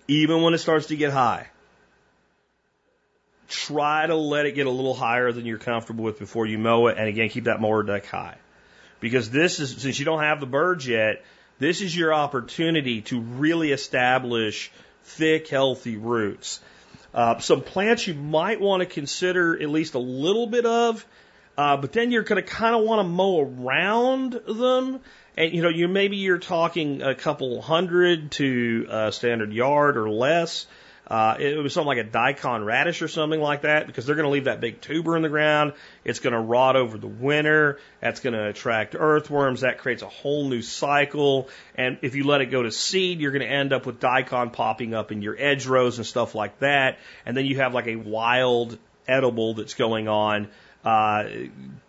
even 0.07 0.41
when 0.41 0.55
it 0.55 0.57
starts 0.57 0.87
to 0.87 0.95
get 0.95 1.11
high, 1.11 1.47
try 3.51 4.07
to 4.07 4.15
let 4.15 4.45
it 4.45 4.53
get 4.53 4.65
a 4.65 4.71
little 4.71 4.93
higher 4.93 5.31
than 5.31 5.45
you're 5.45 5.57
comfortable 5.57 6.03
with 6.03 6.17
before 6.17 6.45
you 6.45 6.57
mow 6.57 6.87
it. 6.87 6.97
And 6.97 7.07
again, 7.07 7.29
keep 7.29 7.43
that 7.43 7.61
mower 7.61 7.83
deck 7.83 8.05
high. 8.05 8.37
Because 8.99 9.29
this 9.29 9.59
is, 9.59 9.81
since 9.81 9.99
you 9.99 10.05
don't 10.05 10.21
have 10.21 10.39
the 10.39 10.45
birds 10.45 10.87
yet, 10.87 11.23
this 11.59 11.81
is 11.81 11.95
your 11.95 12.13
opportunity 12.13 13.01
to 13.01 13.19
really 13.19 13.71
establish 13.71 14.71
thick, 15.03 15.47
healthy 15.47 15.97
roots. 15.97 16.59
Uh, 17.13 17.39
some 17.39 17.61
plants 17.61 18.07
you 18.07 18.13
might 18.13 18.61
want 18.61 18.81
to 18.81 18.85
consider 18.85 19.61
at 19.61 19.69
least 19.69 19.95
a 19.95 19.99
little 19.99 20.47
bit 20.47 20.65
of, 20.65 21.05
uh, 21.57 21.77
but 21.77 21.91
then 21.91 22.11
you're 22.11 22.23
going 22.23 22.41
to 22.41 22.49
kind 22.49 22.75
of 22.75 22.83
want 22.83 22.99
to 22.99 23.03
mow 23.03 23.41
around 23.41 24.33
them. 24.47 25.01
And 25.35 25.53
you 25.53 25.61
know, 25.61 25.69
you 25.69 25.87
maybe 25.87 26.17
you're 26.17 26.37
talking 26.37 27.01
a 27.01 27.15
couple 27.15 27.61
hundred 27.61 28.31
to 28.33 28.87
a 28.89 29.11
standard 29.11 29.51
yard 29.51 29.97
or 29.97 30.09
less. 30.09 30.65
Uh, 30.65 30.80
it 31.39 31.61
was 31.61 31.73
something 31.73 31.87
like 31.87 31.97
a 31.97 32.09
daikon 32.09 32.63
radish 32.63 33.01
or 33.01 33.07
something 33.09 33.41
like 33.41 33.63
that 33.63 33.85
because 33.85 34.05
they're 34.05 34.15
going 34.15 34.27
to 34.27 34.31
leave 34.31 34.45
that 34.45 34.61
big 34.61 34.79
tuber 34.79 35.17
in 35.17 35.23
the 35.23 35.29
ground. 35.29 35.73
It's 36.05 36.19
going 36.19 36.33
to 36.33 36.39
rot 36.39 36.77
over 36.77 36.97
the 36.97 37.07
winter. 37.07 37.79
That's 37.99 38.21
going 38.21 38.33
to 38.33 38.47
attract 38.47 38.95
earthworms. 38.97 39.61
That 39.61 39.79
creates 39.79 40.03
a 40.03 40.07
whole 40.07 40.47
new 40.47 40.61
cycle. 40.61 41.49
And 41.75 41.97
if 42.01 42.15
you 42.15 42.23
let 42.23 42.39
it 42.39 42.45
go 42.45 42.63
to 42.63 42.71
seed, 42.71 43.19
you're 43.19 43.31
going 43.31 43.41
to 43.41 43.51
end 43.51 43.73
up 43.73 43.85
with 43.85 43.99
daikon 43.99 44.51
popping 44.51 44.93
up 44.93 45.11
in 45.11 45.21
your 45.21 45.35
edge 45.37 45.67
rows 45.67 45.97
and 45.97 46.07
stuff 46.07 46.33
like 46.33 46.59
that. 46.59 46.97
And 47.25 47.35
then 47.35 47.45
you 47.45 47.57
have 47.57 47.73
like 47.73 47.87
a 47.87 47.97
wild 47.97 48.77
edible 49.05 49.53
that's 49.55 49.73
going 49.73 50.07
on. 50.07 50.47
Uh, 50.85 51.25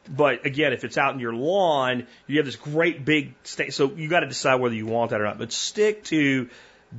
but 0.09 0.44
again, 0.44 0.73
if 0.73 0.85
it's 0.85 0.99
out 0.99 1.15
in 1.15 1.20
your 1.20 1.32
lawn, 1.32 2.07
you 2.27 2.39
have 2.39 2.47
this 2.47 2.57
great 2.57 3.05
big 3.05 3.35
state. 3.44 3.73
So 3.73 3.93
you 3.93 4.09
got 4.09 4.20
to 4.20 4.27
decide 4.27 4.57
whether 4.57 4.74
you 4.74 4.86
want 4.86 5.11
that 5.11 5.20
or 5.20 5.24
not. 5.24 5.39
But 5.39 5.53
stick 5.53 6.05
to 6.05 6.51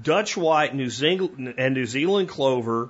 Dutch 0.02 0.36
white, 0.36 0.74
New 0.74 0.90
Zealand, 0.90 1.56
and 1.58 1.74
New 1.74 1.86
Zealand 1.86 2.30
clover, 2.30 2.90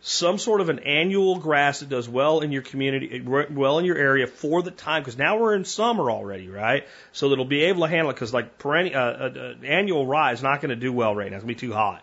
some 0.00 0.38
sort 0.38 0.60
of 0.60 0.68
an 0.68 0.80
annual 0.80 1.38
grass 1.38 1.80
that 1.80 1.88
does 1.88 2.08
well 2.08 2.40
in 2.40 2.52
your 2.52 2.62
community, 2.62 3.20
well 3.22 3.78
in 3.78 3.86
your 3.86 3.96
area 3.96 4.26
for 4.26 4.62
the 4.62 4.70
time, 4.70 5.02
because 5.02 5.16
now 5.16 5.38
we're 5.38 5.54
in 5.54 5.64
summer 5.64 6.10
already, 6.10 6.48
right? 6.48 6.86
So 7.12 7.32
it'll 7.32 7.46
be 7.46 7.64
able 7.64 7.82
to 7.82 7.88
handle 7.88 8.10
it, 8.10 8.14
because 8.14 8.34
like 8.34 8.58
perennial, 8.58 9.00
uh, 9.00 9.04
uh, 9.04 9.30
uh, 9.34 9.54
annual 9.64 10.06
rye 10.06 10.32
is 10.32 10.42
not 10.42 10.60
going 10.60 10.70
to 10.70 10.76
do 10.76 10.92
well 10.92 11.14
right 11.14 11.30
now. 11.30 11.36
It's 11.36 11.44
going 11.44 11.54
to 11.54 11.60
be 11.60 11.68
too 11.68 11.72
hot. 11.72 12.02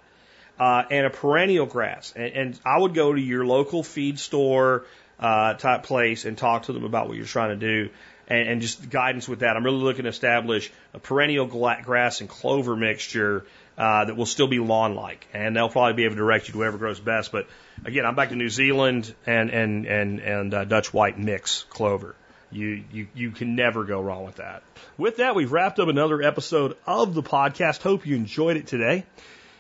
Uh, 0.59 0.83
and 0.89 1.05
a 1.05 1.09
perennial 1.09 1.65
grass. 1.65 2.13
And, 2.15 2.33
and 2.33 2.59
I 2.65 2.79
would 2.79 2.93
go 2.93 3.13
to 3.13 3.21
your 3.21 3.45
local 3.45 3.83
feed 3.83 4.19
store 4.19 4.85
uh, 5.19 5.53
type 5.53 5.83
place 5.83 6.25
and 6.25 6.37
talk 6.37 6.63
to 6.63 6.73
them 6.73 6.83
about 6.83 7.07
what 7.07 7.17
you're 7.17 7.25
trying 7.25 7.59
to 7.59 7.67
do 7.67 7.89
and, 8.27 8.49
and 8.49 8.61
just 8.61 8.89
guidance 8.89 9.27
with 9.27 9.39
that. 9.39 9.55
I'm 9.55 9.63
really 9.63 9.77
looking 9.77 10.03
to 10.03 10.09
establish 10.09 10.71
a 10.93 10.99
perennial 10.99 11.45
grass 11.45 12.21
and 12.21 12.29
clover 12.29 12.75
mixture 12.75 13.45
uh, 13.81 14.05
that 14.05 14.15
will 14.15 14.27
still 14.27 14.45
be 14.45 14.59
lawn-like, 14.59 15.27
and 15.33 15.55
they'll 15.55 15.67
probably 15.67 15.93
be 15.93 16.03
able 16.05 16.13
to 16.13 16.19
direct 16.19 16.47
you 16.47 16.51
to 16.51 16.59
whatever 16.59 16.77
grows 16.77 16.99
best. 16.99 17.31
But 17.31 17.47
again, 17.83 18.05
I'm 18.05 18.13
back 18.13 18.29
to 18.29 18.35
New 18.35 18.49
Zealand 18.49 19.11
and 19.25 19.49
and 19.49 19.87
and 19.87 20.19
and 20.19 20.53
uh, 20.53 20.65
Dutch 20.65 20.93
white 20.93 21.17
mix 21.17 21.65
clover. 21.69 22.15
You, 22.51 22.83
you, 22.91 23.07
you 23.15 23.31
can 23.31 23.55
never 23.55 23.85
go 23.85 23.99
wrong 24.01 24.25
with 24.25 24.35
that. 24.35 24.61
With 24.97 25.17
that, 25.17 25.35
we've 25.35 25.51
wrapped 25.51 25.79
up 25.79 25.87
another 25.87 26.21
episode 26.21 26.75
of 26.85 27.15
the 27.15 27.23
podcast. 27.23 27.81
Hope 27.81 28.05
you 28.05 28.15
enjoyed 28.15 28.57
it 28.57 28.67
today. 28.67 29.05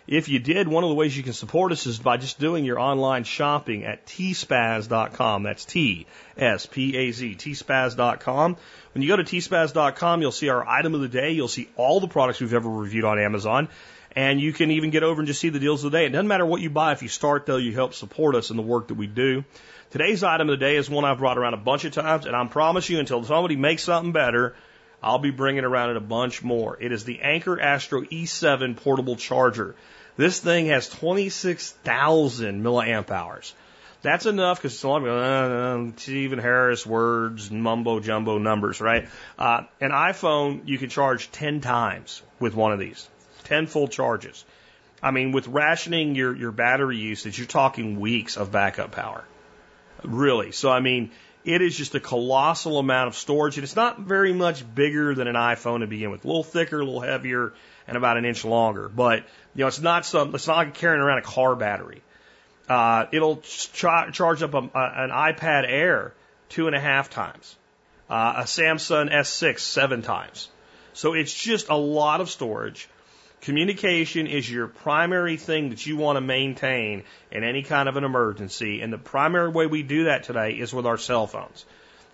If 0.07 0.29
you 0.29 0.39
did, 0.39 0.67
one 0.67 0.83
of 0.83 0.89
the 0.89 0.95
ways 0.95 1.15
you 1.15 1.23
can 1.23 1.33
support 1.33 1.71
us 1.71 1.87
is 1.87 1.97
by 1.97 2.17
just 2.17 2.39
doing 2.39 2.65
your 2.65 2.79
online 2.79 3.23
shopping 3.23 3.85
at 3.85 4.05
tspaz.com. 4.05 5.43
That's 5.43 5.65
T 5.65 6.05
S 6.37 6.65
P 6.65 6.97
A 6.97 7.11
Z, 7.11 7.35
tspaz.com. 7.35 8.57
When 8.93 9.01
you 9.01 9.07
go 9.07 9.15
to 9.15 9.23
tspaz.com, 9.23 10.21
you'll 10.21 10.31
see 10.31 10.49
our 10.49 10.67
item 10.67 10.93
of 10.93 11.01
the 11.01 11.07
day. 11.07 11.31
You'll 11.31 11.47
see 11.47 11.69
all 11.75 12.01
the 12.01 12.09
products 12.09 12.41
we've 12.41 12.53
ever 12.53 12.69
reviewed 12.69 13.05
on 13.05 13.19
Amazon. 13.19 13.69
And 14.13 14.41
you 14.41 14.51
can 14.51 14.71
even 14.71 14.89
get 14.89 15.03
over 15.03 15.21
and 15.21 15.27
just 15.27 15.39
see 15.39 15.49
the 15.49 15.59
deals 15.59 15.83
of 15.83 15.91
the 15.91 15.97
day. 15.97 16.05
It 16.05 16.09
doesn't 16.09 16.27
matter 16.27 16.45
what 16.45 16.61
you 16.61 16.69
buy. 16.69 16.91
If 16.91 17.01
you 17.01 17.07
start 17.07 17.45
though, 17.45 17.57
you 17.57 17.73
help 17.73 17.93
support 17.93 18.35
us 18.35 18.49
in 18.49 18.57
the 18.57 18.63
work 18.63 18.89
that 18.89 18.95
we 18.95 19.07
do. 19.07 19.45
Today's 19.91 20.23
item 20.23 20.49
of 20.49 20.59
the 20.59 20.65
day 20.65 20.77
is 20.77 20.89
one 20.89 21.05
I've 21.05 21.17
brought 21.17 21.37
around 21.37 21.53
a 21.53 21.57
bunch 21.57 21.83
of 21.83 21.91
times, 21.91 22.25
and 22.25 22.35
I 22.35 22.45
promise 22.47 22.89
you, 22.89 22.99
until 22.99 23.23
somebody 23.25 23.57
makes 23.57 23.83
something 23.83 24.13
better, 24.13 24.55
I'll 25.03 25.19
be 25.19 25.31
bringing 25.31 25.65
around 25.65 25.89
it 25.89 25.97
a 25.97 26.01
bunch 26.01 26.43
more. 26.43 26.77
It 26.79 26.91
is 26.91 27.03
the 27.03 27.19
Anker 27.21 27.59
Astro 27.59 28.03
E7 28.03 28.77
portable 28.77 29.17
charger. 29.17 29.75
This 30.15 30.39
thing 30.39 30.67
has 30.67 30.87
26,000 30.87 32.63
milliamp 32.63 33.11
hours. 33.11 33.53
That's 34.01 34.25
enough 34.25 34.57
because 34.57 34.73
it's 34.73 34.83
a 34.83 34.87
lot 34.87 35.05
of 35.05 35.91
uh, 35.91 35.91
Stephen 35.97 36.39
Harris 36.39 36.85
words, 36.85 37.51
mumbo 37.51 37.99
jumbo 37.99 38.37
numbers, 38.37 38.81
right? 38.81 39.07
Uh, 39.37 39.63
an 39.79 39.91
iPhone 39.91 40.67
you 40.67 40.77
can 40.77 40.89
charge 40.89 41.31
10 41.31 41.61
times 41.61 42.21
with 42.39 42.55
one 42.55 42.71
of 42.71 42.79
these, 42.79 43.07
10 43.51 43.67
full 43.67 43.89
charges. 43.89 44.45
I 45.03 45.11
mean, 45.11 45.33
with 45.33 45.45
rationing 45.45 46.15
your, 46.15 46.33
your 46.33 46.53
battery 46.53 46.95
usage, 46.95 47.37
you're 47.37 47.47
talking 47.47 47.99
weeks 47.99 48.37
of 48.37 48.49
backup 48.49 48.93
power. 48.93 49.25
Really. 50.05 50.53
So, 50.53 50.71
I 50.71 50.79
mean, 50.79 51.11
it 51.43 51.61
is 51.61 51.75
just 51.75 51.93
a 51.93 51.99
colossal 51.99 52.79
amount 52.79 53.09
of 53.09 53.15
storage, 53.15 53.57
and 53.57 53.65
it's 53.65 53.75
not 53.75 53.99
very 53.99 54.31
much 54.31 54.63
bigger 54.73 55.13
than 55.13 55.27
an 55.27 55.35
iPhone 55.35 55.81
to 55.81 55.87
begin 55.87 56.11
with. 56.11 56.23
A 56.23 56.27
little 56.27 56.45
thicker, 56.45 56.79
a 56.79 56.85
little 56.85 57.01
heavier, 57.01 57.51
and 57.89 57.97
about 57.97 58.15
an 58.15 58.23
inch 58.23 58.45
longer. 58.45 58.87
But 58.87 59.25
you 59.53 59.61
know, 59.61 59.67
it's 59.67 59.81
not 59.81 60.05
some. 60.05 60.33
It's 60.33 60.47
not 60.47 60.55
like 60.55 60.73
carrying 60.75 61.01
around 61.01 61.17
a 61.17 61.23
car 61.23 61.57
battery. 61.57 62.03
Uh, 62.69 63.07
it'll 63.11 63.37
ch- 63.37 63.73
charge 63.73 64.43
up 64.43 64.53
a, 64.53 64.59
a, 64.59 65.03
an 65.03 65.09
iPad 65.09 65.65
Air 65.67 66.13
two 66.47 66.67
and 66.67 66.75
a 66.75 66.79
half 66.79 67.09
times, 67.09 67.57
uh, 68.09 68.35
a 68.37 68.43
Samsung 68.43 69.11
S6 69.11 69.59
seven 69.59 70.03
times. 70.03 70.47
So 70.93 71.13
it's 71.13 71.33
just 71.33 71.69
a 71.69 71.75
lot 71.75 72.21
of 72.21 72.29
storage. 72.29 72.87
Communication 73.41 74.27
is 74.27 74.49
your 74.49 74.67
primary 74.67 75.35
thing 75.35 75.69
that 75.69 75.83
you 75.85 75.97
want 75.97 76.17
to 76.17 76.21
maintain 76.21 77.03
in 77.31 77.43
any 77.43 77.63
kind 77.63 77.89
of 77.89 77.97
an 77.97 78.03
emergency. 78.03 78.81
And 78.81 78.93
the 78.93 78.99
primary 78.99 79.49
way 79.49 79.65
we 79.65 79.81
do 79.81 80.05
that 80.05 80.23
today 80.23 80.51
is 80.51 80.71
with 80.71 80.85
our 80.85 80.99
cell 80.99 81.25
phones. 81.25 81.65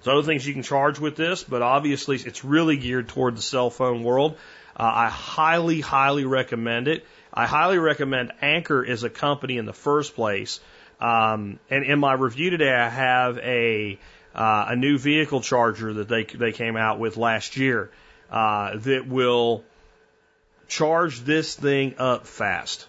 There's 0.03 0.13
other 0.13 0.25
things 0.25 0.47
you 0.47 0.53
can 0.53 0.63
charge 0.63 0.99
with 0.99 1.17
this, 1.17 1.43
but 1.43 1.61
obviously 1.61 2.15
it's 2.15 2.45
really 2.45 2.77
geared 2.77 3.09
toward 3.09 3.35
the 3.35 3.41
cell 3.41 3.69
phone 3.69 4.03
world. 4.03 4.37
Uh, 4.75 4.89
I 4.93 5.09
highly, 5.09 5.81
highly 5.81 6.23
recommend 6.23 6.87
it. 6.87 7.05
I 7.33 7.45
highly 7.45 7.77
recommend 7.77 8.31
Anker 8.41 8.85
as 8.85 9.03
a 9.03 9.09
company 9.09 9.57
in 9.57 9.65
the 9.65 9.73
first 9.73 10.15
place. 10.15 10.61
Um, 11.01 11.59
and 11.69 11.83
in 11.83 11.99
my 11.99 12.13
review 12.13 12.51
today, 12.51 12.73
I 12.73 12.89
have 12.89 13.37
a 13.39 13.99
uh, 14.33 14.65
a 14.69 14.75
new 14.75 14.97
vehicle 14.97 15.41
charger 15.41 15.93
that 15.95 16.07
they 16.07 16.23
they 16.23 16.51
came 16.51 16.77
out 16.77 16.99
with 16.99 17.17
last 17.17 17.57
year 17.57 17.89
uh, 18.31 18.77
that 18.77 19.07
will 19.07 19.63
charge 20.67 21.21
this 21.21 21.55
thing 21.55 21.95
up 21.97 22.27
fast. 22.27 22.87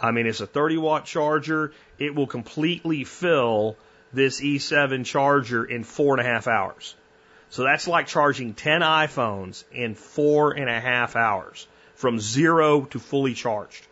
I 0.00 0.10
mean, 0.12 0.26
it's 0.26 0.40
a 0.40 0.46
30 0.46 0.78
watt 0.78 1.04
charger. 1.04 1.72
It 1.98 2.14
will 2.14 2.26
completely 2.26 3.04
fill 3.04 3.76
this 4.12 4.40
E7 4.40 5.04
charger 5.04 5.64
in 5.64 5.84
four 5.84 6.18
and 6.18 6.26
a 6.26 6.30
half 6.30 6.46
hours. 6.46 6.94
So 7.50 7.64
that's 7.64 7.88
like 7.88 8.06
charging 8.06 8.54
10 8.54 8.82
iPhones 8.82 9.64
in 9.72 9.94
four 9.94 10.52
and 10.52 10.68
a 10.68 10.80
half 10.80 11.16
hours 11.16 11.66
from 11.94 12.20
zero 12.20 12.82
to 12.82 12.98
fully 12.98 13.34
charged. 13.34 13.86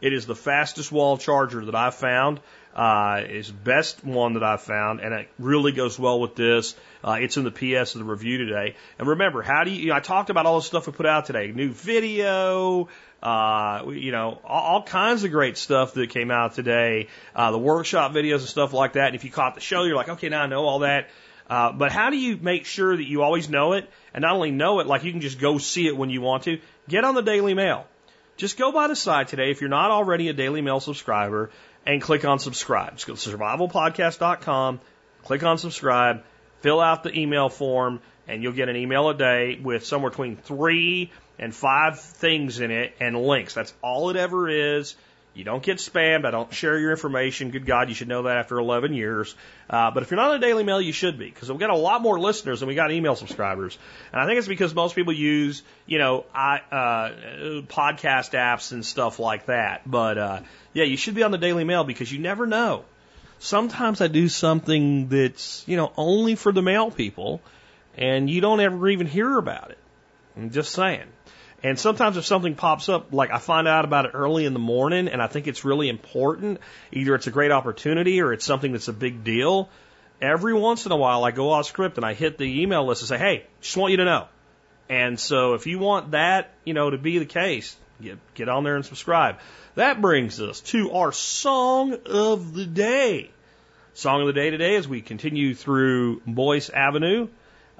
It 0.00 0.12
is 0.12 0.26
the 0.26 0.36
fastest 0.36 0.92
wall 0.92 1.18
charger 1.18 1.64
that 1.64 1.74
I've 1.74 1.94
found. 1.94 2.40
Uh, 2.78 3.24
it's 3.24 3.50
best 3.50 4.04
one 4.04 4.34
that 4.34 4.44
I've 4.44 4.62
found, 4.62 5.00
and 5.00 5.12
it 5.12 5.28
really 5.40 5.72
goes 5.72 5.98
well 5.98 6.20
with 6.20 6.36
this. 6.36 6.76
Uh, 7.02 7.18
it's 7.20 7.36
in 7.36 7.42
the 7.42 7.50
PS 7.50 7.96
of 7.96 7.98
the 7.98 8.04
review 8.04 8.38
today. 8.38 8.76
And 9.00 9.08
remember, 9.08 9.42
how 9.42 9.64
do 9.64 9.72
you, 9.72 9.80
you 9.82 9.88
know, 9.88 9.96
I 9.96 10.00
talked 10.00 10.30
about 10.30 10.46
all 10.46 10.60
the 10.60 10.64
stuff 10.64 10.86
we 10.86 10.92
put 10.92 11.04
out 11.04 11.26
today. 11.26 11.50
New 11.50 11.72
video, 11.72 12.88
uh, 13.20 13.82
you 13.88 14.12
know, 14.12 14.38
all, 14.44 14.62
all, 14.62 14.82
kinds 14.84 15.24
of 15.24 15.32
great 15.32 15.58
stuff 15.58 15.94
that 15.94 16.10
came 16.10 16.30
out 16.30 16.54
today. 16.54 17.08
Uh, 17.34 17.50
the 17.50 17.58
workshop 17.58 18.12
videos 18.12 18.38
and 18.38 18.48
stuff 18.48 18.72
like 18.72 18.92
that. 18.92 19.08
And 19.08 19.16
if 19.16 19.24
you 19.24 19.32
caught 19.32 19.56
the 19.56 19.60
show, 19.60 19.82
you're 19.82 19.96
like, 19.96 20.10
okay, 20.10 20.28
now 20.28 20.44
I 20.44 20.46
know 20.46 20.64
all 20.64 20.78
that. 20.80 21.08
Uh, 21.50 21.72
but 21.72 21.90
how 21.90 22.10
do 22.10 22.16
you 22.16 22.36
make 22.36 22.64
sure 22.64 22.96
that 22.96 23.08
you 23.08 23.22
always 23.22 23.48
know 23.48 23.72
it? 23.72 23.90
And 24.14 24.22
not 24.22 24.36
only 24.36 24.52
know 24.52 24.78
it, 24.78 24.86
like 24.86 25.02
you 25.02 25.10
can 25.10 25.20
just 25.20 25.40
go 25.40 25.58
see 25.58 25.88
it 25.88 25.96
when 25.96 26.10
you 26.10 26.20
want 26.20 26.44
to. 26.44 26.60
Get 26.88 27.02
on 27.02 27.16
the 27.16 27.22
Daily 27.22 27.54
Mail. 27.54 27.88
Just 28.38 28.56
go 28.56 28.70
by 28.70 28.86
the 28.86 28.94
site 28.94 29.26
today 29.26 29.50
if 29.50 29.60
you're 29.60 29.68
not 29.68 29.90
already 29.90 30.28
a 30.28 30.32
Daily 30.32 30.62
Mail 30.62 30.78
subscriber 30.78 31.50
and 31.84 32.00
click 32.00 32.24
on 32.24 32.38
subscribe. 32.38 32.94
Just 32.94 33.08
go 33.08 33.16
to 33.16 33.36
survivalpodcast.com, 33.36 34.80
click 35.24 35.42
on 35.42 35.58
subscribe, 35.58 36.22
fill 36.60 36.80
out 36.80 37.02
the 37.02 37.18
email 37.18 37.48
form, 37.48 38.00
and 38.28 38.40
you'll 38.40 38.52
get 38.52 38.68
an 38.68 38.76
email 38.76 39.08
a 39.08 39.14
day 39.14 39.58
with 39.60 39.84
somewhere 39.84 40.10
between 40.10 40.36
three 40.36 41.10
and 41.36 41.52
five 41.52 41.98
things 41.98 42.60
in 42.60 42.70
it 42.70 42.94
and 43.00 43.20
links. 43.20 43.54
That's 43.54 43.74
all 43.82 44.10
it 44.10 44.16
ever 44.16 44.48
is. 44.48 44.94
You 45.34 45.44
don't 45.44 45.62
get 45.62 45.78
spammed. 45.78 46.24
I 46.24 46.32
don't 46.32 46.52
share 46.52 46.78
your 46.78 46.90
information. 46.90 47.50
Good 47.50 47.64
God, 47.64 47.88
you 47.88 47.94
should 47.94 48.08
know 48.08 48.24
that 48.24 48.38
after 48.38 48.58
11 48.58 48.92
years. 48.92 49.36
Uh, 49.70 49.90
but 49.92 50.02
if 50.02 50.10
you're 50.10 50.16
not 50.16 50.32
on 50.32 50.40
the 50.40 50.46
Daily 50.46 50.64
Mail, 50.64 50.80
you 50.80 50.92
should 50.92 51.16
be 51.18 51.26
because 51.30 51.48
we've 51.48 51.60
got 51.60 51.70
a 51.70 51.76
lot 51.76 52.02
more 52.02 52.18
listeners 52.18 52.60
than 52.60 52.68
we 52.68 52.74
got 52.74 52.90
email 52.90 53.14
subscribers. 53.14 53.78
And 54.12 54.20
I 54.20 54.26
think 54.26 54.38
it's 54.38 54.48
because 54.48 54.74
most 54.74 54.96
people 54.96 55.12
use, 55.12 55.62
you 55.86 55.98
know, 55.98 56.24
I, 56.34 56.56
uh, 56.72 57.10
podcast 57.68 58.32
apps 58.32 58.72
and 58.72 58.84
stuff 58.84 59.20
like 59.20 59.46
that. 59.46 59.88
But 59.88 60.18
uh, 60.18 60.40
yeah, 60.72 60.84
you 60.84 60.96
should 60.96 61.14
be 61.14 61.22
on 61.22 61.30
the 61.30 61.38
Daily 61.38 61.64
Mail 61.64 61.84
because 61.84 62.10
you 62.10 62.18
never 62.18 62.46
know. 62.46 62.84
Sometimes 63.38 64.00
I 64.00 64.08
do 64.08 64.28
something 64.28 65.08
that's, 65.08 65.62
you 65.68 65.76
know, 65.76 65.92
only 65.96 66.34
for 66.34 66.50
the 66.50 66.62
mail 66.62 66.90
people, 66.90 67.40
and 67.96 68.28
you 68.28 68.40
don't 68.40 68.58
ever 68.58 68.88
even 68.88 69.06
hear 69.06 69.38
about 69.38 69.70
it. 69.70 69.78
I'm 70.36 70.50
just 70.50 70.72
saying. 70.72 71.06
And 71.62 71.78
sometimes 71.78 72.16
if 72.16 72.24
something 72.24 72.54
pops 72.54 72.88
up, 72.88 73.12
like 73.12 73.32
I 73.32 73.38
find 73.38 73.66
out 73.66 73.84
about 73.84 74.04
it 74.06 74.12
early 74.14 74.44
in 74.44 74.52
the 74.52 74.60
morning 74.60 75.08
and 75.08 75.20
I 75.20 75.26
think 75.26 75.48
it's 75.48 75.64
really 75.64 75.88
important, 75.88 76.60
either 76.92 77.14
it's 77.16 77.26
a 77.26 77.32
great 77.32 77.50
opportunity 77.50 78.20
or 78.20 78.32
it's 78.32 78.44
something 78.44 78.72
that's 78.72 78.86
a 78.86 78.92
big 78.92 79.24
deal, 79.24 79.68
every 80.22 80.54
once 80.54 80.86
in 80.86 80.92
a 80.92 80.96
while 80.96 81.24
I 81.24 81.32
go 81.32 81.50
off 81.50 81.66
script 81.66 81.96
and 81.96 82.06
I 82.06 82.14
hit 82.14 82.38
the 82.38 82.62
email 82.62 82.86
list 82.86 83.02
and 83.02 83.08
say, 83.08 83.18
hey, 83.18 83.44
just 83.60 83.76
want 83.76 83.90
you 83.90 83.96
to 83.96 84.04
know. 84.04 84.28
And 84.88 85.18
so 85.18 85.54
if 85.54 85.66
you 85.66 85.80
want 85.80 86.12
that, 86.12 86.50
you 86.64 86.74
know, 86.74 86.90
to 86.90 86.98
be 86.98 87.18
the 87.18 87.26
case, 87.26 87.76
get, 88.00 88.18
get 88.34 88.48
on 88.48 88.62
there 88.62 88.76
and 88.76 88.84
subscribe. 88.84 89.38
That 89.74 90.00
brings 90.00 90.40
us 90.40 90.60
to 90.60 90.92
our 90.92 91.10
song 91.10 91.96
of 92.06 92.54
the 92.54 92.66
day. 92.66 93.30
Song 93.94 94.20
of 94.20 94.28
the 94.28 94.32
day 94.32 94.50
today 94.50 94.76
as 94.76 94.86
we 94.86 95.00
continue 95.00 95.56
through 95.56 96.22
Boyce 96.24 96.70
Avenue 96.70 97.28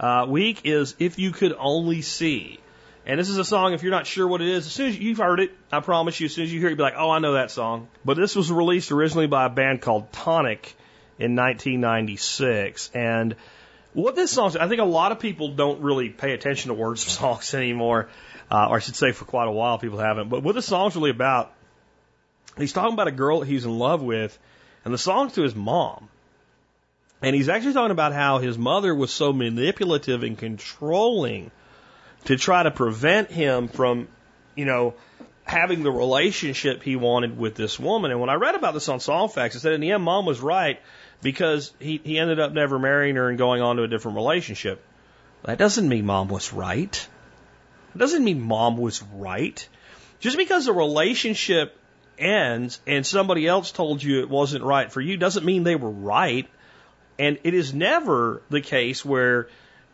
uh, 0.01 0.27
week 0.29 0.63
is 0.65 0.97
If 0.99 1.19
You 1.21 1.31
Could 1.31 1.55
Only 1.57 2.03
See. 2.03 2.59
And 3.09 3.19
this 3.19 3.31
is 3.31 3.39
a 3.39 3.45
song, 3.45 3.73
if 3.73 3.83
you're 3.83 3.91
not 3.91 4.07
sure 4.07 4.29
what 4.29 4.43
it 4.43 4.49
is, 4.49 4.67
as 4.67 4.73
soon 4.73 4.89
as 4.89 4.99
you've 4.99 5.17
heard 5.17 5.41
it, 5.41 5.51
I 5.73 5.81
promise 5.81 6.21
you, 6.21 6.27
as 6.27 6.35
soon 6.35 6.45
as 6.45 6.53
you 6.53 6.61
hear 6.61 6.69
it, 6.69 6.73
you'll 6.73 6.77
be 6.77 6.83
like, 6.83 6.95
oh, 6.99 7.09
I 7.09 7.21
know 7.21 7.33
that 7.33 7.51
song. 7.51 7.89
But 8.05 8.19
this 8.19 8.37
was 8.37 8.53
released 8.53 8.93
originally 8.93 9.27
by 9.27 9.47
a 9.47 9.49
band 9.49 9.81
called 9.81 10.13
Tonic 10.13 10.77
in 11.19 11.35
1996. 11.35 12.91
And 12.95 13.35
what 13.95 14.15
this 14.15 14.31
song, 14.31 14.55
I 14.61 14.69
think 14.69 14.83
a 14.83 14.85
lot 14.85 15.13
of 15.13 15.21
people 15.21 15.49
don't 15.49 15.81
really 15.81 16.11
pay 16.11 16.35
attention 16.35 16.69
to 16.69 16.75
words 16.75 17.03
of 17.07 17.11
songs 17.11 17.55
anymore, 17.55 18.11
uh, 18.51 18.67
or 18.69 18.77
I 18.77 18.79
should 18.81 18.95
say 18.95 19.13
for 19.13 19.25
quite 19.25 19.49
a 19.49 19.53
while 19.53 19.79
people 19.79 19.99
haven't. 19.99 20.29
But 20.29 20.43
what 20.43 20.55
the 20.55 20.61
song's 20.61 20.95
really 20.95 21.09
about, 21.09 21.51
he's 22.59 22.75
talking 22.75 22.93
about 22.93 23.09
a 23.09 23.13
girl 23.13 23.41
he's 23.41 23.65
in 23.65 23.79
love 23.79 24.03
with, 24.03 24.39
and 24.85 24.93
the 24.93 24.99
song's 24.99 25.33
to 25.33 25.43
his 25.43 25.55
mom. 25.55 26.11
And 27.23 27.35
he's 27.35 27.49
actually 27.49 27.73
talking 27.73 27.91
about 27.91 28.13
how 28.13 28.37
his 28.37 28.59
mother 28.59 28.95
was 28.95 29.11
so 29.11 29.33
manipulative 29.33 30.25
and 30.25 30.37
controlling 30.37 31.51
to 32.25 32.37
try 32.37 32.63
to 32.63 32.71
prevent 32.71 33.31
him 33.31 33.69
from, 33.69 34.09
you 34.55 34.65
know, 34.65 34.95
having 35.45 35.83
the 35.83 35.91
relationship 35.91 36.83
he 36.83 36.97
wanted 36.97 37.39
with 37.39 37.55
this 37.55 37.79
woman. 37.79 38.11
And 38.11 38.21
when 38.21 38.29
I 38.29 38.35
read 38.35 38.55
about 38.55 38.75
this 38.75 38.89
on 38.89 38.99
Songfacts, 38.99 39.57
it 39.57 39.61
said 39.61 39.73
in 39.73 39.81
the 39.81 39.93
end, 39.93 40.03
mom 40.03 40.27
was 40.27 40.41
right 40.41 40.81
because 41.23 41.73
he, 41.79 42.01
he 42.05 42.19
ended 42.19 42.39
up 42.39 42.53
never 42.53 42.79
marrying 42.79 43.17
her 43.17 43.29
and 43.29 43.39
going 43.39 43.63
on 43.63 43.77
to 43.77 43.83
a 43.83 43.89
different 43.89 44.17
relationship. 44.17 44.85
That 45.45 45.59
doesn't 45.59 45.89
mean 45.89 46.05
mom 46.05 46.29
was 46.29 46.53
right. 46.53 47.09
It 47.95 47.99
doesn't 47.99 48.23
mean 48.23 48.41
mom 48.43 48.77
was 48.77 49.03
right. 49.03 49.67
Just 50.21 50.37
because 50.37 50.67
a 50.67 50.73
relationship 50.73 51.77
ends 52.19 52.81
and 52.87 53.07
somebody 53.07 53.47
else 53.47 53.73
told 53.73 54.03
you 54.03 54.21
it 54.21 54.29
wasn't 54.29 54.65
right 54.65 54.93
for 54.93 55.01
you 55.01 55.17
doesn't 55.17 55.47
mean 55.47 55.63
they 55.63 55.77
were 55.77 55.91
right. 55.91 56.49
And 57.19 57.39
it 57.45 57.55
is 57.55 57.73
never 57.73 58.43
the 58.51 58.61
case 58.61 59.05
where 59.05 59.49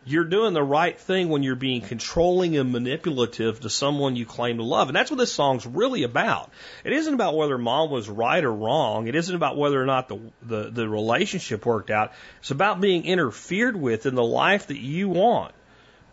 you're 0.07 0.23
doing 0.23 0.53
the 0.53 0.63
right 0.63 0.99
thing 0.99 1.29
when 1.29 1.41
you're 1.41 1.55
being 1.55 1.81
controlling 1.81 2.55
and 2.57 2.71
manipulative 2.71 3.59
to 3.61 3.69
someone 3.71 4.15
you 4.15 4.25
claim 4.25 4.57
to 4.57 4.63
love. 4.63 4.87
And 4.87 4.95
that's 4.95 5.09
what 5.09 5.17
this 5.17 5.33
song's 5.33 5.65
really 5.65 6.03
about. 6.03 6.51
It 6.83 6.93
isn't 6.93 7.13
about 7.13 7.35
whether 7.35 7.57
mom 7.57 7.89
was 7.89 8.07
right 8.07 8.43
or 8.43 8.53
wrong. 8.53 9.07
It 9.07 9.15
isn't 9.15 9.35
about 9.35 9.57
whether 9.57 9.81
or 9.81 9.85
not 9.87 10.07
the, 10.07 10.19
the, 10.43 10.69
the 10.69 10.87
relationship 10.87 11.65
worked 11.65 11.89
out. 11.89 12.13
It's 12.39 12.51
about 12.51 12.81
being 12.81 13.05
interfered 13.05 13.75
with 13.75 14.05
in 14.05 14.13
the 14.13 14.23
life 14.23 14.67
that 14.67 14.77
you 14.77 15.09
want, 15.09 15.55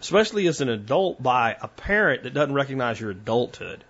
especially 0.01 0.47
as 0.47 0.63
an 0.63 0.71
adult 0.71 1.23
by 1.23 1.55
a 1.61 1.69
parent 1.69 2.23
that 2.23 2.33
doesn't 2.33 2.55
recognize 2.55 2.99
your 2.99 3.11
adulthood. 3.11 3.85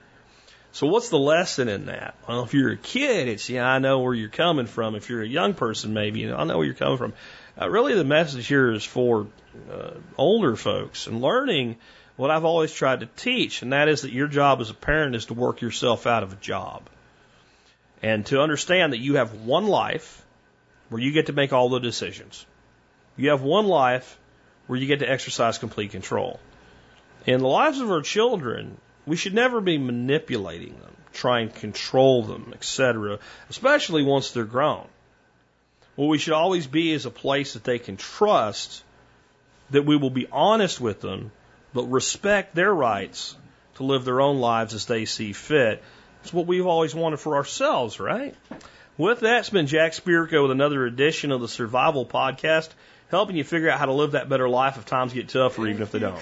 So 0.72 0.86
what's 0.86 1.10
the 1.10 1.18
lesson 1.18 1.68
in 1.68 1.86
that? 1.86 2.16
Well, 2.26 2.42
if 2.42 2.54
you're 2.54 2.72
a 2.72 2.76
kid, 2.78 3.28
it's, 3.28 3.48
yeah, 3.48 3.68
I 3.68 3.78
know 3.78 4.00
where 4.00 4.14
you're 4.14 4.30
coming 4.30 4.66
from. 4.66 4.94
If 4.94 5.10
you're 5.10 5.22
a 5.22 5.28
young 5.28 5.52
person, 5.52 5.92
maybe, 5.92 6.20
you 6.20 6.30
know, 6.30 6.36
I 6.36 6.44
know 6.44 6.56
where 6.56 6.66
you're 6.66 6.74
coming 6.74 6.96
from. 6.96 7.12
Uh, 7.60 7.68
really, 7.68 7.94
the 7.94 8.04
message 8.04 8.46
here 8.46 8.72
is 8.72 8.84
for 8.84 9.26
uh, 9.70 9.90
older 10.16 10.56
folks 10.56 11.06
and 11.06 11.20
learning 11.20 11.76
what 12.16 12.30
I've 12.30 12.44
always 12.44 12.72
tried 12.72 13.00
to 13.00 13.06
teach, 13.06 13.62
and 13.62 13.72
that 13.72 13.88
is 13.88 14.02
that 14.02 14.12
your 14.12 14.28
job 14.28 14.60
as 14.60 14.70
a 14.70 14.74
parent 14.74 15.14
is 15.14 15.26
to 15.26 15.34
work 15.34 15.60
yourself 15.60 16.06
out 16.06 16.22
of 16.22 16.32
a 16.32 16.36
job. 16.36 16.82
And 18.02 18.24
to 18.26 18.40
understand 18.40 18.92
that 18.92 18.98
you 18.98 19.16
have 19.16 19.42
one 19.42 19.66
life 19.66 20.24
where 20.88 21.00
you 21.00 21.12
get 21.12 21.26
to 21.26 21.32
make 21.32 21.52
all 21.52 21.68
the 21.68 21.78
decisions. 21.78 22.44
You 23.16 23.30
have 23.30 23.42
one 23.42 23.66
life 23.66 24.18
where 24.66 24.78
you 24.78 24.86
get 24.86 25.00
to 25.00 25.10
exercise 25.10 25.58
complete 25.58 25.90
control. 25.90 26.40
In 27.26 27.40
the 27.40 27.48
lives 27.48 27.80
of 27.80 27.90
our 27.90 28.02
children, 28.02 28.78
we 29.06 29.16
should 29.16 29.34
never 29.34 29.60
be 29.60 29.78
manipulating 29.78 30.78
them, 30.80 30.96
trying 31.12 31.50
to 31.50 31.60
control 31.60 32.22
them, 32.22 32.52
etc., 32.54 33.18
especially 33.50 34.02
once 34.02 34.30
they're 34.30 34.44
grown. 34.44 34.86
What 35.97 36.06
we 36.06 36.19
should 36.19 36.32
always 36.32 36.66
be 36.66 36.93
is 36.93 37.06
a 37.06 37.10
place 37.10 37.55
that 37.55 37.64
they 37.64 37.78
can 37.78 37.97
trust 37.97 38.82
that 39.70 39.85
we 39.85 39.97
will 39.97 40.10
be 40.10 40.27
honest 40.31 40.81
with 40.81 41.01
them, 41.01 41.32
but 41.74 41.85
respect 41.85 42.55
their 42.55 42.73
rights 42.73 43.36
to 43.77 43.85
live 43.85 44.05
their 44.05 44.20
own 44.20 44.39
lives 44.39 44.74
as 44.74 44.86
they 44.86 45.05
see 45.05 45.32
fit. 45.32 45.82
It's 46.23 46.32
what 46.32 46.47
we've 46.47 46.66
always 46.66 46.94
wanted 46.94 47.20
for 47.20 47.36
ourselves, 47.36 47.98
right? 47.98 48.35
With 48.97 49.20
that, 49.20 49.40
it's 49.40 49.51
been 49.51 49.66
Jack 49.66 49.93
Spirko 49.93 50.43
with 50.43 50.51
another 50.51 50.85
edition 50.86 51.32
of 51.32 51.40
the 51.40 51.48
Survival 51.48 52.06
Podcast, 52.06 52.69
helping 53.10 53.36
you 53.36 53.44
figure 53.44 53.70
out 53.70 53.78
how 53.78 53.86
to 53.86 53.93
live 53.93 54.12
that 54.12 54.28
better 54.28 54.48
life 54.48 54.77
if 54.77 54.85
times 54.85 55.12
get 55.12 55.28
tough 55.31 55.59
or 55.59 55.66
even 55.66 55.82
if 55.82 55.90
they 55.90 55.98
don't. 55.98 56.20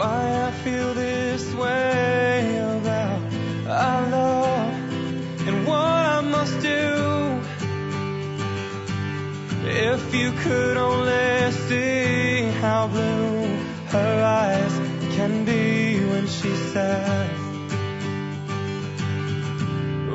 Why 0.00 0.48
I 0.48 0.50
feel 0.64 0.94
this 0.94 1.44
way 1.52 2.56
about 2.56 3.20
our 3.68 4.02
love 4.08 4.72
and 5.46 5.66
what 5.66 6.02
I 6.16 6.20
must 6.22 6.56
do. 6.72 6.86
If 9.68 10.14
you 10.14 10.32
could 10.44 10.76
only 10.78 11.52
see 11.68 12.50
how 12.62 12.86
blue 12.86 13.44
her 13.94 14.14
eyes 14.42 14.74
can 15.16 15.44
be 15.44 16.02
when 16.10 16.26
she 16.26 16.52
says, 16.72 17.40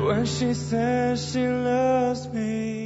when 0.06 0.26
she 0.26 0.52
says 0.54 1.30
she 1.30 1.46
loves 1.46 2.26
me. 2.32 2.85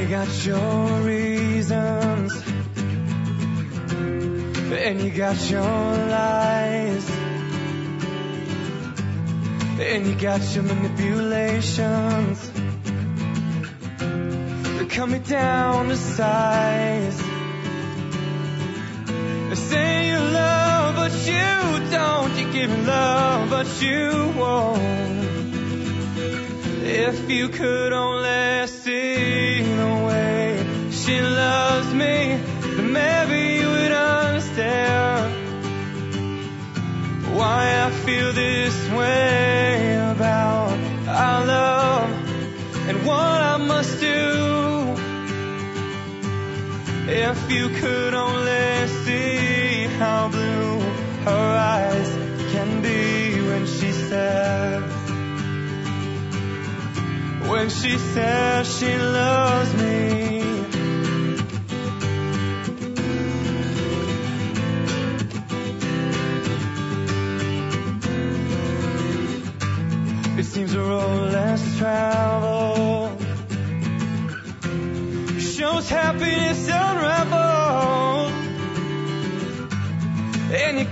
You 0.00 0.08
got 0.08 0.46
your 0.46 1.00
reasons, 1.02 2.32
and 4.72 5.00
you 5.00 5.10
got 5.10 5.50
your 5.50 5.62
lies, 5.62 7.10
and 9.80 10.06
you 10.06 10.14
got 10.14 10.54
your 10.54 10.64
manipulations 10.64 12.50
that 14.76 14.88
cut 14.90 15.08
me 15.08 15.18
down 15.18 15.88
to 15.88 15.96
size. 15.96 17.22
They 19.48 19.54
say 19.54 20.08
you 20.08 20.18
love, 20.18 20.96
but 20.96 21.12
you 21.26 21.90
don't. 21.90 22.36
You 22.36 22.52
give 22.52 22.86
love, 22.86 23.50
but 23.50 23.82
you 23.82 24.32
won't. 24.36 25.06
If 26.88 27.30
you 27.30 27.48
could 27.48 27.92
only 27.92 28.66
see 28.68 29.65
she 31.06 31.20
loves 31.20 31.94
me, 31.94 32.36
then 32.74 32.92
maybe 32.92 33.60
you 33.60 33.70
would 33.70 33.92
understand 33.92 35.32
why 37.32 37.84
I 37.84 37.90
feel 38.04 38.32
this 38.32 38.76
way 38.90 39.94
about 40.14 40.76
our 41.06 41.46
love 41.46 42.10
and 42.88 43.06
what 43.06 43.40
I 43.52 43.56
must 43.56 44.00
do. 44.00 44.96
If 47.08 47.52
you 47.52 47.68
could 47.68 48.14
only 48.14 48.88
see 49.04 49.84
how 50.00 50.28
blue 50.28 50.80
her 51.28 51.48
eyes 51.78 52.10
can 52.50 52.82
be 52.82 53.40
when 53.48 53.64
she 53.66 53.92
says 53.92 54.82
when 57.48 57.70
she 57.70 57.96
says 57.96 58.78
she 58.78 58.92
loves 58.98 59.72
me. 59.74 60.45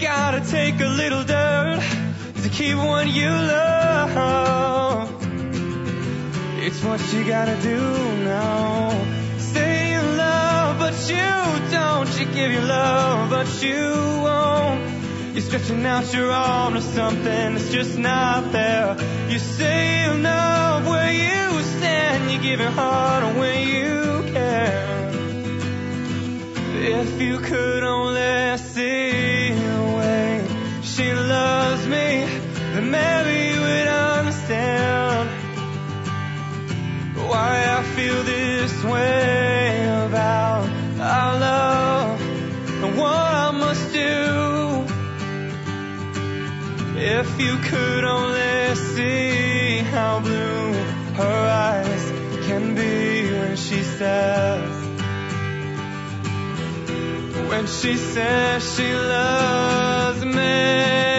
Gotta 0.00 0.40
take 0.50 0.80
a 0.80 0.86
little 0.86 1.24
dirt 1.24 1.82
to 2.42 2.48
keep 2.48 2.76
one 2.76 3.08
you 3.08 3.28
love. 3.28 3.84
It's 6.66 6.82
what 6.82 7.00
you 7.12 7.24
gotta 7.24 7.56
do 7.62 7.78
now. 8.24 8.90
Say 9.38 9.92
you 9.92 10.00
love, 10.00 10.78
but 10.78 10.94
you 11.08 11.70
don't. 11.70 12.18
You 12.18 12.26
give 12.34 12.52
your 12.52 12.62
love, 12.62 13.30
but 13.30 13.62
you 13.62 13.84
won't. 14.24 14.80
You're 15.34 15.42
stretching 15.42 15.84
out 15.84 16.12
your 16.14 16.32
arm 16.32 16.74
to 16.74 16.80
something 16.80 17.54
that's 17.54 17.70
just 17.70 17.98
not 17.98 18.50
there. 18.50 18.96
You 19.28 19.38
say 19.38 20.04
you 20.04 20.14
love 20.14 20.86
where 20.88 21.12
you 21.12 21.62
stand. 21.76 22.32
You 22.32 22.38
give 22.40 22.60
your 22.60 22.70
heart 22.70 23.36
when 23.36 23.68
you 23.68 24.32
care. 24.32 25.10
If 26.76 27.20
you 27.20 27.38
could 27.38 27.84
you 32.94 33.60
would 33.60 33.88
understand 33.88 35.30
why 37.16 37.64
I 37.78 37.82
feel 37.94 38.22
this 38.22 38.84
way 38.84 39.84
about 40.06 40.68
our 41.00 41.38
love 41.38 42.20
and 42.82 42.98
what 42.98 43.34
I 43.46 43.50
must 43.50 43.92
do. 43.92 44.84
If 46.96 47.40
you 47.40 47.56
could 47.58 48.04
only 48.04 48.74
see 48.74 49.78
how 49.78 50.20
blue 50.20 50.72
her 51.20 51.40
eyes 51.68 52.04
can 52.46 52.74
be 52.74 53.30
when 53.32 53.56
she 53.56 53.82
says, 53.82 54.70
when 57.48 57.66
she 57.66 57.96
says 57.96 58.76
she 58.76 58.92
loves 58.94 60.24
me. 60.24 61.13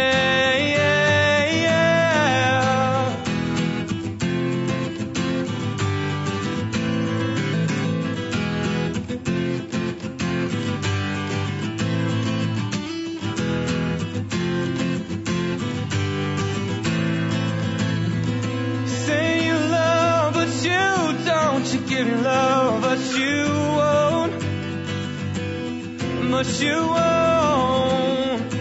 But 26.56 26.64
you 26.64 26.88
won't. 26.88 28.52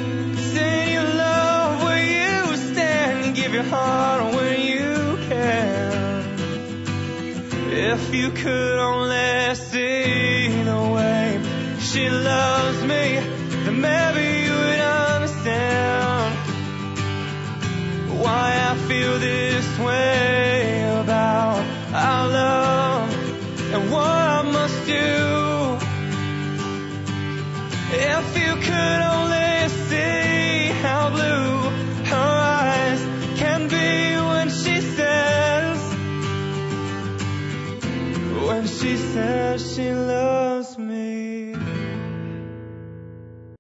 Say 0.40 0.94
you 0.94 1.00
love 1.00 1.84
where 1.84 2.02
you 2.02 2.56
stand. 2.56 3.36
Give 3.36 3.54
your 3.54 3.62
heart 3.62 4.34
you 4.58 5.16
can. 5.28 6.24
If 7.70 8.12
you 8.12 8.30
could 8.30 8.73